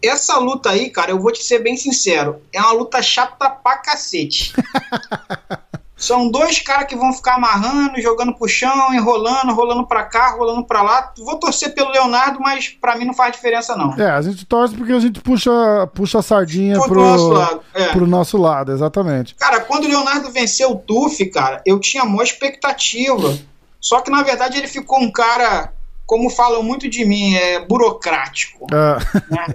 Essa 0.02 0.38
luta 0.38 0.70
aí, 0.70 0.90
cara, 0.90 1.12
eu 1.12 1.20
vou 1.20 1.32
te 1.32 1.44
ser 1.44 1.60
bem 1.60 1.78
sincero, 1.78 2.42
é 2.54 2.60
uma 2.60 2.74
luta 2.74 3.02
chata 3.02 3.50
pra 3.50 3.78
cacete. 3.78 4.54
São 6.02 6.32
dois 6.32 6.60
caras 6.60 6.88
que 6.88 6.96
vão 6.96 7.14
ficar 7.14 7.36
amarrando, 7.36 8.02
jogando 8.02 8.34
pro 8.34 8.48
chão, 8.48 8.92
enrolando, 8.92 9.54
rolando 9.54 9.86
pra 9.86 10.04
cá, 10.04 10.32
rolando 10.32 10.64
pra 10.66 10.82
lá. 10.82 11.14
Vou 11.16 11.38
torcer 11.38 11.76
pelo 11.76 11.92
Leonardo, 11.92 12.40
mas 12.40 12.70
pra 12.70 12.96
mim 12.96 13.06
não 13.06 13.14
faz 13.14 13.34
diferença, 13.34 13.76
não. 13.76 13.94
É, 13.94 14.10
a 14.10 14.20
gente 14.20 14.44
torce 14.44 14.74
porque 14.74 14.94
a 14.94 15.00
gente 15.00 15.22
puxa, 15.22 15.52
puxa 15.94 16.18
a 16.18 16.24
sardinha 16.24 16.80
pro, 16.80 16.88
pro 16.88 17.02
nosso 17.04 17.30
lado. 17.30 17.62
É. 17.72 17.88
Pro 17.90 18.08
nosso 18.08 18.38
lado, 18.38 18.72
exatamente. 18.72 19.36
Cara, 19.36 19.60
quando 19.60 19.84
o 19.84 19.88
Leonardo 19.88 20.32
venceu 20.32 20.72
o 20.72 20.76
Tuf, 20.76 21.24
cara, 21.28 21.62
eu 21.68 21.80
tinha 21.80 22.04
maior 22.04 22.24
expectativa. 22.24 23.38
Só 23.80 24.02
que 24.02 24.10
na 24.10 24.24
verdade 24.24 24.58
ele 24.58 24.68
ficou 24.68 25.00
um 25.00 25.12
cara 25.12 25.72
como 26.12 26.30
falam 26.30 26.62
muito 26.62 26.90
de 26.90 27.06
mim, 27.06 27.36
é 27.36 27.66
burocrático. 27.66 28.68
Ah. 28.70 28.98
Né? 29.30 29.46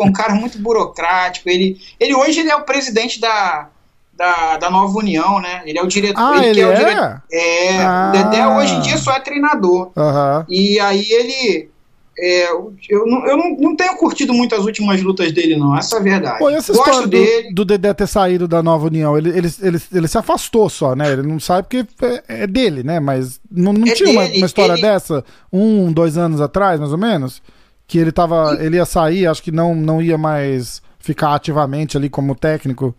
Um 0.00 0.10
cara 0.10 0.34
muito 0.34 0.58
burocrático. 0.58 1.46
Ele, 1.46 1.78
ele 2.00 2.14
hoje 2.14 2.40
ele 2.40 2.50
é 2.50 2.56
o 2.56 2.64
presidente 2.64 3.20
da, 3.20 3.68
da, 4.14 4.56
da 4.56 4.70
Nova 4.70 4.96
União, 4.96 5.38
né? 5.38 5.60
Ele 5.66 5.78
é 5.78 5.82
o 5.82 5.86
diretor. 5.86 6.18
Ah, 6.18 6.38
ele, 6.38 6.58
ele 6.58 6.60
é? 6.62 6.68
O 6.68 6.74
dire... 6.74 7.22
É, 7.30 7.82
ah. 7.82 8.08
o 8.08 8.12
Dedé 8.12 8.48
hoje 8.48 8.76
em 8.76 8.80
dia 8.80 8.96
só 8.96 9.12
é 9.12 9.20
treinador. 9.20 9.92
Uhum. 9.94 10.44
E 10.48 10.80
aí 10.80 11.06
ele. 11.06 11.70
É, 12.18 12.50
eu 12.50 13.06
não, 13.06 13.26
eu 13.26 13.36
não, 13.36 13.56
não 13.56 13.76
tenho 13.76 13.96
curtido 13.96 14.32
muito 14.32 14.54
as 14.54 14.64
últimas 14.64 15.02
lutas 15.02 15.32
dele, 15.32 15.56
não. 15.56 15.76
Essa 15.76 15.96
é 15.96 15.98
a 15.98 16.02
verdade. 16.02 16.38
Pô, 16.38 16.48
essa 16.48 16.72
Gosto 16.72 16.88
história 16.88 17.08
dele. 17.08 17.48
Do, 17.48 17.54
do 17.56 17.64
Dedé 17.66 17.92
ter 17.92 18.06
saído 18.06 18.48
da 18.48 18.62
Nova 18.62 18.86
União, 18.86 19.18
ele, 19.18 19.30
ele, 19.30 19.48
ele, 19.60 19.78
ele 19.92 20.08
se 20.08 20.16
afastou 20.16 20.68
só, 20.70 20.94
né? 20.94 21.12
Ele 21.12 21.22
não 21.22 21.38
sai 21.38 21.62
porque 21.62 21.84
é, 22.02 22.44
é 22.44 22.46
dele, 22.46 22.82
né? 22.82 23.00
Mas 23.00 23.40
não, 23.50 23.72
não 23.72 23.86
é 23.86 23.94
tinha 23.94 24.06
dele, 24.06 24.18
uma, 24.18 24.36
uma, 24.38 24.46
história 24.46 24.72
ele... 24.72 24.82
dessa 24.82 25.24
um, 25.52 25.92
dois 25.92 26.16
anos 26.16 26.40
atrás, 26.40 26.80
mais 26.80 26.92
ou 26.92 26.98
menos? 26.98 27.42
Que 27.86 27.98
ele 27.98 28.12
tava. 28.12 28.56
Ele 28.60 28.76
ia 28.76 28.86
sair, 28.86 29.26
acho 29.26 29.42
que 29.42 29.52
não, 29.52 29.74
não 29.74 30.00
ia 30.00 30.16
mais 30.16 30.80
ficar 30.98 31.34
ativamente 31.34 31.96
ali 31.96 32.08
como 32.08 32.34
técnico 32.34 32.94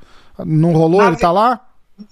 não 0.45 0.73
rolou? 0.73 1.01
Na 1.01 1.07
ele 1.07 1.17
tá 1.17 1.31
lá? 1.31 1.61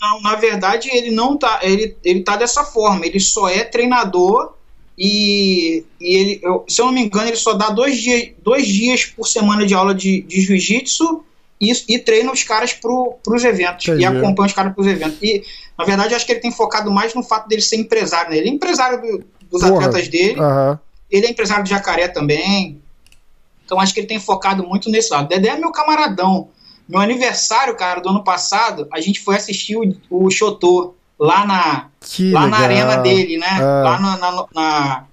Não, 0.01 0.21
na 0.21 0.35
verdade 0.35 0.89
ele 0.91 1.11
não 1.11 1.37
tá. 1.37 1.59
Ele, 1.61 1.95
ele 2.03 2.23
tá 2.23 2.35
dessa 2.35 2.63
forma. 2.63 3.05
Ele 3.05 3.19
só 3.19 3.47
é 3.49 3.63
treinador 3.63 4.53
e, 4.97 5.83
e 5.99 6.15
ele, 6.15 6.39
eu, 6.41 6.65
se 6.67 6.81
eu 6.81 6.85
não 6.85 6.93
me 6.93 7.01
engano, 7.01 7.27
ele 7.27 7.35
só 7.35 7.53
dá 7.53 7.69
dois 7.69 7.97
dias, 7.97 8.29
dois 8.41 8.65
dias 8.65 9.05
por 9.05 9.27
semana 9.27 9.65
de 9.65 9.73
aula 9.73 9.93
de, 9.93 10.21
de 10.21 10.41
jiu-jitsu 10.41 11.23
e, 11.59 11.71
e 11.89 11.99
treina 11.99 12.31
os 12.31 12.43
caras 12.43 12.73
pro, 12.73 13.17
pros 13.23 13.43
eventos. 13.43 13.87
Entendi. 13.87 14.03
E 14.03 14.05
acompanha 14.05 14.47
os 14.47 14.53
caras 14.53 14.73
pros 14.73 14.87
eventos. 14.87 15.17
E, 15.21 15.43
na 15.77 15.83
verdade, 15.83 16.13
eu 16.13 16.15
acho 16.15 16.25
que 16.25 16.31
ele 16.31 16.39
tem 16.39 16.51
focado 16.51 16.89
mais 16.91 17.13
no 17.13 17.23
fato 17.23 17.47
dele 17.47 17.61
ser 17.61 17.77
empresário. 17.77 18.31
Né? 18.31 18.37
Ele 18.37 18.49
é 18.49 18.51
empresário 18.51 19.01
do, 19.01 19.25
dos 19.51 19.61
Porra. 19.61 19.85
atletas 19.85 20.07
dele. 20.07 20.39
Uhum. 20.39 20.77
Ele 21.11 21.25
é 21.27 21.29
empresário 21.29 21.63
do 21.63 21.69
jacaré 21.69 22.07
também. 22.07 22.81
Então 23.65 23.79
acho 23.79 23.93
que 23.93 23.99
ele 23.99 24.07
tem 24.07 24.19
focado 24.19 24.65
muito 24.65 24.89
nesse 24.89 25.11
lado. 25.11 25.27
Dedé 25.27 25.49
é 25.49 25.57
meu 25.57 25.71
camaradão. 25.71 26.49
No 26.87 26.99
aniversário, 26.99 27.75
cara, 27.75 27.99
do 27.99 28.09
ano 28.09 28.23
passado, 28.23 28.87
a 28.93 29.01
gente 29.01 29.19
foi 29.19 29.35
assistir 29.35 29.75
o, 29.75 29.95
o 30.09 30.29
Chotô 30.29 30.93
lá 31.19 31.45
na, 31.45 31.87
lá 32.31 32.47
na 32.47 32.57
arena 32.57 32.97
dele, 32.97 33.37
né? 33.37 33.47
Ah. 33.59 33.81
Lá 33.83 33.99
na, 33.99 34.17
na, 34.17 34.45
na, 34.53 35.03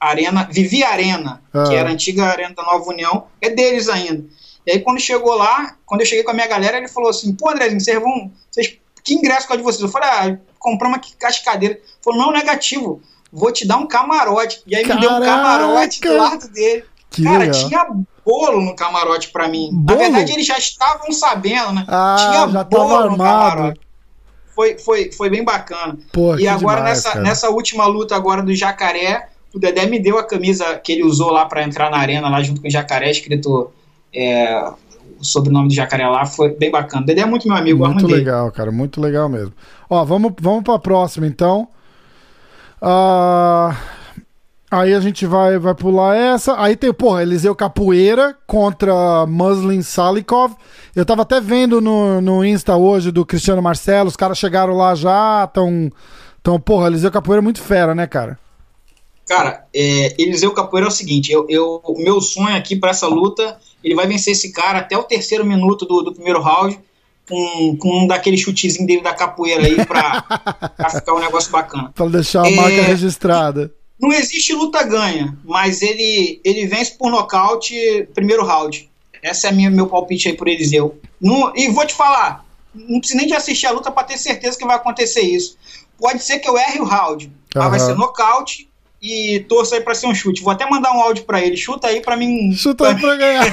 arena, 0.00 0.48
Vivi 0.50 0.84
Arena, 0.84 1.42
ah. 1.52 1.64
que 1.64 1.74
era 1.74 1.88
a 1.88 1.92
antiga 1.92 2.24
arena 2.24 2.54
da 2.54 2.62
Nova 2.62 2.88
União, 2.88 3.26
é 3.40 3.50
deles 3.50 3.88
ainda. 3.88 4.24
E 4.66 4.72
aí 4.72 4.80
quando 4.80 5.00
chegou 5.00 5.34
lá, 5.34 5.76
quando 5.84 6.02
eu 6.02 6.06
cheguei 6.06 6.22
com 6.22 6.30
a 6.30 6.34
minha 6.34 6.46
galera, 6.46 6.76
ele 6.76 6.88
falou 6.88 7.10
assim, 7.10 7.34
pô 7.34 7.50
Andrezinho, 7.50 7.80
vocês 7.80 8.00
vão, 8.00 8.30
vocês, 8.50 8.78
que 9.02 9.14
ingresso 9.14 9.46
que 9.46 9.54
é 9.54 9.56
de 9.56 9.62
vocês? 9.62 9.82
Eu 9.82 9.88
falei, 9.88 10.08
ah, 10.08 10.38
compramos 10.58 10.98
aqui 10.98 11.16
cascadeira. 11.16 11.74
Ele 11.74 11.82
falou, 12.02 12.20
não, 12.20 12.32
negativo, 12.32 13.00
vou 13.32 13.50
te 13.50 13.66
dar 13.66 13.78
um 13.78 13.86
camarote. 13.86 14.62
E 14.66 14.76
aí 14.76 14.84
Caraca. 14.84 15.00
me 15.00 15.08
deu 15.08 15.16
um 15.16 15.24
camarote 15.24 16.00
do 16.00 16.16
lado 16.16 16.48
dele. 16.48 16.84
Que 17.10 17.22
Cara, 17.22 17.38
legal. 17.38 17.68
tinha 17.68 17.86
bolo 18.24 18.60
no 18.60 18.76
camarote 18.76 19.30
para 19.30 19.48
mim. 19.48 19.70
Bolo? 19.72 19.98
Na 19.98 20.04
verdade, 20.04 20.32
eles 20.32 20.46
já 20.46 20.58
estavam 20.58 21.10
sabendo, 21.10 21.72
né? 21.72 21.84
Ah, 21.88 22.16
tinha 22.18 22.48
já 22.48 22.64
bolo 22.64 23.10
no 23.10 23.16
camarote. 23.16 23.80
Foi, 24.58 24.76
foi, 24.76 25.12
foi 25.12 25.30
bem 25.30 25.44
bacana. 25.44 25.96
Pô, 26.12 26.36
e 26.36 26.48
agora, 26.48 26.78
demais, 26.78 27.04
nessa, 27.04 27.20
nessa 27.20 27.48
última 27.48 27.86
luta 27.86 28.16
agora 28.16 28.42
do 28.42 28.52
Jacaré, 28.52 29.28
o 29.54 29.58
Dedé 29.60 29.86
me 29.86 30.00
deu 30.00 30.18
a 30.18 30.24
camisa 30.24 30.74
que 30.74 30.90
ele 30.90 31.04
usou 31.04 31.30
lá 31.30 31.46
para 31.46 31.62
entrar 31.62 31.88
na 31.92 31.96
arena, 31.96 32.28
lá 32.28 32.42
junto 32.42 32.60
com 32.60 32.66
o 32.66 32.70
Jacaré, 32.70 33.08
escrito 33.08 33.70
é, 34.12 34.68
o 35.16 35.24
sobrenome 35.24 35.68
do 35.68 35.74
Jacaré 35.74 36.08
lá. 36.08 36.26
Foi 36.26 36.56
bem 36.56 36.72
bacana. 36.72 37.04
O 37.04 37.06
Dedé 37.06 37.20
é 37.20 37.24
muito 37.24 37.46
meu 37.46 37.56
amigo. 37.56 37.86
Muito 37.86 38.08
legal, 38.08 38.50
cara. 38.50 38.72
Muito 38.72 39.00
legal 39.00 39.28
mesmo. 39.28 39.52
Ó, 39.88 40.04
vamos, 40.04 40.32
vamos 40.40 40.64
pra 40.64 40.76
próxima, 40.76 41.24
então. 41.24 41.68
Ah... 42.82 43.76
Uh... 43.94 43.97
Aí 44.70 44.92
a 44.92 45.00
gente 45.00 45.24
vai, 45.24 45.58
vai 45.58 45.74
pular 45.74 46.14
essa. 46.14 46.60
Aí 46.60 46.76
tem, 46.76 46.92
porra, 46.92 47.22
Eliseu 47.22 47.54
Capoeira 47.54 48.36
contra 48.46 49.26
Muslin 49.26 49.80
Salikov. 49.80 50.54
Eu 50.94 51.06
tava 51.06 51.22
até 51.22 51.40
vendo 51.40 51.80
no, 51.80 52.20
no 52.20 52.44
Insta 52.44 52.76
hoje 52.76 53.10
do 53.10 53.24
Cristiano 53.24 53.62
Marcelo, 53.62 54.08
os 54.08 54.16
caras 54.16 54.36
chegaram 54.36 54.74
lá 54.74 54.94
já, 54.94 55.46
tão. 55.46 55.90
Então, 56.40 56.60
porra, 56.60 56.88
Eliseu 56.88 57.10
Capoeira 57.10 57.40
é 57.40 57.44
muito 57.44 57.62
fera, 57.62 57.94
né, 57.94 58.06
cara? 58.06 58.38
Cara, 59.26 59.66
é, 59.74 60.14
Eliseu 60.20 60.52
Capoeira 60.52 60.86
é 60.86 60.90
o 60.90 60.92
seguinte: 60.92 61.32
eu, 61.32 61.46
eu, 61.48 61.80
o 61.84 62.02
meu 62.02 62.20
sonho 62.20 62.56
aqui 62.56 62.76
para 62.76 62.90
essa 62.90 63.06
luta, 63.06 63.58
ele 63.82 63.94
vai 63.94 64.06
vencer 64.06 64.32
esse 64.32 64.52
cara 64.52 64.80
até 64.80 64.98
o 64.98 65.04
terceiro 65.04 65.46
minuto 65.46 65.86
do, 65.86 66.02
do 66.02 66.12
primeiro 66.12 66.42
round, 66.42 66.78
com, 67.26 67.76
com 67.78 68.04
um 68.04 68.06
daquele 68.06 68.36
chutezinho 68.36 68.86
dele 68.86 69.02
da 69.02 69.14
capoeira 69.14 69.64
aí 69.64 69.86
pra, 69.86 70.22
pra 70.76 70.90
ficar 70.90 71.14
um 71.14 71.20
negócio 71.20 71.50
bacana. 71.50 71.90
Pra 71.96 72.06
deixar 72.06 72.42
a 72.44 72.50
é, 72.50 72.54
marca 72.54 72.82
registrada. 72.82 73.77
Não 74.00 74.12
existe 74.12 74.52
luta 74.52 74.82
ganha, 74.84 75.36
mas 75.44 75.82
ele, 75.82 76.40
ele 76.44 76.66
vence 76.66 76.92
por 76.96 77.10
nocaute 77.10 78.08
primeiro 78.14 78.44
round. 78.44 78.88
Essa 79.22 79.48
é 79.48 79.52
minha, 79.52 79.70
meu 79.70 79.88
palpite 79.88 80.28
aí 80.28 80.36
por 80.36 80.46
Eliseu. 80.46 80.98
No, 81.20 81.52
e 81.56 81.68
vou 81.68 81.84
te 81.84 81.94
falar, 81.94 82.44
não 82.72 83.00
precisa 83.00 83.18
nem 83.18 83.26
de 83.26 83.34
assistir 83.34 83.66
a 83.66 83.72
luta 83.72 83.90
para 83.90 84.04
ter 84.04 84.16
certeza 84.16 84.56
que 84.56 84.66
vai 84.66 84.76
acontecer 84.76 85.22
isso. 85.22 85.56
Pode 85.98 86.22
ser 86.22 86.38
que 86.38 86.48
eu 86.48 86.56
erre 86.56 86.80
o 86.80 86.84
round, 86.84 87.26
uhum. 87.26 87.32
mas 87.56 87.70
vai 87.70 87.80
ser 87.80 87.94
nocaute 87.96 88.68
e 89.00 89.40
torça 89.48 89.76
aí 89.76 89.80
pra 89.80 89.94
ser 89.94 90.06
um 90.06 90.14
chute. 90.14 90.42
Vou 90.42 90.52
até 90.52 90.68
mandar 90.68 90.92
um 90.92 91.00
áudio 91.00 91.24
pra 91.24 91.40
ele. 91.40 91.56
Chuta 91.56 91.88
aí 91.88 92.00
pra 92.00 92.16
mim. 92.16 92.52
Chuta 92.52 92.88
aí 92.88 93.00
pra 93.00 93.16
ganhar. 93.16 93.44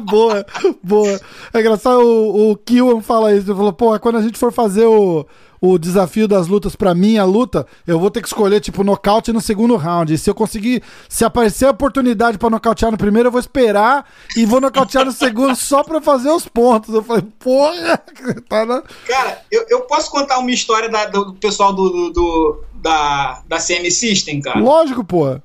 boa, 0.04 0.46
boa. 0.82 1.20
É 1.52 1.60
engraçado, 1.60 2.00
o, 2.00 2.52
o 2.52 2.56
Kiwan 2.56 3.00
fala 3.00 3.34
isso. 3.34 3.48
Ele 3.48 3.56
falou, 3.56 3.72
pô, 3.72 3.98
quando 3.98 4.18
a 4.18 4.22
gente 4.22 4.38
for 4.38 4.52
fazer 4.52 4.84
o 4.84 5.26
o 5.62 5.78
desafio 5.78 6.26
das 6.26 6.48
lutas 6.48 6.74
para 6.74 6.92
mim, 6.92 7.18
a 7.18 7.24
luta, 7.24 7.64
eu 7.86 7.96
vou 7.96 8.10
ter 8.10 8.20
que 8.20 8.26
escolher, 8.26 8.60
tipo, 8.60 8.82
nocaute 8.82 9.32
no 9.32 9.40
segundo 9.40 9.76
round. 9.76 10.12
E 10.12 10.18
se 10.18 10.28
eu 10.28 10.34
conseguir, 10.34 10.82
se 11.08 11.24
aparecer 11.24 11.66
a 11.66 11.70
oportunidade 11.70 12.36
para 12.36 12.50
nocautear 12.50 12.90
no 12.90 12.98
primeiro, 12.98 13.28
eu 13.28 13.30
vou 13.30 13.38
esperar 13.38 14.04
e 14.36 14.44
vou 14.44 14.60
nocautear 14.60 15.04
no 15.04 15.12
segundo 15.12 15.54
só 15.54 15.84
pra 15.84 16.00
fazer 16.02 16.30
os 16.30 16.48
pontos. 16.48 16.92
Eu 16.92 17.04
falei, 17.04 17.22
porra, 17.38 17.96
tá 18.48 18.66
na... 18.66 18.82
Cara, 19.06 19.40
eu, 19.52 19.64
eu 19.70 19.82
posso 19.82 20.10
contar 20.10 20.40
uma 20.40 20.50
história 20.50 20.88
da, 20.88 21.06
do, 21.06 21.32
pessoal 21.34 21.72
do, 21.72 21.88
do, 21.88 22.10
do, 22.10 22.64
da, 22.74 23.40
da 23.46 23.58
CM 23.58 23.88
System, 23.88 24.40
cara? 24.40 24.58
Lógico, 24.58 25.04
porra. 25.04 25.44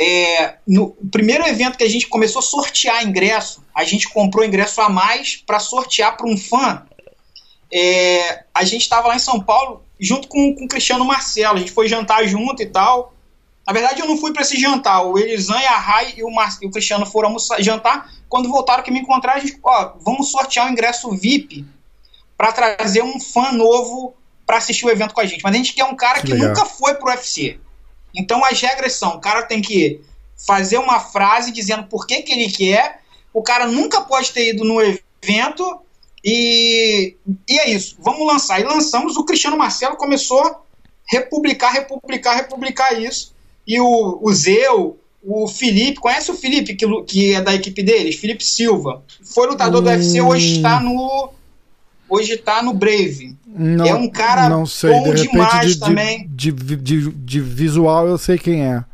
É, 0.00 0.56
no 0.66 0.90
primeiro 1.12 1.46
evento 1.46 1.78
que 1.78 1.84
a 1.84 1.88
gente 1.88 2.08
começou 2.08 2.40
a 2.40 2.42
sortear 2.42 3.06
ingresso, 3.06 3.62
a 3.72 3.84
gente 3.84 4.08
comprou 4.08 4.44
ingresso 4.44 4.80
a 4.80 4.88
mais 4.88 5.36
para 5.46 5.60
sortear 5.60 6.16
para 6.16 6.26
um 6.26 6.36
fã 6.36 6.82
é, 7.76 8.44
a 8.54 8.62
gente 8.62 8.82
estava 8.82 9.08
lá 9.08 9.16
em 9.16 9.18
São 9.18 9.40
Paulo 9.40 9.82
junto 9.98 10.28
com, 10.28 10.54
com 10.54 10.64
o 10.64 10.68
Cristiano 10.68 11.04
Marcelo. 11.04 11.56
A 11.56 11.58
gente 11.58 11.72
foi 11.72 11.88
jantar 11.88 12.24
junto 12.24 12.62
e 12.62 12.66
tal. 12.66 13.12
Na 13.66 13.72
verdade, 13.72 14.00
eu 14.00 14.06
não 14.06 14.16
fui 14.16 14.32
para 14.32 14.42
esse 14.42 14.56
jantar. 14.60 15.04
O 15.04 15.18
Elisan 15.18 15.58
e 15.58 15.66
a 15.66 15.76
Rai 15.76 16.14
e 16.16 16.22
o, 16.22 16.30
Mar... 16.30 16.56
e 16.62 16.66
o 16.66 16.70
Cristiano 16.70 17.04
foram 17.04 17.30
almoçar, 17.30 17.60
jantar. 17.60 18.12
Quando 18.28 18.48
voltaram 18.48 18.84
que 18.84 18.92
me 18.92 19.00
encontraram, 19.00 19.40
a 19.40 19.44
gente, 19.44 19.58
ó, 19.64 19.94
vamos 20.00 20.30
sortear 20.30 20.66
o 20.66 20.68
um 20.68 20.72
ingresso 20.72 21.10
VIP 21.16 21.66
para 22.36 22.52
trazer 22.52 23.02
um 23.02 23.18
fã 23.18 23.50
novo 23.50 24.14
para 24.46 24.58
assistir 24.58 24.86
o 24.86 24.90
evento 24.90 25.12
com 25.12 25.20
a 25.20 25.26
gente. 25.26 25.42
Mas 25.42 25.52
a 25.52 25.56
gente 25.56 25.72
quer 25.72 25.84
um 25.84 25.96
cara 25.96 26.20
que, 26.20 26.28
que 26.28 26.34
nunca 26.34 26.64
foi 26.64 26.94
pro 26.94 27.08
UFC. 27.08 27.58
Então 28.14 28.44
as 28.44 28.60
regras 28.60 28.92
são: 28.92 29.16
o 29.16 29.20
cara 29.20 29.42
tem 29.42 29.60
que 29.60 30.00
fazer 30.46 30.78
uma 30.78 31.00
frase 31.00 31.50
dizendo 31.50 31.84
por 31.84 32.06
que, 32.06 32.22
que 32.22 32.32
ele 32.32 32.52
quer. 32.52 33.00
O 33.32 33.42
cara 33.42 33.66
nunca 33.66 34.00
pode 34.02 34.30
ter 34.30 34.50
ido 34.50 34.62
no 34.62 34.80
evento 34.80 35.83
e, 36.24 37.16
e 37.46 37.58
é 37.58 37.70
isso, 37.70 37.96
vamos 38.00 38.26
lançar. 38.26 38.58
E 38.58 38.64
lançamos, 38.64 39.16
o 39.16 39.24
Cristiano 39.24 39.58
Marcelo 39.58 39.96
começou 39.96 40.40
a 40.40 40.58
republicar, 41.06 41.72
republicar, 41.72 42.34
republicar 42.36 42.98
isso. 42.98 43.34
E 43.66 43.78
o, 43.78 44.18
o 44.22 44.32
Zeu, 44.32 44.98
o 45.22 45.46
Felipe, 45.46 46.00
conhece 46.00 46.30
o 46.30 46.34
Felipe, 46.34 46.74
que, 46.74 46.86
que 47.02 47.34
é 47.34 47.42
da 47.42 47.54
equipe 47.54 47.82
deles? 47.82 48.16
Felipe 48.16 48.42
Silva. 48.42 49.02
Foi 49.22 49.46
lutador 49.46 49.80
hum. 49.80 49.84
do 49.84 49.90
UFC, 49.90 50.20
hoje 50.22 50.56
está 50.56 50.80
no. 50.80 51.30
Hoje 52.08 52.34
está 52.34 52.62
no 52.62 52.72
Brave. 52.72 53.36
Não, 53.46 53.84
é 53.84 53.94
um 53.94 54.08
cara 54.08 54.48
não 54.48 54.66
sei, 54.66 54.90
bom 54.90 55.14
de 55.14 55.28
demais 55.28 55.74
de, 55.74 55.80
também. 55.80 56.28
De, 56.28 56.52
de, 56.52 57.10
de, 57.10 57.40
visual 57.40 58.06
eu 58.06 58.18
sei 58.18 58.36
quem 58.36 58.62
é. 58.62 58.84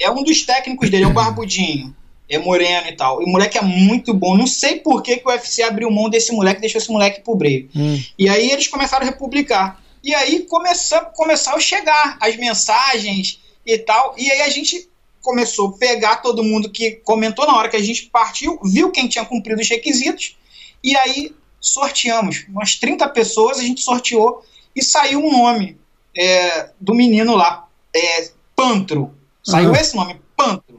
É 0.00 0.10
um 0.10 0.22
dos 0.22 0.42
técnicos 0.42 0.88
dele, 0.88 1.04
é 1.04 1.06
o 1.06 1.12
Barbudinho. 1.14 1.94
É 2.28 2.38
moreno 2.38 2.88
e 2.88 2.96
tal. 2.96 3.20
E 3.20 3.24
o 3.24 3.28
moleque 3.28 3.58
é 3.58 3.62
muito 3.62 4.14
bom. 4.14 4.36
Não 4.36 4.46
sei 4.46 4.76
por 4.76 5.02
que, 5.02 5.18
que 5.18 5.28
o 5.28 5.30
UFC 5.30 5.62
abriu 5.62 5.90
mão 5.90 6.08
desse 6.08 6.32
moleque 6.32 6.58
e 6.58 6.60
deixou 6.62 6.80
esse 6.80 6.90
moleque 6.90 7.20
pro 7.20 7.34
breio. 7.34 7.68
Hum. 7.76 8.02
E 8.18 8.28
aí 8.28 8.50
eles 8.50 8.66
começaram 8.66 9.06
a 9.06 9.10
republicar. 9.10 9.82
E 10.02 10.14
aí 10.14 10.40
começou, 10.40 11.00
começaram 11.14 11.58
a 11.58 11.60
chegar 11.60 12.16
as 12.20 12.36
mensagens 12.36 13.40
e 13.64 13.78
tal. 13.78 14.14
E 14.16 14.30
aí 14.30 14.42
a 14.42 14.48
gente 14.48 14.88
começou 15.22 15.68
a 15.68 15.72
pegar 15.72 16.16
todo 16.16 16.44
mundo 16.44 16.70
que 16.70 16.92
comentou 17.04 17.46
na 17.46 17.56
hora 17.56 17.68
que 17.68 17.76
a 17.76 17.82
gente 17.82 18.06
partiu, 18.06 18.58
viu 18.62 18.90
quem 18.90 19.08
tinha 19.08 19.24
cumprido 19.24 19.60
os 19.60 19.68
requisitos. 19.68 20.36
E 20.82 20.96
aí 20.96 21.34
sorteamos. 21.60 22.44
Umas 22.48 22.76
30 22.76 23.08
pessoas 23.08 23.58
a 23.58 23.62
gente 23.62 23.80
sorteou 23.80 24.44
e 24.76 24.82
saiu 24.82 25.20
um 25.20 25.32
nome 25.32 25.78
é, 26.16 26.70
do 26.78 26.94
menino 26.94 27.34
lá. 27.34 27.66
É, 27.94 28.28
Pantro. 28.54 29.14
Saiu 29.42 29.70
uhum. 29.70 29.76
esse 29.76 29.96
nome, 29.96 30.20
Pantro. 30.36 30.73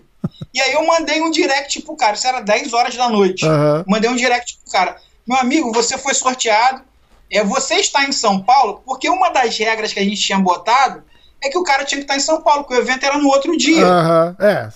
E 0.56 0.62
aí 0.62 0.72
eu 0.72 0.88
mandei 0.88 1.22
um 1.22 1.30
direct 1.30 1.82
pro 1.82 1.98
cara, 1.98 2.14
isso 2.14 2.26
era 2.26 2.40
10 2.40 2.72
horas 2.72 2.96
da 2.96 3.10
noite. 3.10 3.46
Uhum. 3.46 3.84
Mandei 3.86 4.10
um 4.10 4.16
direct 4.16 4.58
pro 4.64 4.72
cara. 4.72 4.96
Meu 5.28 5.38
amigo, 5.38 5.70
você 5.74 5.98
foi 5.98 6.14
sorteado. 6.14 6.82
É, 7.30 7.44
você 7.44 7.76
está 7.76 8.06
em 8.06 8.14
São 8.14 8.42
Paulo, 8.42 8.82
porque 8.86 9.10
uma 9.10 9.30
das 9.30 9.58
regras 9.58 9.92
que 9.92 10.00
a 10.00 10.04
gente 10.04 10.22
tinha 10.22 10.40
botado 10.40 11.04
é 11.44 11.50
que 11.50 11.58
o 11.58 11.64
cara 11.64 11.84
tinha 11.84 12.00
que 12.00 12.06
estar 12.06 12.16
em 12.16 12.22
São 12.22 12.42
Paulo, 12.42 12.64
porque 12.64 12.80
o 12.80 12.82
evento 12.82 13.06
era 13.06 13.18
no 13.18 13.28
outro 13.28 13.58
dia. 13.58 13.86
Uhum. 13.86 14.36
É. 14.40 14.70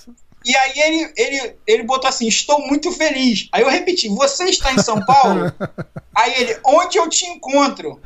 E 0.45 0.57
aí 0.57 0.73
ele, 0.75 1.13
ele, 1.15 1.55
ele 1.65 1.83
botou 1.83 2.09
assim: 2.09 2.27
estou 2.27 2.59
muito 2.67 2.91
feliz. 2.91 3.47
Aí 3.49 3.61
eu 3.61 3.69
repeti: 3.69 4.09
você 4.09 4.45
está 4.45 4.73
em 4.73 4.79
São 4.79 4.99
Paulo? 5.05 5.49
aí 6.13 6.33
ele, 6.41 6.59
onde 6.65 6.97
eu 6.97 7.07
te 7.07 7.25
encontro? 7.25 8.01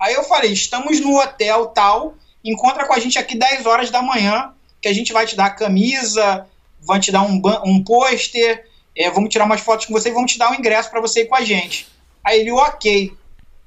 Aí 0.00 0.12
eu 0.14 0.24
falei: 0.24 0.52
estamos 0.52 0.98
no 0.98 1.20
hotel 1.20 1.66
tal, 1.66 2.14
encontra 2.44 2.84
com 2.84 2.94
a 2.94 2.98
gente 2.98 3.16
aqui 3.16 3.36
10 3.36 3.64
horas 3.64 3.90
da 3.90 4.02
manhã, 4.02 4.52
que 4.82 4.88
a 4.88 4.92
gente 4.92 5.12
vai 5.12 5.24
te 5.24 5.36
dar 5.36 5.46
a 5.46 5.50
camisa, 5.50 6.48
vai 6.86 7.00
te 7.00 7.10
dar 7.10 7.22
um, 7.22 7.42
um 7.64 7.82
pôster, 7.82 8.64
é, 8.96 9.10
vamos 9.10 9.28
tirar 9.28 9.44
umas 9.44 9.60
fotos 9.60 9.86
com 9.86 9.92
você 9.92 10.08
e 10.08 10.12
vamos 10.12 10.32
te 10.32 10.38
dar 10.38 10.50
um 10.50 10.54
ingresso 10.54 10.90
para 10.90 11.00
você 11.00 11.22
ir 11.22 11.26
com 11.26 11.34
a 11.34 11.42
gente. 11.42 11.86
Aí 12.24 12.40
ele, 12.40 12.52
ok, 12.52 13.12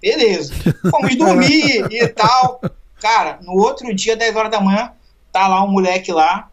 beleza. 0.01 0.53
Fomos 0.89 1.15
dormir 1.15 1.85
e 1.91 2.07
tal. 2.07 2.61
Cara, 2.99 3.39
no 3.41 3.53
outro 3.53 3.93
dia, 3.93 4.15
10 4.15 4.35
horas 4.35 4.51
da 4.51 4.59
manhã, 4.59 4.91
tá 5.31 5.47
lá 5.47 5.63
um 5.63 5.71
moleque 5.71 6.11
lá, 6.11 6.49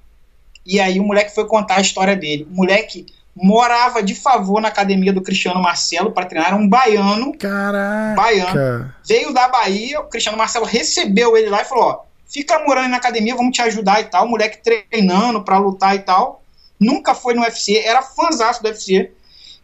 e 0.64 0.78
aí 0.78 1.00
o 1.00 1.04
moleque 1.04 1.34
foi 1.34 1.46
contar 1.46 1.76
a 1.76 1.80
história 1.80 2.14
dele. 2.14 2.46
O 2.50 2.54
moleque 2.54 3.06
morava 3.34 4.02
de 4.02 4.14
favor 4.14 4.60
na 4.60 4.68
academia 4.68 5.12
do 5.12 5.22
Cristiano 5.22 5.60
Marcelo 5.60 6.12
para 6.12 6.26
treinar, 6.26 6.48
era 6.48 6.56
um 6.56 6.68
baiano. 6.68 7.36
Caraca. 7.36 8.14
Baiano. 8.16 8.92
Veio 9.06 9.32
da 9.32 9.48
Bahia, 9.48 10.00
o 10.00 10.08
Cristiano 10.08 10.38
Marcelo 10.38 10.64
recebeu 10.64 11.36
ele 11.36 11.48
lá 11.48 11.62
e 11.62 11.64
falou: 11.64 11.84
ó, 11.84 12.00
fica 12.26 12.58
morando 12.60 12.88
na 12.88 12.96
academia, 12.96 13.34
vamos 13.34 13.54
te 13.54 13.62
ajudar 13.62 14.00
e 14.00 14.04
tal. 14.04 14.26
O 14.26 14.30
moleque 14.30 14.58
treinando 14.62 15.42
para 15.42 15.58
lutar 15.58 15.94
e 15.94 16.00
tal 16.00 16.42
nunca 16.80 17.14
foi 17.14 17.34
no 17.34 17.42
UFC, 17.42 17.78
era 17.78 18.02
fãzaço 18.02 18.62
do 18.62 18.68
UFC. 18.68 19.10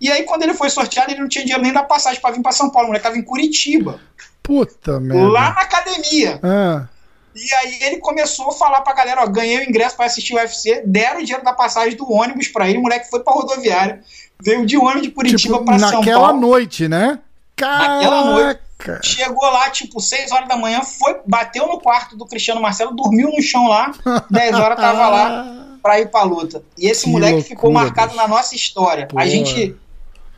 E 0.00 0.10
aí, 0.10 0.24
quando 0.24 0.42
ele 0.42 0.54
foi 0.54 0.68
sorteado, 0.68 1.12
ele 1.12 1.20
não 1.20 1.28
tinha 1.28 1.44
dinheiro 1.44 1.62
nem 1.62 1.72
da 1.72 1.84
passagem 1.84 2.20
para 2.20 2.34
vir 2.34 2.42
para 2.42 2.50
São 2.50 2.70
Paulo, 2.70 2.86
o 2.86 2.88
moleque 2.88 3.04
tava 3.04 3.16
em 3.16 3.22
Curitiba. 3.22 4.00
Puta 4.42 4.98
merda. 4.98 5.28
Lá 5.28 5.54
na 5.54 5.60
academia. 5.60 6.40
Ah. 6.42 6.86
E 7.34 7.54
aí 7.54 7.78
ele 7.82 7.98
começou 7.98 8.48
a 8.48 8.52
falar 8.52 8.80
pra 8.80 8.92
galera, 8.94 9.22
ó, 9.22 9.26
ganhei 9.26 9.58
o 9.58 9.68
ingresso 9.68 9.96
para 9.96 10.06
assistir 10.06 10.34
o 10.34 10.36
UFC, 10.36 10.82
deram 10.84 11.20
o 11.20 11.24
dinheiro 11.24 11.44
da 11.44 11.52
passagem 11.52 11.96
do 11.96 12.10
ônibus 12.10 12.48
para 12.48 12.68
ele, 12.68 12.78
o 12.78 12.82
moleque 12.82 13.08
foi 13.08 13.20
pra 13.20 13.32
rodoviária, 13.32 14.02
veio 14.42 14.66
de 14.66 14.76
ônibus 14.76 15.02
de 15.02 15.10
Curitiba 15.12 15.54
tipo, 15.54 15.64
pra 15.64 15.78
São 15.78 15.90
Paulo. 15.90 16.04
Naquela 16.04 16.32
noite, 16.32 16.88
né? 16.88 17.20
Caraca. 17.56 17.94
Naquela 17.94 18.24
noite. 18.24 18.60
Chegou 19.04 19.48
lá, 19.48 19.70
tipo, 19.70 20.00
6 20.00 20.32
horas 20.32 20.48
da 20.48 20.56
manhã, 20.56 20.82
foi, 20.82 21.20
bateu 21.24 21.68
no 21.68 21.80
quarto 21.80 22.16
do 22.16 22.26
Cristiano 22.26 22.60
Marcelo, 22.60 22.90
dormiu 22.90 23.30
no 23.30 23.40
chão 23.40 23.68
lá, 23.68 23.92
10 24.28 24.54
horas 24.56 24.76
tava 24.76 25.08
lá 25.08 25.71
pra 25.82 26.00
ir 26.00 26.10
pra 26.10 26.22
luta. 26.22 26.62
E 26.78 26.88
esse 26.88 27.04
que 27.04 27.10
moleque 27.10 27.34
loucura, 27.34 27.48
ficou 27.48 27.72
marcado 27.72 28.14
na 28.14 28.28
nossa 28.28 28.54
história. 28.54 29.08
A 29.16 29.26
gente. 29.26 29.74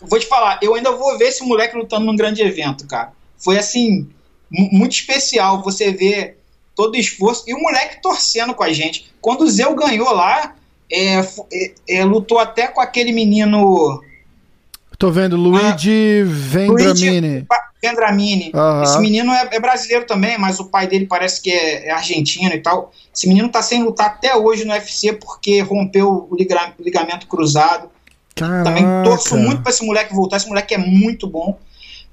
Vou 0.00 0.18
te 0.18 0.26
falar, 0.26 0.58
eu 0.60 0.74
ainda 0.74 0.92
vou 0.92 1.16
ver 1.16 1.28
esse 1.28 1.42
moleque 1.42 1.76
lutando 1.76 2.04
num 2.04 2.16
grande 2.16 2.42
evento, 2.42 2.86
cara. 2.86 3.12
Foi 3.38 3.58
assim, 3.58 4.08
muito 4.50 4.92
especial 4.92 5.62
você 5.62 5.92
ver 5.92 6.38
todo 6.74 6.94
o 6.94 6.96
esforço. 6.96 7.44
E 7.46 7.54
o 7.54 7.60
moleque 7.60 8.02
torcendo 8.02 8.54
com 8.54 8.62
a 8.62 8.72
gente. 8.72 9.12
Quando 9.20 9.42
o 9.42 9.50
Zeu 9.50 9.74
ganhou 9.74 10.12
lá, 10.12 10.54
é, 10.90 11.20
é, 11.20 11.74
é, 11.88 12.04
lutou 12.04 12.38
até 12.38 12.66
com 12.66 12.80
aquele 12.80 13.12
menino. 13.12 14.00
Tô 14.98 15.10
vendo, 15.10 15.36
Luigi 15.36 16.22
ah, 16.22 16.26
Vendramini. 16.26 17.30
Luigi 17.30 17.46
Vendramini. 17.84 18.50
Uhum. 18.54 18.82
Esse 18.82 18.98
menino 18.98 19.32
é, 19.32 19.48
é, 19.52 19.60
brasileiro 19.60 20.06
também, 20.06 20.38
mas 20.38 20.58
o 20.58 20.66
pai 20.66 20.86
dele 20.86 21.06
parece 21.06 21.40
que 21.42 21.50
é, 21.50 21.88
é, 21.88 21.90
argentino 21.90 22.54
e 22.54 22.60
tal. 22.60 22.92
Esse 23.14 23.28
menino 23.28 23.48
tá 23.48 23.62
sem 23.62 23.82
lutar 23.82 24.06
até 24.06 24.34
hoje 24.34 24.64
no 24.64 24.72
UFC 24.72 25.12
porque 25.12 25.60
rompeu 25.60 26.28
o 26.30 26.36
ligamento 26.80 27.26
cruzado. 27.26 27.90
Caraca. 28.34 28.64
Também 28.64 28.84
torço 29.04 29.36
muito 29.36 29.62
pra 29.62 29.70
esse 29.70 29.84
moleque 29.84 30.14
voltar. 30.14 30.38
Esse 30.38 30.48
moleque 30.48 30.74
é 30.74 30.78
muito 30.78 31.26
bom. 31.26 31.58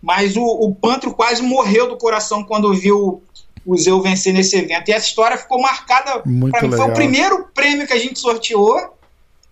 Mas 0.02 0.36
o, 0.36 0.44
o 0.44 0.76
Pantro 0.76 1.14
quase 1.14 1.42
morreu 1.42 1.88
do 1.88 1.98
coração 1.98 2.44
quando 2.44 2.74
viu 2.74 3.24
o 3.66 3.78
Zeu 3.78 4.02
vencer 4.02 4.34
nesse 4.34 4.58
evento. 4.58 4.90
E 4.90 4.92
essa 4.92 5.06
história 5.06 5.38
ficou 5.38 5.62
marcada. 5.62 6.22
Muito 6.26 6.52
pra 6.52 6.68
mim. 6.68 6.76
Foi 6.76 6.88
o 6.88 6.94
primeiro 6.94 7.48
prêmio 7.54 7.88
que 7.88 7.94
a 7.94 8.00
gente 8.00 8.20
sorteou. 8.20 8.98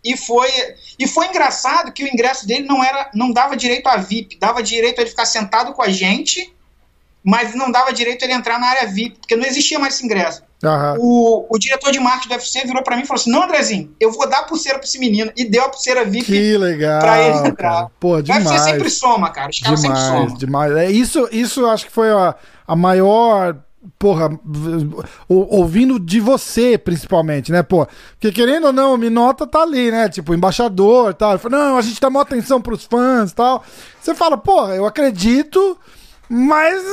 E 0.03 0.15
foi, 0.15 0.49
e 0.97 1.05
foi 1.07 1.27
engraçado 1.27 1.91
que 1.91 2.03
o 2.03 2.07
ingresso 2.07 2.47
dele 2.47 2.65
não 2.65 2.83
era 2.83 3.09
não 3.13 3.31
dava 3.31 3.57
direito 3.57 3.87
a 3.87 3.97
VIP, 3.97 4.37
dava 4.39 4.63
direito 4.63 4.99
a 4.99 5.01
ele 5.01 5.09
ficar 5.09 5.25
sentado 5.25 5.73
com 5.73 5.81
a 5.81 5.89
gente, 5.89 6.53
mas 7.23 7.53
não 7.53 7.69
dava 7.69 7.91
direito 7.91 8.23
a 8.23 8.25
ele 8.25 8.33
entrar 8.33 8.59
na 8.59 8.67
área 8.67 8.87
VIP, 8.87 9.17
porque 9.19 9.35
não 9.35 9.45
existia 9.45 9.77
mais 9.77 9.95
esse 9.95 10.05
ingresso. 10.05 10.41
Uhum. 10.63 10.95
O, 10.99 11.47
o 11.55 11.57
diretor 11.57 11.91
de 11.91 11.99
marketing 11.99 12.27
do 12.27 12.33
UFC 12.33 12.65
virou 12.65 12.83
para 12.83 12.97
mim 12.97 13.03
e 13.03 13.05
falou 13.05 13.19
assim: 13.19 13.31
Não, 13.31 13.43
Andrezinho, 13.43 13.95
eu 13.99 14.11
vou 14.11 14.27
dar 14.27 14.43
pulseira 14.43 14.77
pra 14.77 14.85
esse 14.85 14.99
menino. 14.99 15.31
E 15.35 15.45
deu 15.45 15.63
a 15.63 15.69
pulseira 15.69 16.03
VIP 16.03 16.25
que 16.25 16.57
legal, 16.57 16.99
pra 16.99 17.21
ele 17.21 17.47
entrar. 17.47 17.89
Pô, 17.99 18.21
demais. 18.21 18.45
O 18.45 18.49
UFC 18.49 18.69
sempre 18.69 18.89
soma, 18.89 19.29
cara. 19.29 19.49
Os 19.49 19.59
caras 19.59 19.81
demais, 19.81 19.99
sempre 19.99 20.19
somam. 20.19 20.37
Demais. 20.37 20.75
É, 20.75 20.91
isso, 20.91 21.29
isso 21.31 21.65
acho 21.65 21.85
que 21.85 21.91
foi 21.91 22.09
a, 22.09 22.35
a 22.67 22.75
maior 22.75 23.55
porra, 23.97 24.29
ouvindo 25.27 25.99
de 25.99 26.19
você, 26.19 26.77
principalmente, 26.77 27.51
né, 27.51 27.63
pô? 27.63 27.87
Porque 28.11 28.31
querendo 28.31 28.67
ou 28.67 28.73
não, 28.73 28.93
o 28.93 28.97
Minota 28.97 29.47
tá 29.47 29.61
ali, 29.61 29.91
né? 29.91 30.09
Tipo, 30.09 30.33
embaixador 30.33 31.13
tal. 31.13 31.31
Ele 31.31 31.39
fala, 31.39 31.57
não, 31.57 31.77
a 31.77 31.81
gente 31.81 31.99
dá 31.99 32.09
maior 32.09 32.23
atenção 32.23 32.61
pros 32.61 32.83
fãs 32.85 33.31
tal. 33.33 33.63
Você 33.99 34.13
fala, 34.13 34.37
porra, 34.37 34.75
eu 34.75 34.85
acredito, 34.85 35.77
mas, 36.29 36.83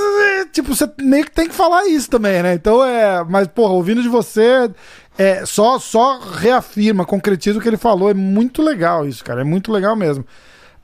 tipo, 0.53 0.75
você 0.75 0.91
meio 1.01 1.25
que 1.25 1.31
tem 1.31 1.49
que 1.49 1.55
falar 1.55 1.87
isso 1.87 2.09
também, 2.09 2.43
né? 2.43 2.55
Então 2.55 2.85
é. 2.85 3.23
Mas, 3.25 3.47
porra, 3.49 3.73
ouvindo 3.73 4.03
de 4.03 4.09
você, 4.09 4.71
é, 5.19 5.45
só, 5.45 5.79
só 5.79 6.19
reafirma, 6.19 7.05
concretiza 7.05 7.59
o 7.59 7.63
que 7.63 7.69
ele 7.69 7.77
falou. 7.77 8.11
É 8.11 8.15
muito 8.15 8.63
legal 8.63 9.07
isso, 9.07 9.23
cara. 9.23 9.43
É 9.43 9.45
muito 9.45 9.71
legal 9.71 9.95
mesmo. 9.95 10.25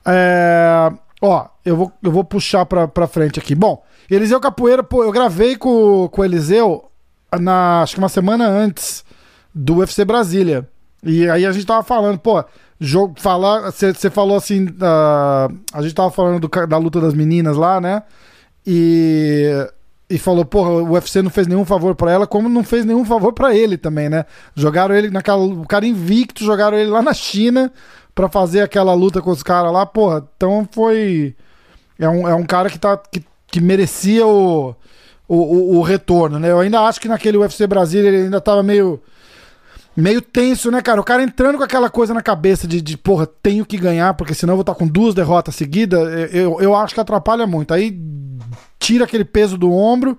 É, 0.05 0.91
ó, 1.21 1.47
eu 1.65 1.77
vou, 1.77 1.93
eu 2.03 2.11
vou 2.11 2.25
puxar 2.25 2.67
pra, 2.67 2.87
pra 2.87 3.07
frente 3.07 3.39
aqui. 3.39 3.55
Bom. 3.55 3.83
Eliseu 4.15 4.41
Capoeira, 4.41 4.83
pô, 4.83 5.05
eu 5.05 5.13
gravei 5.13 5.57
com, 5.57 6.09
com 6.09 6.21
o 6.21 6.25
Eliseu 6.25 6.91
na, 7.41 7.83
acho 7.83 7.95
que 7.95 7.99
uma 7.99 8.09
semana 8.09 8.47
antes 8.49 9.05
do 9.55 9.77
UFC 9.77 10.05
Brasília. 10.05 10.69
E 11.03 11.29
aí 11.29 11.47
a 11.47 11.53
gente 11.53 11.67
tava 11.67 11.83
falando, 11.83 12.19
pô, 12.19 12.45
jogo, 12.79 13.15
falar, 13.19 13.71
você 13.71 14.11
falou 14.11 14.37
assim, 14.37 14.67
uh, 14.67 15.55
a 15.73 15.83
gente 15.83 15.95
tava 15.95 16.11
falando 16.11 16.47
do, 16.47 16.67
da 16.67 16.79
luta 16.79 17.01
das 17.01 17.15
meninas 17.15 17.57
lá, 17.57 17.81
né? 17.81 18.03
E 18.67 19.51
e 20.13 20.19
falou, 20.19 20.45
porra, 20.45 20.69
o 20.69 20.93
UFC 20.93 21.23
não 21.23 21.31
fez 21.31 21.47
nenhum 21.47 21.65
favor 21.65 21.95
para 21.95 22.13
ela, 22.13 22.27
como 22.27 22.47
não 22.47 22.63
fez 22.63 22.85
nenhum 22.85 23.03
favor 23.03 23.33
para 23.33 23.57
ele 23.57 23.79
também, 23.79 24.11
né? 24.11 24.27
Jogaram 24.55 24.95
ele 24.95 25.09
naquela, 25.09 25.43
o 25.43 25.67
cara 25.67 25.87
invicto, 25.87 26.45
jogaram 26.45 26.77
ele 26.77 26.91
lá 26.91 27.01
na 27.01 27.15
China 27.15 27.73
para 28.15 28.29
fazer 28.29 28.61
aquela 28.61 28.93
luta 28.93 29.23
com 29.23 29.31
os 29.31 29.43
caras 29.43 29.73
lá, 29.73 29.87
porra. 29.87 30.29
Então 30.37 30.69
foi 30.71 31.35
é 31.99 32.07
um, 32.07 32.29
é 32.29 32.35
um 32.35 32.45
cara 32.45 32.69
que 32.69 32.79
tá 32.79 32.95
que 32.99 33.25
que 33.53 33.61
merecia 33.61 34.27
o, 34.27 34.75
o, 35.29 35.37
o, 35.37 35.77
o, 35.77 35.83
retorno, 35.83 36.39
né? 36.39 36.51
Eu 36.51 36.59
ainda 36.59 36.81
acho 36.81 36.99
que 36.99 37.07
naquele 37.07 37.37
UFC 37.37 37.67
Brasília 37.67 38.09
ele 38.09 38.23
ainda 38.25 38.41
tava 38.41 38.63
meio. 38.63 39.01
Meio 39.95 40.23
tenso, 40.23 40.71
né, 40.71 40.81
cara? 40.81 40.99
O 40.99 41.05
cara 41.05 41.23
entrando 41.23 41.59
com 41.59 41.65
aquela 41.65 41.91
coisa 41.91 42.15
na 42.15 42.23
cabeça 42.23 42.67
de, 42.67 42.81
de 42.81 42.97
porra, 42.97 43.27
tenho 43.27 43.67
que 43.67 43.77
ganhar, 43.77 44.15
porque 44.15 44.33
senão 44.33 44.55
eu 44.55 44.57
vou 44.57 44.63
estar 44.63 44.75
com 44.75 44.89
duas 44.89 45.15
derrotas 45.15 45.55
seguidas, 45.55 46.33
eu, 46.33 46.59
eu 46.63 46.75
acho 46.75 46.95
que 46.95 47.01
atrapalha 47.01 47.47
muito. 47.47 47.75
Aí 47.75 48.01
tira 48.79 49.05
aquele 49.05 49.23
peso 49.23 49.59
do 49.59 49.71
ombro, 49.71 50.17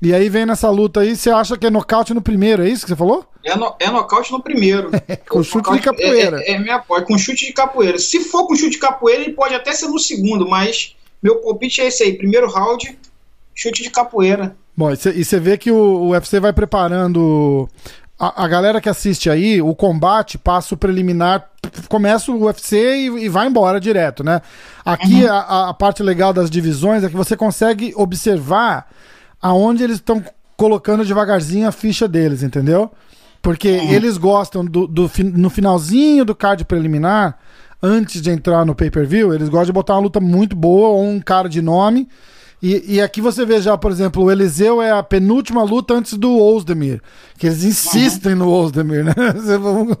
e 0.00 0.14
aí 0.14 0.30
vem 0.30 0.46
nessa 0.46 0.70
luta 0.70 1.00
aí, 1.00 1.14
você 1.14 1.28
acha 1.28 1.58
que 1.58 1.66
é 1.66 1.70
nocaute 1.70 2.14
no 2.14 2.22
primeiro, 2.22 2.62
é 2.62 2.70
isso 2.70 2.86
que 2.86 2.88
você 2.88 2.96
falou? 2.96 3.26
É, 3.44 3.54
no, 3.54 3.76
é 3.78 3.90
nocaute 3.90 4.32
no 4.32 4.42
primeiro. 4.42 4.90
com 5.28 5.42
chute 5.42 5.70
de 5.72 5.80
capoeira. 5.80 6.40
É, 6.40 6.52
é, 6.52 6.54
é 6.54 6.58
minha 6.58 6.76
apoia, 6.76 7.02
com 7.02 7.18
chute 7.18 7.44
de 7.44 7.52
capoeira. 7.52 7.98
Se 7.98 8.24
for 8.24 8.46
com 8.46 8.56
chute 8.56 8.70
de 8.70 8.78
capoeira, 8.78 9.20
ele 9.20 9.34
pode 9.34 9.54
até 9.54 9.74
ser 9.74 9.88
no 9.88 9.98
segundo, 9.98 10.48
mas 10.48 10.96
meu 11.22 11.36
palpite 11.36 11.80
é 11.80 11.86
esse 11.86 12.02
aí: 12.02 12.16
primeiro 12.16 12.50
round, 12.50 12.98
chute 13.54 13.82
de 13.82 13.90
capoeira. 13.90 14.56
Bom, 14.76 14.90
e 14.90 15.24
você 15.24 15.38
vê 15.38 15.58
que 15.58 15.70
o, 15.70 15.76
o 15.76 16.08
UFC 16.10 16.40
vai 16.40 16.52
preparando. 16.52 17.68
A, 18.18 18.44
a, 18.44 18.48
galera 18.48 18.80
que 18.80 18.88
assiste 18.88 19.28
aí, 19.28 19.60
o 19.60 19.74
combate 19.74 20.38
passa 20.38 20.74
o 20.74 20.78
preliminar, 20.78 21.50
começa 21.88 22.30
o 22.30 22.44
UFC 22.44 22.76
e, 22.76 23.24
e 23.24 23.28
vai 23.28 23.48
embora 23.48 23.80
direto, 23.80 24.22
né? 24.22 24.40
Aqui 24.84 25.24
uhum. 25.24 25.32
a, 25.32 25.68
a 25.70 25.74
parte 25.74 26.02
legal 26.02 26.32
das 26.32 26.50
divisões 26.50 27.02
é 27.04 27.08
que 27.08 27.16
você 27.16 27.36
consegue 27.36 27.92
observar 27.96 28.88
aonde 29.40 29.82
eles 29.82 29.96
estão 29.96 30.24
colocando 30.56 31.04
devagarzinho 31.04 31.66
a 31.66 31.72
ficha 31.72 32.06
deles, 32.06 32.42
entendeu? 32.42 32.90
Porque 33.42 33.68
uhum. 33.68 33.92
eles 33.92 34.16
gostam 34.16 34.64
do, 34.64 34.86
do, 34.86 35.10
no 35.34 35.50
finalzinho 35.50 36.24
do 36.24 36.34
card 36.34 36.64
preliminar, 36.64 37.36
antes 37.82 38.22
de 38.22 38.30
entrar 38.30 38.64
no 38.64 38.74
pay-per-view, 38.74 39.34
eles 39.34 39.48
gostam 39.48 39.66
de 39.66 39.72
botar 39.72 39.94
uma 39.94 40.02
luta 40.02 40.20
muito 40.20 40.54
boa 40.54 40.88
ou 40.88 41.04
um 41.04 41.20
cara 41.20 41.48
de 41.48 41.60
nome. 41.60 42.08
E, 42.62 42.94
e, 42.94 43.00
aqui 43.00 43.20
você 43.20 43.44
vê 43.44 43.60
já, 43.60 43.76
por 43.76 43.90
exemplo, 43.90 44.22
o 44.22 44.30
Eliseu 44.30 44.80
é 44.80 44.92
a 44.92 45.02
penúltima 45.02 45.64
luta 45.64 45.94
antes 45.94 46.16
do 46.16 46.38
Ozdemir. 46.38 47.02
Que 47.36 47.48
eles 47.48 47.64
insistem 47.64 48.36
no 48.36 48.48
Ozdemir, 48.48 49.04
né? 49.04 49.12
vamos, 49.58 49.96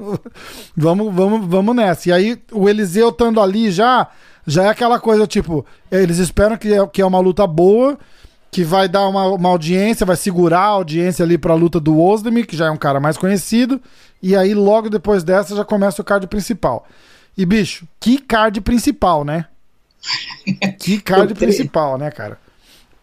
vamos, 0.76 1.12
vamos, 1.12 1.46
vamos 1.48 1.74
nessa. 1.74 2.08
E 2.08 2.12
aí, 2.12 2.42
o 2.52 2.68
Eliseu 2.68 3.08
estando 3.08 3.40
ali 3.40 3.72
já, 3.72 4.06
já 4.46 4.62
é 4.62 4.68
aquela 4.68 5.00
coisa, 5.00 5.26
tipo, 5.26 5.66
eles 5.90 6.18
esperam 6.18 6.56
que 6.56 6.72
é, 6.72 6.86
que 6.86 7.02
é 7.02 7.06
uma 7.06 7.18
luta 7.18 7.44
boa, 7.48 7.98
que 8.48 8.62
vai 8.62 8.88
dar 8.88 9.08
uma, 9.08 9.26
uma 9.26 9.48
audiência, 9.48 10.06
vai 10.06 10.14
segurar 10.14 10.60
a 10.60 10.66
audiência 10.66 11.24
ali 11.24 11.36
pra 11.36 11.54
luta 11.54 11.80
do 11.80 12.00
Ozdemir, 12.00 12.46
que 12.46 12.56
já 12.56 12.66
é 12.66 12.70
um 12.70 12.76
cara 12.76 13.00
mais 13.00 13.18
conhecido. 13.18 13.80
E 14.22 14.36
aí, 14.36 14.54
logo 14.54 14.88
depois 14.88 15.24
dessa, 15.24 15.56
já 15.56 15.64
começa 15.64 16.00
o 16.00 16.04
card 16.04 16.28
principal. 16.28 16.86
E, 17.36 17.46
bicho, 17.46 17.86
que 17.98 18.18
card 18.18 18.60
principal, 18.60 19.24
né? 19.24 19.46
que 20.78 21.00
card 21.02 21.34
principal, 21.34 21.96
né, 21.96 22.10
cara? 22.10 22.38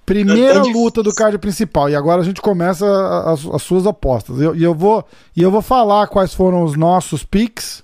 Primeira 0.06 0.64
luta 0.64 1.04
do 1.04 1.14
card 1.14 1.38
principal. 1.38 1.90
E 1.90 1.96
agora 1.96 2.22
a 2.22 2.26
gente 2.26 2.42
começa 2.42 2.86
as, 3.26 3.46
as 3.46 3.62
suas 3.62 3.86
apostas. 3.86 4.40
E 4.40 4.44
eu, 4.44 4.56
eu, 4.56 4.74
vou, 4.74 5.06
e 5.36 5.42
eu 5.42 5.52
vou 5.52 5.62
falar 5.62 6.08
quais 6.08 6.34
foram 6.34 6.64
os 6.64 6.76
nossos 6.76 7.24
picks, 7.24 7.84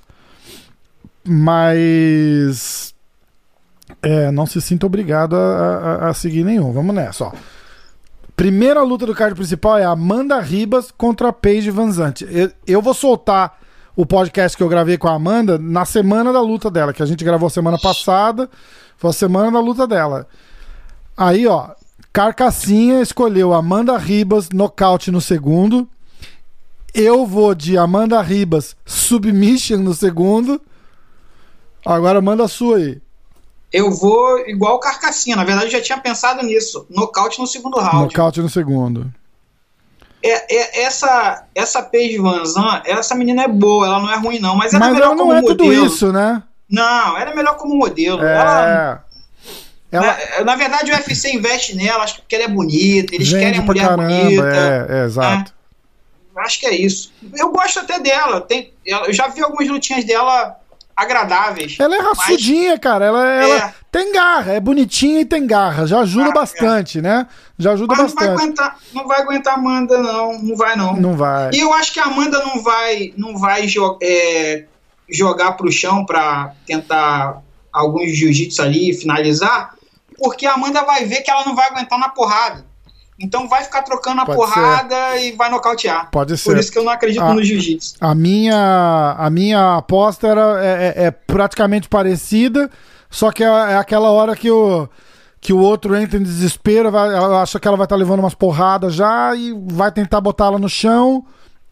mas. 1.24 2.94
É, 4.02 4.32
não 4.32 4.48
se 4.48 4.60
sinta 4.60 4.88
obrigado 4.88 5.36
a, 5.36 5.38
a, 5.40 6.10
a, 6.10 6.14
seguir 6.14 6.44
nenhum. 6.44 6.72
Vamos 6.72 6.96
nessa, 6.96 7.26
ó. 7.26 7.32
Primeira 8.36 8.82
luta 8.82 9.06
do 9.06 9.16
card 9.16 9.36
principal 9.36 9.78
é 9.78 9.86
Amanda 9.86 10.40
Ribas 10.40 10.92
contra 10.92 11.32
Paige 11.32 11.70
Van 11.70 11.92
Zandt. 11.92 12.28
Eu, 12.30 12.52
eu 12.66 12.82
vou 12.82 12.94
soltar 12.94 13.60
o 13.96 14.06
podcast 14.06 14.58
que 14.58 14.64
eu 14.64 14.70
gravei 14.70 14.98
com 14.98 15.08
a 15.08 15.14
Amanda 15.14 15.58
na 15.58 15.86
semana 15.86 16.34
da 16.34 16.42
luta 16.42 16.70
dela, 16.70 16.94
que 16.94 17.02
a 17.02 17.06
gente 17.06 17.24
gravou 17.24 17.50
semana 17.50 17.78
passada. 17.78 18.50
Foi 18.98 19.10
a 19.10 19.14
semana 19.14 19.52
da 19.52 19.60
luta 19.60 19.88
dela. 19.88 20.28
Aí, 21.16 21.48
ó, 21.48 21.70
Carcassinha 22.12 23.02
escolheu 23.02 23.54
Amanda 23.54 23.98
Ribas, 23.98 24.50
nocaute 24.50 25.12
no 25.12 25.22
segundo. 25.22 25.88
Eu 26.94 27.26
vou 27.26 27.54
de 27.54 27.78
Amanda 27.78 28.22
Ribas, 28.22 28.76
submission 28.86 29.80
no 29.80 29.94
segundo. 29.94 30.62
Agora 31.86 32.22
manda 32.22 32.46
a 32.46 32.48
sua 32.48 32.78
aí. 32.78 33.02
Eu 33.72 33.92
vou 33.92 34.40
igual 34.48 34.80
Carcassinha. 34.80 35.36
Na 35.36 35.44
verdade, 35.44 35.68
eu 35.68 35.72
já 35.72 35.82
tinha 35.82 35.98
pensado 36.00 36.42
nisso. 36.44 36.86
Nocaute 36.90 37.40
no 37.40 37.48
segundo 37.48 37.78
round. 37.78 38.06
Nocaute 38.06 38.42
no 38.42 38.50
segundo. 38.50 39.14
É, 40.28 40.56
é, 40.56 40.84
essa 40.84 41.46
essa 41.54 41.84
Paige 41.84 42.18
Van 42.18 42.44
Zandt, 42.44 42.90
essa 42.90 43.14
menina 43.14 43.44
é 43.44 43.48
boa, 43.48 43.86
ela 43.86 44.00
não 44.00 44.12
é 44.12 44.18
ruim 44.18 44.40
não, 44.40 44.56
mas 44.56 44.74
ela 44.74 44.88
é 44.88 44.90
mas 44.90 44.90
é 44.90 44.94
melhor 44.94 45.06
ela 45.06 45.16
não 45.16 45.24
como 45.24 45.38
é 45.38 45.42
modelo. 45.42 45.58
tudo 45.58 45.86
isso, 45.86 46.12
né? 46.12 46.42
Não, 46.68 47.16
ela 47.16 47.32
é 47.32 47.36
melhor 47.36 47.58
como 47.58 47.76
modelo. 47.76 48.24
É. 48.24 48.36
Ela, 48.36 49.04
ela... 49.92 50.18
Na, 50.40 50.44
na, 50.46 50.56
verdade, 50.56 50.92
o 50.92 50.96
UFC 50.96 51.32
investe 51.32 51.76
nela, 51.76 52.04
acho 52.04 52.24
que 52.28 52.36
ela 52.36 52.46
é 52.46 52.48
bonita, 52.48 53.14
eles 53.14 53.30
querem 53.30 53.60
a 53.60 53.62
mulher 53.62 53.88
caramba, 53.88 54.04
bonita. 54.04 54.48
É, 54.48 54.88
é 54.90 55.06
exato. 55.06 55.54
Né? 56.36 56.44
Acho 56.44 56.60
que 56.60 56.66
é 56.66 56.76
isso. 56.76 57.14
Eu 57.34 57.52
gosto 57.52 57.80
até 57.80 58.00
dela. 58.00 58.42
Tem, 58.42 58.74
eu 58.84 59.14
já 59.14 59.28
vi 59.28 59.42
algumas 59.42 59.68
lutinhas 59.70 60.04
dela 60.04 60.60
agradáveis. 60.96 61.78
Ela 61.80 61.96
é 61.96 62.00
raçudinha, 62.00 62.72
mas... 62.72 62.80
cara. 62.80 63.06
Ela, 63.06 63.30
é... 63.30 63.74
tem 63.96 64.12
garra, 64.12 64.52
é 64.52 64.60
bonitinha 64.60 65.22
e 65.22 65.26
tem 65.26 65.48
garra. 65.48 65.88
Já 65.88 66.02
ajuda 66.02 66.28
ah, 66.28 66.34
bastante, 66.34 67.00
é. 67.00 67.02
né? 67.02 67.28
Já 67.58 67.72
ajuda 67.72 67.96
mas 67.96 68.14
bastante. 68.14 68.28
Não 68.28 68.36
vai, 68.36 68.44
aguentar, 68.44 68.80
não 68.94 69.08
vai 69.08 69.22
aguentar 69.22 69.54
a 69.54 69.58
Amanda, 69.58 69.98
não. 70.00 70.44
Não 70.44 70.58
vai, 70.58 70.76
não. 70.76 70.96
Não 70.98 71.16
vai. 71.16 71.52
E 71.54 71.62
eu 71.62 71.74
acho 71.74 71.94
que 71.94 72.00
a 72.02 72.04
Amanda 72.04 72.40
não 72.40 72.62
vai, 72.62 73.14
não 73.16 73.38
vai 73.38 73.70
jo 73.70 73.98
é, 74.04 74.66
jogar 75.10 75.54
pro 75.54 75.72
chão 75.72 76.06
pra 76.06 76.52
tentar 76.68 77.42
alguns 77.72 78.12
jiu-jitsu 78.12 78.62
ali 78.62 78.94
finalizar, 78.94 79.74
porque 80.18 80.46
a 80.46 80.56
Amanda 80.56 80.84
vai 80.84 81.06
ver 81.06 81.22
que 81.22 81.32
ela 81.32 81.46
não 81.46 81.56
vai 81.56 81.70
aguentar 81.70 81.98
na 81.98 82.10
porrada. 82.10 82.66
Então 83.18 83.48
vai 83.48 83.64
ficar 83.64 83.82
trocando 83.84 84.20
a 84.20 84.26
Pode 84.26 84.38
porrada 84.38 85.14
ser. 85.14 85.22
e 85.22 85.32
vai 85.32 85.50
nocautear. 85.50 86.12
Pode 86.12 86.38
ser. 86.38 86.50
Por 86.50 86.58
isso 86.58 86.70
que 86.70 86.78
eu 86.78 86.84
não 86.84 86.92
acredito 86.92 87.24
a, 87.24 87.34
no 87.34 87.42
jiu-jitsu. 87.42 87.96
A 88.02 88.14
minha, 88.14 89.16
a 89.18 89.30
minha 89.30 89.78
aposta 89.78 90.28
era, 90.28 90.66
é, 90.66 90.88
é, 90.98 91.04
é 91.06 91.12
praticamente 91.12 91.88
parecida, 91.88 92.70
só 93.16 93.32
que 93.32 93.42
é, 93.42 93.48
é, 93.48 93.78
aquela 93.78 94.12
hora 94.12 94.36
que 94.36 94.52
o, 94.52 94.90
que 95.40 95.54
o 95.54 95.58
outro 95.58 95.96
entra 95.96 96.20
em 96.20 96.24
desespero, 96.24 96.92
vai, 96.92 97.16
acha 97.42 97.58
que 97.58 97.66
ela 97.66 97.78
vai 97.78 97.86
estar 97.86 97.96
tá 97.96 98.00
levando 98.00 98.20
umas 98.20 98.36
porradas 98.36 98.94
já 98.94 99.34
e 99.34 99.54
vai 99.72 99.90
tentar 99.90 100.20
botar 100.20 100.48
ela 100.48 100.60
no 100.60 100.68
chão 100.68 101.26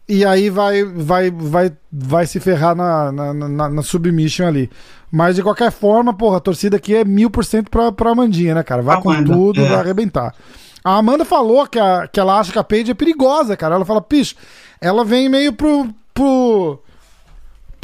e 0.08 0.24
aí 0.24 0.48
vai, 0.48 0.82
vai, 0.82 1.30
vai, 1.30 1.70
vai 1.92 2.26
se 2.26 2.40
ferrar 2.40 2.74
na, 2.74 3.12
na, 3.12 3.34
na, 3.34 3.68
na 3.68 3.82
submission 3.82 4.46
ali. 4.46 4.70
Mas 5.12 5.36
de 5.36 5.42
qualquer 5.42 5.70
forma, 5.70 6.14
porra, 6.14 6.38
a 6.38 6.40
torcida 6.40 6.78
aqui 6.78 6.94
é 6.94 7.04
mil 7.04 7.28
por 7.28 7.44
cento 7.44 7.70
pra, 7.70 7.92
pra 7.92 8.12
Amandinha, 8.12 8.54
né, 8.54 8.62
cara? 8.62 8.80
Vai 8.80 8.96
Amanda, 8.96 9.28
com 9.28 9.38
tudo, 9.38 9.60
é. 9.60 9.68
vai 9.68 9.80
arrebentar. 9.80 10.34
A 10.82 10.96
Amanda 10.96 11.26
falou 11.26 11.66
que, 11.66 11.78
a, 11.78 12.08
que 12.08 12.18
ela 12.18 12.40
acha 12.40 12.52
que 12.52 12.58
a 12.58 12.64
Paige 12.64 12.92
é 12.92 12.94
perigosa, 12.94 13.54
cara. 13.54 13.74
Ela 13.74 13.84
fala, 13.84 14.00
picho, 14.00 14.34
ela 14.80 15.04
vem 15.04 15.28
meio 15.28 15.52
pro. 15.52 15.90
pro 16.14 16.80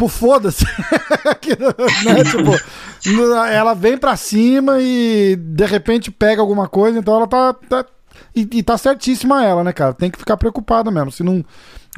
pro 0.01 0.09
foda-se. 0.09 0.65
né? 2.05 2.25
tipo, 2.25 3.39
ela 3.51 3.75
vem 3.75 3.99
pra 3.99 4.17
cima 4.17 4.79
e 4.81 5.37
de 5.37 5.67
repente 5.67 6.11
pega 6.11 6.41
alguma 6.41 6.67
coisa, 6.67 6.99
então 6.99 7.17
ela 7.17 7.27
tá. 7.27 7.53
tá 7.53 7.85
e, 8.35 8.49
e 8.53 8.63
tá 8.63 8.79
certíssima 8.79 9.45
ela, 9.45 9.63
né, 9.63 9.73
cara? 9.73 9.93
Tem 9.93 10.11
que 10.11 10.19
ficar 10.19 10.37
preocupada 10.37 10.91
mesmo. 10.91 11.13
Se 11.13 11.23
não, 11.23 11.45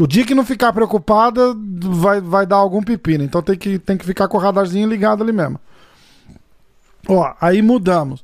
o 0.01 0.07
dia 0.07 0.25
que 0.25 0.35
não 0.35 0.45
ficar 0.45 0.73
preocupada, 0.73 1.55
vai, 1.81 2.21
vai 2.21 2.45
dar 2.45 2.57
algum 2.57 2.83
pepino. 2.83 3.23
Então 3.23 3.41
tem 3.41 3.57
que, 3.57 3.79
tem 3.79 3.97
que 3.97 4.05
ficar 4.05 4.27
com 4.27 4.37
o 4.37 4.41
radarzinho 4.41 4.89
ligado 4.89 5.23
ali 5.23 5.33
mesmo. 5.33 5.61
Ó, 7.09 7.33
aí 7.41 7.63
mudamos. 7.63 8.23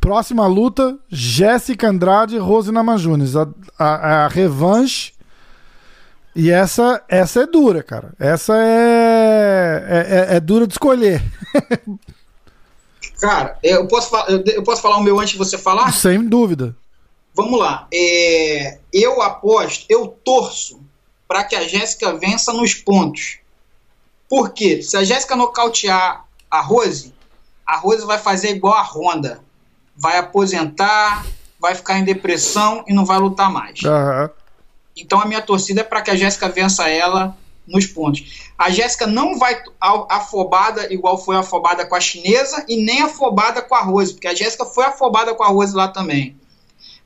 Próxima 0.00 0.46
luta: 0.46 0.96
Jéssica 1.08 1.88
Andrade 1.88 2.36
e 2.36 2.38
Rose 2.38 2.70
Namajunas. 2.70 3.34
A, 3.34 3.48
a, 3.78 4.24
a, 4.24 4.28
revanche. 4.28 5.12
E 6.38 6.52
essa, 6.52 7.02
essa 7.08 7.42
é 7.42 7.46
dura, 7.46 7.82
cara. 7.82 8.12
Essa 8.16 8.56
é, 8.56 9.86
é, 9.88 10.34
é, 10.34 10.36
é 10.36 10.40
dura 10.40 10.68
de 10.68 10.74
escolher. 10.74 11.20
cara, 13.20 13.58
eu 13.60 13.88
posso, 13.88 14.14
eu 14.46 14.62
posso 14.62 14.80
falar 14.80 14.98
o 14.98 15.02
meu 15.02 15.18
antes 15.18 15.32
de 15.32 15.38
você 15.38 15.58
falar? 15.58 15.92
Sem 15.92 16.24
dúvida. 16.28 16.76
Vamos 17.34 17.58
lá. 17.58 17.88
É, 17.92 18.78
eu 18.92 19.20
aposto, 19.20 19.84
eu 19.88 20.06
torço 20.06 20.80
para 21.26 21.42
que 21.42 21.56
a 21.56 21.66
Jéssica 21.66 22.16
vença 22.16 22.52
nos 22.52 22.72
pontos. 22.72 23.38
Por 24.28 24.50
quê? 24.50 24.80
Se 24.80 24.96
a 24.96 25.02
Jéssica 25.02 25.34
nocautear 25.34 26.24
a 26.48 26.60
Rose, 26.60 27.12
a 27.66 27.78
Rose 27.78 28.06
vai 28.06 28.18
fazer 28.18 28.50
igual 28.50 28.74
a 28.74 28.82
Honda. 28.82 29.40
Vai 29.96 30.18
aposentar, 30.18 31.26
vai 31.58 31.74
ficar 31.74 31.98
em 31.98 32.04
depressão 32.04 32.84
e 32.86 32.94
não 32.94 33.04
vai 33.04 33.18
lutar 33.18 33.50
mais. 33.50 33.80
Uhum. 33.82 34.37
Então 34.98 35.20
a 35.20 35.26
minha 35.26 35.40
torcida 35.40 35.80
é 35.80 35.84
para 35.84 36.02
que 36.02 36.10
a 36.10 36.16
Jéssica 36.16 36.48
vença 36.48 36.88
ela 36.88 37.36
nos 37.66 37.86
pontos. 37.86 38.48
A 38.56 38.70
Jéssica 38.70 39.06
não 39.06 39.38
vai 39.38 39.60
afobada 40.08 40.92
igual 40.92 41.22
foi 41.22 41.36
afobada 41.36 41.86
com 41.86 41.94
a 41.94 42.00
chinesa 42.00 42.64
e 42.68 42.76
nem 42.82 43.02
afobada 43.02 43.62
com 43.62 43.74
a 43.74 43.82
Rose, 43.82 44.14
porque 44.14 44.26
a 44.26 44.34
Jéssica 44.34 44.64
foi 44.64 44.84
afobada 44.84 45.34
com 45.34 45.44
a 45.44 45.48
Rose 45.48 45.74
lá 45.74 45.88
também. 45.88 46.36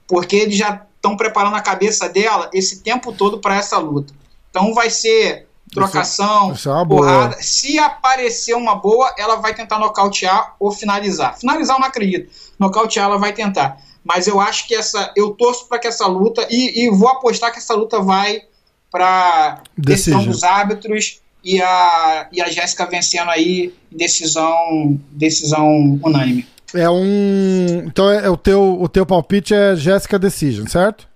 Porque 0.07 0.37
eles 0.37 0.57
já 0.57 0.87
estão 0.95 1.17
preparando 1.17 1.57
a 1.57 1.61
cabeça 1.61 2.09
dela 2.09 2.49
esse 2.53 2.81
tempo 2.81 3.13
todo 3.13 3.39
para 3.39 3.57
essa 3.57 3.77
luta. 3.79 4.15
Então 4.51 4.73
vai 4.73 4.89
ser 4.89 5.49
trocação, 5.73 6.53
é 6.53 6.87
porrada. 6.87 7.31
Boa. 7.31 7.43
Se 7.43 7.79
aparecer 7.79 8.55
uma 8.55 8.75
boa, 8.75 9.13
ela 9.19 9.37
vai 9.37 9.55
tentar 9.55 9.79
nocautear 9.79 10.55
ou 10.61 10.71
finalizar. 10.71 11.37
Finalizar 11.39 11.77
eu 11.77 11.81
não 11.81 11.89
acredito. 11.89 12.31
Nocautear 12.59 13.07
ela 13.07 13.19
vai 13.19 13.33
tentar. 13.33 13.79
Mas 14.05 14.27
eu 14.27 14.41
acho 14.41 14.67
que 14.67 14.75
essa. 14.75 15.13
Eu 15.17 15.31
torço 15.31 15.69
para 15.69 15.79
que 15.79 15.87
essa 15.87 16.07
luta. 16.07 16.47
E, 16.51 16.85
e, 16.85 16.91
vou 16.91 17.09
apostar 17.09 17.53
que 17.53 17.59
essa 17.59 17.75
luta 17.75 18.01
vai 18.01 18.43
para 18.91 19.63
decisão 19.77 20.25
dos 20.25 20.43
árbitros 20.43 21.21
e 21.45 21.61
a, 21.61 22.29
e 22.33 22.43
a 22.43 22.49
Jéssica 22.49 22.87
vencendo 22.87 23.31
aí 23.31 23.73
decisão, 23.91 25.01
decisão 25.11 25.99
unânime. 26.03 26.47
É 26.75 26.89
um. 26.89 27.85
Então 27.87 28.11
é, 28.11 28.27
é, 28.27 28.31
o, 28.31 28.37
teu, 28.37 28.81
o 28.81 28.89
teu 28.89 29.05
palpite 29.05 29.55
é 29.55 29.77
Jéssica 29.77 30.19
Decision, 30.19 30.67
certo? 30.67 31.07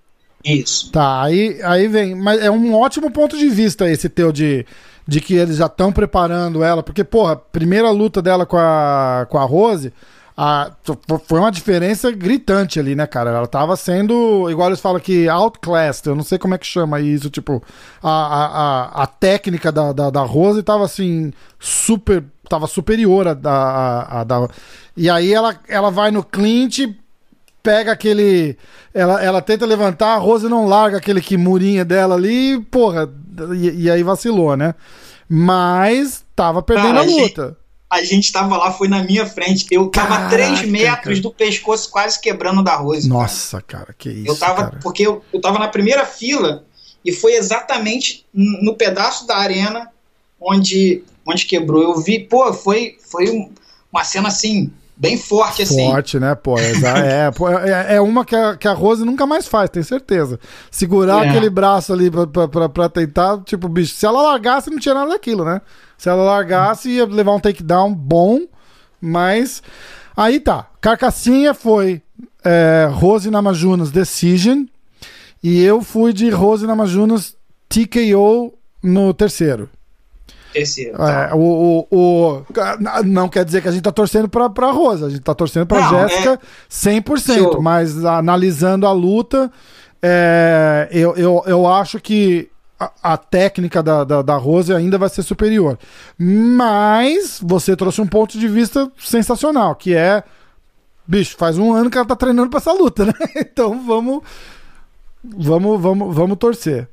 Isso. 0.43 0.91
Tá, 0.91 1.23
aí, 1.23 1.59
aí 1.63 1.87
vem. 1.87 2.15
Mas 2.15 2.41
é 2.41 2.49
um 2.49 2.73
ótimo 2.75 3.11
ponto 3.11 3.37
de 3.37 3.49
vista 3.49 3.89
esse 3.89 4.07
teu 4.07 4.31
de, 4.31 4.65
de 5.07 5.19
que 5.19 5.33
eles 5.33 5.57
já 5.57 5.65
estão 5.65 5.91
preparando 5.91 6.63
ela. 6.63 6.83
Porque, 6.83 7.03
porra, 7.03 7.35
primeira 7.35 7.89
luta 7.89 8.21
dela 8.21 8.45
com 8.45 8.57
a, 8.57 9.27
com 9.29 9.37
a 9.37 9.43
Rose. 9.43 9.91
A, 10.39 10.71
foi 11.25 11.39
uma 11.39 11.51
diferença 11.51 12.11
gritante 12.11 12.79
ali, 12.79 12.93
né, 12.93 13.07
cara? 13.07 13.31
Ela 13.31 13.47
tava 13.47 13.75
sendo, 13.75 14.47
igual 14.51 14.69
eles 14.69 14.79
falam 14.79 14.99
que 14.99 15.27
outclassed, 15.27 16.07
eu 16.07 16.15
não 16.15 16.23
sei 16.23 16.37
como 16.37 16.53
é 16.53 16.59
que 16.59 16.65
chama 16.65 17.01
isso, 17.01 17.27
tipo, 17.31 17.63
a, 18.03 18.11
a, 18.11 19.03
a, 19.03 19.07
técnica 19.07 19.71
da, 19.71 19.91
da, 19.91 20.11
da 20.11 20.21
Rose 20.21 20.61
tava 20.61 20.85
assim, 20.85 21.33
super 21.59 22.23
tava 22.47 22.67
superior 22.67 23.27
a 23.27 23.33
da. 23.33 24.23
Da 24.23 24.47
e 24.95 25.09
aí 25.09 25.33
ela, 25.33 25.55
ela 25.67 25.89
vai 25.89 26.11
no 26.11 26.23
Clint, 26.23 26.81
pega 27.63 27.91
aquele. 27.91 28.57
Ela, 28.93 29.21
ela 29.23 29.41
tenta 29.41 29.65
levantar, 29.65 30.13
a 30.13 30.17
Rose 30.17 30.47
não 30.47 30.67
larga 30.67 30.97
aquele 30.97 31.21
kimurinha 31.21 31.83
dela 31.83 32.15
ali, 32.15 32.59
porra, 32.71 33.09
e, 33.55 33.85
e 33.85 33.91
aí 33.91 34.03
vacilou, 34.03 34.55
né? 34.55 34.75
Mas 35.27 36.23
tava 36.35 36.61
perdendo 36.61 36.95
cara, 36.95 36.99
a 36.99 37.03
luta. 37.03 37.57
A 37.89 38.03
gente 38.03 38.31
tava 38.31 38.57
lá, 38.57 38.71
foi 38.71 38.87
na 38.87 39.01
minha 39.01 39.25
frente. 39.25 39.65
Eu 39.71 39.87
tava 39.87 40.15
Caraca, 40.15 40.29
3 40.29 40.61
metros 40.63 41.19
cara. 41.19 41.21
do 41.21 41.31
pescoço 41.31 41.89
quase 41.89 42.19
quebrando 42.19 42.61
da 42.61 42.75
Rose. 42.75 43.07
Nossa, 43.07 43.61
cara, 43.61 43.85
cara 43.85 43.95
que 43.97 44.09
isso. 44.09 44.27
Eu 44.27 44.35
tava, 44.37 44.63
cara. 44.65 44.79
porque 44.81 45.07
eu, 45.07 45.23
eu 45.31 45.39
tava 45.39 45.57
na 45.57 45.69
primeira 45.69 46.05
fila 46.05 46.65
e 47.03 47.13
foi 47.13 47.35
exatamente 47.35 48.25
no 48.33 48.75
pedaço 48.75 49.25
da 49.25 49.37
arena 49.37 49.89
onde, 50.39 51.03
onde 51.25 51.45
quebrou. 51.45 51.81
Eu 51.81 52.01
vi, 52.01 52.19
pô, 52.19 52.51
foi, 52.53 52.97
foi 53.09 53.49
uma 53.91 54.03
cena 54.03 54.27
assim, 54.27 54.71
bem 54.97 55.17
forte, 55.17 55.61
assim. 55.61 55.89
Forte, 55.89 56.19
né, 56.19 56.35
pô? 56.35 56.57
É, 56.59 56.73
é, 57.91 57.95
é 57.95 58.01
uma 58.01 58.25
que 58.25 58.35
a, 58.35 58.57
que 58.57 58.67
a 58.67 58.73
Rose 58.73 59.05
nunca 59.05 59.25
mais 59.25 59.47
faz, 59.47 59.69
tenho 59.69 59.85
certeza. 59.85 60.39
Segurar 60.71 61.25
é. 61.25 61.29
aquele 61.29 61.49
braço 61.49 61.93
ali 61.93 62.09
pra, 62.09 62.27
pra, 62.27 62.47
pra, 62.47 62.69
pra, 62.69 62.89
tentar, 62.89 63.39
tipo, 63.43 63.69
bicho, 63.69 63.95
se 63.95 64.05
ela 64.05 64.21
largasse, 64.21 64.69
não 64.69 64.79
tinha 64.79 64.95
nada 64.95 65.11
daquilo, 65.11 65.45
né? 65.45 65.61
Se 65.97 66.09
ela 66.09 66.23
largasse, 66.23 66.89
ia 66.89 67.05
levar 67.05 67.33
um 67.33 67.39
takedown 67.39 67.93
bom, 67.93 68.41
mas. 69.01 69.63
Aí 70.15 70.39
tá. 70.39 70.67
Carcassinha 70.79 71.53
foi 71.53 72.01
é, 72.43 72.87
Rose 72.91 73.29
Namajunas 73.29 73.91
Decision. 73.91 74.65
E 75.43 75.63
eu 75.63 75.81
fui 75.81 76.13
de 76.13 76.29
Rose 76.29 76.65
Namajunas 76.65 77.35
TKO 77.69 78.53
no 78.83 79.13
terceiro. 79.13 79.69
Terceiro. 80.53 81.01
É, 81.01 81.33
o, 81.35 81.85
o, 81.89 81.97
o, 81.97 82.43
não 83.05 83.29
quer 83.29 83.45
dizer 83.45 83.61
que 83.61 83.67
a 83.67 83.71
gente 83.71 83.83
tá 83.83 83.91
torcendo 83.91 84.27
pra, 84.27 84.49
pra 84.49 84.71
Rosa, 84.71 85.07
a 85.07 85.09
gente 85.09 85.21
tá 85.21 85.35
torcendo 85.35 85.67
pra 85.67 85.81
não, 85.81 85.89
Jéssica 85.89 86.33
é... 86.33 86.99
100%, 87.01 87.35
Show. 87.35 87.61
mas 87.61 88.03
analisando 88.03 88.87
a 88.87 88.91
luta, 88.91 89.51
é, 90.01 90.87
eu, 90.91 91.15
eu, 91.15 91.43
eu 91.45 91.67
acho 91.67 91.99
que 91.99 92.49
a, 92.79 92.91
a 93.13 93.17
técnica 93.17 93.81
da, 93.81 94.03
da, 94.03 94.21
da, 94.21 94.37
Rose 94.37 94.73
ainda 94.73 94.97
vai 94.97 95.09
ser 95.09 95.23
superior. 95.23 95.77
Mas 96.17 97.39
você 97.41 97.75
trouxe 97.75 98.01
um 98.01 98.07
ponto 98.07 98.37
de 98.37 98.47
vista 98.47 98.91
sensacional, 98.97 99.75
que 99.75 99.95
é. 99.95 100.23
Bicho, 101.05 101.37
faz 101.37 101.57
um 101.57 101.73
ano 101.73 101.89
que 101.89 101.97
ela 101.97 102.05
tá 102.05 102.15
treinando 102.15 102.49
pra 102.49 102.59
essa 102.59 102.73
luta, 102.73 103.05
né? 103.05 103.13
Então 103.35 103.83
vamos. 103.85 104.21
Vamos, 105.23 105.81
vamos, 105.81 106.15
vamos 106.15 106.37
torcer. 106.37 106.87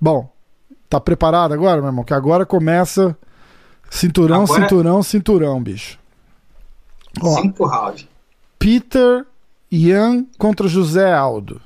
Bom, 0.00 0.28
tá 0.88 1.00
preparado 1.00 1.54
agora, 1.54 1.80
meu 1.80 1.88
irmão? 1.88 2.04
Que 2.04 2.12
agora 2.12 2.44
começa 2.44 3.16
cinturão, 3.88 4.42
agora... 4.42 4.62
cinturão, 4.62 5.02
cinturão, 5.02 5.62
bicho. 5.62 5.98
Ó, 7.22 7.40
Cinco 7.40 7.66
rounds. 7.66 8.08
Peter 8.58 9.24
Ian 9.70 10.26
contra 10.38 10.68
José 10.68 11.12
Aldo. 11.12 11.60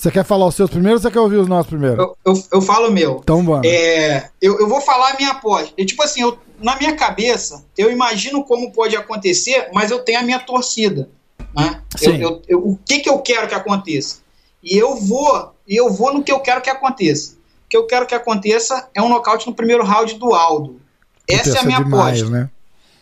Você 0.00 0.10
quer 0.10 0.24
falar 0.24 0.46
os 0.46 0.54
seus 0.54 0.70
primeiro 0.70 0.96
ou 0.96 1.02
você 1.02 1.10
quer 1.10 1.20
ouvir 1.20 1.36
os 1.36 1.46
nossos 1.46 1.66
primeiro? 1.66 2.00
Eu, 2.00 2.16
eu, 2.24 2.44
eu 2.52 2.62
falo 2.62 2.88
o 2.88 2.90
meu. 2.90 3.20
Então 3.22 3.44
vamos. 3.44 3.68
É, 3.68 4.30
eu, 4.40 4.58
eu 4.58 4.66
vou 4.66 4.80
falar 4.80 5.10
a 5.10 5.16
minha 5.18 5.32
aposta. 5.32 5.74
E, 5.76 5.84
tipo 5.84 6.02
assim, 6.02 6.22
eu, 6.22 6.38
na 6.58 6.74
minha 6.76 6.96
cabeça, 6.96 7.66
eu 7.76 7.92
imagino 7.92 8.42
como 8.42 8.72
pode 8.72 8.96
acontecer, 8.96 9.68
mas 9.74 9.90
eu 9.90 9.98
tenho 9.98 10.20
a 10.20 10.22
minha 10.22 10.38
torcida. 10.38 11.10
Né? 11.54 11.82
Sim. 11.98 12.16
Eu, 12.16 12.40
eu, 12.48 12.66
o 12.66 12.78
que, 12.82 13.00
que 13.00 13.10
eu 13.10 13.18
quero 13.18 13.46
que 13.46 13.54
aconteça? 13.54 14.20
E 14.62 14.74
eu 14.74 14.96
vou, 14.96 15.52
e 15.68 15.76
eu 15.76 15.92
vou 15.92 16.14
no 16.14 16.22
que 16.22 16.32
eu 16.32 16.40
quero 16.40 16.62
que 16.62 16.70
aconteça. 16.70 17.32
O 17.66 17.68
que 17.68 17.76
eu 17.76 17.86
quero 17.86 18.06
que 18.06 18.14
aconteça 18.14 18.88
é 18.94 19.02
um 19.02 19.08
nocaute 19.10 19.46
no 19.46 19.54
primeiro 19.54 19.84
round 19.84 20.14
do 20.14 20.32
Aldo. 20.32 20.80
Essa 21.28 21.58
é 21.58 21.60
a 21.60 21.64
minha 21.64 21.84
demais, 21.84 22.20
aposta. 22.20 22.38
Né? 22.38 22.50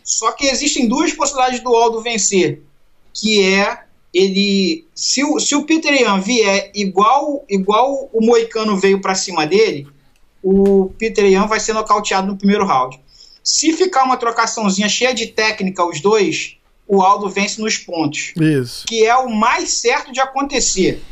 Só 0.02 0.32
que 0.32 0.46
existem 0.48 0.88
duas 0.88 1.12
possibilidades 1.12 1.60
do 1.60 1.76
Aldo 1.76 2.02
vencer, 2.02 2.60
que 3.14 3.40
é 3.40 3.84
ele 4.12 4.86
se 4.94 5.22
o, 5.22 5.38
se 5.38 5.54
o 5.54 5.64
Peter 5.64 5.92
Ian 5.92 6.20
vier 6.20 6.70
igual 6.74 7.44
igual 7.48 8.08
o 8.12 8.24
Moicano 8.24 8.76
veio 8.76 9.00
para 9.00 9.14
cima 9.14 9.46
dele, 9.46 9.86
o 10.42 10.90
Peter 10.98 11.24
Ian 11.24 11.46
vai 11.46 11.60
ser 11.60 11.72
nocauteado 11.72 12.26
no 12.26 12.36
primeiro 12.36 12.64
round. 12.64 13.00
Se 13.42 13.72
ficar 13.72 14.04
uma 14.04 14.16
trocaçãozinha 14.16 14.88
cheia 14.88 15.14
de 15.14 15.26
técnica 15.26 15.84
os 15.84 16.00
dois, 16.00 16.58
o 16.86 17.02
Aldo 17.02 17.28
vence 17.28 17.60
nos 17.60 17.76
pontos. 17.76 18.32
Isso. 18.36 18.86
Que 18.86 19.04
é 19.04 19.14
o 19.16 19.30
mais 19.30 19.72
certo 19.72 20.10
de 20.12 20.20
acontecer. 20.20 21.02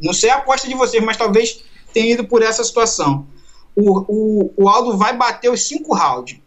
Não 0.00 0.12
sei 0.12 0.30
a 0.30 0.36
aposta 0.36 0.68
de 0.68 0.74
vocês, 0.74 1.02
mas 1.02 1.16
talvez 1.16 1.62
tenha 1.92 2.12
ido 2.12 2.24
por 2.24 2.42
essa 2.42 2.62
situação. 2.62 3.26
O, 3.74 4.00
o, 4.08 4.54
o 4.56 4.68
Aldo 4.68 4.96
vai 4.96 5.16
bater 5.16 5.50
os 5.50 5.66
cinco 5.66 5.94
rounds. 5.94 6.38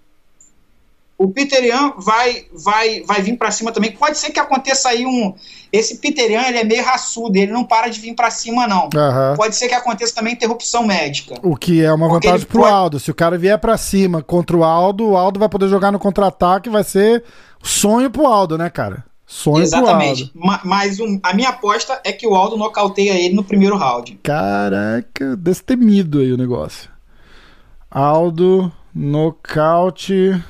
O 1.18 1.32
Peter 1.32 1.64
Ian 1.64 1.94
vai, 1.98 2.46
vai, 2.54 3.02
vai 3.02 3.22
vir 3.22 3.38
para 3.38 3.52
cima 3.52 3.72
também. 3.72 3.92
Pode 3.92 4.18
ser 4.18 4.32
que 4.32 4.40
aconteça 4.40 4.90
aí 4.90 5.06
um. 5.06 5.34
Esse 5.72 5.98
Peter 5.98 6.32
Ian, 6.32 6.48
ele 6.48 6.58
é 6.60 6.64
meio 6.64 6.84
raçudo, 6.84 7.38
ele 7.38 7.52
não 7.52 7.64
para 7.64 7.88
de 7.88 8.00
vir 8.00 8.16
para 8.16 8.32
cima, 8.32 8.68
não. 8.68 8.86
Uhum. 8.86 9.36
Pode 9.36 9.56
ser 9.56 9.68
que 9.68 9.74
aconteça 9.74 10.16
também 10.16 10.34
interrupção 10.34 10.86
médica. 10.86 11.36
O 11.44 11.56
que 11.56 11.84
é 11.84 11.92
uma 11.92 12.08
vantagem 12.08 12.46
pro 12.46 12.62
pode... 12.62 12.74
Aldo. 12.74 13.00
Se 13.00 13.12
o 13.12 13.16
cara 13.16 13.38
vier 13.38 13.58
para 13.60 13.78
cima 13.78 14.22
contra 14.22 14.56
o 14.56 14.64
Aldo, 14.64 15.10
o 15.10 15.18
Aldo 15.18 15.40
vai 15.40 15.50
poder 15.50 15.68
jogar 15.68 15.92
no 15.92 16.00
contra-ataque, 16.00 16.70
vai 16.70 16.84
ser 16.84 17.24
sonho 17.62 18.10
pro 18.10 18.28
Aldo, 18.28 18.58
né, 18.58 18.70
cara? 18.70 19.06
Sonho 19.26 19.64
Exatamente. 19.64 20.28
pro 20.28 20.50
Aldo. 20.50 20.62
Mas 20.64 21.00
um, 21.00 21.20
a 21.22 21.34
minha 21.34 21.50
aposta 21.50 22.00
é 22.06 22.14
que 22.14 22.26
o 22.26 22.34
Aldo 22.34 22.56
nocauteia 22.56 23.20
ele 23.20 23.36
no 23.36 23.44
primeiro 23.44 23.76
round. 23.76 24.18
Caraca, 24.24 25.36
destemido 25.36 26.20
aí 26.20 26.32
o 26.32 26.38
negócio. 26.38 26.90
Aldo, 27.92 28.72
nocaute. 28.96 30.42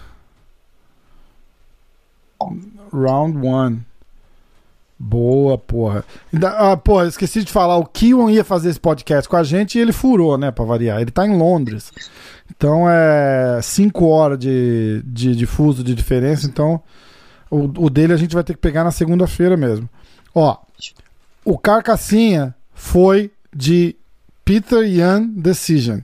Round 2.94 3.46
one. 3.46 3.87
Boa, 5.00 5.58
porra. 5.58 6.04
Ah, 6.58 6.76
porra, 6.76 7.08
esqueci 7.08 7.44
de 7.44 7.52
falar. 7.52 7.78
O 7.78 7.86
Kiwan 7.86 8.32
ia 8.32 8.44
fazer 8.44 8.70
esse 8.70 8.80
podcast 8.80 9.30
com 9.30 9.36
a 9.36 9.44
gente 9.44 9.78
e 9.78 9.82
ele 9.82 9.92
furou, 9.92 10.38
né? 10.38 10.50
Pra 10.50 10.66
variar. 10.66 11.00
Ele 11.00 11.12
tá 11.12 11.26
em 11.28 11.38
Londres. 11.38 11.92
Então 12.50 12.90
é 12.90 13.60
5 13.62 14.06
horas 14.06 14.40
de, 14.40 15.04
de, 15.06 15.36
de, 15.36 15.46
fuso 15.46 15.84
de 15.84 15.94
diferença. 15.94 16.48
Então 16.48 16.82
o, 17.50 17.86
o 17.86 17.90
dele 17.90 18.14
a 18.14 18.18
gente 18.18 18.34
vai 18.34 18.44
ter 18.44 18.54
que 18.54 18.60
pegar 18.60 18.84
na 18.84 18.92
segunda-feira 18.92 19.56
mesmo. 19.56 19.88
Ó, 20.34 20.58
o 21.46 21.58
Carcassinha 21.58 22.56
foi 22.74 23.32
de 23.56 23.96
Peter 24.44 24.84
Young 24.84 25.28
Decision. 25.28 26.00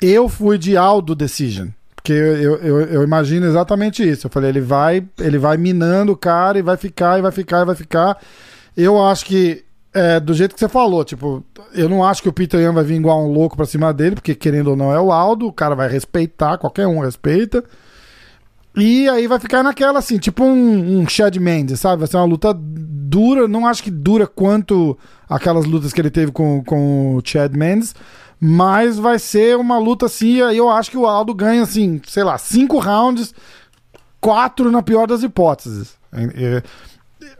Eu 0.00 0.28
fui 0.28 0.58
de 0.58 0.76
Aldo 0.76 1.14
Decision. 1.14 1.68
Porque 2.04 2.12
eu, 2.12 2.56
eu, 2.56 2.80
eu, 2.82 3.02
imagino 3.02 3.46
exatamente 3.46 4.06
isso. 4.06 4.26
Eu 4.26 4.30
falei, 4.30 4.50
ele 4.50 4.60
vai, 4.60 5.02
ele 5.18 5.38
vai 5.38 5.56
minando 5.56 6.12
o 6.12 6.16
cara 6.16 6.58
e 6.58 6.62
vai 6.62 6.76
ficar, 6.76 7.18
e 7.18 7.22
vai 7.22 7.32
ficar, 7.32 7.62
e 7.62 7.64
vai 7.64 7.74
ficar. 7.74 8.18
Eu 8.76 9.02
acho 9.02 9.24
que, 9.24 9.64
é, 9.90 10.20
do 10.20 10.34
jeito 10.34 10.52
que 10.52 10.60
você 10.60 10.68
falou, 10.68 11.02
tipo, 11.02 11.42
eu 11.72 11.88
não 11.88 12.04
acho 12.04 12.22
que 12.22 12.28
o 12.28 12.32
Peter 12.32 12.60
Yan 12.60 12.74
vai 12.74 12.84
vir 12.84 12.96
igual 12.96 13.24
um 13.24 13.32
louco 13.32 13.56
pra 13.56 13.64
cima 13.64 13.90
dele, 13.90 14.16
porque 14.16 14.34
querendo 14.34 14.68
ou 14.68 14.76
não 14.76 14.92
é 14.92 15.00
o 15.00 15.10
Aldo, 15.10 15.46
o 15.46 15.52
cara 15.52 15.74
vai 15.74 15.88
respeitar, 15.88 16.58
qualquer 16.58 16.86
um 16.86 16.98
respeita. 16.98 17.64
E 18.76 19.08
aí 19.08 19.26
vai 19.26 19.40
ficar 19.40 19.62
naquela 19.62 19.98
assim, 19.98 20.18
tipo 20.18 20.44
um, 20.44 20.98
um 20.98 21.08
Chad 21.08 21.34
Mendes, 21.38 21.80
sabe? 21.80 22.00
Vai 22.00 22.08
ser 22.08 22.18
uma 22.18 22.26
luta 22.26 22.54
dura, 22.54 23.48
não 23.48 23.66
acho 23.66 23.82
que 23.82 23.90
dura 23.90 24.26
quanto 24.26 24.98
aquelas 25.26 25.64
lutas 25.64 25.90
que 25.90 26.02
ele 26.02 26.10
teve 26.10 26.32
com, 26.32 26.62
com 26.64 27.16
o 27.16 27.22
Chad 27.24 27.54
Mendes, 27.56 27.94
mas 28.46 28.98
vai 28.98 29.18
ser 29.18 29.56
uma 29.56 29.78
luta 29.78 30.04
assim, 30.04 30.34
e 30.34 30.38
eu 30.58 30.68
acho 30.68 30.90
que 30.90 30.98
o 30.98 31.06
Aldo 31.06 31.32
ganha, 31.32 31.62
assim, 31.62 31.98
sei 32.06 32.22
lá, 32.22 32.36
cinco 32.36 32.78
rounds, 32.78 33.34
quatro 34.20 34.70
na 34.70 34.82
pior 34.82 35.06
das 35.06 35.22
hipóteses. 35.22 35.94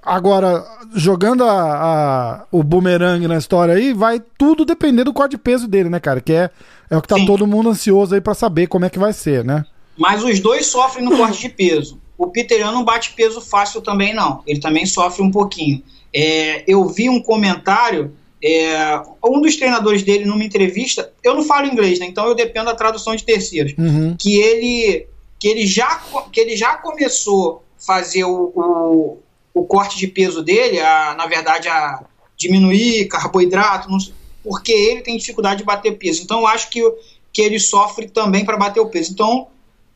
Agora, 0.02 0.64
jogando 0.94 1.44
a, 1.44 1.52
a, 1.52 2.46
o 2.50 2.62
bumerangue 2.62 3.28
na 3.28 3.36
história 3.36 3.74
aí, 3.74 3.92
vai 3.92 4.18
tudo 4.38 4.64
depender 4.64 5.04
do 5.04 5.12
corte 5.12 5.32
de 5.32 5.38
peso 5.38 5.68
dele, 5.68 5.90
né, 5.90 6.00
cara? 6.00 6.22
Que 6.22 6.32
é, 6.32 6.50
é 6.88 6.96
o 6.96 7.02
que 7.02 7.08
tá 7.08 7.16
Sim. 7.16 7.26
todo 7.26 7.46
mundo 7.46 7.68
ansioso 7.68 8.14
aí 8.14 8.20
para 8.22 8.32
saber 8.32 8.66
como 8.66 8.86
é 8.86 8.88
que 8.88 8.98
vai 8.98 9.12
ser, 9.12 9.44
né? 9.44 9.66
Mas 9.98 10.24
os 10.24 10.40
dois 10.40 10.64
sofrem 10.64 11.04
no 11.04 11.18
corte 11.18 11.38
de 11.38 11.50
peso. 11.50 12.00
O 12.16 12.28
Peter 12.28 12.64
não 12.64 12.82
bate 12.82 13.12
peso 13.12 13.42
fácil 13.42 13.82
também, 13.82 14.14
não. 14.14 14.42
Ele 14.46 14.58
também 14.58 14.86
sofre 14.86 15.22
um 15.22 15.30
pouquinho. 15.30 15.82
É, 16.14 16.64
eu 16.66 16.88
vi 16.88 17.10
um 17.10 17.20
comentário 17.20 18.16
é, 18.46 19.00
um 19.24 19.40
dos 19.40 19.56
treinadores 19.56 20.02
dele, 20.02 20.26
numa 20.26 20.44
entrevista, 20.44 21.10
eu 21.22 21.34
não 21.34 21.42
falo 21.42 21.66
inglês, 21.66 21.98
né, 21.98 22.04
então 22.04 22.26
eu 22.26 22.34
dependo 22.34 22.66
da 22.66 22.74
tradução 22.74 23.16
de 23.16 23.24
terceiros, 23.24 23.72
uhum. 23.78 24.14
que, 24.18 24.36
ele, 24.36 25.06
que, 25.38 25.48
ele 25.48 25.66
já, 25.66 26.02
que 26.30 26.40
ele 26.40 26.54
já 26.54 26.76
começou 26.76 27.64
a 27.78 27.86
fazer 27.86 28.24
o, 28.24 28.52
o, 28.54 29.18
o, 29.54 29.64
corte 29.64 29.96
de 29.96 30.06
peso 30.06 30.42
dele, 30.42 30.78
a, 30.78 31.14
na 31.16 31.26
verdade, 31.26 31.68
a 31.68 32.04
diminuir 32.36 33.08
carboidrato, 33.08 33.90
não, 33.90 33.96
porque 34.42 34.72
ele 34.72 35.00
tem 35.00 35.16
dificuldade 35.16 35.60
de 35.60 35.64
bater 35.64 35.96
peso. 35.96 36.22
Então 36.22 36.40
eu 36.40 36.46
acho 36.46 36.68
que, 36.68 36.82
que 37.32 37.40
ele 37.40 37.58
sofre 37.58 38.08
também 38.10 38.44
para 38.44 38.58
bater 38.58 38.80
o 38.80 38.90
peso. 38.90 39.12
Então 39.12 39.46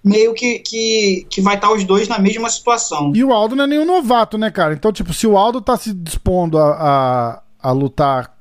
meio 0.02 0.32
que, 0.32 0.60
que, 0.60 1.26
que 1.28 1.42
vai 1.42 1.56
estar 1.56 1.70
os 1.70 1.84
dois 1.84 2.08
na 2.08 2.18
mesma 2.18 2.48
situação. 2.48 3.12
E 3.14 3.22
o 3.22 3.30
Aldo 3.30 3.54
não 3.54 3.64
é 3.64 3.66
nenhum 3.66 3.84
novato, 3.84 4.38
né, 4.38 4.50
cara? 4.50 4.72
Então, 4.72 4.90
tipo, 4.90 5.12
se 5.12 5.26
o 5.26 5.36
Aldo 5.36 5.60
tá 5.60 5.76
se 5.76 5.92
dispondo 5.92 6.56
a, 6.56 7.42
a, 7.60 7.68
a 7.68 7.72
lutar 7.72 8.38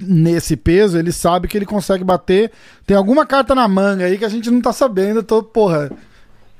nesse 0.00 0.56
peso, 0.56 0.98
ele 0.98 1.12
sabe 1.12 1.48
que 1.48 1.56
ele 1.56 1.66
consegue 1.66 2.02
bater. 2.02 2.50
Tem 2.86 2.96
alguma 2.96 3.26
carta 3.26 3.54
na 3.54 3.68
manga 3.68 4.04
aí 4.04 4.18
que 4.18 4.24
a 4.24 4.28
gente 4.28 4.50
não 4.50 4.60
tá 4.60 4.72
sabendo. 4.72 5.22
Tô, 5.22 5.42
porra, 5.42 5.90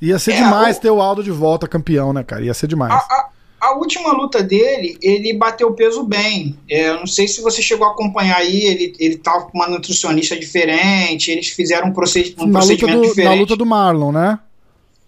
ia 0.00 0.18
ser 0.18 0.32
é, 0.32 0.36
demais 0.36 0.76
o... 0.76 0.80
ter 0.80 0.90
o 0.90 1.00
Aldo 1.00 1.22
de 1.22 1.30
volta 1.30 1.66
campeão, 1.66 2.12
né, 2.12 2.22
cara? 2.22 2.42
Ia 2.42 2.54
ser 2.54 2.66
demais. 2.66 2.92
A, 2.92 2.96
a, 2.96 3.28
a, 3.60 3.74
última 3.76 4.12
luta 4.12 4.42
dele, 4.42 4.98
ele 5.02 5.32
bateu 5.34 5.68
o 5.68 5.74
peso 5.74 6.04
bem. 6.04 6.56
É, 6.68 6.90
eu 6.90 6.98
não 6.98 7.06
sei 7.06 7.26
se 7.26 7.40
você 7.40 7.62
chegou 7.62 7.86
a 7.86 7.92
acompanhar 7.92 8.36
aí, 8.36 8.64
ele, 8.64 8.92
ele 8.98 9.16
tava 9.16 9.46
com 9.46 9.58
uma 9.58 9.68
nutricionista 9.68 10.38
diferente, 10.38 11.30
eles 11.30 11.48
fizeram 11.48 11.88
um, 11.88 11.92
proced 11.92 12.34
um 12.38 12.46
na 12.46 12.58
procedimento 12.58 12.96
luta 12.96 13.06
do, 13.06 13.10
diferente. 13.10 13.34
Na 13.34 13.40
luta 13.40 13.56
do 13.56 13.66
Marlon, 13.66 14.12
né? 14.12 14.38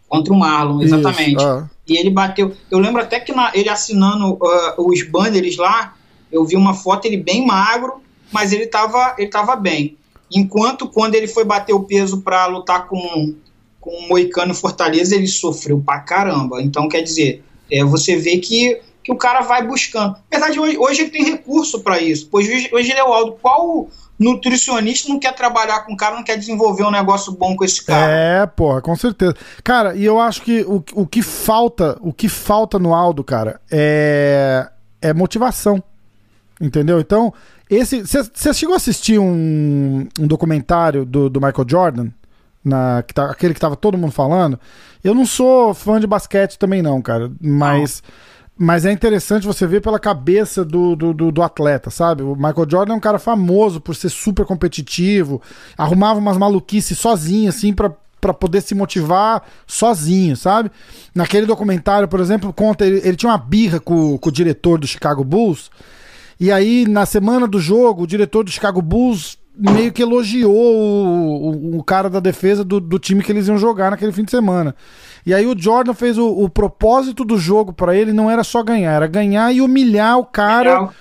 Contra 0.09 0.32
o 0.32 0.38
Marlon, 0.38 0.82
exatamente. 0.82 1.36
Isso, 1.36 1.46
ah. 1.46 1.70
E 1.88 1.98
ele 1.98 2.10
bateu. 2.10 2.52
Eu 2.70 2.78
lembro 2.78 3.00
até 3.00 3.18
que 3.18 3.32
na, 3.32 3.50
ele 3.54 3.68
assinando 3.68 4.34
uh, 4.34 4.88
os 4.88 5.02
banners 5.02 5.56
lá, 5.56 5.94
eu 6.30 6.44
vi 6.44 6.56
uma 6.56 6.74
foto, 6.74 7.06
ele 7.06 7.16
bem 7.16 7.44
magro, 7.46 8.02
mas 8.32 8.52
ele 8.52 8.66
tava, 8.66 9.14
ele 9.18 9.28
tava 9.28 9.54
bem. 9.54 9.96
Enquanto 10.30 10.88
quando 10.88 11.14
ele 11.14 11.28
foi 11.28 11.44
bater 11.44 11.74
o 11.74 11.84
peso 11.84 12.22
para 12.22 12.46
lutar 12.46 12.88
com, 12.88 13.34
com 13.80 13.90
o 13.90 14.09
Moicano 14.09 14.54
Fortaleza, 14.54 15.14
ele 15.14 15.26
sofreu 15.26 15.80
pra 15.84 16.00
caramba. 16.00 16.62
Então, 16.62 16.88
quer 16.88 17.02
dizer, 17.02 17.44
é, 17.70 17.84
você 17.84 18.16
vê 18.16 18.38
que, 18.38 18.80
que 19.04 19.12
o 19.12 19.16
cara 19.16 19.42
vai 19.42 19.66
buscando. 19.66 20.12
Na 20.12 20.38
verdade, 20.38 20.59
hoje, 20.59 20.78
hoje 20.78 21.02
ele 21.02 21.10
tem 21.10 21.24
recurso 21.24 21.80
para 21.80 22.00
isso. 22.00 22.28
Pois 22.30 22.48
hoje, 22.48 22.70
hoje 22.72 22.92
é 22.92 23.04
o 23.04 23.12
Aldo. 23.12 23.38
Qual 23.42 23.88
nutricionista 24.18 25.09
não 25.09 25.18
quer 25.18 25.34
trabalhar 25.34 25.80
com 25.80 25.92
o 25.92 25.96
cara, 25.96 26.16
não 26.16 26.22
quer 26.22 26.36
desenvolver 26.38 26.84
um 26.84 26.90
negócio 26.90 27.32
bom 27.32 27.54
com 27.54 27.64
esse 27.64 27.84
cara? 27.84 28.10
É, 28.10 28.46
porra, 28.46 28.80
com 28.80 28.96
certeza. 28.96 29.34
Cara, 29.62 29.94
e 29.94 30.04
eu 30.04 30.18
acho 30.18 30.42
que 30.42 30.62
o, 30.62 30.82
o 30.94 31.06
que 31.06 31.20
falta, 31.20 31.98
o 32.00 32.12
que 32.12 32.28
falta 32.28 32.78
no 32.78 32.94
Aldo, 32.94 33.22
cara, 33.22 33.60
é, 33.70 34.68
é 35.00 35.12
motivação. 35.12 35.82
Entendeu? 36.60 37.00
Então, 37.00 37.34
esse. 37.76 38.02
Você 38.02 38.54
chegou 38.54 38.74
a 38.74 38.76
assistir 38.76 39.18
um, 39.18 40.06
um 40.18 40.26
documentário 40.26 41.04
do, 41.04 41.28
do 41.28 41.40
Michael 41.40 41.66
Jordan? 41.68 42.08
Na, 42.64 43.02
que 43.02 43.12
tá, 43.12 43.30
aquele 43.30 43.54
que 43.54 43.60
tava 43.60 43.74
todo 43.74 43.98
mundo 43.98 44.12
falando. 44.12 44.58
Eu 45.02 45.14
não 45.14 45.26
sou 45.26 45.74
fã 45.74 45.98
de 45.98 46.06
basquete 46.06 46.58
também, 46.58 46.82
não, 46.82 47.00
cara. 47.00 47.30
Mas. 47.40 48.02
Não. 48.04 48.32
Mas 48.64 48.84
é 48.84 48.92
interessante 48.92 49.46
você 49.46 49.66
ver 49.66 49.80
pela 49.80 49.98
cabeça 49.98 50.64
do, 50.64 50.94
do, 50.94 51.14
do, 51.14 51.32
do, 51.32 51.42
atleta, 51.42 51.90
sabe? 51.90 52.22
O 52.22 52.36
Michael 52.36 52.66
Jordan 52.70 52.92
é 52.92 52.96
um 52.96 53.00
cara 53.00 53.18
famoso 53.18 53.80
por 53.80 53.96
ser 53.96 54.10
super 54.10 54.44
competitivo, 54.44 55.40
arrumava 55.76 56.20
umas 56.20 56.36
maluquices 56.36 56.98
sozinho, 56.98 57.48
assim, 57.48 57.72
pra, 57.72 57.90
para 58.20 58.32
poder 58.32 58.60
se 58.60 58.74
motivar 58.74 59.42
sozinho, 59.66 60.36
sabe? 60.36 60.70
Naquele 61.12 61.46
documentário, 61.46 62.06
por 62.06 62.20
exemplo, 62.20 62.52
conta, 62.52 62.86
ele, 62.86 63.00
ele 63.02 63.16
tinha 63.16 63.32
uma 63.32 63.38
birra 63.38 63.80
com, 63.80 64.16
com 64.16 64.28
o 64.28 64.32
diretor 64.32 64.78
do 64.78 64.86
Chicago 64.86 65.24
Bulls, 65.24 65.70
e 66.43 66.51
aí, 66.51 66.89
na 66.89 67.06
semana 67.06 67.47
do 67.47 67.60
jogo, 67.60 68.02
o 68.02 68.06
diretor 68.06 68.43
do 68.43 68.51
Chicago 68.51 68.82
Bulls 68.82 69.39
meio 69.56 69.93
que 69.93 70.02
elogiou 70.02 70.52
o, 70.52 71.77
o, 71.77 71.78
o 71.78 71.85
cara 71.85 72.10
da 72.10 72.19
defesa 72.19 72.64
do, 72.64 72.81
do, 72.81 72.98
time 72.98 73.23
que 73.23 73.31
eles 73.31 73.47
iam 73.47 73.56
jogar 73.56 73.93
naquele 73.93 74.10
fim 74.10 74.24
de 74.24 74.32
semana. 74.32 74.74
E 75.24 75.32
aí 75.32 75.47
o 75.47 75.56
Jordan 75.56 75.94
fez 75.94 76.19
o, 76.19 76.27
o 76.27 76.48
propósito 76.48 77.24
do 77.24 77.39
jogo 77.39 77.73
para 77.73 77.94
ele 77.94 78.12
não 78.12 78.28
era 78.28 78.43
só 78.43 78.60
ganhar, 78.60 78.90
era 78.90 79.06
ganhar 79.06 79.55
e 79.55 79.60
humilhar 79.60 80.19
o 80.19 80.24
cara 80.24 80.73
Legal. 80.73 80.94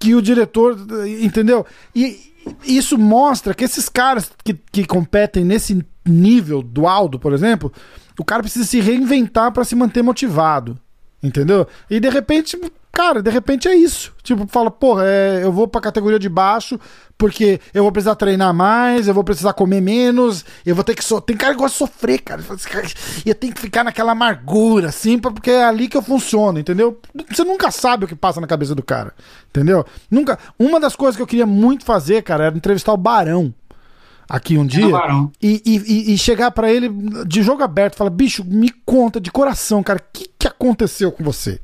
que 0.00 0.16
o 0.16 0.20
diretor, 0.20 0.76
entendeu? 1.22 1.64
E 1.94 2.32
isso 2.64 2.98
mostra 2.98 3.54
que 3.54 3.62
esses 3.62 3.88
caras 3.88 4.32
que, 4.42 4.52
que 4.52 4.84
competem 4.84 5.44
nesse 5.44 5.80
nível 6.04 6.60
do 6.60 6.88
Aldo, 6.88 7.20
por 7.20 7.32
exemplo, 7.32 7.72
o 8.18 8.24
cara 8.24 8.42
precisa 8.42 8.64
se 8.64 8.80
reinventar 8.80 9.52
para 9.52 9.62
se 9.62 9.76
manter 9.76 10.02
motivado. 10.02 10.76
Entendeu? 11.22 11.68
E 11.88 12.00
de 12.00 12.08
repente 12.08 12.58
Cara, 12.98 13.22
de 13.22 13.30
repente 13.30 13.68
é 13.68 13.76
isso. 13.76 14.12
Tipo, 14.24 14.44
fala, 14.48 14.72
porra, 14.72 15.04
é, 15.06 15.44
eu 15.44 15.52
vou 15.52 15.68
pra 15.68 15.80
categoria 15.80 16.18
de 16.18 16.28
baixo 16.28 16.80
porque 17.16 17.60
eu 17.72 17.84
vou 17.84 17.92
precisar 17.92 18.16
treinar 18.16 18.52
mais, 18.52 19.06
eu 19.06 19.14
vou 19.14 19.22
precisar 19.22 19.52
comer 19.52 19.80
menos, 19.80 20.44
eu 20.66 20.74
vou 20.74 20.82
ter 20.82 20.96
que. 20.96 21.04
So... 21.04 21.20
Tem 21.20 21.36
cara 21.36 21.54
que 21.54 21.60
gosta 21.60 21.74
de 21.74 21.78
sofrer, 21.78 22.18
cara. 22.18 22.42
E 23.24 23.28
eu 23.28 23.36
tenho 23.36 23.54
que 23.54 23.60
ficar 23.60 23.84
naquela 23.84 24.10
amargura, 24.10 24.88
assim, 24.88 25.16
porque 25.16 25.48
é 25.48 25.64
ali 25.64 25.86
que 25.86 25.96
eu 25.96 26.02
funciono, 26.02 26.58
entendeu? 26.58 27.00
Você 27.30 27.44
nunca 27.44 27.70
sabe 27.70 28.04
o 28.04 28.08
que 28.08 28.16
passa 28.16 28.40
na 28.40 28.48
cabeça 28.48 28.74
do 28.74 28.82
cara, 28.82 29.14
entendeu? 29.48 29.86
Nunca. 30.10 30.36
Uma 30.58 30.80
das 30.80 30.96
coisas 30.96 31.14
que 31.14 31.22
eu 31.22 31.26
queria 31.26 31.46
muito 31.46 31.84
fazer, 31.84 32.22
cara, 32.22 32.46
era 32.46 32.56
entrevistar 32.56 32.92
o 32.92 32.96
Barão 32.96 33.54
aqui 34.28 34.58
um 34.58 34.66
dia 34.66 34.90
e, 35.40 35.62
e, 35.64 36.12
e, 36.12 36.18
chegar 36.18 36.50
para 36.50 36.70
ele 36.70 36.90
de 37.24 37.44
jogo 37.44 37.62
aberto, 37.62 37.94
falar, 37.94 38.10
bicho, 38.10 38.44
me 38.44 38.70
conta 38.84 39.20
de 39.20 39.30
coração, 39.30 39.84
cara, 39.84 40.00
o 40.00 40.12
que, 40.12 40.28
que 40.36 40.48
aconteceu 40.48 41.12
com 41.12 41.22
você? 41.22 41.60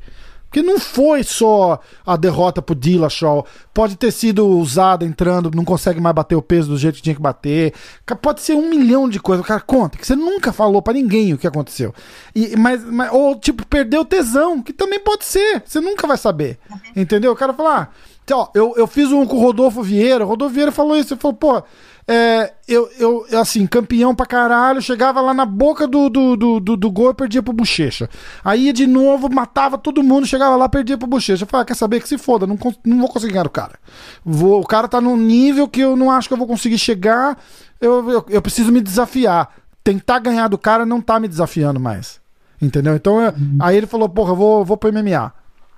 Porque 0.54 0.64
não 0.64 0.78
foi 0.78 1.24
só 1.24 1.80
a 2.06 2.16
derrota 2.16 2.62
pro 2.62 2.76
Dillashaw. 2.76 3.44
Pode 3.74 3.96
ter 3.96 4.12
sido 4.12 4.46
usada 4.46 5.04
entrando, 5.04 5.50
não 5.52 5.64
consegue 5.64 6.00
mais 6.00 6.14
bater 6.14 6.36
o 6.36 6.42
peso 6.42 6.68
do 6.68 6.78
jeito 6.78 6.94
que 6.94 7.02
tinha 7.02 7.16
que 7.16 7.20
bater. 7.20 7.74
Pode 8.22 8.40
ser 8.40 8.54
um 8.54 8.70
milhão 8.70 9.08
de 9.08 9.18
coisas. 9.18 9.44
O 9.44 9.48
cara 9.48 9.60
conta 9.60 9.98
que 9.98 10.06
você 10.06 10.14
nunca 10.14 10.52
falou 10.52 10.80
para 10.80 10.94
ninguém 10.94 11.32
o 11.32 11.38
que 11.38 11.48
aconteceu. 11.48 11.92
E, 12.32 12.54
mas, 12.56 12.84
mas, 12.84 13.12
ou, 13.12 13.34
tipo, 13.34 13.66
perdeu 13.66 14.04
tesão, 14.04 14.62
que 14.62 14.72
também 14.72 15.00
pode 15.00 15.24
ser. 15.24 15.60
Você 15.66 15.80
nunca 15.80 16.06
vai 16.06 16.16
saber. 16.16 16.56
Entendeu? 16.94 17.32
O 17.32 17.36
cara 17.36 17.52
fala, 17.52 17.76
ah, 17.76 17.88
então, 18.22 18.48
eu, 18.54 18.74
eu 18.76 18.86
fiz 18.86 19.10
um 19.10 19.26
com 19.26 19.36
o 19.36 19.40
Rodolfo 19.40 19.82
Vieira. 19.82 20.24
O 20.24 20.28
Rodolfo 20.28 20.54
Vieira 20.54 20.70
falou 20.70 20.96
isso. 20.96 21.14
Ele 21.14 21.20
falou, 21.20 21.36
pô, 21.36 21.64
é, 22.06 22.52
eu, 22.68 22.90
eu, 22.98 23.26
assim, 23.40 23.66
campeão 23.66 24.14
pra 24.14 24.26
caralho, 24.26 24.82
chegava 24.82 25.22
lá 25.22 25.32
na 25.32 25.46
boca 25.46 25.86
do, 25.86 26.10
do, 26.10 26.36
do, 26.36 26.60
do, 26.60 26.76
do 26.76 26.90
gol 26.90 27.10
e 27.10 27.14
perdia 27.14 27.42
pro 27.42 27.52
bochecha. 27.52 28.10
Aí 28.44 28.72
de 28.74 28.86
novo, 28.86 29.32
matava 29.32 29.78
todo 29.78 30.02
mundo, 30.02 30.26
chegava 30.26 30.54
lá 30.54 30.68
perdia 30.68 30.98
pro 30.98 31.06
bochecha. 31.06 31.44
Eu 31.44 31.48
falei, 31.48 31.62
ah, 31.62 31.66
quer 31.66 31.74
saber 31.74 32.00
que 32.00 32.08
se 32.08 32.18
foda, 32.18 32.46
não, 32.46 32.58
não 32.84 32.98
vou 32.98 33.08
conseguir 33.08 33.32
ganhar 33.32 33.46
o 33.46 33.50
cara. 33.50 33.78
Vou, 34.22 34.60
o 34.60 34.66
cara 34.66 34.86
tá 34.86 35.00
num 35.00 35.16
nível 35.16 35.66
que 35.66 35.80
eu 35.80 35.96
não 35.96 36.10
acho 36.10 36.28
que 36.28 36.34
eu 36.34 36.38
vou 36.38 36.46
conseguir 36.46 36.78
chegar, 36.78 37.38
eu, 37.80 38.10
eu, 38.10 38.26
eu 38.28 38.42
preciso 38.42 38.70
me 38.70 38.82
desafiar. 38.82 39.50
Tentar 39.82 40.18
ganhar 40.18 40.48
do 40.48 40.58
cara 40.58 40.84
não 40.84 41.00
tá 41.00 41.18
me 41.18 41.28
desafiando 41.28 41.80
mais. 41.80 42.20
Entendeu? 42.60 42.94
Então, 42.94 43.20
eu, 43.20 43.32
uhum. 43.32 43.58
aí 43.60 43.76
ele 43.76 43.86
falou, 43.86 44.08
porra, 44.08 44.32
eu 44.32 44.36
vou, 44.36 44.64
vou 44.64 44.76
pro 44.76 44.92
MMA. 44.92 45.32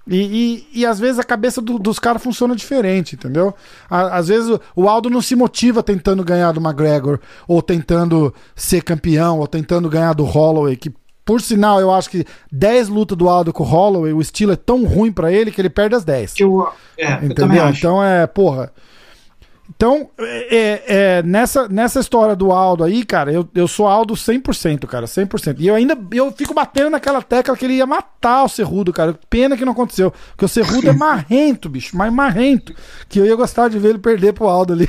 E, 0.08 0.66
e, 0.72 0.80
e, 0.80 0.86
às 0.86 1.00
vezes 1.00 1.18
a 1.18 1.24
cabeça 1.24 1.60
do, 1.60 1.80
dos 1.80 1.98
caras 1.98 2.22
funciona 2.22 2.54
diferente, 2.54 3.16
entendeu? 3.16 3.52
às 3.90 4.28
vezes 4.28 4.48
o, 4.48 4.60
o, 4.76 4.88
Aldo 4.88 5.10
não 5.10 5.20
se 5.20 5.34
motiva 5.34 5.82
tentando 5.82 6.22
ganhar 6.22 6.52
do 6.52 6.60
McGregor, 6.60 7.18
ou 7.48 7.60
tentando 7.60 8.32
ser 8.54 8.84
campeão, 8.84 9.40
ou 9.40 9.48
tentando 9.48 9.88
ganhar 9.88 10.12
do 10.12 10.22
Holloway, 10.22 10.76
que 10.76 10.92
por 11.24 11.40
sinal 11.40 11.80
eu 11.80 11.92
acho 11.92 12.08
que 12.08 12.24
10 12.52 12.88
lutas 12.88 13.18
do 13.18 13.28
Aldo 13.28 13.52
com 13.52 13.64
o 13.64 13.66
Holloway, 13.66 14.12
o 14.12 14.20
estilo 14.20 14.52
é 14.52 14.56
tão 14.56 14.84
ruim 14.84 15.10
para 15.10 15.32
ele 15.32 15.50
que 15.50 15.60
ele 15.60 15.68
perde 15.68 15.96
as 15.96 16.04
10. 16.04 16.34
Eu, 16.38 16.68
é, 16.96 17.14
entendeu? 17.14 17.64
Eu 17.64 17.70
então 17.70 18.02
é, 18.02 18.28
porra. 18.28 18.72
Então, 19.74 20.08
é, 20.18 20.56
é, 20.56 20.82
é, 20.86 21.22
nessa, 21.22 21.68
nessa 21.68 22.00
história 22.00 22.36
do 22.36 22.52
Aldo 22.52 22.84
aí, 22.84 23.04
cara, 23.04 23.32
eu, 23.32 23.48
eu 23.54 23.66
sou 23.66 23.86
Aldo 23.86 24.14
100%, 24.14 24.86
cara, 24.86 25.06
100%. 25.06 25.56
E 25.58 25.66
eu 25.66 25.74
ainda 25.74 25.98
eu 26.12 26.30
fico 26.32 26.54
batendo 26.54 26.90
naquela 26.90 27.20
tecla 27.20 27.56
que 27.56 27.64
ele 27.64 27.74
ia 27.74 27.86
matar 27.86 28.44
o 28.44 28.48
Cerrudo, 28.48 28.92
cara. 28.92 29.18
Pena 29.28 29.56
que 29.56 29.64
não 29.64 29.72
aconteceu. 29.72 30.12
Porque 30.30 30.44
o 30.44 30.48
Cerrudo 30.48 30.88
é 30.88 30.92
marrento, 30.94 31.68
bicho, 31.68 31.96
mais 31.96 32.12
marrento. 32.12 32.74
Que 33.08 33.18
eu 33.18 33.26
ia 33.26 33.34
gostar 33.34 33.68
de 33.68 33.78
ver 33.78 33.90
ele 33.90 33.98
perder 33.98 34.32
pro 34.32 34.46
Aldo 34.46 34.72
ali. 34.72 34.88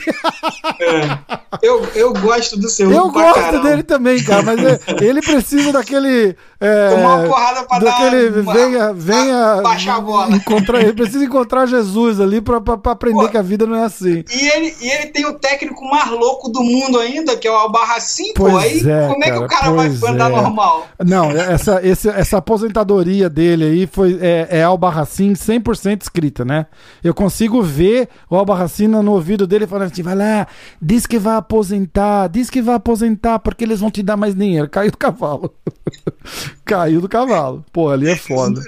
É. 0.80 1.38
Eu, 1.62 1.84
eu 1.96 2.14
gosto 2.14 2.58
do 2.60 2.70
Cerrudo. 2.70 2.96
Eu 2.96 3.10
gosto 3.10 3.40
caramba. 3.40 3.70
dele 3.70 3.84
também, 3.84 4.24
cara, 4.24 4.44
mas 4.44 4.64
é, 4.64 4.80
ele 5.02 5.22
precisa 5.22 5.72
daquele. 5.72 6.36
É, 6.60 6.90
Tomar 6.90 7.16
uma 7.18 7.28
porrada 7.28 7.64
pra 7.64 7.80
daquele, 7.80 8.30
dar. 8.32 8.42
Uma, 8.42 8.54
venha, 8.54 8.94
venha. 8.94 9.62
Baixar 9.62 9.98
a 9.98 10.02
bola. 10.02 10.36
Encontrar, 10.36 10.82
ele 10.82 10.94
precisa 10.94 11.24
encontrar 11.24 11.68
Jesus 11.68 12.20
ali 12.20 12.42
pra, 12.42 12.60
pra, 12.60 12.78
pra 12.78 12.94
aprender 12.94 13.26
Pô, 13.26 13.30
que 13.30 13.38
a 13.38 13.44
vida 13.44 13.68
não 13.68 13.76
é 13.76 13.84
assim. 13.84 14.24
E 14.32 14.48
ele 14.50 14.76
e 14.82 14.90
ele 14.90 15.08
tem 15.08 15.26
o 15.28 15.34
técnico 15.34 15.86
mais 15.86 16.10
louco 16.10 16.50
do 16.50 16.64
mundo 16.64 17.00
ainda, 17.00 17.38
que 17.38 17.48
é 17.48 17.52
o 17.52 17.56
Albarracin, 17.56 18.34
pô. 18.34 18.58
Aí 18.58 18.80
é, 18.80 19.08
como 19.08 19.24
é 19.24 19.32
que 19.32 19.38
o 19.38 19.48
cara 19.48 19.72
vai 19.72 19.88
andar 19.88 20.32
é. 20.32 20.36
normal? 20.36 20.88
Não, 21.06 21.30
essa, 21.32 21.80
esse, 21.86 22.10
essa 22.10 22.38
aposentadoria 22.38 23.30
dele 23.30 23.64
aí 23.64 23.88
foi, 23.88 24.18
é, 24.20 24.48
é 24.50 24.64
Albarracin 24.64 25.34
100% 25.34 26.02
escrita, 26.02 26.44
né? 26.44 26.66
Eu 27.04 27.14
consigo 27.14 27.62
ver 27.62 28.10
o 28.30 28.36
Albarracin 28.36 28.88
no 28.88 29.12
ouvido 29.12 29.46
dele 29.46 29.68
falando 29.68 29.92
assim: 29.92 30.02
vai 30.02 30.16
lá, 30.16 30.48
diz 30.82 31.06
que 31.06 31.20
vai 31.20 31.36
aposentar, 31.36 32.28
diz 32.30 32.50
que 32.50 32.64
vai 32.64 32.76
aposentar 32.76 33.38
porque 33.40 33.64
eles 33.64 33.80
vão 33.80 33.92
te 33.92 34.02
dar 34.02 34.18
mais 34.18 34.34
dinheiro. 34.34 34.68
Caiu 34.70 34.90
do 34.90 34.98
cavalo. 34.98 35.54
Caiu 36.66 37.02
do 37.02 37.10
cavalo. 37.10 37.64
Pô, 37.72 37.90
ali 37.90 38.10
é 38.10 38.16
foda. 38.16 38.62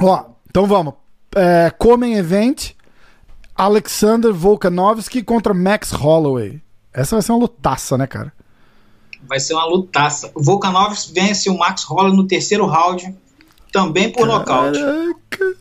Ó, 0.00 0.24
então 0.48 0.66
vamos. 0.66 0.94
É, 1.34 1.70
Comem 1.70 2.14
Event 2.14 2.72
Alexander 3.54 4.32
Volkanovski 4.32 5.22
contra 5.22 5.52
Max 5.52 5.92
Holloway. 5.92 6.60
Essa 6.92 7.16
vai 7.16 7.22
ser 7.22 7.32
uma 7.32 7.40
lutaça, 7.40 7.98
né, 7.98 8.06
cara? 8.06 8.32
Vai 9.22 9.38
ser 9.38 9.54
uma 9.54 9.66
lutaça. 9.66 10.30
O 10.34 10.42
Volkanovski 10.42 11.12
vence 11.12 11.50
o 11.50 11.58
Max 11.58 11.84
Holloway 11.84 12.16
no 12.16 12.26
terceiro 12.26 12.66
round, 12.66 13.14
também 13.70 14.10
por 14.10 14.26
Caraca. 14.26 14.70
nocaute. 14.72 15.60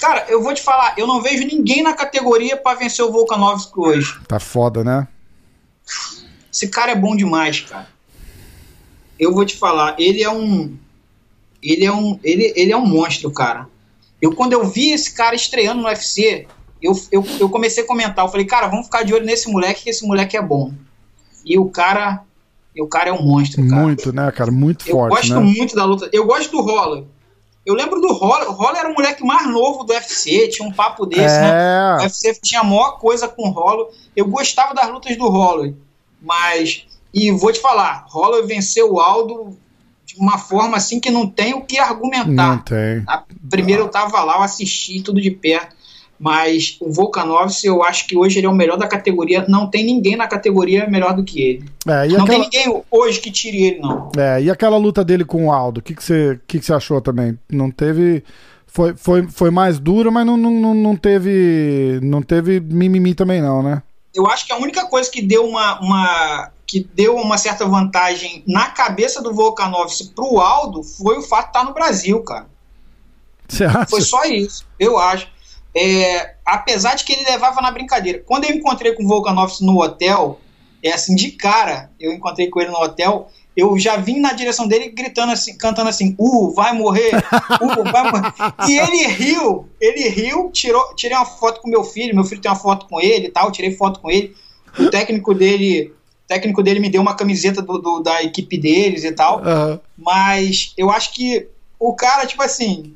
Cara, 0.00 0.24
eu 0.28 0.42
vou 0.42 0.54
te 0.54 0.62
falar, 0.62 0.94
eu 0.96 1.06
não 1.06 1.20
vejo 1.20 1.46
ninguém 1.46 1.82
na 1.82 1.94
categoria 1.94 2.56
para 2.56 2.78
vencer 2.78 3.04
o 3.04 3.10
Volkanovski 3.10 3.72
hoje. 3.76 4.18
Tá 4.28 4.38
foda, 4.38 4.84
né? 4.84 5.08
Esse 6.52 6.68
cara 6.68 6.92
é 6.92 6.96
bom 6.96 7.16
demais, 7.16 7.60
cara. 7.60 7.88
Eu 9.18 9.32
vou 9.32 9.44
te 9.44 9.56
falar, 9.56 9.96
ele 9.98 10.22
é 10.22 10.30
um 10.30 10.76
ele 11.62 11.84
é 11.84 11.92
um 11.92 12.18
ele, 12.22 12.52
ele 12.56 12.72
é 12.72 12.76
um 12.76 12.86
monstro, 12.86 13.30
cara. 13.30 13.68
Eu 14.20 14.34
quando 14.34 14.52
eu 14.52 14.64
vi 14.64 14.92
esse 14.92 15.14
cara 15.14 15.34
estreando 15.34 15.82
no 15.82 15.88
UFC, 15.88 16.46
eu, 16.82 16.92
eu, 17.10 17.24
eu 17.40 17.48
comecei 17.48 17.82
a 17.82 17.86
comentar, 17.86 18.24
eu 18.24 18.30
falei, 18.30 18.46
cara, 18.46 18.68
vamos 18.68 18.86
ficar 18.86 19.02
de 19.02 19.14
olho 19.14 19.24
nesse 19.24 19.50
moleque, 19.50 19.84
que 19.84 19.90
esse 19.90 20.06
moleque 20.06 20.36
é 20.36 20.42
bom. 20.42 20.72
E 21.44 21.58
o 21.58 21.68
cara, 21.68 22.22
e 22.74 22.82
o 22.82 22.88
cara 22.88 23.10
é 23.10 23.12
um 23.12 23.22
monstro, 23.22 23.66
cara. 23.68 23.82
Muito, 23.82 24.12
né, 24.12 24.30
cara? 24.32 24.50
Muito 24.50 24.88
eu 24.88 24.96
forte. 24.96 25.28
Eu 25.28 25.34
gosto 25.34 25.46
né? 25.46 25.56
muito 25.56 25.74
da 25.74 25.84
luta. 25.84 26.10
Eu 26.12 26.26
gosto 26.26 26.50
do 26.50 26.60
Roller. 26.60 27.04
Eu 27.64 27.74
lembro 27.74 28.00
do 28.00 28.12
Roller. 28.12 28.48
O 28.48 28.52
Roller 28.52 28.80
era 28.80 28.90
o 28.90 28.94
moleque 28.94 29.24
mais 29.24 29.48
novo 29.48 29.82
do 29.82 29.92
UFC, 29.92 30.48
tinha 30.48 30.68
um 30.68 30.72
papo 30.72 31.04
desse, 31.06 31.40
né? 31.40 31.48
é. 31.48 31.52
né? 31.52 31.96
O 31.98 32.02
UFC 32.02 32.38
tinha 32.42 32.60
a 32.60 32.64
maior 32.64 32.98
coisa 32.98 33.26
com 33.26 33.48
o 33.48 33.50
Roller. 33.50 33.88
Eu 34.14 34.26
gostava 34.26 34.74
das 34.74 34.88
lutas 34.88 35.16
do 35.16 35.28
Roller, 35.28 35.74
mas. 36.20 36.86
E 37.16 37.30
vou 37.30 37.50
te 37.50 37.58
falar, 37.58 38.04
Roller 38.10 38.46
venceu 38.46 38.92
o 38.92 39.00
Aldo 39.00 39.56
de 40.04 40.16
uma 40.18 40.36
forma 40.36 40.76
assim 40.76 41.00
que 41.00 41.08
não 41.10 41.26
tem 41.26 41.54
o 41.54 41.62
que 41.62 41.78
argumentar. 41.78 42.26
Não 42.28 42.58
tem. 42.58 43.02
A, 43.06 43.24
primeiro 43.48 43.84
eu 43.84 43.88
tava 43.88 44.22
lá, 44.22 44.34
eu 44.36 44.42
assisti 44.42 45.00
tudo 45.00 45.18
de 45.18 45.30
perto. 45.30 45.74
Mas 46.18 46.76
o 46.80 46.92
Volkanovski, 46.92 47.66
eu 47.66 47.82
acho 47.82 48.06
que 48.06 48.16
hoje 48.16 48.38
ele 48.38 48.46
é 48.46 48.50
o 48.50 48.54
melhor 48.54 48.76
da 48.76 48.86
categoria. 48.86 49.46
Não 49.48 49.68
tem 49.68 49.84
ninguém 49.84 50.14
na 50.14 50.26
categoria 50.26 50.88
melhor 50.88 51.14
do 51.14 51.24
que 51.24 51.40
ele. 51.40 51.64
É, 51.86 52.06
não 52.08 52.24
aquela... 52.24 52.26
tem 52.26 52.38
ninguém 52.40 52.82
hoje 52.90 53.20
que 53.20 53.30
tire 53.30 53.64
ele, 53.64 53.80
não. 53.80 54.10
É, 54.16 54.42
e 54.42 54.50
aquela 54.50 54.76
luta 54.76 55.02
dele 55.02 55.24
com 55.24 55.46
o 55.46 55.52
Aldo, 55.52 55.80
o 55.80 55.82
que, 55.82 55.94
que, 55.94 56.04
você, 56.04 56.38
que, 56.46 56.58
que 56.58 56.66
você 56.66 56.72
achou 56.74 57.00
também? 57.00 57.38
Não 57.50 57.70
teve. 57.70 58.22
Foi, 58.66 58.94
foi, 58.94 59.26
foi 59.28 59.50
mais 59.50 59.78
dura, 59.78 60.10
mas 60.10 60.26
não, 60.26 60.36
não, 60.36 60.74
não 60.74 60.96
teve. 60.96 61.98
Não 62.02 62.20
teve 62.20 62.60
mimimi 62.60 63.14
também, 63.14 63.40
não, 63.40 63.62
né? 63.62 63.82
Eu 64.14 64.26
acho 64.26 64.46
que 64.46 64.52
a 64.52 64.58
única 64.58 64.86
coisa 64.86 65.10
que 65.10 65.20
deu 65.20 65.46
uma, 65.46 65.78
uma 65.80 66.50
que 66.66 66.80
deu 66.94 67.16
uma 67.16 67.38
certa 67.38 67.64
vantagem 67.64 68.42
na 68.46 68.70
cabeça 68.70 69.22
do 69.22 69.32
Volkanovski 69.32 70.08
pro 70.08 70.40
Aldo 70.40 70.82
foi 70.82 71.18
o 71.18 71.22
fato 71.22 71.44
de 71.44 71.50
estar 71.50 71.64
no 71.64 71.72
Brasil, 71.72 72.20
cara. 72.22 72.48
Você 73.48 73.64
acha? 73.64 73.86
Foi 73.86 74.00
só 74.00 74.24
isso, 74.24 74.66
eu 74.78 74.98
acho. 74.98 75.28
É, 75.74 76.34
apesar 76.44 76.94
de 76.94 77.04
que 77.04 77.12
ele 77.12 77.30
levava 77.30 77.60
na 77.60 77.70
brincadeira. 77.70 78.22
Quando 78.26 78.44
eu 78.44 78.50
encontrei 78.50 78.92
com 78.94 79.04
o 79.04 79.08
Volkanovski 79.08 79.64
no 79.64 79.80
hotel, 79.80 80.40
é 80.82 80.92
assim, 80.92 81.14
de 81.14 81.32
cara, 81.32 81.90
eu 82.00 82.12
encontrei 82.12 82.48
com 82.48 82.60
ele 82.60 82.70
no 82.70 82.80
hotel, 82.80 83.28
eu 83.56 83.78
já 83.78 83.96
vim 83.96 84.20
na 84.20 84.32
direção 84.32 84.68
dele 84.68 84.90
gritando 84.90 85.32
assim, 85.32 85.56
cantando 85.56 85.88
assim, 85.88 86.14
uh, 86.18 86.52
vai 86.52 86.72
morrer, 86.72 87.16
uh, 87.16 87.90
vai 87.90 88.10
morrer. 88.10 88.32
E 88.68 88.78
ele 88.78 89.06
riu, 89.06 89.66
ele 89.80 90.08
riu, 90.08 90.50
tirou, 90.52 90.94
tirei 90.94 91.16
uma 91.16 91.24
foto 91.24 91.60
com 91.60 91.68
meu 91.68 91.82
filho, 91.82 92.14
meu 92.14 92.24
filho 92.24 92.40
tem 92.40 92.50
uma 92.50 92.58
foto 92.58 92.86
com 92.86 93.00
ele 93.00 93.26
e 93.26 93.30
tal, 93.30 93.50
tirei 93.50 93.70
foto 93.72 94.00
com 94.00 94.10
ele. 94.10 94.36
O 94.78 94.90
técnico 94.90 95.32
dele, 95.32 95.94
o 96.26 96.28
técnico 96.28 96.62
dele 96.62 96.80
me 96.80 96.90
deu 96.90 97.00
uma 97.00 97.14
camiseta 97.14 97.62
do, 97.62 97.78
do 97.78 98.00
da 98.00 98.22
equipe 98.22 98.58
deles 98.58 99.04
e 99.04 99.12
tal. 99.12 99.38
Uhum. 99.38 99.78
Mas 99.96 100.72
eu 100.76 100.90
acho 100.90 101.14
que 101.14 101.48
o 101.78 101.94
cara, 101.94 102.26
tipo 102.26 102.42
assim, 102.42 102.94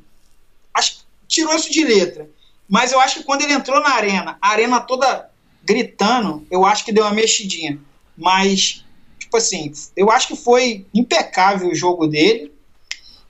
acho, 0.74 1.04
tirou 1.28 1.54
isso 1.54 1.70
de 1.70 1.84
letra. 1.84 2.28
Mas 2.68 2.92
eu 2.92 3.00
acho 3.00 3.20
que 3.20 3.24
quando 3.24 3.42
ele 3.42 3.52
entrou 3.52 3.80
na 3.80 3.90
arena, 3.90 4.36
a 4.42 4.48
arena 4.48 4.80
toda 4.80 5.28
gritando, 5.64 6.44
eu 6.50 6.64
acho 6.66 6.84
que 6.84 6.92
deu 6.92 7.04
uma 7.04 7.14
mexidinha. 7.14 7.78
Mas, 8.16 8.84
tipo 9.18 9.36
assim, 9.36 9.72
eu 9.96 10.10
acho 10.10 10.28
que 10.28 10.36
foi 10.36 10.86
impecável 10.92 11.68
o 11.68 11.74
jogo 11.74 12.06
dele. 12.06 12.52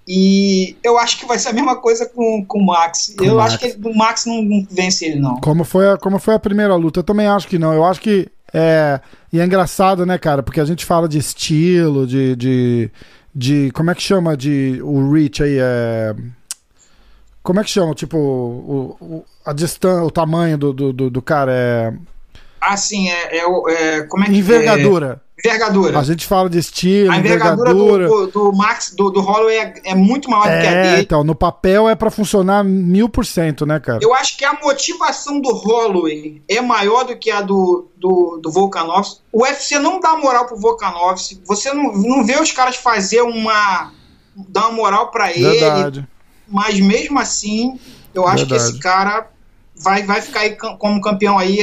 E 0.09 0.77
eu 0.83 0.99
acho 0.99 1.19
que 1.19 1.27
vai 1.27 1.39
ser 1.39 1.51
a 1.51 1.53
mesma 1.53 1.77
coisa 1.77 2.05
com, 2.05 2.45
com 2.45 2.59
o 2.59 2.67
Max. 2.67 3.15
Com 3.17 3.25
eu 3.25 3.37
Max. 3.37 3.55
acho 3.55 3.59
que 3.59 3.89
o 3.89 3.95
Max 3.97 4.27
não, 4.27 4.43
não, 4.43 4.67
vence 4.69 5.05
ele, 5.05 5.21
não. 5.21 5.37
Como 5.37 5.63
foi, 5.63 5.89
a, 5.89 5.97
como 5.97 6.19
foi 6.19 6.35
a 6.35 6.39
primeira 6.39 6.75
luta? 6.75 7.01
Eu 7.01 7.05
também 7.05 7.27
acho 7.27 7.47
que 7.47 7.59
não. 7.59 7.73
Eu 7.73 7.85
acho 7.85 8.01
que. 8.01 8.29
É, 8.53 9.01
e 9.33 9.41
é 9.41 9.45
engraçado, 9.45 10.05
né, 10.05 10.19
cara? 10.19 10.43
Porque 10.43 10.61
a 10.61 10.65
gente 10.65 10.85
fala 10.85 11.09
de 11.09 11.19
estilo, 11.19 12.07
de. 12.07 12.35
de, 12.37 12.91
de 13.35 13.71
como 13.73 13.91
é 13.91 13.95
que 13.95 14.03
chama 14.03 14.37
de 14.37 14.81
o 14.83 15.13
reach 15.13 15.43
aí? 15.43 15.57
É 15.59 16.15
como 17.43 17.61
é 17.61 17.65
que 17.65 17.71
chama? 17.71 17.95
Tipo, 17.95 18.19
o, 18.19 18.97
o 19.01 19.25
a 19.45 19.53
distância, 19.53 20.05
o 20.05 20.11
tamanho 20.11 20.59
do, 20.59 20.73
do, 20.73 21.11
do, 21.11 21.23
cara 21.23 21.53
é. 21.53 21.93
Ah, 22.61 22.77
sim, 22.77 23.09
é. 23.09 23.39
é, 23.39 23.39
é 23.39 24.03
como 24.03 24.25
é 24.25 24.27
que 24.27 24.37
Envergadura. 24.37 25.21
É, 25.27 25.30
envergadura. 25.45 25.99
A 25.99 26.03
gente 26.03 26.27
fala 26.27 26.49
de 26.49 26.59
estilo, 26.59 27.11
a 27.11 27.19
envergadura, 27.19 27.71
envergadura. 27.71 28.09
Do, 28.09 28.27
do, 28.27 28.51
do, 28.51 28.57
Max, 28.57 28.95
do, 28.95 29.11
do 29.11 29.21
Holloway 29.21 29.57
é, 29.57 29.75
é 29.87 29.95
muito 29.95 30.31
maior 30.31 30.47
é, 30.47 30.57
do 30.57 30.63
que 30.63 30.69
a 30.69 30.71
é, 30.71 30.83
dele. 30.83 31.03
Então, 31.03 31.25
no 31.25 31.35
papel 31.35 31.89
é 31.89 31.95
para 31.95 32.11
funcionar 32.11 32.65
mil 32.65 33.09
por 33.09 33.25
cento, 33.27 33.67
né, 33.67 33.79
cara? 33.81 33.99
Eu 34.03 34.15
acho 34.15 34.37
que 34.37 34.45
a 34.45 34.55
motivação 34.55 35.41
do 35.41 35.53
Holloway 35.53 36.43
é 36.49 36.61
maior 36.61 37.05
do 37.05 37.17
que 37.17 37.31
a 37.31 37.41
do, 37.41 37.89
do, 37.97 38.39
do 38.43 38.51
Volkanovski. 38.51 39.21
O 39.33 39.43
UFC 39.43 39.79
não 39.79 40.01
dá 40.01 40.17
moral 40.17 40.47
pro 40.47 40.57
Volkanovski. 40.57 41.41
Você 41.47 41.73
não, 41.73 41.93
não 41.93 42.25
vê 42.25 42.41
os 42.41 42.53
caras 42.53 42.77
fazer 42.77 43.23
uma. 43.23 43.93
dar 44.49 44.69
uma 44.69 44.73
moral 44.73 45.11
para 45.11 45.31
ele. 45.31 45.59
Verdade 45.59 46.09
mas 46.51 46.81
mesmo 46.81 47.19
assim, 47.19 47.79
eu 48.13 48.27
acho 48.27 48.45
Verdade. 48.45 48.65
que 48.65 48.71
esse 48.71 48.79
cara 48.81 49.31
vai, 49.77 50.03
vai 50.03 50.21
ficar 50.21 50.41
aí 50.41 50.57
como 50.57 51.01
campeão 51.01 51.39
aí 51.39 51.59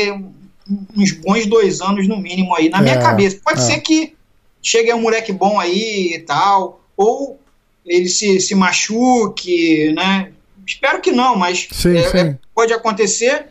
uns 0.96 1.12
bons 1.12 1.46
dois 1.46 1.82
anos 1.82 2.08
no 2.08 2.18
mínimo 2.18 2.56
aí, 2.56 2.70
na 2.70 2.80
é, 2.80 2.82
minha 2.82 3.00
cabeça. 3.00 3.40
Pode 3.44 3.60
é. 3.60 3.64
ser 3.64 3.80
que 3.82 4.16
chegue 4.62 4.94
um 4.94 5.02
moleque 5.02 5.32
bom 5.32 5.60
aí 5.60 6.14
e 6.16 6.20
tal, 6.20 6.82
ou 6.96 7.40
ele 7.86 8.10
se, 8.10 8.40
se 8.40 8.54
machuque, 8.54 9.94
né? 9.94 10.32
Espero 10.66 11.02
que 11.02 11.12
não, 11.12 11.36
mas 11.36 11.68
sim, 11.72 11.98
é, 11.98 12.10
sim. 12.10 12.18
É, 12.18 12.38
pode 12.54 12.74
acontecer. 12.74 13.48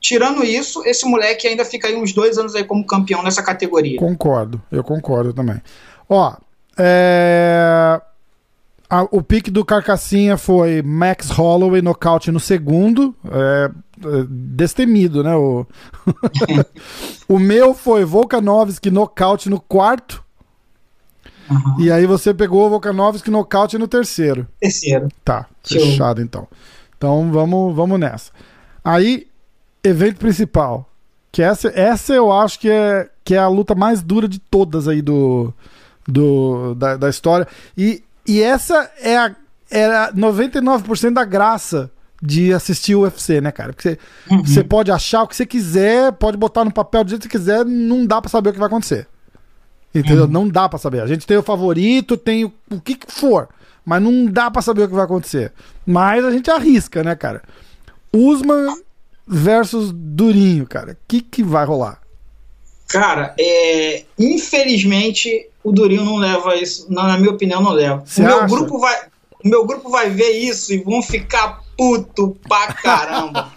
Tirando 0.00 0.44
isso, 0.44 0.84
esse 0.84 1.06
moleque 1.06 1.46
ainda 1.46 1.64
fica 1.64 1.86
aí 1.86 1.94
uns 1.94 2.12
dois 2.12 2.36
anos 2.36 2.56
aí 2.56 2.64
como 2.64 2.84
campeão 2.84 3.22
nessa 3.22 3.42
categoria. 3.42 3.98
Concordo, 3.98 4.60
eu 4.70 4.82
concordo 4.82 5.32
também. 5.32 5.60
Ó, 6.08 6.34
é 6.76 8.00
a, 8.92 9.08
o 9.10 9.22
pique 9.22 9.50
do 9.50 9.64
Carcassinha 9.64 10.36
foi 10.36 10.82
Max 10.82 11.30
Holloway 11.30 11.80
nocaute 11.80 12.30
no 12.30 12.38
segundo. 12.38 13.16
É, 13.24 13.70
é 14.04 14.26
destemido, 14.28 15.24
né? 15.24 15.34
O, 15.34 15.66
o 17.26 17.38
meu 17.38 17.72
foi 17.72 18.04
Volkanovski 18.04 18.90
nocaute 18.90 19.48
no 19.48 19.58
quarto. 19.58 20.22
Uhum. 21.50 21.80
E 21.80 21.90
aí 21.90 22.04
você 22.04 22.34
pegou 22.34 22.66
o 22.66 22.68
Volkanovski 22.68 23.30
nocaute 23.30 23.78
no 23.78 23.88
terceiro. 23.88 24.46
Terceiro. 24.60 25.08
Tá, 25.24 25.46
Show. 25.64 25.80
fechado 25.80 26.20
então. 26.20 26.46
Então 26.98 27.32
vamos, 27.32 27.74
vamos 27.74 27.98
nessa. 27.98 28.30
Aí, 28.84 29.26
evento 29.82 30.18
principal. 30.18 30.86
Que 31.32 31.42
essa, 31.42 31.68
essa 31.68 32.12
eu 32.12 32.30
acho 32.30 32.60
que 32.60 32.68
é, 32.68 33.08
que 33.24 33.34
é 33.34 33.38
a 33.38 33.48
luta 33.48 33.74
mais 33.74 34.02
dura 34.02 34.28
de 34.28 34.38
todas 34.38 34.86
aí 34.86 35.00
do, 35.00 35.50
do, 36.06 36.74
da, 36.74 36.98
da 36.98 37.08
história. 37.08 37.48
E 37.74 38.04
e 38.26 38.40
essa 38.40 38.90
é 39.00 39.16
a, 39.16 39.34
era 39.70 40.12
99% 40.12 41.12
da 41.12 41.24
graça 41.24 41.90
de 42.22 42.52
assistir 42.52 42.94
o 42.94 43.00
UFC, 43.00 43.40
né, 43.40 43.50
cara? 43.50 43.72
Porque 43.72 43.90
você, 43.90 43.98
uhum. 44.30 44.44
você 44.44 44.62
pode 44.62 44.92
achar 44.92 45.22
o 45.22 45.28
que 45.28 45.34
você 45.34 45.44
quiser, 45.44 46.12
pode 46.12 46.36
botar 46.36 46.64
no 46.64 46.72
papel 46.72 47.02
do 47.02 47.10
jeito 47.10 47.28
que 47.28 47.32
você 47.32 47.38
quiser, 47.38 47.64
não 47.64 48.06
dá 48.06 48.20
para 48.20 48.30
saber 48.30 48.50
o 48.50 48.52
que 48.52 48.58
vai 48.58 48.68
acontecer. 48.68 49.08
Entendeu? 49.94 50.24
Uhum. 50.24 50.30
Não 50.30 50.48
dá 50.48 50.68
para 50.68 50.78
saber. 50.78 51.00
A 51.00 51.06
gente 51.06 51.26
tem 51.26 51.36
o 51.36 51.42
favorito, 51.42 52.16
tem 52.16 52.44
o, 52.44 52.52
o 52.70 52.80
que 52.80 52.96
for, 53.08 53.48
mas 53.84 54.00
não 54.00 54.26
dá 54.26 54.50
para 54.50 54.62
saber 54.62 54.84
o 54.84 54.88
que 54.88 54.94
vai 54.94 55.04
acontecer. 55.04 55.52
Mas 55.84 56.24
a 56.24 56.30
gente 56.30 56.50
arrisca, 56.50 57.02
né, 57.02 57.14
cara? 57.16 57.42
Usman 58.12 58.76
versus 59.26 59.92
Durinho, 59.92 60.66
cara. 60.66 60.92
O 60.92 60.96
que, 61.08 61.20
que 61.20 61.42
vai 61.42 61.64
rolar? 61.64 62.01
Cara, 62.92 63.34
é, 63.38 64.04
infelizmente 64.18 65.48
o 65.64 65.72
Durinho 65.72 66.04
não 66.04 66.16
leva 66.16 66.56
isso, 66.56 66.92
na 66.92 67.16
minha 67.16 67.30
opinião, 67.30 67.62
não 67.62 67.72
leva. 67.72 68.04
o 68.18 68.20
meu 68.22 68.46
grupo 68.46 68.78
vai, 68.78 69.06
o 69.42 69.48
meu 69.48 69.66
grupo 69.66 69.88
vai 69.88 70.10
ver 70.10 70.30
isso 70.30 70.72
e 70.74 70.78
vão 70.78 71.02
ficar 71.02 71.62
puto 71.76 72.36
pra 72.46 72.72
caramba. 72.74 73.50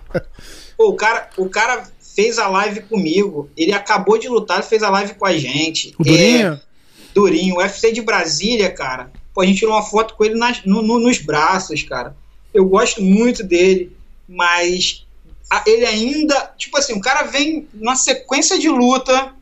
Pô, 0.76 0.88
o 0.88 0.94
cara, 0.94 1.28
o 1.36 1.48
cara 1.48 1.84
fez 2.00 2.38
a 2.38 2.48
live 2.48 2.80
comigo, 2.82 3.50
ele 3.56 3.72
acabou 3.72 4.16
de 4.18 4.28
lutar, 4.28 4.62
fez 4.62 4.82
a 4.82 4.90
live 4.90 5.14
com 5.14 5.26
a 5.26 5.36
gente. 5.36 5.94
O 5.98 6.04
Durinho? 6.04 6.54
É, 6.54 6.60
Durinho, 7.14 7.56
o 7.56 7.58
UFC 7.58 7.92
de 7.92 8.00
Brasília, 8.00 8.70
cara. 8.70 9.10
Pô, 9.34 9.42
a 9.42 9.46
gente 9.46 9.58
tirou 9.58 9.74
uma 9.74 9.82
foto 9.82 10.14
com 10.14 10.24
ele 10.24 10.34
nas, 10.34 10.64
no, 10.64 10.80
no, 10.80 10.98
nos 10.98 11.18
braços, 11.18 11.82
cara. 11.82 12.16
Eu 12.54 12.64
gosto 12.64 13.02
muito 13.02 13.44
dele, 13.44 13.94
mas 14.26 15.06
ele 15.66 15.84
ainda, 15.84 16.54
tipo 16.56 16.78
assim, 16.78 16.94
o 16.94 17.00
cara 17.00 17.24
vem 17.24 17.68
na 17.74 17.96
sequência 17.96 18.58
de 18.58 18.68
luta, 18.68 19.34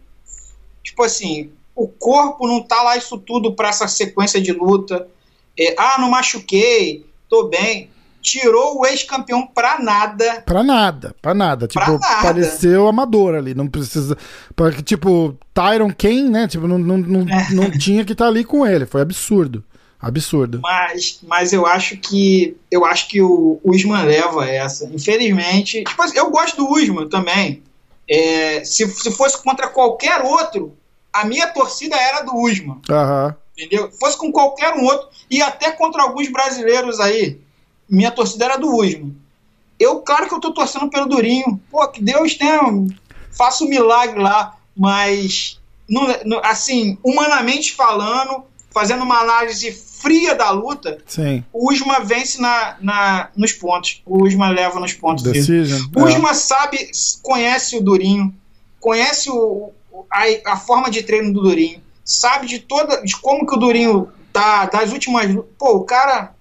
tipo 0.83 1.03
assim, 1.03 1.51
o 1.79 1.87
corpo 1.87 2.47
não 2.47 2.63
tá 2.63 2.83
lá 2.83 2.97
isso 2.97 3.17
tudo 3.19 3.55
para 3.55 3.69
essa 3.69 3.87
sequência 3.87 4.41
de 4.41 4.53
luta. 4.53 5.07
É, 5.59 5.75
ah, 5.79 5.97
não 6.01 6.11
machuquei, 6.11 7.07
tô 7.29 7.49
bem. 7.49 7.91
Tirou 8.21 8.81
o 8.81 8.87
ex-campeão 8.87 9.47
pra 9.47 9.79
nada. 9.79 10.43
Pra 10.45 10.63
nada, 10.65 11.15
pra 11.23 11.33
nada. 11.33 11.69
Tipo, 11.69 11.85
pra 11.85 11.99
nada. 11.99 12.23
pareceu 12.23 12.89
amador 12.89 13.37
ali. 13.37 13.55
Não 13.55 13.69
precisa. 13.69 14.19
Porque, 14.57 14.83
tipo, 14.83 15.39
Tyron 15.55 15.93
Kane, 15.97 16.29
né? 16.29 16.49
Tipo, 16.49 16.67
não, 16.67 16.79
não, 16.79 16.99
não, 16.99 17.21
é. 17.21 17.55
não 17.55 17.71
tinha 17.71 18.05
que 18.05 18.13
estar 18.13 18.25
tá 18.25 18.31
ali 18.31 18.45
com 18.45 18.67
ele. 18.67 18.85
Foi 18.85 19.01
absurdo. 19.01 19.65
Absurdo. 20.01 20.61
Mas, 20.63 21.19
mas 21.27 21.53
eu 21.53 21.67
acho 21.67 21.97
que 21.97 22.57
eu 22.71 22.85
acho 22.85 23.09
que 23.09 23.21
o 23.21 23.61
Usman 23.65 24.05
leva 24.05 24.49
essa. 24.49 24.85
Infelizmente, 24.87 25.83
tipo 25.83 26.03
assim, 26.03 26.17
eu 26.17 26.31
gosto 26.31 26.57
do 26.57 26.73
Usman 26.73 27.09
também. 27.09 27.63
É, 28.09 28.65
se, 28.65 28.87
se 28.89 29.11
fosse 29.11 29.43
contra 29.43 29.69
qualquer 29.69 30.23
outro, 30.23 30.75
a 31.13 31.25
minha 31.25 31.49
torcida 31.49 31.97
era 31.97 32.23
do 32.23 32.35
Usman. 32.37 32.81
Uhum. 32.89 33.35
Entendeu? 33.53 33.91
Fosse 33.91 34.17
com 34.17 34.31
qualquer 34.31 34.75
um 34.75 34.85
outro, 34.85 35.09
e 35.29 35.43
até 35.43 35.73
contra 35.73 36.03
alguns 36.03 36.29
brasileiros 36.31 37.01
aí, 37.01 37.41
minha 37.89 38.13
torcida 38.13 38.45
era 38.45 38.57
do 38.57 38.73
Usman. 38.73 39.17
Eu, 39.79 40.01
claro 40.01 40.29
que 40.29 40.35
eu 40.35 40.41
tô 40.41 40.53
torcendo 40.53 40.89
pelo 40.89 41.07
Durinho. 41.07 41.61
Pô, 41.71 41.87
que 41.89 42.03
Deus 42.03 42.35
tenha. 42.35 42.61
Faça 43.37 43.65
um 43.65 43.69
milagre 43.69 44.21
lá, 44.21 44.57
mas. 44.77 45.61
Não, 45.89 46.07
não, 46.25 46.41
assim, 46.45 46.99
humanamente 47.03 47.75
falando, 47.75 48.45
fazendo 48.79 49.03
uma 49.03 49.19
análise 49.19 49.73
fria 49.73 50.37
da 50.37 50.51
luta, 50.51 50.99
Sim. 51.05 51.43
o 51.53 51.73
Usman 51.73 52.05
vence 52.05 52.41
na, 52.41 52.77
na, 52.81 53.29
nos 53.37 53.53
pontos. 53.53 54.01
O 54.07 54.25
Usman 54.25 54.55
leva 54.55 54.79
nos 54.79 54.93
pontos. 54.93 55.25
Decision, 55.25 55.81
o 55.97 56.05
Usman 56.05 56.31
é. 56.31 56.35
sabe, 56.35 56.91
conhece 57.21 57.77
o 57.77 57.83
Durinho, 57.83 58.33
conhece 58.79 59.29
o, 59.31 59.73
a, 60.13 60.53
a 60.53 60.57
forma 60.57 60.89
de 60.93 61.03
treino 61.03 61.33
do 61.33 61.43
Durinho, 61.43 61.81
sabe 62.05 62.47
de 62.47 62.61
toda, 62.61 63.03
de 63.03 63.17
como 63.17 63.45
que 63.45 63.57
o 63.57 63.59
Durinho 63.59 64.09
tá, 64.33 64.67
das 64.67 64.93
últimas. 64.93 65.27
Pô, 65.59 65.79
o 65.79 65.85
cara. 65.85 66.33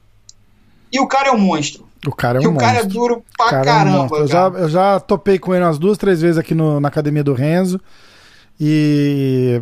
E 0.92 1.00
o 1.00 1.08
cara 1.08 1.30
é 1.30 1.32
um 1.32 1.40
monstro. 1.40 1.88
O 2.06 2.14
cara 2.14 2.38
é 2.38 2.42
um 2.42 2.44
e 2.44 2.48
monstro. 2.48 2.64
o 2.64 2.70
cara 2.70 2.80
é 2.80 2.84
duro 2.84 3.24
pra 3.36 3.64
caramba. 3.64 4.16
É 4.16 4.20
um 4.20 4.22
eu, 4.22 4.28
já, 4.28 4.48
eu 4.48 4.70
já 4.70 5.00
topei 5.00 5.40
com 5.40 5.56
ele 5.56 5.66
umas 5.66 5.80
duas, 5.80 5.98
três 5.98 6.22
vezes 6.22 6.38
aqui 6.38 6.54
no, 6.54 6.80
na 6.80 6.88
academia 6.88 7.24
do 7.24 7.34
Renzo. 7.34 7.82
E 8.60 9.62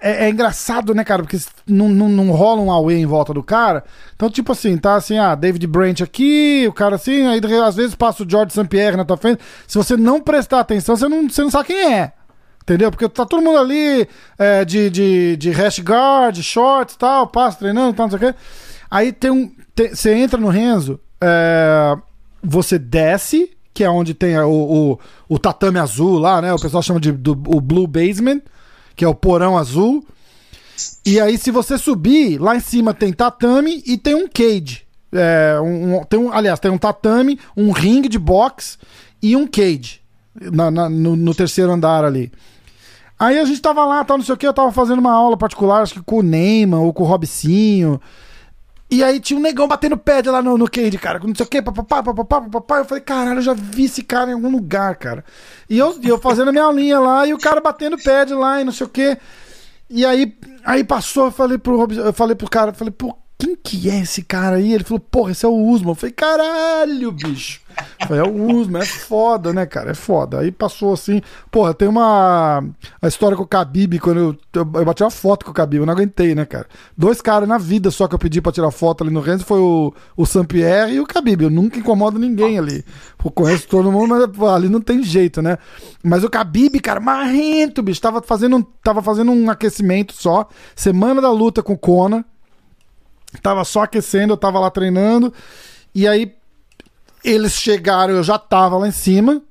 é, 0.00 0.26
é, 0.26 0.30
engraçado, 0.30 0.94
né, 0.94 1.04
cara? 1.04 1.22
Porque 1.22 1.38
não, 1.66 1.88
não, 1.88 2.08
não 2.08 2.30
rola 2.30 2.62
um 2.62 2.72
away 2.72 2.96
em 2.96 3.06
volta 3.06 3.34
do 3.34 3.42
cara. 3.42 3.84
Então, 4.14 4.30
tipo 4.30 4.52
assim, 4.52 4.76
tá 4.78 4.94
assim, 4.94 5.18
ah, 5.18 5.34
David 5.34 5.66
Brent 5.66 6.00
aqui, 6.00 6.64
o 6.66 6.72
cara 6.72 6.96
assim, 6.96 7.26
aí 7.26 7.40
às 7.62 7.76
vezes 7.76 7.94
passa 7.94 8.22
o 8.22 8.28
George 8.28 8.52
St. 8.52 8.66
Pierre 8.66 8.96
na 8.96 9.04
tua 9.04 9.16
frente. 9.16 9.42
Se 9.66 9.76
você 9.76 9.96
não 9.96 10.20
prestar 10.20 10.60
atenção, 10.60 10.96
você 10.96 11.08
não, 11.08 11.28
você 11.28 11.42
não 11.42 11.50
sabe 11.50 11.66
quem 11.66 11.94
é. 11.94 12.12
Entendeu? 12.62 12.90
Porque 12.90 13.08
tá 13.08 13.26
todo 13.26 13.42
mundo 13.42 13.58
ali 13.58 14.08
é, 14.38 14.64
de, 14.64 14.88
de, 14.88 15.36
de 15.36 15.50
hash 15.50 15.80
guard, 15.80 16.40
shorts 16.40 16.96
tal, 16.96 17.26
passa 17.26 17.58
treinando, 17.58 17.92
tal, 17.92 18.08
não 18.08 18.18
sei 18.18 18.28
o 18.28 18.32
quê. 18.32 18.38
Aí 18.90 19.12
tem 19.12 19.30
um. 19.30 19.52
Você 19.90 20.14
entra 20.14 20.38
no 20.38 20.48
Renzo, 20.48 21.00
é, 21.20 21.96
você 22.42 22.78
desce, 22.78 23.50
que 23.74 23.84
é 23.84 23.90
onde 23.90 24.14
tem 24.14 24.38
o, 24.38 24.50
o, 24.50 24.98
o, 25.28 25.38
tatame 25.38 25.78
azul 25.78 26.18
lá, 26.18 26.42
né? 26.42 26.52
O 26.52 26.60
pessoal 26.60 26.82
chama 26.82 27.00
de 27.00 27.12
do, 27.12 27.32
o 27.32 27.60
Blue 27.60 27.86
Basement, 27.86 28.40
que 28.94 29.04
é 29.04 29.08
o 29.08 29.14
porão 29.14 29.56
azul. 29.56 30.04
E 31.04 31.20
aí, 31.20 31.38
se 31.38 31.50
você 31.50 31.78
subir, 31.78 32.38
lá 32.38 32.56
em 32.56 32.60
cima 32.60 32.92
tem 32.92 33.12
tatame 33.12 33.82
e 33.86 33.96
tem 33.96 34.14
um 34.14 34.28
cage. 34.28 34.82
É, 35.12 35.58
um, 35.60 36.04
tem 36.04 36.18
um, 36.18 36.32
aliás, 36.32 36.58
tem 36.58 36.70
um 36.70 36.78
tatame, 36.78 37.38
um 37.56 37.70
ringue 37.70 38.08
de 38.08 38.18
boxe 38.18 38.78
e 39.22 39.36
um 39.36 39.46
cage 39.46 40.00
na, 40.34 40.70
na, 40.70 40.88
no, 40.88 41.16
no 41.16 41.34
terceiro 41.34 41.72
andar 41.72 42.04
ali. 42.04 42.32
Aí 43.18 43.38
a 43.38 43.44
gente 43.44 43.60
tava 43.60 43.84
lá, 43.84 44.04
tal, 44.04 44.18
não 44.18 44.24
sei 44.24 44.34
o 44.34 44.38
que, 44.38 44.46
eu 44.46 44.52
tava 44.52 44.72
fazendo 44.72 44.98
uma 44.98 45.12
aula 45.12 45.36
particular, 45.36 45.82
acho 45.82 45.94
que 45.94 46.02
com 46.02 46.18
o 46.18 46.22
Neyman 46.22 46.80
ou 46.80 46.92
com 46.92 47.04
o 47.04 47.06
Robicinho. 47.06 48.00
E 48.92 49.02
aí 49.02 49.18
tinha 49.18 49.38
um 49.38 49.42
negão 49.42 49.66
batendo 49.66 49.96
pad 49.96 50.28
lá 50.28 50.42
no, 50.42 50.58
no 50.58 50.70
Cade, 50.70 50.98
cara, 50.98 51.18
não 51.18 51.34
sei 51.34 51.46
o 51.46 51.48
que, 51.48 51.62
papapá, 51.62 52.02
papapá, 52.02 52.42
papapá. 52.42 52.76
Eu 52.76 52.84
falei, 52.84 53.02
caralho, 53.02 53.38
eu 53.38 53.42
já 53.42 53.54
vi 53.54 53.84
esse 53.84 54.02
cara 54.02 54.30
em 54.30 54.34
algum 54.34 54.50
lugar, 54.50 54.96
cara. 54.96 55.24
E 55.66 55.78
eu, 55.78 55.98
eu 56.02 56.18
fazendo 56.18 56.50
a 56.50 56.52
minha 56.52 56.64
aulinha 56.64 57.00
lá, 57.00 57.26
e 57.26 57.32
o 57.32 57.38
cara 57.38 57.58
batendo 57.58 57.96
pad 57.96 58.34
lá 58.34 58.60
e 58.60 58.64
não 58.64 58.70
sei 58.70 58.86
o 58.86 58.90
que. 58.90 59.16
E 59.88 60.04
aí, 60.04 60.36
aí 60.62 60.84
passou, 60.84 61.24
eu 61.24 61.32
falei 61.32 61.56
pro 61.56 61.74
Robson, 61.74 62.02
eu 62.02 62.12
falei 62.12 62.36
pro 62.36 62.50
cara, 62.50 62.70
eu 62.70 62.74
falei, 62.74 62.92
pô, 62.92 63.16
quem 63.42 63.56
que 63.56 63.90
é 63.90 63.98
esse 63.98 64.22
cara 64.22 64.54
aí? 64.54 64.72
Ele 64.72 64.84
falou, 64.84 65.00
porra, 65.00 65.32
esse 65.32 65.44
é 65.44 65.48
o 65.48 65.66
Usman. 65.66 65.90
Eu 65.90 65.94
falei, 65.96 66.12
caralho, 66.12 67.10
bicho. 67.10 67.60
Eu 68.00 68.06
falei, 68.06 68.22
é 68.22 68.28
o 68.28 68.56
Usman, 68.56 68.82
é 68.82 68.86
foda, 68.86 69.52
né, 69.52 69.66
cara? 69.66 69.90
É 69.90 69.94
foda. 69.94 70.38
Aí 70.38 70.52
passou 70.52 70.92
assim, 70.92 71.20
porra, 71.50 71.74
tem 71.74 71.88
uma 71.88 72.62
a 73.00 73.08
história 73.08 73.36
com 73.36 73.42
o 73.42 73.46
Khabib, 73.46 73.98
quando 73.98 74.38
eu, 74.54 74.58
eu, 74.60 74.84
bati 74.84 75.02
uma 75.02 75.10
foto 75.10 75.44
com 75.44 75.50
o 75.50 75.54
Khabib, 75.54 75.80
eu 75.80 75.86
não 75.86 75.92
aguentei, 75.92 76.36
né, 76.36 76.44
cara? 76.44 76.68
Dois 76.96 77.20
caras 77.20 77.48
na 77.48 77.58
vida 77.58 77.90
só 77.90 78.06
que 78.06 78.14
eu 78.14 78.18
pedi 78.18 78.40
pra 78.40 78.52
tirar 78.52 78.70
foto 78.70 79.02
ali 79.02 79.12
no 79.12 79.20
Renzo 79.20 79.44
foi 79.44 79.58
o, 79.58 79.92
o 80.16 80.24
Saint-Pierre 80.24 80.94
e 80.94 81.00
o 81.00 81.04
Khabib. 81.04 81.42
Eu 81.42 81.50
nunca 81.50 81.80
incomodo 81.80 82.20
ninguém 82.20 82.60
ali. 82.60 82.84
Eu 83.24 83.30
conheço 83.32 83.66
todo 83.66 83.90
mundo, 83.90 84.10
mas 84.10 84.52
ali 84.54 84.68
não 84.68 84.80
tem 84.80 85.02
jeito, 85.02 85.42
né? 85.42 85.58
Mas 86.00 86.22
o 86.22 86.28
Khabib, 86.28 86.78
cara, 86.78 87.00
marrento, 87.00 87.82
bicho, 87.82 88.00
tava 88.00 88.22
fazendo, 88.22 88.64
tava 88.84 89.02
fazendo 89.02 89.32
um 89.32 89.50
aquecimento 89.50 90.12
só, 90.12 90.46
semana 90.76 91.20
da 91.20 91.32
luta 91.32 91.60
com 91.60 91.72
o 91.72 91.78
Kona, 91.78 92.24
Tava 93.40 93.64
só 93.64 93.82
aquecendo, 93.82 94.32
eu 94.32 94.36
tava 94.36 94.58
lá 94.60 94.70
treinando. 94.70 95.32
E 95.94 96.06
aí 96.06 96.34
eles 97.24 97.52
chegaram, 97.52 98.14
eu 98.14 98.22
já 98.22 98.38
tava 98.38 98.76
lá 98.76 98.88
em 98.88 98.92
cima. 98.92 99.42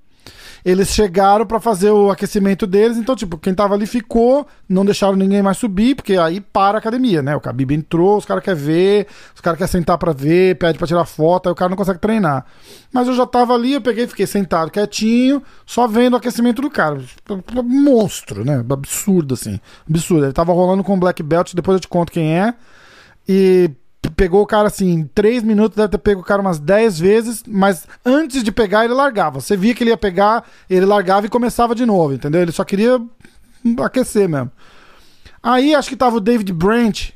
Eles 0.63 0.89
chegaram 0.89 1.43
para 1.43 1.59
fazer 1.59 1.89
o 1.89 2.11
aquecimento 2.11 2.67
deles, 2.67 2.95
então, 2.95 3.15
tipo, 3.15 3.35
quem 3.35 3.51
tava 3.51 3.73
ali 3.73 3.87
ficou, 3.87 4.45
não 4.69 4.85
deixaram 4.85 5.15
ninguém 5.15 5.41
mais 5.41 5.57
subir, 5.57 5.95
porque 5.95 6.15
aí 6.17 6.39
para 6.39 6.77
a 6.77 6.79
academia, 6.79 7.23
né? 7.23 7.35
O 7.35 7.39
Khabib 7.39 7.73
entrou, 7.73 8.17
os 8.17 8.25
caras 8.25 8.43
querem 8.43 8.59
ver, 8.59 9.07
os 9.33 9.41
caras 9.41 9.57
querem 9.57 9.71
sentar 9.71 9.97
para 9.97 10.13
ver, 10.13 10.57
pede 10.57 10.77
para 10.77 10.85
tirar 10.85 11.05
foto, 11.05 11.49
aí 11.49 11.53
o 11.53 11.55
cara 11.55 11.69
não 11.69 11.77
consegue 11.77 11.97
treinar. 11.97 12.45
Mas 12.93 13.07
eu 13.07 13.15
já 13.15 13.25
tava 13.25 13.55
ali, 13.55 13.73
eu 13.73 13.81
peguei, 13.81 14.05
fiquei 14.05 14.27
sentado 14.27 14.69
quietinho, 14.69 15.41
só 15.65 15.87
vendo 15.87 16.13
o 16.13 16.17
aquecimento 16.17 16.61
do 16.61 16.69
cara. 16.69 17.01
Monstro, 17.63 18.45
né? 18.45 18.63
Absurdo, 18.69 19.33
assim. 19.33 19.59
Absurdo. 19.89 20.25
Ele 20.25 20.33
tava 20.33 20.53
rolando 20.53 20.83
com 20.83 20.93
o 20.93 20.97
Black 20.97 21.23
Belt, 21.23 21.55
depois 21.55 21.75
eu 21.75 21.79
te 21.79 21.87
conto 21.87 22.11
quem 22.11 22.37
é. 22.37 22.53
E 23.27 23.71
pegou 24.15 24.41
o 24.41 24.47
cara 24.47 24.67
assim, 24.67 24.89
em 24.89 25.03
3 25.03 25.43
minutos, 25.43 25.75
deve 25.75 25.89
ter 25.89 25.97
pego 25.97 26.21
o 26.21 26.23
cara 26.23 26.41
umas 26.41 26.59
10 26.59 26.99
vezes, 26.99 27.43
mas 27.47 27.87
antes 28.05 28.43
de 28.43 28.51
pegar, 28.51 28.85
ele 28.85 28.93
largava. 28.93 29.39
Você 29.39 29.55
via 29.55 29.73
que 29.73 29.83
ele 29.83 29.91
ia 29.91 29.97
pegar, 29.97 30.43
ele 30.69 30.85
largava 30.85 31.25
e 31.25 31.29
começava 31.29 31.73
de 31.75 31.85
novo, 31.85 32.13
entendeu? 32.13 32.41
Ele 32.41 32.51
só 32.51 32.63
queria 32.63 33.01
aquecer 33.83 34.27
mesmo. 34.27 34.51
Aí 35.41 35.73
acho 35.73 35.89
que 35.89 35.95
tava 35.95 36.17
o 36.17 36.21
David 36.21 36.53
Brent 36.53 37.11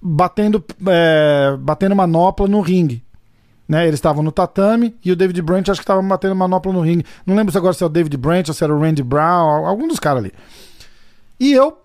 batendo, 0.00 0.64
é, 0.86 1.56
batendo 1.60 1.94
manopla 1.94 2.48
no 2.48 2.60
ringue. 2.60 3.04
Né, 3.68 3.82
eles 3.86 3.98
estavam 3.98 4.22
no 4.22 4.32
tatame 4.32 4.96
e 5.04 5.12
o 5.12 5.16
David 5.16 5.42
Brent 5.42 5.68
acho 5.68 5.78
que 5.78 5.84
estava 5.84 6.00
batendo 6.00 6.34
manopla 6.34 6.72
no 6.72 6.80
ringue. 6.80 7.04
Não 7.26 7.36
lembro 7.36 7.52
se 7.52 7.58
agora 7.58 7.74
se 7.74 7.82
é 7.82 7.86
o 7.86 7.90
David 7.90 8.16
Brent 8.16 8.48
ou 8.48 8.54
se 8.54 8.64
era 8.64 8.74
o 8.74 8.80
Randy 8.80 9.02
Brown, 9.02 9.66
algum 9.66 9.86
dos 9.86 10.00
caras 10.00 10.24
ali. 10.24 10.32
E 11.38 11.52
eu 11.52 11.76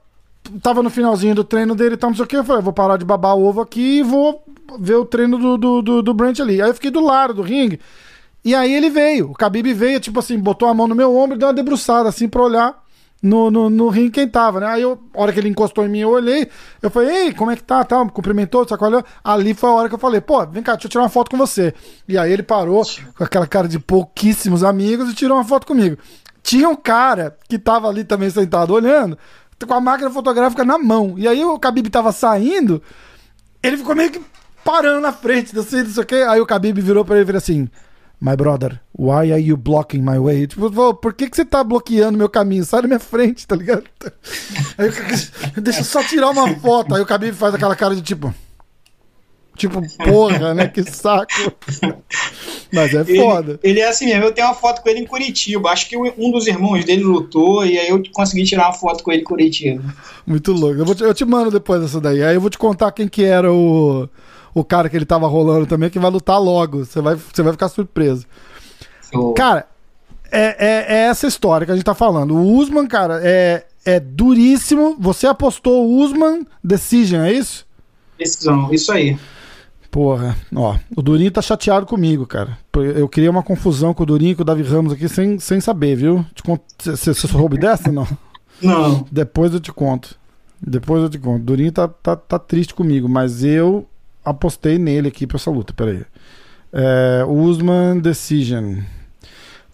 tava 0.62 0.84
no 0.84 0.90
finalzinho 0.90 1.36
do 1.36 1.44
treino 1.44 1.76
dele 1.76 1.96
e 1.96 1.98
tal, 1.98 2.10
não 2.10 2.18
sei 2.18 2.26
o 2.26 2.28
que. 2.28 2.38
Eu 2.38 2.44
falei, 2.44 2.62
vou 2.62 2.74
parar 2.74 2.98
de 2.98 3.06
babar 3.06 3.36
o 3.36 3.46
ovo 3.46 3.62
aqui 3.62 4.00
e 4.00 4.04
vou 4.04 4.44
ver 4.80 4.96
o 4.96 5.06
treino 5.06 5.38
do, 5.38 5.58
do, 5.58 5.82
do, 5.82 6.02
do 6.02 6.14
Brent 6.14 6.40
ali. 6.40 6.62
Aí 6.62 6.70
eu 6.70 6.74
fiquei 6.74 6.92
do 6.92 7.00
lado 7.00 7.34
do 7.34 7.42
ringue. 7.42 7.80
E 8.44 8.54
aí 8.54 8.74
ele 8.74 8.90
veio. 8.90 9.32
O 9.32 9.34
Khabib 9.34 9.74
veio, 9.74 10.00
tipo 10.00 10.20
assim, 10.20 10.38
botou 10.38 10.68
a 10.68 10.74
mão 10.74 10.88
no 10.88 10.96
meu 10.96 11.16
ombro 11.16 11.36
e 11.36 11.40
deu 11.40 11.48
uma 11.48 11.54
debruçada 11.54 12.10
assim 12.10 12.28
pra 12.28 12.42
olhar 12.42 12.84
no, 13.22 13.50
no, 13.50 13.70
no 13.70 13.88
ringue 13.88 14.12
quem 14.12 14.28
tava, 14.28 14.60
né? 14.60 14.68
Aí 14.68 14.82
eu, 14.82 15.02
a 15.14 15.22
hora 15.22 15.32
que 15.32 15.40
ele 15.40 15.48
encostou 15.48 15.86
em 15.86 15.90
mim, 15.90 16.00
eu 16.00 16.10
olhei. 16.10 16.50
Eu 16.82 16.92
falei, 16.92 17.28
ei, 17.28 17.34
como 17.34 17.52
é 17.52 17.56
que 17.56 17.64
tá? 17.64 17.82
Tal, 17.86 18.04
me 18.04 18.12
cumprimentou, 18.12 18.68
sacolhou. 18.68 19.04
Ali 19.24 19.54
foi 19.54 19.70
a 19.70 19.74
hora 19.74 19.88
que 19.88 19.96
eu 19.96 20.00
falei, 20.00 20.20
pô, 20.20 20.46
vem 20.46 20.62
cá, 20.62 20.74
deixa 20.74 20.88
eu 20.88 20.92
tirar 20.92 21.04
uma 21.04 21.10
foto 21.10 21.32
com 21.32 21.38
você. 21.38 21.74
E 22.06 22.18
aí 22.18 22.34
ele 22.34 22.44
parou 22.44 22.84
com 23.18 23.24
aquela 23.24 23.48
cara 23.48 23.68
de 23.68 23.80
pouquíssimos 23.80 24.62
amigos 24.62 25.10
e 25.10 25.16
tirou 25.16 25.38
uma 25.38 25.46
foto 25.46 25.66
comigo. 25.66 25.98
Tinha 26.44 26.68
um 26.68 26.76
cara 26.76 27.38
que 27.48 27.58
tava 27.58 27.88
ali 27.88 28.04
também 28.04 28.30
sentado 28.30 28.74
olhando 28.74 29.18
com 29.68 29.74
a 29.74 29.82
máquina 29.82 30.10
fotográfica 30.10 30.64
na 30.64 30.78
mão. 30.78 31.16
E 31.18 31.28
aí 31.28 31.44
o 31.44 31.58
Khabib 31.58 31.90
tava 31.90 32.12
saindo, 32.12 32.82
ele 33.62 33.78
ficou 33.78 33.96
meio 33.96 34.12
que 34.12 34.22
parando 34.64 35.02
na 35.02 35.12
frente, 35.12 35.58
assim, 35.58 35.84
não 35.84 35.92
sei 35.92 36.04
o 36.04 36.06
que. 36.06 36.16
Aí 36.16 36.40
o 36.40 36.46
Khabib 36.46 36.80
virou 36.82 37.06
pra 37.06 37.16
ele 37.16 37.24
e 37.24 37.28
falou 37.28 37.38
assim: 37.38 37.70
My 38.20 38.38
brother, 38.38 38.80
why 38.98 39.34
are 39.34 39.42
you 39.42 39.58
blocking 39.58 40.02
my 40.02 40.18
way? 40.18 40.48
Tipo, 40.48 40.94
por 40.96 41.14
que, 41.14 41.30
que 41.30 41.36
você 41.36 41.44
tá 41.44 41.62
bloqueando 41.62 42.18
meu 42.18 42.30
caminho? 42.30 42.64
Sai 42.64 42.82
da 42.82 42.88
minha 42.88 43.00
frente, 43.00 43.46
tá 43.46 43.56
ligado? 43.56 43.84
Aí, 44.78 44.90
deixa 45.62 45.82
eu 45.82 45.84
só 45.84 46.02
tirar 46.04 46.30
uma 46.30 46.48
foto. 46.56 46.96
Aí 46.96 47.02
o 47.02 47.06
Khabib 47.06 47.34
faz 47.34 47.54
aquela 47.54 47.76
cara 47.76 47.94
de 47.94 48.02
tipo. 48.02 48.34
Tipo, 49.56 49.82
porra, 50.04 50.54
né? 50.54 50.68
Que 50.68 50.84
saco. 50.84 51.32
Mas 52.74 52.94
é 52.94 53.06
foda. 53.06 53.60
Ele, 53.62 53.74
ele, 53.74 53.80
é 53.82 53.88
assim 53.88 54.06
mesmo. 54.06 54.24
Eu 54.24 54.32
tenho 54.32 54.48
uma 54.48 54.56
foto 54.56 54.82
com 54.82 54.90
ele 54.90 55.00
em 55.00 55.06
Curitiba. 55.06 55.70
Acho 55.70 55.88
que 55.88 55.96
um 55.96 56.32
dos 56.32 56.48
irmãos 56.48 56.84
dele 56.84 57.04
lutou 57.04 57.64
e 57.64 57.78
aí 57.78 57.90
eu 57.90 58.02
consegui 58.12 58.44
tirar 58.44 58.66
uma 58.66 58.74
foto 58.74 59.04
com 59.04 59.12
ele 59.12 59.22
em 59.22 59.26
Curitiba. 59.26 59.84
Muito 60.26 60.52
louco. 60.52 60.80
Eu, 60.80 60.96
te, 60.96 61.04
eu 61.04 61.14
te 61.14 61.26
mando 61.26 61.52
depois 61.52 61.82
dessa 61.82 62.02
daí. 62.02 62.24
Aí 62.24 62.36
eu 62.36 62.42
vou 62.42 62.50
te 62.50 62.58
contar 62.58 62.92
quem 62.92 63.08
que 63.08 63.24
era 63.24 63.54
o, 63.54 64.10
o 64.56 64.64
cara 64.64 64.90
que 64.90 64.96
ele 64.96 65.06
tava 65.06 65.28
rolando 65.28 65.68
também, 65.68 65.90
que 65.90 66.00
vai 66.00 66.10
lutar 66.10 66.42
logo. 66.42 66.84
Você 66.84 67.00
vai, 67.00 67.16
você 67.16 67.44
vai 67.44 67.54
ficar 67.54 67.70
surpreso. 67.70 68.26
Oh. 69.14 69.34
Cara, 69.34 69.68
é, 70.32 70.56
é, 70.58 70.86
é, 70.88 70.98
essa 71.06 71.28
história 71.28 71.64
que 71.64 71.72
a 71.72 71.76
gente 71.76 71.86
tá 71.86 71.94
falando. 71.94 72.36
O 72.36 72.58
Usman, 72.58 72.88
cara, 72.88 73.22
é, 73.24 73.66
é 73.86 74.00
duríssimo. 74.00 74.98
Você 75.00 75.28
apostou 75.28 75.88
o 75.88 76.00
Usman 76.00 76.44
Decision, 76.64 77.22
é 77.22 77.34
isso? 77.34 77.68
Decisão, 78.18 78.74
isso 78.74 78.92
aí. 78.92 79.16
Porra, 79.94 80.36
ó, 80.56 80.76
o 80.96 81.04
Durinho 81.04 81.30
tá 81.30 81.40
chateado 81.40 81.86
comigo, 81.86 82.26
cara. 82.26 82.58
Eu 82.96 83.08
criei 83.08 83.30
uma 83.30 83.44
confusão 83.44 83.94
com 83.94 84.02
o 84.02 84.06
Durinho 84.08 84.32
e 84.32 84.36
com 84.36 84.42
o 84.42 84.46
Davi 84.46 84.64
Ramos 84.64 84.92
aqui 84.92 85.08
sem, 85.08 85.38
sem 85.38 85.62
saber, 85.62 85.96
viu? 85.96 86.26
Você 86.80 87.14
soube 87.14 87.60
dessa 87.60 87.92
não? 87.92 88.08
Não. 88.60 89.06
Depois 89.12 89.54
eu 89.54 89.60
te 89.60 89.72
conto. 89.72 90.18
Depois 90.60 91.04
eu 91.04 91.10
te 91.10 91.20
conto. 91.20 91.44
Durinho 91.44 91.72
tá, 91.72 91.88
tá, 91.88 92.16
tá 92.16 92.40
triste 92.40 92.74
comigo, 92.74 93.08
mas 93.08 93.44
eu 93.44 93.86
apostei 94.26 94.80
nele 94.80 95.10
aqui 95.10 95.28
pra 95.28 95.38
essa 95.38 95.52
luta. 95.52 95.74
Pera 95.74 95.92
aí. 95.92 96.04
É, 96.74 97.24
Usman 97.28 98.00
Decision. 98.00 98.80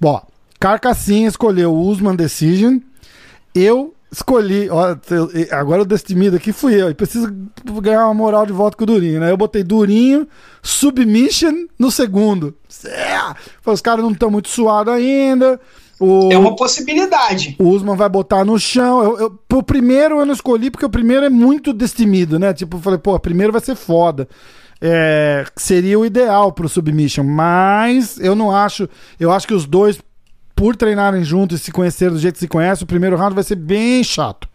Bom, 0.02 0.22
Carcassinha 0.60 1.30
escolheu 1.30 1.74
o 1.74 1.88
Usman 1.88 2.18
Decision. 2.18 2.80
Eu 3.56 3.94
escolhi, 4.12 4.70
ó, 4.70 4.96
agora 5.52 5.84
o 5.84 5.86
destemido 5.86 6.38
aqui 6.38 6.52
fui 6.52 6.74
eu, 6.82 6.90
e 6.90 6.94
preciso 6.94 7.28
ganhar 7.82 8.06
uma 8.06 8.14
moral 8.14 8.46
de 8.46 8.54
volta 8.54 8.76
com 8.76 8.84
o 8.84 8.88
Durinho, 8.88 9.20
né? 9.20 9.32
Eu 9.32 9.38
botei 9.38 9.64
Durinho, 9.64 10.28
Submission 10.62 11.68
no 11.78 11.92
segundo. 11.92 12.56
É! 12.86 13.18
Os 13.66 13.82
caras 13.82 14.04
não 14.04 14.12
estão 14.12 14.32
muito 14.32 14.50
suados 14.50 14.94
ainda. 14.94 15.60
O, 16.00 16.32
é 16.32 16.38
uma 16.38 16.56
possibilidade. 16.56 17.58
O 17.60 17.70
Usman 17.70 17.96
vai 17.96 18.08
botar 18.08 18.46
no 18.46 18.58
chão. 18.58 19.04
Eu, 19.04 19.20
eu, 19.20 19.32
pro 19.48 19.62
primeiro 19.62 20.20
eu 20.20 20.26
não 20.26 20.34
escolhi, 20.34 20.72
porque 20.72 20.86
o 20.86 20.90
primeiro 20.90 21.26
é 21.26 21.30
muito 21.30 21.74
destemido, 21.74 22.40
né? 22.40 22.54
Tipo, 22.54 22.78
eu 22.78 22.82
falei, 22.82 22.98
pô, 23.00 23.16
o 23.16 23.20
primeiro 23.20 23.52
vai 23.52 23.62
ser 23.62 23.76
foda. 23.76 24.28
É, 24.82 25.46
seria 25.58 26.00
o 26.00 26.06
ideal 26.06 26.54
pro 26.54 26.70
Submission, 26.70 27.24
mas 27.24 28.18
eu 28.18 28.34
não 28.34 28.50
acho. 28.50 28.88
Eu 29.20 29.30
acho 29.30 29.46
que 29.46 29.54
os 29.54 29.66
dois, 29.66 30.00
por 30.60 30.76
treinarem 30.76 31.24
juntos 31.24 31.62
e 31.62 31.64
se 31.64 31.72
conhecerem 31.72 32.14
do 32.14 32.20
jeito 32.20 32.34
que 32.34 32.42
se 32.42 32.48
conhece, 32.50 32.84
o 32.84 32.86
primeiro 32.86 33.16
round 33.16 33.34
vai 33.34 33.46
ser 33.46 33.56
bem 33.56 34.04
chato. 34.04 34.46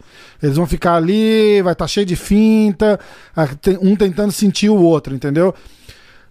Eles 0.42 0.54
vão 0.54 0.66
ficar 0.66 0.96
ali, 0.96 1.62
vai 1.62 1.72
estar 1.72 1.84
tá 1.84 1.88
cheio 1.88 2.04
de 2.04 2.14
finta, 2.14 3.00
um 3.80 3.96
tentando 3.96 4.30
sentir 4.30 4.68
o 4.68 4.76
outro, 4.76 5.14
entendeu? 5.14 5.54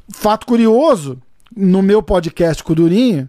Fato 0.09 0.45
curioso, 0.45 1.17
no 1.57 1.81
meu 1.81 2.03
podcast 2.03 2.63
com 2.63 2.73
o 2.73 2.75
Durinho, 2.75 3.27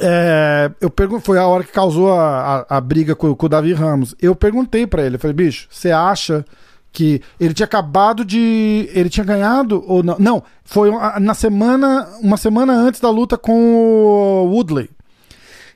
é, 0.00 0.72
eu 0.80 0.90
pergun 0.90 1.20
foi 1.20 1.38
a 1.38 1.46
hora 1.46 1.62
que 1.62 1.70
causou 1.70 2.12
a, 2.12 2.66
a, 2.68 2.78
a 2.78 2.80
briga 2.80 3.14
com, 3.14 3.32
com, 3.32 3.46
o 3.46 3.48
Davi 3.48 3.72
Ramos. 3.72 4.16
Eu 4.20 4.34
perguntei 4.34 4.88
para 4.88 5.02
ele, 5.06 5.18
falei, 5.18 5.36
bicho, 5.36 5.68
você 5.70 5.92
acha 5.92 6.44
que 6.90 7.22
ele 7.38 7.54
tinha 7.54 7.66
acabado 7.66 8.24
de. 8.24 8.90
Ele 8.92 9.08
tinha 9.08 9.24
ganhado 9.24 9.84
ou 9.86 10.02
não? 10.02 10.16
Não, 10.18 10.42
foi 10.64 10.90
na 11.20 11.34
semana. 11.34 12.08
Uma 12.20 12.36
semana 12.36 12.72
antes 12.72 13.00
da 13.00 13.08
luta 13.08 13.38
com 13.38 13.52
o 13.52 14.52
Woodley. 14.52 14.97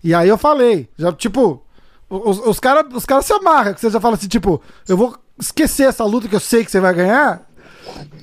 E 0.03 0.15
aí 0.15 0.29
eu 0.29 0.37
falei, 0.37 0.89
já, 0.97 1.13
tipo, 1.13 1.63
os, 2.09 2.39
os 2.39 2.61
caras 2.61 2.85
os 2.93 3.07
cara 3.07 3.23
se 3.23 3.33
amarram, 3.33 3.75
que 3.75 3.81
você 3.81 3.91
já 3.91 4.01
fala 4.01 4.17
assim, 4.17 4.29
tipo, 4.29 4.61
eu 4.89 4.97
vou 4.97 5.17
esquecer 5.39 5.89
essa 5.89 6.05
luta 6.05 6.29
que 6.29 6.35
eu 6.35 6.41
sei 6.41 6.65
que 6.65 6.71
você 6.71 6.81
vai 6.81 6.93
ganhar. 6.93 7.43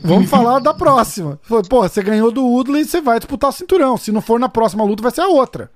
Vamos 0.03 0.29
falar 0.31 0.59
da 0.59 0.73
próxima. 0.73 1.39
Pô, 1.69 1.81
você 1.81 2.01
ganhou 2.01 2.31
do 2.31 2.45
Woodley, 2.45 2.85
você 2.85 3.01
vai 3.01 3.19
disputar 3.19 3.49
o 3.49 3.53
cinturão. 3.53 3.97
Se 3.97 4.11
não 4.11 4.21
for 4.21 4.39
na 4.39 4.49
próxima 4.49 4.83
luta, 4.83 5.03
vai 5.03 5.11
ser 5.11 5.21
a 5.21 5.27
outra. 5.27 5.71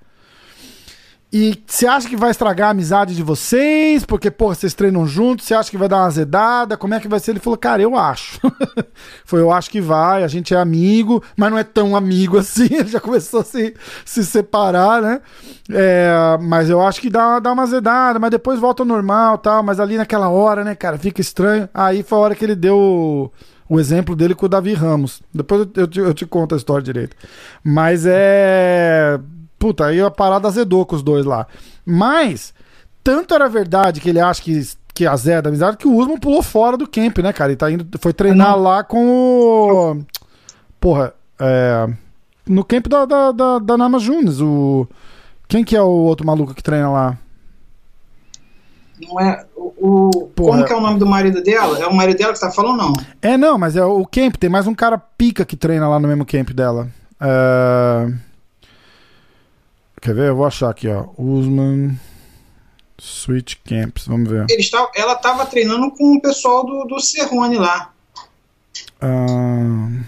E 1.35 1.59
você 1.65 1.87
acha 1.87 2.07
que 2.07 2.15
vai 2.15 2.29
estragar 2.29 2.67
a 2.67 2.71
amizade 2.71 3.15
de 3.15 3.23
vocês? 3.23 4.05
Porque, 4.05 4.29
pô, 4.29 4.53
vocês 4.53 4.75
treinam 4.75 5.07
juntos, 5.07 5.47
você 5.47 5.55
acha 5.55 5.71
que 5.71 5.77
vai 5.79 5.89
dar 5.89 5.97
uma 5.97 6.05
azedada? 6.05 6.77
Como 6.77 6.93
é 6.93 6.99
que 6.99 7.07
vai 7.07 7.19
ser? 7.19 7.31
Ele 7.31 7.39
falou, 7.39 7.57
cara, 7.57 7.81
eu 7.81 7.97
acho. 7.97 8.39
Foi, 9.25 9.41
eu 9.41 9.51
acho 9.51 9.67
que 9.71 9.81
vai, 9.81 10.23
a 10.23 10.27
gente 10.27 10.53
é 10.53 10.57
amigo, 10.57 11.23
mas 11.35 11.49
não 11.49 11.57
é 11.57 11.63
tão 11.63 11.95
amigo 11.95 12.37
assim. 12.37 12.67
Ele 12.71 12.87
já 12.87 12.99
começou 12.99 13.39
a 13.39 13.43
se, 13.43 13.73
se 14.05 14.23
separar, 14.23 15.01
né? 15.01 15.21
É, 15.71 16.37
mas 16.39 16.69
eu 16.69 16.79
acho 16.79 17.01
que 17.01 17.09
dá, 17.09 17.39
dá 17.39 17.51
uma 17.51 17.63
azedada, 17.63 18.19
mas 18.19 18.29
depois 18.29 18.59
volta 18.59 18.83
ao 18.83 18.87
normal 18.87 19.39
tal. 19.39 19.63
Mas 19.63 19.79
ali 19.79 19.97
naquela 19.97 20.29
hora, 20.29 20.63
né, 20.63 20.75
cara, 20.75 20.99
fica 20.99 21.19
estranho. 21.19 21.67
Aí 21.73 22.03
foi 22.03 22.15
a 22.19 22.21
hora 22.21 22.35
que 22.35 22.45
ele 22.45 22.55
deu 22.55 23.31
o, 23.67 23.79
exemplo 23.79 24.15
dele 24.15 24.35
com 24.35 24.45
o 24.45 24.49
Davi 24.49 24.75
Ramos. 24.75 25.19
Depois 25.33 25.67
eu, 25.75 25.87
te, 25.87 25.99
eu 25.99 26.13
te 26.13 26.27
conto 26.27 26.53
a 26.53 26.57
história 26.59 26.83
direito. 26.83 27.15
Mas 27.63 28.05
é 28.05 29.19
puta, 29.63 29.85
aí 29.85 30.01
a 30.01 30.11
parada 30.11 30.45
azedou 30.45 30.85
com 30.85 30.93
os 30.93 31.01
dois 31.01 31.23
lá. 31.25 31.47
Mas, 31.85 32.53
tanto 33.01 33.33
era 33.33 33.47
verdade 33.47 34.01
que 34.01 34.09
ele 34.09 34.19
acha 34.19 34.41
que, 34.41 34.61
que 34.93 35.07
a 35.07 35.15
Zé 35.15 35.35
é 35.35 35.41
da 35.41 35.47
amizade, 35.47 35.77
que 35.77 35.87
o 35.87 35.95
Usman 35.95 36.17
pulou 36.17 36.43
fora 36.43 36.75
do 36.75 36.85
camp, 36.85 37.19
né, 37.19 37.31
cara? 37.31 37.51
Ele 37.51 37.57
tá 37.57 37.71
indo, 37.71 37.87
foi 37.97 38.11
treinar 38.11 38.59
lá 38.59 38.83
com 38.83 39.07
o. 39.07 40.03
Porra, 40.81 41.13
é. 41.39 41.87
No 42.45 42.65
camp 42.65 42.87
da, 42.87 43.05
da, 43.05 43.31
da, 43.31 43.59
da 43.59 43.77
Nama 43.77 43.99
Junes, 43.99 44.41
o. 44.41 44.85
Quem 45.47 45.63
que 45.63 45.77
é 45.77 45.81
o 45.81 45.87
outro 45.87 46.27
maluco 46.27 46.53
que 46.53 46.61
treina 46.61 46.91
lá? 46.91 47.17
Não 49.01 49.21
é. 49.21 49.45
O, 49.55 50.09
o 50.09 50.33
como 50.35 50.65
que 50.65 50.73
é 50.73 50.75
o 50.75 50.81
nome 50.81 50.99
do 50.99 51.05
marido 51.05 51.41
dela? 51.41 51.79
É 51.79 51.87
o 51.87 51.95
marido 51.95 52.17
dela 52.17 52.33
que 52.33 52.39
você 52.39 52.45
tá 52.45 52.51
falando, 52.51 52.77
não? 52.79 52.93
É, 53.21 53.37
não, 53.37 53.57
mas 53.57 53.77
é 53.77 53.85
o 53.85 54.05
camp. 54.05 54.35
Tem 54.35 54.49
mais 54.49 54.67
um 54.67 54.75
cara 54.75 54.97
pica 54.97 55.45
que 55.45 55.55
treina 55.55 55.87
lá 55.87 56.01
no 56.01 56.07
mesmo 56.09 56.25
camp 56.25 56.49
dela. 56.49 56.89
É. 57.21 58.32
Quer 60.03 60.13
ver? 60.13 60.27
Eu 60.27 60.35
vou 60.35 60.45
achar 60.45 60.69
aqui, 60.69 60.89
ó. 60.89 61.07
Usman 61.17 61.97
Switch 62.99 63.55
Camps. 63.63 64.05
Vamos 64.05 64.29
ver. 64.29 64.45
Eles 64.49 64.69
tavam, 64.69 64.91
ela 64.93 65.15
tava 65.15 65.45
treinando 65.45 65.89
com 65.91 66.17
o 66.17 66.21
pessoal 66.21 66.65
do, 66.65 66.83
do 66.83 66.99
Cerrone 66.99 67.55
lá. 67.55 67.93
Uh, 69.01 70.03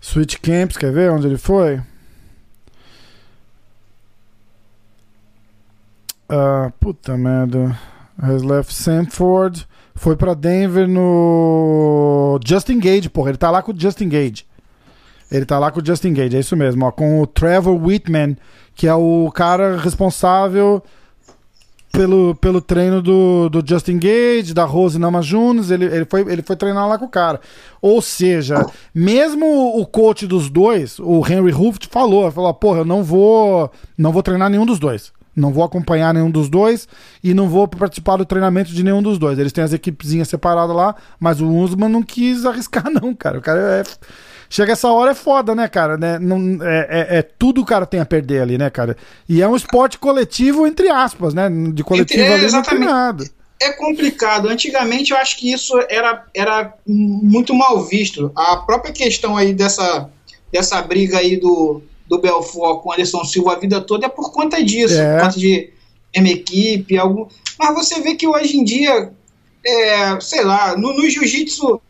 Switch 0.00 0.36
Camps, 0.36 0.76
quer 0.76 0.92
ver 0.92 1.10
onde 1.10 1.26
ele 1.26 1.38
foi? 1.38 1.82
Uh, 6.30 6.70
puta 6.78 7.16
merda. 7.16 7.76
Has 8.16 8.44
left 8.44 8.72
Sanford. 8.72 9.66
Foi 9.96 10.14
pra 10.14 10.34
Denver 10.34 10.86
no 10.86 12.38
Justin 12.46 12.78
Gage, 12.78 13.10
porra. 13.10 13.30
Ele 13.30 13.38
tá 13.38 13.50
lá 13.50 13.60
com 13.60 13.72
o 13.72 13.78
Justin 13.78 14.08
Gage. 14.08 14.46
Ele 15.32 15.46
tá 15.46 15.58
lá 15.58 15.70
com 15.70 15.80
o 15.80 15.84
Justin 15.84 16.12
Gage, 16.12 16.36
é 16.36 16.40
isso 16.40 16.54
mesmo, 16.54 16.84
ó, 16.84 16.92
com 16.92 17.22
o 17.22 17.26
Trevor 17.26 17.74
Whitman, 17.74 18.36
que 18.74 18.86
é 18.86 18.94
o 18.94 19.32
cara 19.34 19.78
responsável 19.78 20.82
pelo, 21.90 22.34
pelo 22.34 22.60
treino 22.60 23.00
do, 23.00 23.48
do 23.48 23.62
Justin 23.66 23.98
Gage, 23.98 24.52
da 24.52 24.64
Rose 24.64 24.98
Namajunas, 24.98 25.70
ele, 25.70 25.86
ele, 25.86 26.04
foi, 26.04 26.20
ele 26.22 26.42
foi 26.42 26.54
treinar 26.54 26.86
lá 26.86 26.98
com 26.98 27.06
o 27.06 27.10
cara. 27.10 27.40
Ou 27.80 28.02
seja, 28.02 28.64
mesmo 28.94 29.78
o 29.78 29.86
coach 29.86 30.26
dos 30.26 30.50
dois, 30.50 30.98
o 30.98 31.22
Henry 31.26 31.50
Ruft, 31.50 31.86
falou, 31.90 32.30
falou, 32.30 32.52
porra, 32.52 32.80
eu 32.80 32.84
não 32.84 33.02
vou, 33.02 33.70
não 33.96 34.12
vou 34.12 34.22
treinar 34.22 34.50
nenhum 34.50 34.66
dos 34.66 34.78
dois. 34.78 35.12
Não 35.34 35.50
vou 35.50 35.64
acompanhar 35.64 36.12
nenhum 36.12 36.30
dos 36.30 36.50
dois 36.50 36.86
e 37.24 37.32
não 37.32 37.48
vou 37.48 37.66
participar 37.66 38.16
do 38.16 38.26
treinamento 38.26 38.70
de 38.70 38.82
nenhum 38.82 39.02
dos 39.02 39.18
dois. 39.18 39.38
Eles 39.38 39.52
têm 39.52 39.64
as 39.64 39.72
equipezinhas 39.72 40.28
separadas 40.28 40.76
lá, 40.76 40.94
mas 41.18 41.40
o 41.40 41.48
Usman 41.48 41.88
não 41.88 42.02
quis 42.02 42.44
arriscar, 42.46 42.90
não, 42.90 43.14
cara. 43.14 43.38
O 43.38 43.42
cara 43.42 43.60
é 43.60 43.82
Chega 44.52 44.72
essa 44.72 44.92
hora 44.92 45.12
é 45.12 45.14
foda, 45.14 45.54
né, 45.54 45.66
cara? 45.66 45.96
Né? 45.96 46.18
Não, 46.18 46.62
é, 46.62 46.86
é, 46.90 47.18
é, 47.18 47.22
tudo 47.22 47.62
o 47.62 47.64
cara 47.64 47.86
tem 47.86 48.00
a 48.00 48.04
perder 48.04 48.42
ali, 48.42 48.58
né, 48.58 48.68
cara? 48.68 48.98
E 49.26 49.40
é 49.40 49.48
um 49.48 49.56
esporte 49.56 49.98
coletivo, 49.98 50.66
entre 50.66 50.90
aspas, 50.90 51.32
né? 51.32 51.48
De 51.72 51.82
coletivo 51.82 52.20
é, 52.22 52.34
ali 52.34 52.44
exatamente. 52.44 52.80
não 52.80 52.86
tem 52.86 52.94
nada. 52.94 53.24
É 53.58 53.72
complicado. 53.72 54.50
Antigamente 54.50 55.12
eu 55.12 55.16
acho 55.16 55.38
que 55.38 55.50
isso 55.50 55.72
era, 55.88 56.26
era 56.36 56.74
muito 56.86 57.54
mal 57.54 57.82
visto. 57.82 58.30
A 58.36 58.58
própria 58.58 58.92
questão 58.92 59.38
aí 59.38 59.54
dessa, 59.54 60.10
dessa 60.52 60.82
briga 60.82 61.16
aí 61.16 61.38
do, 61.38 61.80
do 62.06 62.18
Belfort 62.18 62.82
com 62.82 62.90
o 62.90 62.92
Anderson 62.92 63.24
Silva 63.24 63.54
a 63.54 63.58
vida 63.58 63.80
toda 63.80 64.04
é 64.04 64.10
por 64.10 64.32
conta 64.32 64.62
disso, 64.62 65.00
é. 65.00 65.14
por 65.14 65.22
conta 65.22 65.38
de 65.38 65.70
uma 66.14 66.28
equipe, 66.28 66.98
algum. 66.98 67.26
Mas 67.58 67.74
você 67.74 68.02
vê 68.02 68.16
que 68.16 68.28
hoje 68.28 68.58
em 68.58 68.64
dia, 68.64 69.14
é, 69.64 70.20
sei 70.20 70.44
lá, 70.44 70.76
no, 70.76 70.92
no 70.92 71.08
jiu-jitsu 71.08 71.80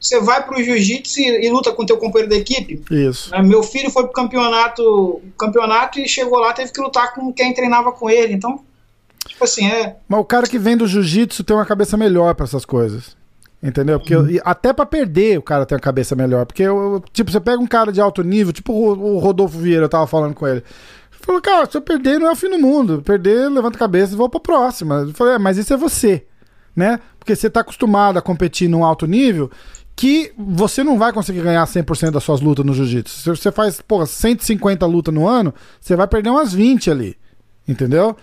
você 0.00 0.18
vai 0.18 0.42
para 0.42 0.58
o 0.58 0.62
jiu-jitsu 0.62 1.20
e, 1.20 1.46
e, 1.46 1.50
luta 1.50 1.72
com 1.72 1.82
o 1.82 1.86
teu 1.86 1.98
companheiro 1.98 2.30
da 2.30 2.36
equipe. 2.38 2.82
Isso. 2.90 3.34
É, 3.34 3.42
meu 3.42 3.62
filho 3.62 3.90
foi 3.90 4.04
pro 4.04 4.12
campeonato, 4.12 5.20
campeonato 5.38 6.00
e 6.00 6.08
chegou 6.08 6.38
lá, 6.38 6.54
teve 6.54 6.72
que 6.72 6.80
lutar 6.80 7.12
com 7.14 7.30
quem 7.32 7.52
treinava 7.52 7.92
com 7.92 8.08
ele. 8.08 8.32
Então, 8.32 8.60
tipo 9.26 9.44
assim, 9.44 9.66
é. 9.66 9.96
Mas 10.08 10.20
o 10.20 10.24
cara 10.24 10.46
que 10.46 10.58
vem 10.58 10.76
do 10.76 10.86
jiu-jitsu 10.86 11.44
tem 11.44 11.54
uma 11.54 11.66
cabeça 11.66 11.98
melhor 11.98 12.34
para 12.34 12.46
essas 12.46 12.64
coisas. 12.64 13.14
Entendeu? 13.62 14.00
Porque 14.00 14.16
uhum. 14.16 14.38
até 14.42 14.72
para 14.72 14.86
perder 14.86 15.38
o 15.38 15.42
cara 15.42 15.66
tem 15.66 15.76
uma 15.76 15.82
cabeça 15.82 16.16
melhor. 16.16 16.46
Porque, 16.46 16.64
tipo, 17.12 17.30
você 17.30 17.38
pega 17.38 17.62
um 17.62 17.66
cara 17.66 17.92
de 17.92 18.00
alto 18.00 18.22
nível, 18.22 18.54
tipo 18.54 18.72
o 18.72 19.18
Rodolfo 19.18 19.58
Vieira, 19.58 19.84
eu 19.84 19.88
tava 19.88 20.06
falando 20.06 20.34
com 20.34 20.48
ele. 20.48 20.58
Ele 20.60 20.64
falou, 21.26 21.42
cara, 21.42 21.70
se 21.70 21.76
eu 21.76 21.82
perder 21.82 22.18
não 22.18 22.28
é 22.28 22.32
o 22.32 22.36
fim 22.36 22.48
do 22.48 22.58
mundo. 22.58 23.02
Perder, 23.02 23.50
levanta 23.50 23.76
a 23.76 23.80
cabeça 23.80 24.14
e 24.14 24.16
vou 24.16 24.30
pra 24.30 24.40
próxima. 24.40 25.04
Eu 25.06 25.12
falei, 25.12 25.34
é, 25.34 25.38
mas 25.38 25.58
isso 25.58 25.74
é 25.74 25.76
você. 25.76 26.24
Né? 26.74 26.98
Porque 27.18 27.36
você 27.36 27.50
tá 27.50 27.60
acostumado 27.60 28.18
a 28.18 28.22
competir 28.22 28.66
num 28.66 28.82
alto 28.82 29.06
nível 29.06 29.50
que 30.00 30.32
você 30.34 30.82
não 30.82 30.96
vai 30.96 31.12
conseguir 31.12 31.42
ganhar 31.42 31.62
100% 31.62 32.12
das 32.12 32.24
suas 32.24 32.40
lutas 32.40 32.64
no 32.64 32.72
jiu-jitsu. 32.72 33.20
Se 33.20 33.28
você 33.28 33.52
faz, 33.52 33.82
porra, 33.82 34.06
150 34.06 34.86
lutas 34.86 35.12
no 35.12 35.28
ano, 35.28 35.52
você 35.78 35.94
vai 35.94 36.08
perder 36.08 36.30
umas 36.30 36.54
20 36.54 36.90
ali. 36.90 37.18
Entendeu? 37.68 38.16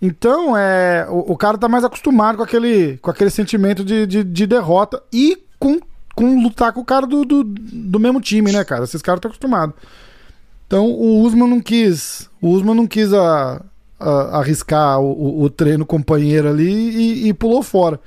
Então, 0.00 0.56
é, 0.56 1.06
o, 1.10 1.32
o 1.32 1.36
cara 1.36 1.58
tá 1.58 1.68
mais 1.68 1.84
acostumado 1.84 2.38
com 2.38 2.42
aquele, 2.42 2.96
com 2.96 3.10
aquele 3.10 3.28
sentimento 3.28 3.84
de, 3.84 4.06
de, 4.06 4.24
de 4.24 4.46
derrota 4.46 5.02
e 5.12 5.36
com, 5.58 5.78
com 6.14 6.42
lutar 6.42 6.72
com 6.72 6.80
o 6.80 6.84
cara 6.84 7.06
do, 7.06 7.26
do, 7.26 7.44
do 7.44 8.00
mesmo 8.00 8.22
time, 8.22 8.50
né, 8.50 8.64
cara? 8.64 8.84
Esses 8.84 9.02
caras 9.02 9.18
estão 9.18 9.28
acostumados. 9.28 9.76
Então, 10.66 10.86
o 10.86 11.20
Usman 11.20 11.46
não 11.46 11.60
quis. 11.60 12.30
O 12.40 12.48
Usman 12.48 12.74
não 12.74 12.86
quis 12.86 13.12
a, 13.12 13.62
a, 14.00 14.38
arriscar 14.38 14.98
o, 14.98 15.12
o, 15.12 15.42
o, 15.42 15.50
treino 15.50 15.84
companheiro 15.84 16.48
ali 16.48 16.72
e, 16.72 17.28
e 17.28 17.34
pulou 17.34 17.62
fora. 17.62 18.00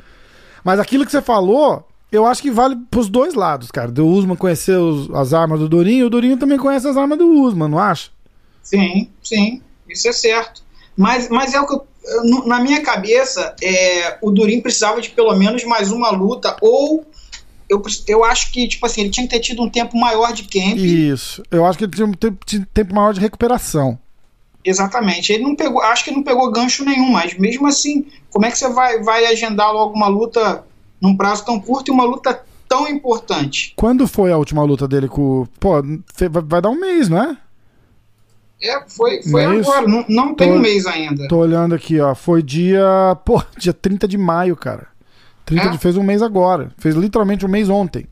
Mas 0.64 0.80
aquilo 0.80 1.06
que 1.06 1.12
você 1.12 1.22
falou 1.22 1.86
eu 2.12 2.26
acho 2.26 2.42
que 2.42 2.52
vale 2.52 2.76
pros 2.90 3.10
dois 3.10 3.34
lados, 3.34 3.72
cara. 3.72 3.92
Do 3.92 4.06
Usman 4.06 4.36
conhecer 4.36 4.78
os, 4.78 5.10
as 5.12 5.34
armas 5.34 5.60
do 5.60 5.70
Durinho 5.70 6.00
e 6.00 6.04
o 6.04 6.10
Durinho 6.10 6.38
também 6.38 6.58
conhece 6.58 6.88
as 6.88 6.98
armas 6.98 7.18
do 7.18 7.28
Usman, 7.28 7.70
não 7.70 7.80
acha? 7.80 8.10
Sim, 8.62 9.10
sim. 9.24 9.62
Isso 9.90 10.08
é 10.08 10.14
certo. 10.14 10.62
Mas, 10.98 11.30
mas 11.30 11.54
é 11.54 11.60
o 11.60 11.66
que 11.66 11.74
eu, 11.74 11.88
na 12.46 12.60
minha 12.60 12.82
cabeça, 12.82 13.56
é, 13.62 14.18
o 14.22 14.32
Durinho 14.32 14.62
precisava 14.62 15.02
de 15.02 15.10
pelo 15.10 15.34
menos 15.36 15.64
mais 15.64 15.92
uma 15.92 16.10
luta, 16.10 16.56
ou 16.62 17.06
eu, 17.70 17.82
eu 18.08 18.24
acho 18.26 18.52
que, 18.52 18.68
tipo 18.68 18.86
assim, 18.86 19.02
ele 19.02 19.10
tinha 19.10 19.26
que 19.26 19.34
ter 19.34 19.40
tido 19.40 19.62
um 19.62 19.70
tempo 19.70 19.98
maior 19.98 20.34
de 20.34 20.44
camp. 20.44 20.78
Isso. 20.78 21.42
Eu 21.50 21.66
acho 21.66 21.78
que 21.78 21.86
ele 21.86 21.94
tinha 21.94 22.06
um 22.06 22.14
tempo, 22.14 22.46
tempo 22.74 22.94
maior 22.94 23.14
de 23.14 23.22
recuperação. 23.22 23.98
Exatamente. 24.64 25.32
Ele 25.32 25.44
não 25.44 25.56
pegou, 25.56 25.82
acho 25.82 26.04
que 26.04 26.12
não 26.12 26.22
pegou 26.22 26.52
gancho 26.52 26.84
nenhum, 26.84 27.10
mas 27.10 27.34
mesmo 27.38 27.68
assim, 27.68 28.06
como 28.30 28.46
é 28.46 28.52
que 28.52 28.58
você 28.58 28.70
vai, 28.70 29.02
vai 29.02 29.26
agendar 29.26 29.72
logo 29.72 29.96
uma 29.96 30.08
luta 30.08 30.64
num 31.02 31.18
prazo 31.18 31.44
tão 31.46 31.60
curto 31.60 31.90
e 31.90 31.92
uma 31.92 32.04
luta 32.04 32.44
tão 32.70 32.88
importante. 32.88 33.74
Quando 33.76 34.08
foi 34.08 34.32
a 34.32 34.38
última 34.38 34.64
luta 34.64 34.88
dele 34.88 35.10
com. 35.10 35.46
Pô, 35.60 35.84
vai 36.44 36.62
dar 36.62 36.70
um 36.70 36.80
mês, 36.80 37.10
não 37.10 37.18
é? 37.18 37.38
É, 38.64 38.80
foi, 38.88 39.24
foi 39.24 39.44
não 39.44 39.60
agora, 39.60 39.88
não, 39.88 40.06
não 40.08 40.36
tem 40.36 40.52
um 40.52 40.60
mês 40.60 40.86
ainda. 40.86 41.28
Tô 41.28 41.38
olhando 41.38 41.74
aqui, 41.74 42.00
ó. 42.00 42.14
Foi 42.14 42.44
dia. 42.44 43.18
Pô, 43.26 43.44
dia 43.58 43.74
30 43.74 44.08
de 44.08 44.18
maio, 44.18 44.56
cara. 44.56 44.88
30 45.46 45.66
é? 45.66 45.70
de, 45.70 45.78
fez 45.80 45.98
um 45.98 46.04
mês 46.04 46.22
agora. 46.22 46.72
Fez 46.78 46.96
literalmente 46.96 47.46
um 47.46 47.50
mês 47.50 47.68
ontem. 47.68 48.08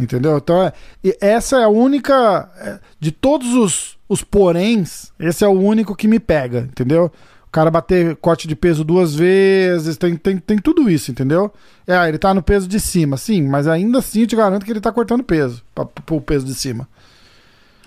Entendeu? 0.00 0.38
Então, 0.38 0.62
é, 0.62 0.72
essa 1.20 1.58
é 1.58 1.64
a 1.64 1.68
única. 1.68 2.50
É, 2.56 2.78
de 2.98 3.12
todos 3.12 3.54
os, 3.54 3.98
os 4.08 4.24
poréns, 4.24 5.12
esse 5.20 5.44
é 5.44 5.48
o 5.48 5.52
único 5.52 5.94
que 5.94 6.08
me 6.08 6.18
pega, 6.18 6.60
entendeu? 6.60 7.12
O 7.48 7.50
cara 7.50 7.70
bater 7.70 8.14
corte 8.16 8.46
de 8.46 8.54
peso 8.54 8.84
duas 8.84 9.14
vezes, 9.14 9.96
tem, 9.96 10.14
tem, 10.16 10.36
tem 10.36 10.58
tudo 10.58 10.90
isso, 10.90 11.10
entendeu? 11.10 11.50
É, 11.86 12.06
ele 12.06 12.18
tá 12.18 12.34
no 12.34 12.42
peso 12.42 12.68
de 12.68 12.78
cima, 12.78 13.16
sim, 13.16 13.42
mas 13.42 13.66
ainda 13.66 14.00
assim 14.00 14.20
eu 14.20 14.26
te 14.26 14.36
garanto 14.36 14.66
que 14.66 14.70
ele 14.70 14.82
tá 14.82 14.92
cortando 14.92 15.24
peso, 15.24 15.62
pra, 15.74 15.86
pro 15.86 16.20
peso 16.20 16.44
de 16.44 16.54
cima. 16.54 16.86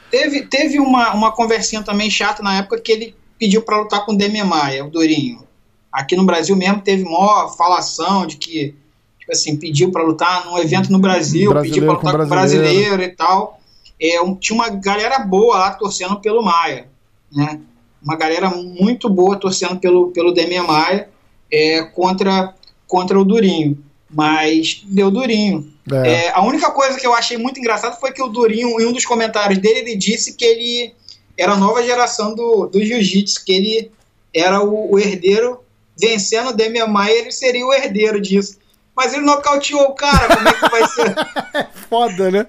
Teve, 0.09 0.47
teve 0.47 0.79
uma, 0.79 1.13
uma 1.13 1.31
conversinha 1.31 1.83
também 1.83 2.09
chata 2.09 2.41
na 2.41 2.57
época 2.57 2.81
que 2.81 2.91
ele 2.91 3.15
pediu 3.37 3.61
para 3.61 3.79
lutar 3.79 4.03
com 4.03 4.13
o 4.13 4.17
Demian 4.17 4.45
Maia, 4.45 4.83
o 4.83 4.89
Durinho. 4.89 5.43
Aqui 5.91 6.15
no 6.15 6.25
Brasil 6.25 6.55
mesmo 6.55 6.81
teve 6.81 7.03
maior 7.03 7.55
falação 7.55 8.25
de 8.25 8.37
que, 8.37 8.73
tipo 9.19 9.31
assim, 9.31 9.55
pediu 9.55 9.91
para 9.91 10.03
lutar 10.03 10.43
num 10.45 10.57
evento 10.57 10.91
no 10.91 10.97
Brasil, 10.97 11.53
pediu 11.61 11.85
para 11.85 11.93
lutar 11.93 12.11
com, 12.13 12.17
com 12.17 12.27
brasileiro 12.27 13.03
e 13.03 13.09
tal. 13.09 13.59
É, 14.01 14.19
um, 14.21 14.33
tinha 14.33 14.55
uma 14.55 14.69
galera 14.69 15.19
boa 15.19 15.59
lá 15.59 15.71
torcendo 15.71 16.19
pelo 16.19 16.41
Maia, 16.41 16.87
né? 17.31 17.59
Uma 18.03 18.15
galera 18.15 18.49
muito 18.49 19.09
boa 19.09 19.37
torcendo 19.37 19.79
pelo, 19.79 20.11
pelo 20.11 20.31
Demian 20.31 20.63
Maia 20.63 21.09
é, 21.51 21.83
contra, 21.83 22.53
contra 22.87 23.19
o 23.19 23.25
Durinho. 23.25 23.77
Mas 24.09 24.81
deu 24.85 25.09
Durinho. 25.09 25.71
É. 25.91 26.25
É, 26.25 26.31
a 26.31 26.41
única 26.43 26.71
coisa 26.71 26.99
que 26.99 27.07
eu 27.07 27.13
achei 27.13 27.37
muito 27.37 27.59
engraçado 27.59 27.99
foi 27.99 28.11
que 28.11 28.21
o 28.21 28.27
Durinho, 28.27 28.79
em 28.79 28.85
um 28.85 28.91
dos 28.91 29.05
comentários 29.05 29.59
dele, 29.59 29.79
ele 29.79 29.95
disse 29.95 30.33
que 30.33 30.45
ele 30.45 30.93
era 31.37 31.53
a 31.53 31.57
nova 31.57 31.83
geração 31.83 32.35
do, 32.35 32.67
do 32.67 32.83
jiu-jitsu, 32.83 33.45
que 33.45 33.53
ele 33.53 33.91
era 34.33 34.61
o, 34.61 34.93
o 34.93 34.99
herdeiro, 34.99 35.59
vencendo 35.99 36.49
o 36.49 36.53
Demian 36.53 36.87
Maia, 36.87 37.19
ele 37.19 37.31
seria 37.31 37.65
o 37.65 37.73
herdeiro 37.73 38.19
disso 38.19 38.61
mas 38.95 39.13
ele 39.13 39.25
nocauteou 39.25 39.83
o 39.83 39.95
cara, 39.95 40.35
como 40.35 40.47
é 40.47 40.53
que 40.53 40.69
vai 40.69 40.87
ser? 40.87 41.67
Foda, 41.89 42.31
né? 42.31 42.47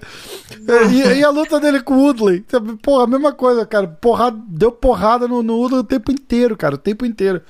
E, 0.91 1.19
e, 1.19 1.23
a 1.23 1.29
luta 1.29 1.59
dele 1.59 1.81
com 1.81 1.95
o 1.95 2.03
Woodley? 2.03 2.45
Porra, 2.81 3.03
a 3.03 3.07
mesma 3.07 3.31
coisa, 3.33 3.65
cara. 3.65 3.87
Porrada, 3.87 4.37
deu 4.47 4.71
porrada 4.71 5.27
no, 5.27 5.43
no 5.43 5.57
Woodley 5.57 5.81
o 5.81 5.83
tempo 5.83 6.11
inteiro, 6.11 6.55
cara, 6.55 6.75
o 6.75 6.77
tempo 6.77 7.05
inteiro. 7.05 7.41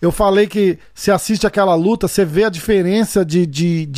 Eu 0.00 0.10
falei 0.10 0.46
que 0.46 0.78
se 0.94 1.10
assiste 1.10 1.46
aquela 1.46 1.74
luta, 1.74 2.08
você 2.08 2.24
vê 2.24 2.44
a 2.44 2.50
diferença 2.50 3.24
de 3.24 3.42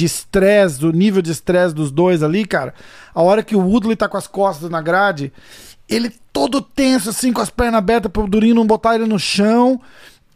estresse, 0.05 0.78
de, 0.78 0.86
de 0.86 0.93
do 0.93 0.97
nível 0.97 1.23
de 1.23 1.31
estresse 1.31 1.74
dos 1.74 1.91
dois 1.91 2.23
ali, 2.23 2.45
cara. 2.45 2.74
A 3.15 3.23
hora 3.23 3.43
que 3.43 3.57
o 3.57 3.61
Woodley 3.61 3.97
tá 3.97 4.09
com 4.09 4.16
as 4.16 4.27
costas 4.27 4.69
na 4.69 4.82
grade, 4.82 5.32
ele 5.89 6.12
todo 6.32 6.61
tenso, 6.61 7.11
assim, 7.11 7.32
com 7.32 7.41
as 7.41 7.51
pernas 7.51 7.78
abertas 7.78 8.11
pro 8.11 8.27
Durinho 8.27 8.55
não 8.55 8.66
botar 8.66 8.97
ele 8.97 9.07
no 9.07 9.19
chão. 9.19 9.81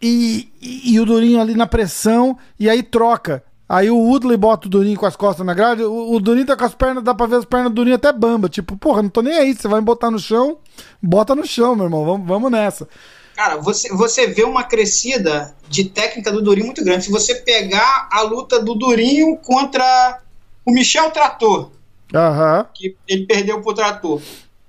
E, 0.00 0.48
e, 0.62 0.94
e, 0.94 1.00
o 1.00 1.04
Durinho 1.04 1.40
ali 1.40 1.54
na 1.54 1.66
pressão, 1.66 2.38
e 2.58 2.70
aí 2.70 2.82
troca. 2.82 3.42
Aí 3.68 3.90
o 3.90 3.98
Woodley 3.98 4.36
bota 4.36 4.66
o 4.66 4.70
Durinho 4.70 4.98
com 4.98 5.04
as 5.04 5.14
costas 5.14 5.44
na 5.44 5.52
grade, 5.52 5.82
o, 5.82 6.14
o 6.14 6.20
Durinho 6.20 6.46
tá 6.46 6.56
com 6.56 6.64
as 6.64 6.74
pernas, 6.74 7.04
dá 7.04 7.14
pra 7.14 7.26
ver 7.26 7.36
as 7.36 7.44
pernas 7.44 7.70
do 7.70 7.74
Durinho 7.74 7.96
até 7.96 8.10
bamba. 8.12 8.48
Tipo, 8.48 8.76
porra, 8.76 9.02
não 9.02 9.10
tô 9.10 9.20
nem 9.20 9.34
aí, 9.34 9.54
você 9.54 9.68
vai 9.68 9.80
me 9.80 9.84
botar 9.84 10.10
no 10.10 10.18
chão, 10.18 10.58
bota 11.02 11.34
no 11.34 11.46
chão, 11.46 11.76
meu 11.76 11.84
irmão, 11.84 12.04
vamos, 12.04 12.26
vamos 12.26 12.50
nessa. 12.50 12.88
Cara, 13.36 13.56
você, 13.58 13.88
você 13.94 14.26
vê 14.26 14.42
uma 14.42 14.64
crescida 14.64 15.54
de 15.68 15.84
técnica 15.84 16.32
do 16.32 16.42
Durinho 16.42 16.66
muito 16.66 16.82
grande. 16.82 17.04
Se 17.04 17.10
você 17.10 17.36
pegar 17.36 18.08
a 18.10 18.22
luta 18.22 18.60
do 18.60 18.74
Durinho 18.74 19.36
contra 19.36 20.20
o 20.64 20.72
Michel 20.72 21.10
Trator, 21.10 21.70
uhum. 22.12 22.64
que 22.74 22.96
ele 23.06 23.26
perdeu 23.26 23.60
pro 23.60 23.74
Trator, 23.74 24.20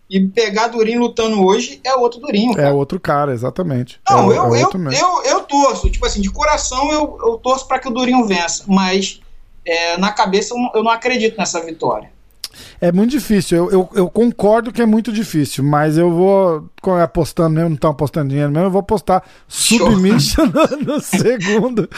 e 0.10 0.20
pegar 0.28 0.68
Durinho 0.68 1.00
lutando 1.00 1.46
hoje 1.46 1.80
é 1.84 1.94
outro 1.94 2.20
Durinho. 2.20 2.54
É 2.54 2.56
cara. 2.56 2.68
É 2.70 2.72
outro 2.72 3.00
cara, 3.00 3.34
exatamente. 3.34 4.00
Não, 4.10 4.32
é, 4.32 4.38
eu, 4.38 4.56
é 4.56 4.64
eu, 4.64 4.70
eu, 4.92 5.24
eu, 5.24 5.40
torço, 5.42 5.90
tipo 5.90 6.06
assim, 6.06 6.20
de 6.20 6.32
coração 6.32 6.92
eu, 6.92 7.18
eu 7.22 7.38
torço 7.38 7.68
para 7.68 7.80
que 7.80 7.88
o 7.88 7.92
Durinho 7.92 8.26
vença, 8.26 8.64
mas 8.68 9.22
é, 9.66 9.98
na 9.98 10.12
cabeça 10.12 10.56
eu 10.74 10.84
não 10.84 10.92
acredito 10.92 11.38
nessa 11.38 11.64
vitória. 11.64 12.12
É 12.82 12.92
muito 12.92 13.12
difícil. 13.12 13.58
Eu, 13.58 13.72
eu, 13.72 13.90
eu, 13.94 14.10
concordo 14.10 14.72
que 14.72 14.82
é 14.82 14.86
muito 14.86 15.12
difícil, 15.12 15.64
mas 15.64 15.98
eu 15.98 16.12
vou 16.12 16.70
apostando 17.02 17.50
mesmo, 17.52 17.70
não 17.70 17.76
estão 17.76 17.92
apostando 17.92 18.30
dinheiro 18.30 18.52
mesmo, 18.52 18.68
eu 18.68 18.72
vou 18.72 18.80
apostar 18.80 19.24
submission 19.48 20.46
no, 20.52 20.94
no, 20.94 21.02
segundo. 21.02 21.90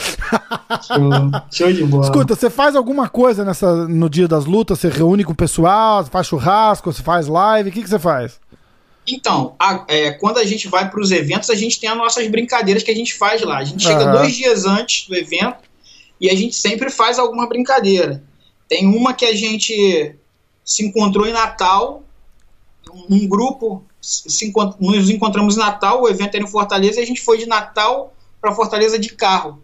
Show. 0.88 1.42
Show 1.52 1.74
de 1.74 1.84
bola. 1.84 2.04
Escuta, 2.04 2.36
você 2.36 2.50
faz 2.50 2.76
alguma 2.76 3.08
coisa 3.08 3.46
nessa, 3.46 3.88
no 3.88 4.10
dia 4.10 4.28
das 4.28 4.46
lutas? 4.46 4.80
Você 4.80 4.90
reúne 4.90 5.24
com 5.24 5.34
o 5.34 5.36
pessoal, 5.36 6.06
faz 6.06 6.28
churrasco, 6.28 6.92
você 6.92 7.02
faz 7.02 7.28
live? 7.28 7.70
O 7.70 7.72
que, 7.72 7.84
que 7.84 7.90
você 7.90 8.00
faz? 8.00 8.40
Então, 9.08 9.56
a, 9.60 9.86
é, 9.88 10.12
quando 10.12 10.38
a 10.38 10.46
gente 10.46 10.68
vai 10.68 10.90
para 10.90 11.02
os 11.02 11.12
eventos, 11.12 11.50
a 11.50 11.56
gente 11.56 11.80
tem 11.80 11.90
as 11.90 11.98
nossas 11.98 12.28
brincadeiras 12.28 12.84
que 12.84 12.92
a 12.92 12.96
gente 12.96 13.14
faz 13.14 13.42
lá. 13.42 13.58
A 13.58 13.64
gente 13.64 13.84
chega 13.84 14.06
uhum. 14.06 14.12
dois 14.12 14.36
dias 14.36 14.66
antes 14.66 15.08
do 15.08 15.16
evento 15.16 15.58
e 16.20 16.30
a 16.30 16.36
gente 16.36 16.56
sempre 16.56 16.90
faz 16.90 17.18
alguma 17.18 17.48
brincadeira. 17.48 18.24
Tem 18.70 18.88
uma 18.88 19.14
que 19.14 19.26
a 19.26 19.36
gente 19.36 20.16
se 20.64 20.86
encontrou 20.86 21.28
em 21.28 21.34
Natal, 21.34 22.04
um 23.10 23.28
grupo, 23.28 23.84
encont 24.42 24.76
nos 24.80 25.10
encontramos 25.10 25.56
em 25.56 25.60
Natal, 25.60 26.02
o 26.02 26.10
evento 26.10 26.36
era 26.36 26.44
em 26.44 26.48
Fortaleza, 26.48 27.00
e 27.00 27.04
a 27.04 27.06
gente 27.06 27.22
foi 27.22 27.38
de 27.38 27.46
Natal 27.46 28.14
para 28.40 28.54
Fortaleza 28.54 28.98
de 28.98 29.10
carro. 29.10 29.62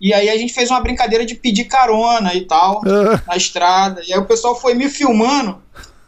E 0.00 0.12
aí 0.12 0.28
a 0.28 0.36
gente 0.36 0.52
fez 0.52 0.70
uma 0.70 0.80
brincadeira 0.80 1.24
de 1.24 1.34
pedir 1.34 1.64
carona 1.64 2.34
e 2.34 2.44
tal, 2.44 2.82
na 3.26 3.36
estrada. 3.36 4.02
E 4.06 4.12
aí 4.12 4.18
o 4.18 4.26
pessoal 4.26 4.58
foi 4.58 4.74
me 4.74 4.88
filmando, 4.88 5.62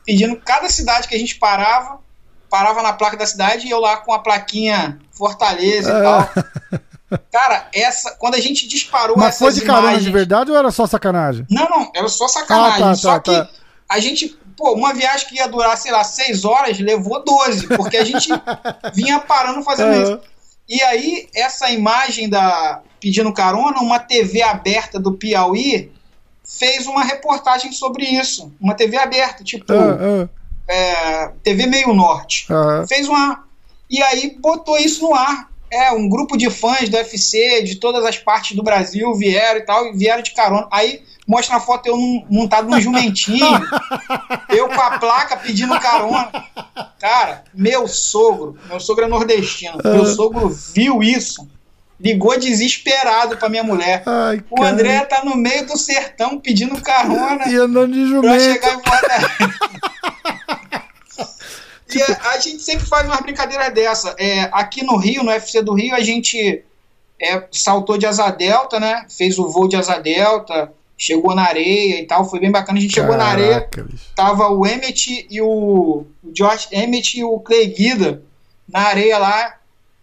pedindo 0.04 0.36
cada 0.36 0.68
cidade 0.68 1.08
que 1.08 1.14
a 1.14 1.18
gente 1.18 1.36
parava, 1.36 1.98
parava 2.50 2.82
na 2.82 2.92
placa 2.92 3.16
da 3.16 3.26
cidade 3.26 3.66
e 3.66 3.70
eu 3.70 3.80
lá 3.80 3.98
com 3.98 4.12
a 4.12 4.18
plaquinha 4.18 4.98
Fortaleza 5.12 5.90
e 5.90 6.02
tal. 6.02 6.30
Cara, 7.30 7.68
essa, 7.72 8.16
quando 8.18 8.34
a 8.34 8.40
gente 8.40 8.66
disparou 8.66 9.16
Mas 9.16 9.38
foi 9.38 9.52
de 9.52 9.60
carona 9.60 9.88
imagens, 9.88 10.04
de 10.04 10.10
verdade 10.10 10.50
ou 10.50 10.56
era 10.56 10.72
só 10.72 10.84
sacanagem? 10.84 11.46
Não, 11.48 11.68
não, 11.68 11.92
era 11.94 12.08
só 12.08 12.26
sacanagem. 12.26 12.82
Ah, 12.82 12.88
tá, 12.88 12.94
só 12.96 13.10
tá, 13.12 13.20
que 13.20 13.30
tá 13.30 13.48
a 13.94 14.00
gente, 14.00 14.36
pô, 14.56 14.72
uma 14.72 14.92
viagem 14.92 15.28
que 15.28 15.36
ia 15.36 15.46
durar, 15.46 15.76
sei 15.76 15.92
lá, 15.92 16.02
seis 16.02 16.44
horas, 16.44 16.78
levou 16.80 17.22
12, 17.24 17.68
porque 17.68 17.96
a 17.96 18.04
gente 18.04 18.28
vinha 18.92 19.20
parando 19.20 19.62
fazendo 19.62 20.02
isso. 20.02 20.20
E 20.68 20.82
aí, 20.82 21.28
essa 21.34 21.70
imagem 21.70 22.28
da 22.28 22.80
pedindo 23.00 23.32
carona, 23.32 23.80
uma 23.80 24.00
TV 24.00 24.42
aberta 24.42 24.98
do 24.98 25.12
Piauí 25.12 25.92
fez 26.42 26.86
uma 26.86 27.04
reportagem 27.04 27.70
sobre 27.70 28.04
isso. 28.04 28.52
Uma 28.60 28.74
TV 28.74 28.96
aberta, 28.96 29.44
tipo 29.44 29.72
uh, 29.72 30.22
uh. 30.24 30.28
É, 30.66 31.28
TV 31.42 31.66
Meio 31.66 31.94
Norte. 31.94 32.46
Uh. 32.50 32.86
Fez 32.88 33.06
uma. 33.06 33.44
E 33.88 34.02
aí 34.02 34.36
botou 34.40 34.76
isso 34.78 35.02
no 35.02 35.14
ar. 35.14 35.50
É, 35.70 35.90
um 35.92 36.08
grupo 36.08 36.36
de 36.36 36.48
fãs 36.50 36.88
do 36.88 36.96
UFC, 36.96 37.62
de 37.62 37.76
todas 37.76 38.04
as 38.04 38.18
partes 38.18 38.56
do 38.56 38.62
Brasil, 38.62 39.12
vieram 39.14 39.58
e 39.58 39.62
tal, 39.62 39.86
e 39.86 39.96
vieram 39.96 40.22
de 40.22 40.32
carona. 40.32 40.68
Aí 40.70 41.02
mostra 41.26 41.56
a 41.56 41.60
foto 41.60 41.88
eu 41.88 41.96
montado 42.30 42.68
num 42.68 42.80
jumentinho, 42.80 43.46
eu 44.50 44.68
com 44.68 44.80
a 44.80 44.98
placa 44.98 45.36
pedindo 45.36 45.78
carona. 45.80 46.30
Cara, 47.00 47.44
meu 47.52 47.88
sogro, 47.88 48.56
meu 48.68 48.78
sogro 48.78 49.04
é 49.04 49.08
nordestino, 49.08 49.78
meu 49.82 50.02
ah. 50.02 50.14
sogro 50.14 50.48
viu 50.48 51.02
isso, 51.02 51.48
ligou 51.98 52.38
desesperado 52.38 53.36
pra 53.36 53.48
minha 53.48 53.64
mulher. 53.64 54.02
Ai, 54.06 54.44
o 54.50 54.62
André 54.62 55.00
tá 55.04 55.24
no 55.24 55.34
meio 55.36 55.66
do 55.66 55.76
sertão 55.76 56.38
pedindo 56.38 56.80
carona. 56.82 57.48
E 57.48 57.56
andando 57.56 57.92
de 57.94 58.06
jumento. 58.06 58.22
Pra 58.22 58.38
chegar 58.38 58.74
em 58.74 58.82
E 61.98 62.02
a, 62.02 62.30
a, 62.30 62.38
gente 62.38 62.62
sempre 62.62 62.86
faz 62.86 63.06
uma 63.06 63.20
brincadeira 63.20 63.70
dessa. 63.70 64.14
É, 64.18 64.48
aqui 64.52 64.84
no 64.84 64.96
Rio, 64.96 65.22
no 65.22 65.30
UFC 65.30 65.62
do 65.62 65.74
Rio, 65.74 65.94
a 65.94 66.00
gente 66.00 66.64
é, 67.20 67.44
saltou 67.50 67.96
de 67.96 68.06
asa 68.06 68.30
delta, 68.30 68.78
né? 68.80 69.06
Fez 69.08 69.38
o 69.38 69.48
voo 69.48 69.68
de 69.68 69.76
asa 69.76 69.98
delta, 69.98 70.72
chegou 70.96 71.34
na 71.34 71.42
areia 71.42 72.00
e 72.00 72.06
tal, 72.06 72.28
foi 72.28 72.40
bem 72.40 72.50
bacana. 72.50 72.78
A 72.78 72.82
gente 72.82 72.94
Caraca, 72.94 73.12
chegou 73.12 73.24
na 73.24 73.30
areia, 73.30 73.68
bicho. 73.70 74.06
tava 74.14 74.48
o 74.48 74.66
Emmett 74.66 75.26
e 75.30 75.40
o, 75.40 76.06
o 76.22 76.32
Josh 76.32 76.68
Emmett 76.72 77.18
e 77.18 77.24
o 77.24 77.38
Clay 77.40 77.66
Guida 77.66 78.22
na 78.68 78.80
areia 78.80 79.18
lá, 79.18 79.54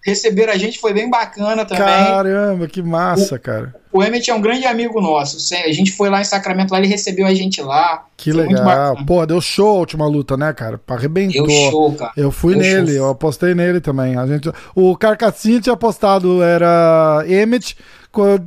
receberam 0.03 0.51
a 0.51 0.57
gente, 0.57 0.79
foi 0.79 0.93
bem 0.93 1.09
bacana 1.09 1.65
também. 1.65 1.83
Caramba, 1.83 2.67
que 2.67 2.81
massa, 2.81 3.35
o, 3.35 3.39
cara. 3.39 3.75
O 3.91 4.03
Emmett 4.03 4.29
é 4.29 4.33
um 4.33 4.41
grande 4.41 4.65
amigo 4.65 4.99
nosso. 4.99 5.37
A 5.53 5.71
gente 5.71 5.91
foi 5.91 6.09
lá 6.09 6.21
em 6.21 6.25
Sacramento, 6.25 6.71
lá 6.71 6.79
ele 6.79 6.87
recebeu 6.87 7.27
a 7.27 7.33
gente 7.33 7.61
lá. 7.61 8.05
Que 8.17 8.31
legal. 8.31 8.97
Pô, 9.05 9.25
deu 9.25 9.39
show 9.39 9.69
a 9.69 9.79
última 9.79 10.07
luta, 10.07 10.35
né, 10.35 10.51
cara? 10.53 10.79
Arrebentou. 10.87 11.45
Deu 11.45 11.71
show, 11.71 11.93
cara. 11.93 12.11
Eu 12.17 12.31
fui 12.31 12.53
deu 12.55 12.63
nele, 12.63 12.95
show. 12.95 13.05
eu 13.05 13.09
apostei 13.09 13.53
nele 13.53 13.79
também. 13.79 14.17
A 14.17 14.25
gente, 14.25 14.49
o 14.75 14.95
Carcassinha 14.97 15.61
tinha 15.61 15.73
apostado, 15.73 16.41
era 16.41 17.23
Emmett 17.27 17.75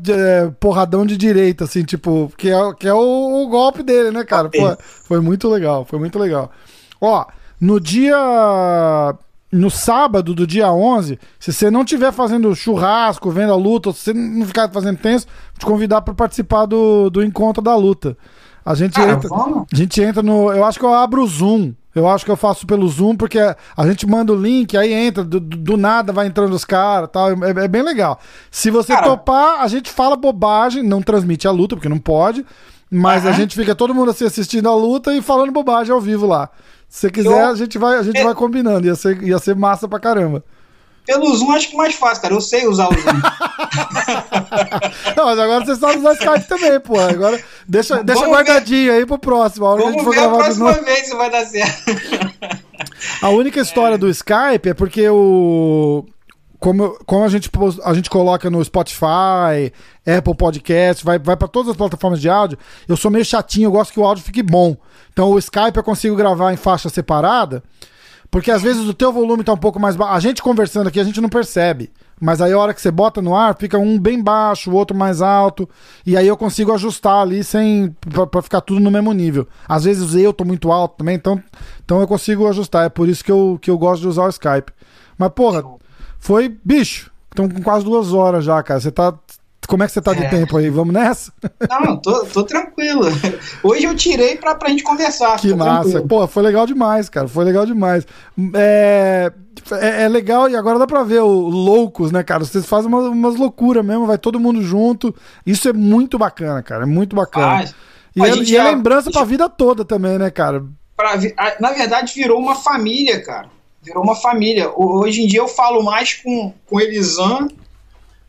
é, 0.08 0.50
porradão 0.60 1.06
de 1.06 1.16
direita, 1.16 1.64
assim, 1.64 1.84
tipo, 1.84 2.30
que 2.36 2.50
é, 2.50 2.74
que 2.78 2.86
é 2.86 2.92
o, 2.92 3.44
o 3.44 3.48
golpe 3.48 3.82
dele, 3.82 4.10
né, 4.10 4.22
cara? 4.24 4.50
Pô, 4.50 4.76
foi 4.80 5.20
muito 5.20 5.48
legal, 5.48 5.84
foi 5.84 5.98
muito 5.98 6.18
legal. 6.18 6.50
Ó, 7.00 7.24
no 7.60 7.80
dia. 7.80 8.16
No 9.56 9.70
sábado 9.70 10.34
do 10.34 10.46
dia 10.46 10.72
11, 10.72 11.18
se 11.38 11.52
você 11.52 11.70
não 11.70 11.82
estiver 11.82 12.12
fazendo 12.12 12.54
churrasco, 12.56 13.30
vendo 13.30 13.52
a 13.52 13.56
luta, 13.56 13.92
se 13.92 14.00
você 14.00 14.12
não 14.12 14.44
ficar 14.44 14.68
fazendo 14.70 14.98
tenso, 14.98 15.28
te 15.56 15.64
convidar 15.64 16.00
para 16.02 16.12
participar 16.12 16.66
do, 16.66 17.08
do 17.08 17.22
encontro 17.22 17.62
da 17.62 17.76
luta. 17.76 18.16
A 18.64 18.74
gente, 18.74 19.00
entra, 19.00 19.28
a 19.32 19.76
gente 19.76 20.02
entra 20.02 20.22
no. 20.22 20.50
Eu 20.50 20.64
acho 20.64 20.78
que 20.78 20.84
eu 20.84 20.92
abro 20.92 21.22
o 21.22 21.26
Zoom. 21.26 21.72
Eu 21.94 22.08
acho 22.08 22.24
que 22.24 22.30
eu 22.30 22.36
faço 22.36 22.66
pelo 22.66 22.88
Zoom, 22.88 23.14
porque 23.14 23.38
a 23.38 23.86
gente 23.86 24.04
manda 24.04 24.32
o 24.32 24.36
link, 24.36 24.76
aí 24.76 24.92
entra, 24.92 25.22
do, 25.22 25.38
do 25.38 25.76
nada 25.76 26.12
vai 26.12 26.26
entrando 26.26 26.52
os 26.52 26.64
caras 26.64 27.08
tal. 27.12 27.30
É, 27.30 27.50
é, 27.64 27.68
bem 27.68 27.82
legal. 27.82 28.18
Se 28.50 28.70
você 28.70 28.92
Cara, 28.92 29.06
topar, 29.06 29.60
a 29.60 29.68
gente 29.68 29.88
fala 29.88 30.16
bobagem, 30.16 30.82
não 30.82 31.00
transmite 31.00 31.46
a 31.46 31.52
luta, 31.52 31.76
porque 31.76 31.88
não 31.88 32.00
pode. 32.00 32.44
Mas 32.90 33.24
a 33.24 33.32
gente 33.32 33.54
fica 33.54 33.74
todo 33.74 33.94
mundo 33.94 34.10
assim 34.10 34.24
assistindo 34.24 34.68
a 34.68 34.74
luta 34.74 35.14
e 35.14 35.22
falando 35.22 35.52
bobagem 35.52 35.92
ao 35.92 36.00
vivo 36.00 36.26
lá. 36.26 36.50
Se 36.94 37.00
você 37.00 37.10
quiser, 37.10 37.28
eu... 37.28 37.48
a 37.48 37.56
gente 37.56 37.76
vai, 37.76 37.98
a 37.98 38.04
gente 38.04 38.20
é... 38.20 38.22
vai 38.22 38.36
combinando. 38.36 38.86
Ia 38.86 38.94
ser, 38.94 39.20
ia 39.20 39.36
ser 39.40 39.56
massa 39.56 39.88
pra 39.88 39.98
caramba. 39.98 40.44
Pelo 41.04 41.34
Zoom 41.34 41.50
acho 41.50 41.70
que 41.70 41.76
mais 41.76 41.96
fácil, 41.96 42.22
cara. 42.22 42.34
Eu 42.34 42.40
sei 42.40 42.68
usar 42.68 42.88
o 42.88 42.92
Zoom. 42.92 43.02
não, 45.16 45.24
mas 45.24 45.38
agora 45.40 45.64
você 45.64 45.74
sabe 45.74 45.98
usar 45.98 46.12
Skype 46.12 46.46
também, 46.46 46.78
pô. 46.78 46.96
Agora 47.00 47.42
deixa, 47.66 48.00
deixa 48.04 48.28
guardadinho 48.28 48.92
ver. 48.92 48.98
aí 48.98 49.06
pro 49.06 49.18
próximo. 49.18 49.66
A 49.66 49.70
hora 49.70 49.82
Vamos 49.82 49.96
que 49.96 49.98
a 49.98 50.02
gente 50.02 50.04
for 50.04 50.14
ver 50.14 50.20
gravar 50.20 50.36
a 50.36 50.44
próxima 50.44 50.72
vez 50.84 51.08
se 51.08 51.16
vai 51.16 51.30
dar 51.30 51.44
certo. 51.46 51.82
a 53.20 53.28
única 53.28 53.58
história 53.58 53.96
é. 53.96 53.98
do 53.98 54.08
Skype 54.08 54.68
é 54.68 54.74
porque 54.74 55.08
o. 55.08 56.06
Como, 56.64 56.98
como 57.04 57.24
a, 57.24 57.28
gente, 57.28 57.50
a 57.84 57.92
gente 57.92 58.08
coloca 58.08 58.48
no 58.48 58.64
Spotify, 58.64 59.70
Apple 60.06 60.34
Podcast, 60.34 61.04
vai, 61.04 61.18
vai 61.18 61.36
para 61.36 61.46
todas 61.46 61.72
as 61.72 61.76
plataformas 61.76 62.18
de 62.18 62.30
áudio, 62.30 62.56
eu 62.88 62.96
sou 62.96 63.10
meio 63.10 63.22
chatinho, 63.22 63.66
eu 63.66 63.70
gosto 63.70 63.92
que 63.92 64.00
o 64.00 64.02
áudio 64.02 64.24
fique 64.24 64.42
bom. 64.42 64.74
Então 65.12 65.30
o 65.30 65.38
Skype 65.38 65.76
eu 65.76 65.82
consigo 65.82 66.16
gravar 66.16 66.54
em 66.54 66.56
faixa 66.56 66.88
separada. 66.88 67.62
Porque 68.30 68.50
às 68.50 68.62
vezes 68.62 68.88
o 68.88 68.94
teu 68.94 69.12
volume 69.12 69.44
tá 69.44 69.52
um 69.52 69.58
pouco 69.58 69.78
mais 69.78 69.94
baixo. 69.94 70.14
A 70.14 70.20
gente 70.20 70.42
conversando 70.42 70.88
aqui, 70.88 70.98
a 70.98 71.04
gente 71.04 71.20
não 71.20 71.28
percebe. 71.28 71.90
Mas 72.18 72.40
aí 72.40 72.54
a 72.54 72.58
hora 72.58 72.72
que 72.72 72.80
você 72.80 72.90
bota 72.90 73.20
no 73.20 73.36
ar, 73.36 73.54
fica 73.58 73.78
um 73.78 73.98
bem 73.98 74.22
baixo, 74.22 74.70
o 74.70 74.74
outro 74.74 74.96
mais 74.96 75.20
alto. 75.20 75.68
E 76.06 76.16
aí 76.16 76.26
eu 76.26 76.36
consigo 76.36 76.72
ajustar 76.72 77.20
ali 77.20 77.44
sem. 77.44 77.94
Pra, 78.08 78.26
pra, 78.26 78.40
ficar 78.40 78.62
tudo 78.62 78.80
no 78.80 78.90
mesmo 78.90 79.12
nível. 79.12 79.46
Às 79.68 79.84
vezes 79.84 80.14
eu 80.14 80.32
tô 80.32 80.46
muito 80.46 80.72
alto 80.72 80.96
também, 80.96 81.16
então, 81.16 81.42
então 81.84 82.00
eu 82.00 82.08
consigo 82.08 82.48
ajustar. 82.48 82.86
É 82.86 82.88
por 82.88 83.06
isso 83.06 83.22
que 83.22 83.30
eu, 83.30 83.58
que 83.60 83.70
eu 83.70 83.76
gosto 83.76 84.00
de 84.00 84.08
usar 84.08 84.24
o 84.24 84.30
Skype. 84.30 84.72
Mas, 85.18 85.28
porra, 85.28 85.62
foi 86.24 86.56
bicho. 86.64 87.10
Estão 87.30 87.46
com 87.48 87.62
quase 87.62 87.84
duas 87.84 88.14
horas 88.14 88.46
já, 88.46 88.62
cara. 88.62 88.80
Você 88.80 88.90
tá, 88.90 89.12
como 89.68 89.82
é 89.82 89.86
que 89.86 89.92
você 89.92 90.00
tá 90.00 90.14
de 90.14 90.24
é. 90.24 90.28
tempo 90.30 90.56
aí? 90.56 90.70
Vamos 90.70 90.94
nessa? 90.94 91.30
Não, 91.68 91.98
tô, 91.98 92.24
tô 92.24 92.44
tranquilo. 92.44 93.02
Hoje 93.62 93.84
eu 93.84 93.94
tirei 93.94 94.36
pra, 94.36 94.54
pra 94.54 94.70
gente 94.70 94.82
conversar. 94.82 95.38
Que 95.38 95.52
massa. 95.52 95.82
Tranquilo. 95.82 96.08
Pô, 96.08 96.26
foi 96.26 96.42
legal 96.42 96.66
demais, 96.66 97.10
cara. 97.10 97.28
Foi 97.28 97.44
legal 97.44 97.66
demais. 97.66 98.06
É, 98.54 99.30
é, 99.72 100.04
é, 100.04 100.08
legal 100.08 100.48
e 100.48 100.56
agora 100.56 100.78
dá 100.78 100.86
pra 100.86 101.02
ver 101.02 101.20
o 101.20 101.28
Loucos, 101.28 102.10
né, 102.10 102.22
cara? 102.22 102.42
Vocês 102.42 102.64
fazem 102.64 102.88
umas, 102.88 103.04
umas 103.04 103.36
loucuras 103.36 103.84
mesmo, 103.84 104.06
vai 104.06 104.16
todo 104.16 104.40
mundo 104.40 104.62
junto. 104.62 105.14
Isso 105.44 105.68
é 105.68 105.74
muito 105.74 106.16
bacana, 106.16 106.62
cara. 106.62 106.84
É 106.84 106.86
muito 106.86 107.14
bacana. 107.14 107.64
e, 108.16 108.22
é, 108.22 108.36
e 108.36 108.56
é 108.56 108.64
lembrança 108.64 109.10
pra 109.10 109.24
vida 109.24 109.46
toda 109.46 109.84
também, 109.84 110.16
né, 110.16 110.30
cara? 110.30 110.64
Pra, 110.96 111.18
na 111.60 111.72
verdade, 111.72 112.14
virou 112.14 112.40
uma 112.40 112.54
família, 112.54 113.22
cara. 113.22 113.53
Virou 113.84 114.02
uma 114.02 114.16
família. 114.16 114.72
Hoje 114.74 115.22
em 115.22 115.26
dia 115.26 115.40
eu 115.40 115.48
falo 115.48 115.82
mais 115.82 116.14
com, 116.14 116.52
com 116.66 116.80
Elisan 116.80 117.48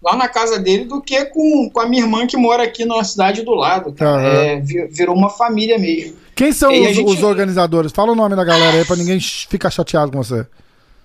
lá 0.03 0.15
na 0.15 0.27
casa 0.27 0.60
dele 0.60 0.86
do 0.86 1.02
que 1.02 1.26
com, 1.26 1.69
com 1.69 1.80
a 1.80 1.88
minha 1.88 2.03
irmã 2.03 2.27
que 2.27 2.38
mora 2.38 2.64
aqui 2.64 2.86
na 2.86 3.03
cidade 3.03 3.41
do 3.41 3.56
lado. 3.56 3.95
Uhum. 3.99 4.19
É, 4.19 4.60
virou 4.60 5.15
uma 5.15 5.30
família 5.30 5.80
mesmo. 5.80 6.18
Quem 6.36 6.52
são 6.52 6.72
os, 6.72 6.95
gente... 6.95 7.10
os, 7.10 7.23
organizadores? 7.23 7.91
Fala 7.91 8.11
o 8.11 8.15
nome 8.15 8.36
da 8.36 8.44
galera 8.44 8.77
aí 8.77 8.86
para 8.86 8.98
ninguém 8.98 9.19
ficar 9.19 9.72
chateado 9.72 10.11
com 10.11 10.22
você. 10.22 10.45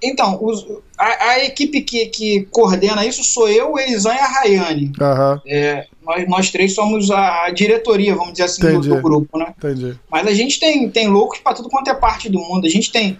Então, 0.02 0.38
os, 0.42 0.66
a, 0.98 1.30
a, 1.30 1.44
equipe 1.44 1.82
que, 1.82 2.06
que 2.06 2.48
coordena 2.50 3.04
isso 3.04 3.22
sou 3.22 3.48
eu, 3.48 3.72
o 3.72 3.78
Elisan 3.78 4.14
e 4.14 4.18
a 4.18 4.26
Rayane. 4.26 4.92
Uhum. 4.98 5.40
É, 5.46 5.86
nós, 6.02 6.28
nós 6.28 6.50
três 6.50 6.74
somos 6.74 7.10
a, 7.10 7.44
a 7.44 7.50
diretoria, 7.50 8.14
vamos 8.14 8.32
dizer 8.32 8.44
assim, 8.44 8.62
do, 8.62 8.80
do, 8.80 9.00
grupo, 9.00 9.38
né? 9.38 9.54
Entendi. 9.56 9.98
Mas 10.10 10.26
a 10.26 10.32
gente 10.32 10.58
tem, 10.58 10.88
tem 10.90 11.08
loucos 11.08 11.38
para 11.38 11.54
tudo 11.54 11.68
quanto 11.68 11.90
é 11.90 11.94
parte 11.94 12.28
do 12.28 12.38
mundo. 12.38 12.66
A 12.66 12.70
gente 12.70 12.90
tem 12.90 13.18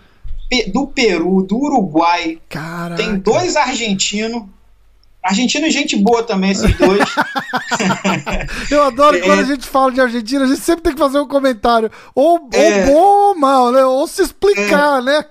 do 0.73 0.87
Peru, 0.87 1.43
do 1.43 1.57
Uruguai, 1.57 2.39
Caraca. 2.49 3.03
tem 3.03 3.17
dois 3.19 3.57
argentinos, 3.57 4.45
Argentina 5.23 5.67
é 5.67 5.71
gente 5.71 5.97
boa 5.97 6.23
também, 6.23 6.51
esses 6.51 6.75
dois. 6.79 7.05
Eu 8.71 8.85
adoro 8.85 9.19
é, 9.19 9.21
quando 9.21 9.41
a 9.41 9.45
gente 9.45 9.67
fala 9.67 9.93
de 9.93 10.01
Argentina, 10.01 10.45
a 10.45 10.47
gente 10.47 10.61
sempre 10.61 10.83
tem 10.83 10.95
que 10.95 10.99
fazer 10.99 11.21
um 11.21 11.29
comentário. 11.29 11.91
Ou, 12.15 12.49
é, 12.53 12.87
ou 12.87 12.87
bom 12.87 13.29
ou 13.29 13.35
mal, 13.35 13.71
né? 13.71 13.85
Ou 13.85 14.07
se 14.07 14.23
explicar, 14.23 15.01
é, 15.01 15.03
né? 15.03 15.25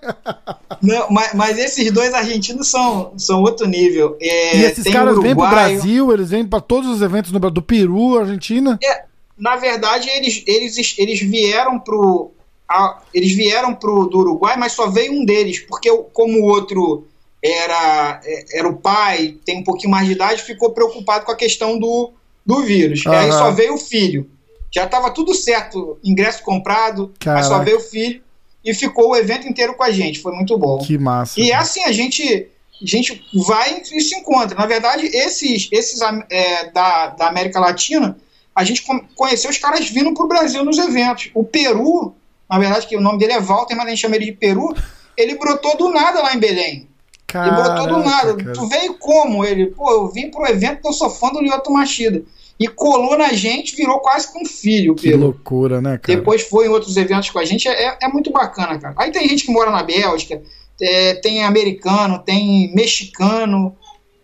Não, 0.81 1.07
mas, 1.09 1.33
mas, 1.33 1.57
esses 1.57 1.91
dois 1.91 2.13
argentinos 2.13 2.67
são, 2.67 3.13
são 3.17 3.41
outro 3.41 3.67
nível. 3.67 4.15
É, 4.21 4.57
e 4.57 4.65
esses 4.65 4.85
caras 4.93 5.19
vêm 5.19 5.35
pro 5.35 5.49
Brasil, 5.49 6.13
eles 6.13 6.29
vêm 6.29 6.45
para 6.45 6.61
todos 6.61 6.87
os 6.87 7.01
eventos 7.01 7.31
no, 7.31 7.39
do 7.39 7.61
Peru, 7.61 8.19
Argentina? 8.19 8.77
É, 8.83 9.05
na 9.37 9.55
verdade, 9.55 10.07
eles, 10.09 10.43
eles, 10.45 10.95
eles 10.99 11.19
vieram 11.19 11.79
pro. 11.79 12.31
A, 12.69 13.01
eles 13.13 13.33
vieram 13.33 13.73
pro 13.73 14.05
do 14.05 14.19
Uruguai, 14.19 14.55
mas 14.55 14.73
só 14.73 14.87
veio 14.87 15.13
um 15.13 15.25
deles, 15.25 15.59
porque 15.59 15.89
como 16.13 16.39
o 16.39 16.45
outro 16.45 17.07
era, 17.43 18.21
era 18.53 18.67
o 18.67 18.77
pai, 18.77 19.37
tem 19.45 19.57
um 19.59 19.63
pouquinho 19.63 19.91
mais 19.91 20.05
de 20.05 20.13
idade, 20.13 20.43
ficou 20.43 20.71
preocupado 20.71 21.25
com 21.25 21.31
a 21.31 21.35
questão 21.35 21.79
do, 21.79 22.11
do 22.45 22.61
vírus. 22.61 23.05
Uhum. 23.05 23.11
Aí 23.11 23.31
só 23.31 23.51
veio 23.51 23.73
o 23.73 23.77
filho. 23.77 24.29
Já 24.71 24.85
estava 24.85 25.09
tudo 25.09 25.33
certo, 25.33 25.97
ingresso 26.03 26.43
comprado, 26.43 27.11
Caraca. 27.19 27.41
mas 27.41 27.47
só 27.47 27.63
veio 27.63 27.77
o 27.77 27.81
filho 27.81 28.21
e 28.63 28.73
ficou 28.73 29.09
o 29.09 29.15
evento 29.15 29.47
inteiro 29.47 29.73
com 29.73 29.83
a 29.83 29.91
gente. 29.91 30.19
Foi 30.19 30.33
muito 30.33 30.57
bom. 30.57 30.77
Que 30.79 30.97
massa. 30.97 31.39
E 31.39 31.51
é 31.51 31.55
assim, 31.55 31.83
a 31.83 31.91
gente, 31.91 32.47
a 32.81 32.85
gente 32.85 33.25
vai 33.47 33.81
e 33.81 34.01
se 34.01 34.15
encontra. 34.15 34.55
Na 34.55 34.67
verdade, 34.67 35.07
esses, 35.07 35.69
esses 35.71 35.99
é, 36.29 36.69
da, 36.71 37.07
da 37.07 37.27
América 37.27 37.59
Latina, 37.59 38.17
a 38.53 38.63
gente 38.63 38.83
conheceu 39.15 39.49
os 39.49 39.57
caras 39.57 39.89
vindo 39.89 40.13
para 40.13 40.25
o 40.25 40.27
Brasil 40.27 40.63
nos 40.63 40.77
eventos. 40.77 41.31
O 41.33 41.43
Peru, 41.43 42.13
na 42.49 42.57
verdade, 42.57 42.87
que 42.87 42.97
o 42.97 43.01
nome 43.01 43.19
dele 43.19 43.33
é 43.33 43.39
Walter, 43.39 43.75
mas 43.75 43.85
a 43.85 43.89
gente 43.89 43.99
chama 43.99 44.15
ele 44.15 44.25
de 44.25 44.31
Peru, 44.31 44.73
ele 45.15 45.37
brotou 45.37 45.77
do 45.77 45.89
nada 45.89 46.21
lá 46.21 46.33
em 46.33 46.39
Belém. 46.39 46.89
Caraca, 47.27 47.53
e 47.53 47.63
brotou 47.63 47.87
do 47.95 48.03
nada. 48.03 48.35
Cara. 48.35 48.53
Tu 48.53 48.67
veio 48.67 48.93
como? 48.95 49.45
Ele, 49.45 49.67
pô, 49.67 49.91
eu 49.91 50.07
vim 50.07 50.31
pro 50.31 50.47
evento 50.47 50.81
que 50.81 50.87
eu 50.87 50.93
sou 50.93 51.09
fã 51.09 51.29
do 51.29 51.41
Lyoto 51.41 51.71
Machida. 51.71 52.23
E 52.59 52.67
colou 52.67 53.17
na 53.17 53.31
gente, 53.31 53.75
virou 53.75 53.99
quase 53.99 54.33
com 54.33 54.41
um 54.41 54.45
filho. 54.45 54.95
Que 54.95 55.11
Pedro. 55.11 55.27
loucura, 55.27 55.79
né, 55.79 55.97
cara? 55.97 56.17
Depois 56.17 56.41
foi 56.41 56.65
em 56.65 56.69
outros 56.69 56.97
eventos 56.97 57.29
com 57.29 57.39
a 57.39 57.45
gente. 57.45 57.67
É, 57.67 57.97
é 58.01 58.07
muito 58.09 58.31
bacana, 58.31 58.77
cara. 58.77 58.95
Aí 58.97 59.11
tem 59.11 59.29
gente 59.29 59.45
que 59.45 59.51
mora 59.51 59.71
na 59.71 59.83
Bélgica, 59.83 60.41
é, 60.81 61.13
tem 61.15 61.43
americano, 61.43 62.19
tem 62.19 62.73
mexicano. 62.73 63.77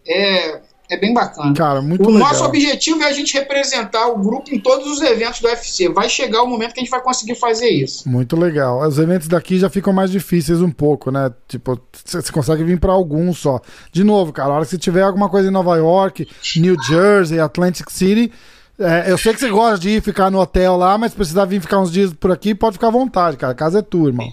É, 0.06 0.61
é 0.89 0.97
bem 0.97 1.13
bacana. 1.13 1.53
Cara, 1.53 1.81
muito 1.81 2.03
o 2.03 2.11
legal. 2.11 2.27
nosso 2.27 2.43
objetivo 2.43 3.01
é 3.03 3.07
a 3.07 3.13
gente 3.13 3.33
representar 3.33 4.07
o 4.07 4.17
grupo 4.17 4.53
em 4.53 4.59
todos 4.59 4.85
os 4.87 5.01
eventos 5.01 5.39
do 5.39 5.47
UFC. 5.47 5.89
Vai 5.89 6.09
chegar 6.09 6.43
o 6.43 6.47
momento 6.47 6.73
que 6.73 6.79
a 6.79 6.83
gente 6.83 6.91
vai 6.91 7.01
conseguir 7.01 7.35
fazer 7.35 7.69
isso. 7.69 8.07
Muito 8.07 8.35
legal. 8.35 8.87
Os 8.87 8.99
eventos 8.99 9.27
daqui 9.27 9.57
já 9.57 9.69
ficam 9.69 9.91
mais 9.91 10.11
difíceis 10.11 10.61
um 10.61 10.71
pouco, 10.71 11.11
né? 11.11 11.31
Tipo, 11.47 11.79
você 12.03 12.31
consegue 12.31 12.63
vir 12.63 12.79
para 12.79 12.91
alguns 12.91 13.39
só. 13.39 13.59
De 13.91 14.03
novo, 14.03 14.31
cara, 14.31 14.49
a 14.49 14.55
hora 14.55 14.65
que 14.65 14.71
você 14.71 14.77
tiver 14.77 15.01
alguma 15.01 15.29
coisa 15.29 15.47
em 15.47 15.51
Nova 15.51 15.75
York, 15.75 16.27
New 16.57 16.75
Jersey, 16.83 17.39
Atlantic 17.39 17.89
City, 17.89 18.31
é, 18.77 19.09
eu 19.09 19.17
sei 19.17 19.33
que 19.33 19.39
você 19.39 19.49
gosta 19.49 19.79
de 19.79 19.89
ir 19.89 20.01
ficar 20.01 20.29
no 20.29 20.39
hotel 20.39 20.75
lá, 20.75 20.97
mas 20.97 21.11
se 21.11 21.17
precisar 21.17 21.45
vir 21.45 21.61
ficar 21.61 21.79
uns 21.79 21.91
dias 21.91 22.13
por 22.13 22.31
aqui, 22.31 22.53
pode 22.53 22.73
ficar 22.73 22.87
à 22.87 22.91
vontade, 22.91 23.37
cara. 23.37 23.53
A 23.53 23.55
casa 23.55 23.79
é 23.79 23.81
tua, 23.81 24.09
irmão. 24.09 24.29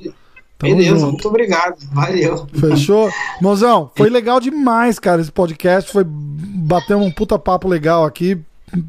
Tamo 0.63 0.77
Beleza, 0.77 0.97
junto. 0.97 1.07
muito 1.09 1.29
obrigado. 1.29 1.77
Valeu. 1.91 2.47
Fechou? 2.55 3.11
Mãozão, 3.43 3.91
foi 3.97 4.09
legal 4.09 4.39
demais, 4.39 4.97
cara, 4.97 5.21
esse 5.21 5.33
podcast. 5.33 5.91
Foi. 5.91 6.05
Batemos 6.07 7.05
um 7.05 7.11
puta 7.11 7.37
papo 7.37 7.67
legal 7.67 8.05
aqui. 8.05 8.39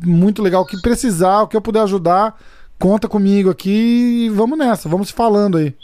Muito 0.05 0.43
legal. 0.43 0.61
O 0.61 0.65
que 0.67 0.79
precisar, 0.83 1.41
o 1.41 1.47
que 1.47 1.57
eu 1.57 1.61
puder 1.61 1.81
ajudar, 1.81 2.39
conta 2.77 3.07
comigo 3.07 3.49
aqui 3.49 4.25
e 4.25 4.29
vamos 4.29 4.55
nessa. 4.55 4.87
Vamos 4.87 5.07
se 5.07 5.13
falando 5.15 5.57
aí. 5.57 5.75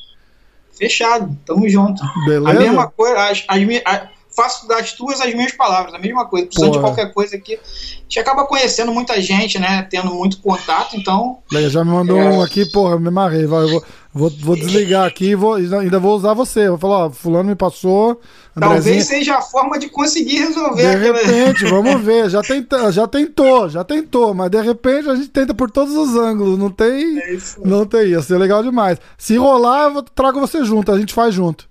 Fechado, 0.77 1.35
tamo 1.43 1.67
junto. 1.67 2.03
Beleza. 2.27 2.49
A 2.51 2.53
mesma 2.53 2.87
coisa, 2.91 3.23
as, 3.23 3.43
as, 3.47 3.59
as, 3.83 4.09
faço 4.35 4.67
das 4.67 4.93
tuas 4.93 5.19
as 5.19 5.33
minhas 5.33 5.51
palavras, 5.51 5.93
a 5.93 5.99
mesma 5.99 6.25
coisa. 6.25 6.47
Precisando 6.47 6.73
de 6.73 6.79
qualquer 6.79 7.13
coisa 7.13 7.35
aqui. 7.35 7.55
A 7.55 8.01
gente 8.03 8.19
acaba 8.19 8.45
conhecendo 8.45 8.91
muita 8.91 9.19
gente, 9.21 9.59
né? 9.59 9.87
Tendo 9.89 10.13
muito 10.13 10.39
contato, 10.41 10.95
então. 10.95 11.39
Já 11.51 11.83
me 11.83 11.91
mandou 11.91 12.17
é... 12.17 12.29
um 12.29 12.41
aqui, 12.41 12.65
porra, 12.65 12.99
me. 12.99 13.09
Vai, 13.09 13.63
eu 13.63 13.69
vou, 13.69 13.83
vou, 14.13 14.29
vou 14.39 14.55
desligar 14.55 15.05
aqui 15.05 15.31
e 15.31 15.35
vou, 15.35 15.55
ainda 15.55 15.99
vou 15.99 16.15
usar 16.15 16.33
você. 16.33 16.69
Vou 16.69 16.77
falar, 16.77 17.05
ó, 17.05 17.09
fulano 17.09 17.49
me 17.49 17.55
passou. 17.55 18.19
Talvez 18.59 19.07
seja 19.07 19.37
a 19.37 19.41
forma 19.41 19.79
de 19.79 19.89
conseguir 19.89 20.39
resolver. 20.39 20.97
De 20.97 21.11
repente, 21.11 21.65
vamos 21.69 22.01
ver. 22.01 22.29
Já, 22.29 22.41
tenta, 22.41 22.91
já 22.91 23.07
tentou, 23.07 23.69
já 23.69 23.83
tentou, 23.83 24.33
mas 24.33 24.49
de 24.49 24.61
repente 24.61 25.09
a 25.09 25.15
gente 25.15 25.29
tenta 25.29 25.53
por 25.53 25.71
todos 25.71 25.95
os 25.95 26.15
ângulos. 26.15 26.57
Não 26.57 26.69
tem. 26.69 27.19
É 27.19 27.37
não 27.63 27.85
tem. 27.85 28.09
Ia 28.09 28.21
ser 28.21 28.37
legal 28.37 28.63
demais. 28.63 28.99
Se 29.17 29.37
rolar, 29.37 29.91
eu 29.93 30.03
trago 30.03 30.39
você 30.39 30.63
junto, 30.63 30.91
a 30.91 30.99
gente 30.99 31.13
faz 31.13 31.33
junto. 31.33 31.69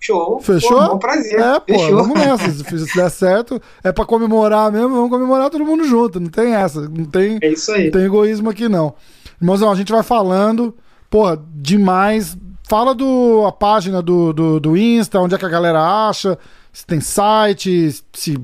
Show. 0.00 0.40
Fechou? 0.40 0.88
Pô, 0.88 0.98
prazer. 0.98 1.38
É, 1.38 1.60
pô, 1.60 1.74
Fechou. 1.74 1.96
vamos 1.96 2.18
nessa. 2.18 2.50
Se 2.86 2.96
der 2.96 3.10
certo, 3.10 3.60
é 3.84 3.92
pra 3.92 4.06
comemorar 4.06 4.72
mesmo, 4.72 4.88
vamos 4.88 5.10
comemorar 5.10 5.50
todo 5.50 5.64
mundo 5.64 5.84
junto. 5.84 6.18
Não 6.18 6.30
tem 6.30 6.54
essa. 6.54 6.80
Não 6.80 7.04
tem, 7.04 7.38
é 7.42 7.48
isso 7.50 7.70
aí. 7.70 7.84
Não 7.84 7.90
tem 7.92 8.04
egoísmo 8.04 8.48
aqui, 8.48 8.68
não. 8.68 8.94
Irmãozão, 9.40 9.70
a 9.70 9.74
gente 9.74 9.92
vai 9.92 10.02
falando. 10.02 10.74
Porra, 11.10 11.42
demais. 11.54 12.36
Fala 12.68 12.94
do 12.94 13.44
a 13.46 13.52
página 13.52 14.00
do, 14.00 14.32
do, 14.32 14.60
do 14.60 14.76
Insta, 14.76 15.20
onde 15.20 15.34
é 15.34 15.38
que 15.38 15.44
a 15.44 15.48
galera 15.48 16.08
acha, 16.08 16.38
se 16.72 16.86
tem 16.86 17.00
site, 17.00 18.02
se. 18.12 18.38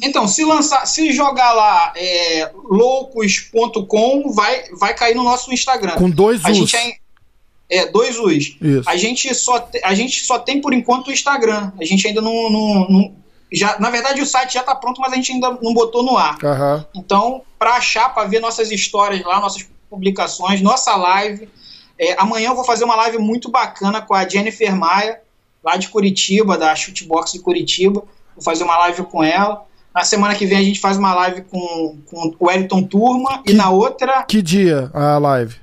Então, 0.00 0.28
se 0.28 0.44
lançar, 0.44 0.86
se 0.86 1.10
jogar 1.12 1.52
lá 1.52 1.92
é, 1.96 2.52
loucos.com, 2.54 4.32
vai, 4.32 4.62
vai 4.78 4.94
cair 4.94 5.16
no 5.16 5.24
nosso 5.24 5.52
Instagram. 5.52 5.96
Com 5.96 6.08
dois 6.08 6.44
a 6.44 6.52
Gente 6.52 6.76
é, 6.76 6.92
É, 7.70 7.86
dois 7.86 8.18
U's. 8.18 8.56
Isso. 8.60 8.88
A 8.88 8.96
gente, 8.96 9.34
só 9.34 9.60
te, 9.60 9.80
a 9.84 9.94
gente 9.94 10.24
só 10.24 10.38
tem 10.38 10.60
por 10.60 10.72
enquanto 10.72 11.08
o 11.08 11.12
Instagram. 11.12 11.72
A 11.78 11.84
gente 11.84 12.06
ainda 12.06 12.20
não. 12.20 12.50
não, 12.50 12.88
não 12.88 13.12
já, 13.50 13.78
na 13.78 13.88
verdade, 13.88 14.20
o 14.20 14.26
site 14.26 14.54
já 14.54 14.60
está 14.60 14.74
pronto, 14.74 15.00
mas 15.00 15.12
a 15.12 15.16
gente 15.16 15.32
ainda 15.32 15.58
não 15.62 15.72
botou 15.72 16.02
no 16.02 16.16
ar. 16.16 16.36
Uhum. 16.42 16.84
Então, 16.94 17.42
para 17.58 17.74
achar, 17.74 18.12
para 18.12 18.28
ver 18.28 18.40
nossas 18.40 18.70
histórias 18.70 19.22
lá, 19.24 19.40
nossas 19.40 19.66
publicações, 19.88 20.60
nossa 20.60 20.94
live. 20.96 21.48
É, 21.98 22.14
amanhã 22.20 22.50
eu 22.50 22.54
vou 22.54 22.64
fazer 22.64 22.84
uma 22.84 22.94
live 22.94 23.18
muito 23.18 23.50
bacana 23.50 24.00
com 24.00 24.14
a 24.14 24.28
Jennifer 24.28 24.74
Maia, 24.76 25.20
lá 25.64 25.76
de 25.76 25.88
Curitiba, 25.88 26.56
da 26.56 26.74
Shootbox 26.74 27.32
de 27.32 27.40
Curitiba. 27.40 28.02
Vou 28.34 28.44
fazer 28.44 28.64
uma 28.64 28.78
live 28.78 29.02
com 29.04 29.24
ela. 29.24 29.64
Na 29.94 30.04
semana 30.04 30.34
que 30.34 30.46
vem 30.46 30.58
a 30.58 30.62
gente 30.62 30.78
faz 30.78 30.96
uma 30.96 31.14
live 31.14 31.42
com, 31.42 31.98
com 32.06 32.34
o 32.38 32.46
Wellington 32.46 32.84
Turma 32.84 33.42
que, 33.42 33.52
e 33.52 33.54
na 33.54 33.70
outra. 33.70 34.22
Que 34.24 34.40
dia 34.40 34.90
a 34.94 35.18
live? 35.18 35.56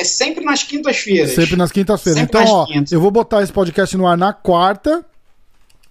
É 0.00 0.04
sempre 0.04 0.42
nas 0.42 0.62
quintas-feiras. 0.62 1.34
Sempre 1.34 1.56
nas 1.56 1.70
quintas-feiras. 1.70 2.22
Então, 2.22 2.42
ó, 2.42 2.64
quintas. 2.64 2.90
eu 2.90 2.98
vou 2.98 3.10
botar 3.10 3.42
esse 3.42 3.52
podcast 3.52 3.94
no 3.98 4.06
ar 4.06 4.16
na 4.16 4.32
quarta. 4.32 5.04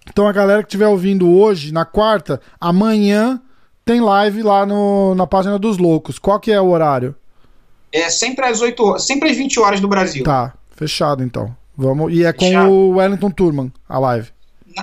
Então, 0.08 0.26
a 0.26 0.32
galera 0.32 0.64
que 0.64 0.66
estiver 0.66 0.88
ouvindo 0.88 1.30
hoje, 1.30 1.72
na 1.72 1.84
quarta, 1.84 2.40
amanhã 2.60 3.40
tem 3.84 4.00
live 4.00 4.42
lá 4.42 4.66
no, 4.66 5.14
na 5.14 5.28
página 5.28 5.60
dos 5.60 5.78
loucos. 5.78 6.18
Qual 6.18 6.40
que 6.40 6.50
é 6.50 6.60
o 6.60 6.70
horário? 6.70 7.14
É 7.92 8.10
sempre 8.10 8.44
às 8.44 8.60
8 8.60 8.98
sempre 8.98 9.30
às 9.30 9.36
20 9.36 9.60
horas 9.60 9.78
do 9.78 9.86
Brasil. 9.86 10.24
Tá, 10.24 10.54
fechado 10.74 11.22
então. 11.22 11.54
Vamos. 11.76 12.12
E 12.12 12.24
é 12.24 12.32
fechado. 12.32 12.66
com 12.66 12.72
o 12.72 12.96
Wellington 12.96 13.30
Turman, 13.30 13.72
a 13.88 13.98
live. 14.00 14.28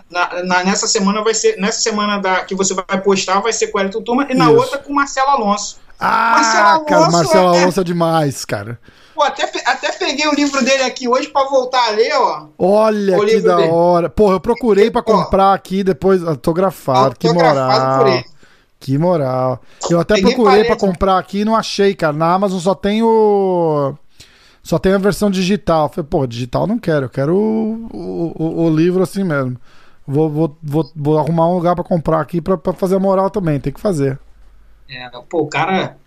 Na, 0.09 0.43
na, 0.43 0.63
nessa 0.63 0.87
semana 0.87 1.21
vai 1.21 1.33
ser. 1.33 1.57
Nessa 1.57 1.81
semana 1.81 2.17
da, 2.17 2.45
que 2.45 2.55
você 2.55 2.73
vai 2.73 3.01
postar 3.01 3.41
vai 3.41 3.51
ser 3.51 3.67
com 3.67 3.77
o 3.77 3.81
Wellington 3.81 4.03
Turman 4.03 4.27
e 4.29 4.33
na 4.33 4.45
Isso. 4.45 4.55
outra 4.55 4.77
com 4.77 4.93
o 4.93 4.95
Marcelo 4.95 5.31
Alonso. 5.31 5.79
Ah, 5.99 6.31
Marcelo 6.35 6.67
Alonso, 6.67 6.85
cara, 6.85 7.11
Marcelo 7.11 7.55
é... 7.55 7.59
Alonso 7.59 7.81
é 7.81 7.83
demais, 7.83 8.45
cara. 8.45 8.79
Pô, 9.17 9.23
até, 9.23 9.49
até 9.65 9.91
peguei 9.93 10.27
o 10.27 10.35
livro 10.35 10.63
dele 10.63 10.83
aqui 10.83 11.07
hoje 11.07 11.27
pra 11.29 11.43
voltar 11.45 11.87
a 11.87 11.89
ler, 11.89 12.13
ó. 12.13 12.45
Olha 12.55 13.17
que 13.25 13.41
da 13.41 13.55
dele. 13.55 13.69
hora. 13.69 14.09
Porra, 14.11 14.35
eu 14.35 14.39
procurei 14.39 14.91
pra 14.91 15.01
comprar 15.01 15.55
aqui 15.55 15.83
depois 15.83 16.23
autografado. 16.23 17.05
autografado 17.05 17.15
que 17.17 17.33
moral. 17.33 18.23
Que 18.79 18.97
moral. 18.99 19.59
Eu 19.89 19.99
até 19.99 20.13
peguei 20.13 20.35
procurei 20.35 20.65
para 20.65 20.75
comprar 20.75 21.17
aqui 21.17 21.39
e 21.39 21.45
não 21.45 21.55
achei, 21.55 21.95
cara. 21.95 22.13
Na 22.13 22.31
Amazon 22.31 22.59
só 22.59 22.75
tem 22.75 23.01
o. 23.01 23.95
Só 24.61 24.77
tem 24.77 24.93
a 24.93 24.99
versão 24.99 25.31
digital. 25.31 25.89
falei, 25.89 26.07
pô, 26.07 26.27
digital 26.27 26.67
não 26.67 26.77
quero, 26.77 27.05
eu 27.05 27.09
quero 27.09 27.35
o, 27.35 28.33
o, 28.37 28.65
o 28.65 28.69
livro 28.69 29.01
assim 29.01 29.23
mesmo. 29.23 29.57
Vou, 30.05 30.29
vou, 30.29 30.55
vou, 30.61 30.91
vou 30.95 31.17
arrumar 31.17 31.47
um 31.47 31.55
lugar 31.55 31.73
para 31.73 31.83
comprar 31.83 32.21
aqui 32.21 32.39
para 32.39 32.71
fazer 32.73 32.97
a 32.97 32.99
moral 32.99 33.31
também, 33.31 33.59
tem 33.59 33.73
que 33.73 33.81
fazer. 33.81 34.19
É, 34.87 35.09
pô, 35.27 35.39
o 35.39 35.47
cara. 35.47 35.97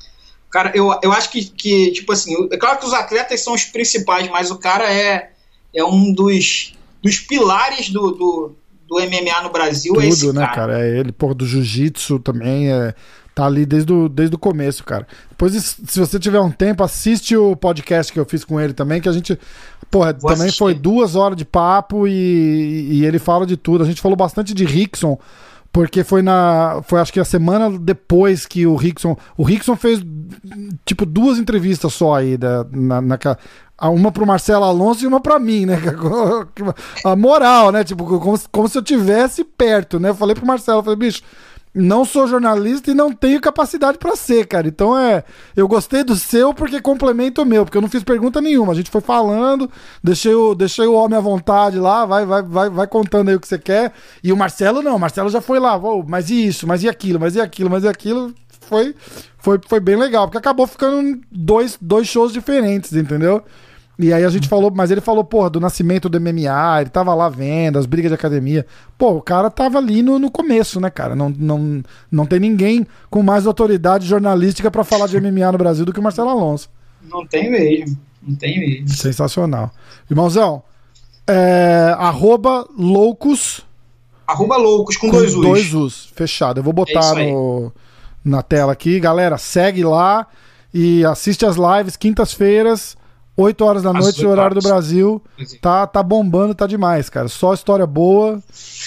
Cara, 0.51 0.73
eu, 0.75 0.93
eu 1.03 1.13
acho 1.13 1.31
que, 1.31 1.45
que, 1.45 1.93
tipo 1.93 2.13
assim, 2.13 2.35
é 2.51 2.57
claro 2.57 2.79
que 2.79 2.87
os 2.87 2.93
atletas 2.93 3.41
são 3.41 3.55
os 3.55 3.65
principais, 3.65 4.29
mas 4.29 4.51
o 4.51 4.59
cara 4.59 4.93
é, 4.93 5.31
é 5.75 5.85
um 5.85 6.13
dos, 6.13 6.75
dos 7.01 7.21
pilares 7.21 7.89
do, 7.91 8.11
do, 8.11 8.53
do 8.89 8.97
MMA 8.97 9.43
no 9.45 9.51
Brasil. 9.51 9.95
Tudo, 9.95 10.05
é 10.05 10.09
esse 10.09 10.33
né, 10.33 10.41
cara. 10.41 10.55
cara? 10.55 10.87
É 10.87 10.99
ele, 10.99 11.13
porra, 11.13 11.35
do 11.35 11.47
jiu-jitsu 11.47 12.19
também. 12.19 12.73
É, 12.73 12.93
tá 13.33 13.47
ali 13.47 13.65
desde 13.65 13.93
o, 13.93 14.09
desde 14.09 14.35
o 14.35 14.39
começo, 14.39 14.83
cara. 14.83 15.07
Depois, 15.31 15.55
se 15.55 15.99
você 15.99 16.19
tiver 16.19 16.41
um 16.41 16.51
tempo, 16.51 16.83
assiste 16.83 17.37
o 17.37 17.55
podcast 17.55 18.13
que 18.13 18.19
eu 18.19 18.25
fiz 18.25 18.45
com 18.45 18.61
ele 18.61 18.73
também, 18.73 19.01
que 19.01 19.09
a 19.09 19.13
gente. 19.13 19.39
Porra, 19.89 20.13
Vou 20.13 20.31
também 20.31 20.47
assistir. 20.47 20.59
foi 20.59 20.75
duas 20.75 21.15
horas 21.15 21.37
de 21.37 21.45
papo 21.45 22.09
e, 22.09 22.89
e 22.91 23.05
ele 23.05 23.21
fala 23.21 23.47
de 23.47 23.57
tudo. 23.57 23.85
A 23.85 23.87
gente 23.87 24.01
falou 24.01 24.17
bastante 24.17 24.53
de 24.53 24.65
Rickson 24.65 25.17
porque 25.73 26.03
foi 26.03 26.23
na. 26.23 26.81
Foi 26.85 27.01
acho 27.01 27.13
que 27.13 27.21
a 27.21 27.25
semana 27.25 27.79
depois 27.79 28.47
que 28.47 28.67
o 28.67 28.75
Rickson. 28.75 29.17
O 29.37 29.45
Rickson 29.45 29.77
fez 29.77 30.03
tipo 30.85 31.07
duas 31.07 31.39
entrevistas 31.39 31.93
só 31.93 32.15
aí 32.15 32.37
da, 32.37 32.67
na, 32.73 33.01
na, 33.01 33.19
uma 33.89 34.11
pro 34.11 34.27
Marcelo 34.27 34.65
Alonso 34.65 35.05
e 35.05 35.07
uma 35.07 35.21
pra 35.21 35.39
mim, 35.39 35.67
né? 35.67 35.79
A 37.05 37.15
moral, 37.15 37.71
né? 37.71 37.85
Tipo, 37.85 38.05
como, 38.05 38.39
como 38.51 38.69
se 38.69 38.77
eu 38.77 38.83
tivesse 38.83 39.45
perto, 39.45 40.01
né? 40.01 40.11
Eu 40.11 40.15
falei 40.15 40.35
pro 40.35 40.47
Marcelo, 40.47 40.83
falei, 40.83 40.99
bicho, 40.99 41.23
não 41.75 42.05
sou 42.05 42.27
jornalista 42.27 42.91
e 42.91 42.95
não 42.95 43.13
tenho 43.13 43.41
capacidade 43.41 43.97
para 43.97 44.17
ser, 44.17 44.47
cara. 44.47 44.67
Então 44.67 44.99
é. 44.99 45.23
Eu 45.57 45.69
gostei 45.69 46.03
do 46.03 46.17
seu 46.17 46.53
porque 46.53 46.81
complementa 46.81 47.43
o 47.43 47.47
meu, 47.47 47.65
porque 47.65 47.79
eu 47.79 47.83
não 47.83 47.89
fiz 47.89 48.03
pergunta 48.03 48.41
nenhuma. 48.41 48.73
A 48.73 48.77
gente 48.77 48.91
foi 48.91 49.01
falando, 49.01 49.71
deixei 50.03 50.35
o, 50.35 50.55
deixei 50.55 50.87
o 50.87 50.95
homem 50.95 51.17
à 51.17 51.21
vontade 51.21 51.79
lá, 51.79 52.05
vai, 52.05 52.27
vai, 52.27 52.43
vai, 52.43 52.71
vai 52.71 52.87
contando 52.87 53.29
aí 53.29 53.37
o 53.37 53.41
que 53.41 53.47
você 53.47 53.59
quer. 53.59 53.93
E 54.23 54.33
o 54.33 54.37
Marcelo 54.37 54.83
não, 54.83 54.97
o 54.97 55.01
Marcelo 55.01 55.31
já 55.31 55.41
foi 55.41 55.61
lá, 55.61 55.77
oh, 55.77 56.03
mas 56.07 56.29
e 56.31 56.47
isso, 56.47 56.67
mas 56.67 56.83
e 56.83 56.89
aquilo, 56.89 57.21
mas 57.21 57.37
e 57.37 57.41
aquilo, 57.41 57.71
mas 57.71 57.85
e 57.85 57.89
aquilo. 57.89 58.35
Foi, 58.63 58.95
foi, 59.39 59.59
foi 59.67 59.81
bem 59.81 59.97
legal, 59.97 60.27
porque 60.27 60.39
acabou 60.39 60.67
ficando 60.67 61.21
dois, 61.31 61.77
dois 61.81 62.07
shows 62.07 62.33
diferentes, 62.33 62.93
entendeu? 62.93 63.43
E 64.03 64.15
aí 64.15 64.25
a 64.25 64.31
gente 64.31 64.49
falou, 64.49 64.73
mas 64.75 64.91
ele 64.91 65.03
falou, 65.03 65.23
porra, 65.23 65.51
do 65.51 65.61
nascimento 65.61 66.09
do 66.09 66.19
MMA, 66.19 66.81
ele 66.81 66.89
tava 66.89 67.15
lá 67.15 67.29
vendo, 67.29 67.79
as 67.79 67.85
brigas 67.85 68.11
de 68.11 68.15
academia. 68.15 68.65
Pô, 68.97 69.11
o 69.11 69.21
cara 69.21 69.51
tava 69.51 69.77
ali 69.77 70.03
no, 70.03 70.19
no 70.19 70.31
começo, 70.31 70.81
né, 70.81 70.89
cara? 70.89 71.15
Não, 71.15 71.29
não, 71.29 71.83
não 72.11 72.25
tem 72.25 72.41
ninguém 72.41 72.87
com 73.11 73.23
mais 73.23 73.47
autoridade 73.47 74.07
jornalística 74.07 74.71
para 74.71 74.85
falar 74.85 75.07
de 75.07 75.21
MMA 75.21 75.53
no 75.53 75.59
Brasil 75.59 75.85
do 75.85 75.93
que 75.93 76.01
o 76.01 76.03
Marcelo 76.03 76.31
Alonso. 76.31 76.71
Não 77.11 77.27
tem 77.27 77.51
mesmo, 77.51 77.99
não 78.27 78.35
tem 78.35 78.59
mesmo. 78.59 78.89
Sensacional. 78.89 79.71
Irmãozão, 80.11 80.63
é, 81.27 81.95
arroba 81.99 82.67
loucos. 82.79 83.61
Arroba 84.27 84.57
loucos 84.57 84.97
com, 84.97 85.11
com 85.11 85.19
dois 85.19 85.35
U's. 85.35 85.43
Dois 85.43 85.75
U's, 85.75 86.13
fechado. 86.15 86.61
Eu 86.61 86.65
vou 86.65 86.73
botar 86.73 87.21
é 87.21 87.31
no, 87.31 87.71
na 88.25 88.43
tela 88.43 88.73
aqui. 88.73 88.99
Galera, 88.99 89.37
segue 89.37 89.85
lá 89.85 90.27
e 90.73 91.05
assiste 91.05 91.45
as 91.45 91.57
lives 91.57 91.99
quintas-feiras 91.99 92.97
8 93.37 93.65
horas 93.65 93.83
da 93.83 93.93
noite, 93.93 94.25
horário 94.27 94.55
do 94.55 94.63
Brasil. 94.63 95.23
Tá, 95.61 95.87
tá 95.87 96.03
bombando, 96.03 96.55
tá 96.55 96.67
demais, 96.67 97.09
cara. 97.09 97.29
Só 97.29 97.55
história 97.55 97.87
boa. 97.87 98.43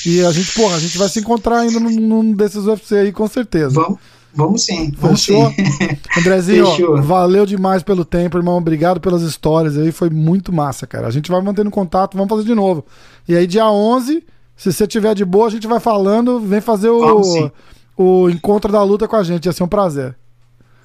E 0.06 0.24
a 0.24 0.32
gente, 0.32 0.54
porra, 0.54 0.76
a 0.76 0.80
gente 0.80 0.98
vai 0.98 1.10
se 1.10 1.20
encontrar 1.20 1.60
ainda 1.60 1.80
num, 1.80 1.90
num 1.90 2.34
desses 2.34 2.66
UFC 2.66 2.96
aí, 2.96 3.12
com 3.12 3.28
certeza. 3.28 3.76
Vamos. 3.76 4.00
Vamos 4.36 4.66
sim, 4.66 4.92
vamos 4.98 5.24
Fechou? 5.24 5.52
sim. 5.52 5.64
Andrezinho, 6.18 6.66
Fechou. 6.66 7.02
valeu 7.02 7.46
demais 7.46 7.84
pelo 7.84 8.04
tempo, 8.04 8.38
irmão. 8.38 8.58
Obrigado 8.58 9.00
pelas 9.00 9.22
histórias 9.22 9.78
aí. 9.78 9.92
Foi 9.92 10.10
muito 10.10 10.52
massa, 10.52 10.88
cara. 10.88 11.08
A 11.08 11.12
gente 11.12 11.30
vai 11.30 11.40
mantendo 11.42 11.70
contato, 11.70 12.18
vamos 12.18 12.30
fazer 12.30 12.44
de 12.44 12.56
novo. 12.56 12.84
E 13.28 13.36
aí, 13.36 13.46
dia 13.46 13.70
11, 13.70 14.26
se 14.56 14.74
você 14.74 14.88
tiver 14.88 15.14
de 15.14 15.24
boa, 15.24 15.48
a 15.48 15.52
gente 15.52 15.68
vai 15.68 15.80
falando. 15.80 16.40
Vem 16.40 16.62
fazer 16.62 16.90
o, 16.90 17.52
o 17.96 18.30
encontro 18.30 18.72
da 18.72 18.82
luta 18.84 19.08
com 19.08 19.16
a 19.16 19.24
gente. 19.24 19.46
Ia 19.46 19.54
ser 19.54 19.64
um 19.64 19.68
prazer. 19.68 20.16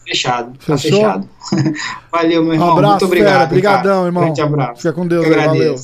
Fechado. 0.09 0.59
Tá 0.67 0.79
fechado. 0.79 1.29
Valeu, 2.11 2.43
meu 2.43 2.55
irmão. 2.55 2.69
Um 2.69 2.73
abraço, 2.73 2.93
Muito 2.93 3.05
obrigado. 3.05 3.47
Obrigadão, 3.51 4.07
irmão. 4.07 4.25
Grande 4.25 4.41
abraço. 4.41 4.77
Fica 4.81 4.93
com 4.95 5.07
Deus. 5.07 5.27
Aí, 5.27 5.47
valeu. 5.47 5.77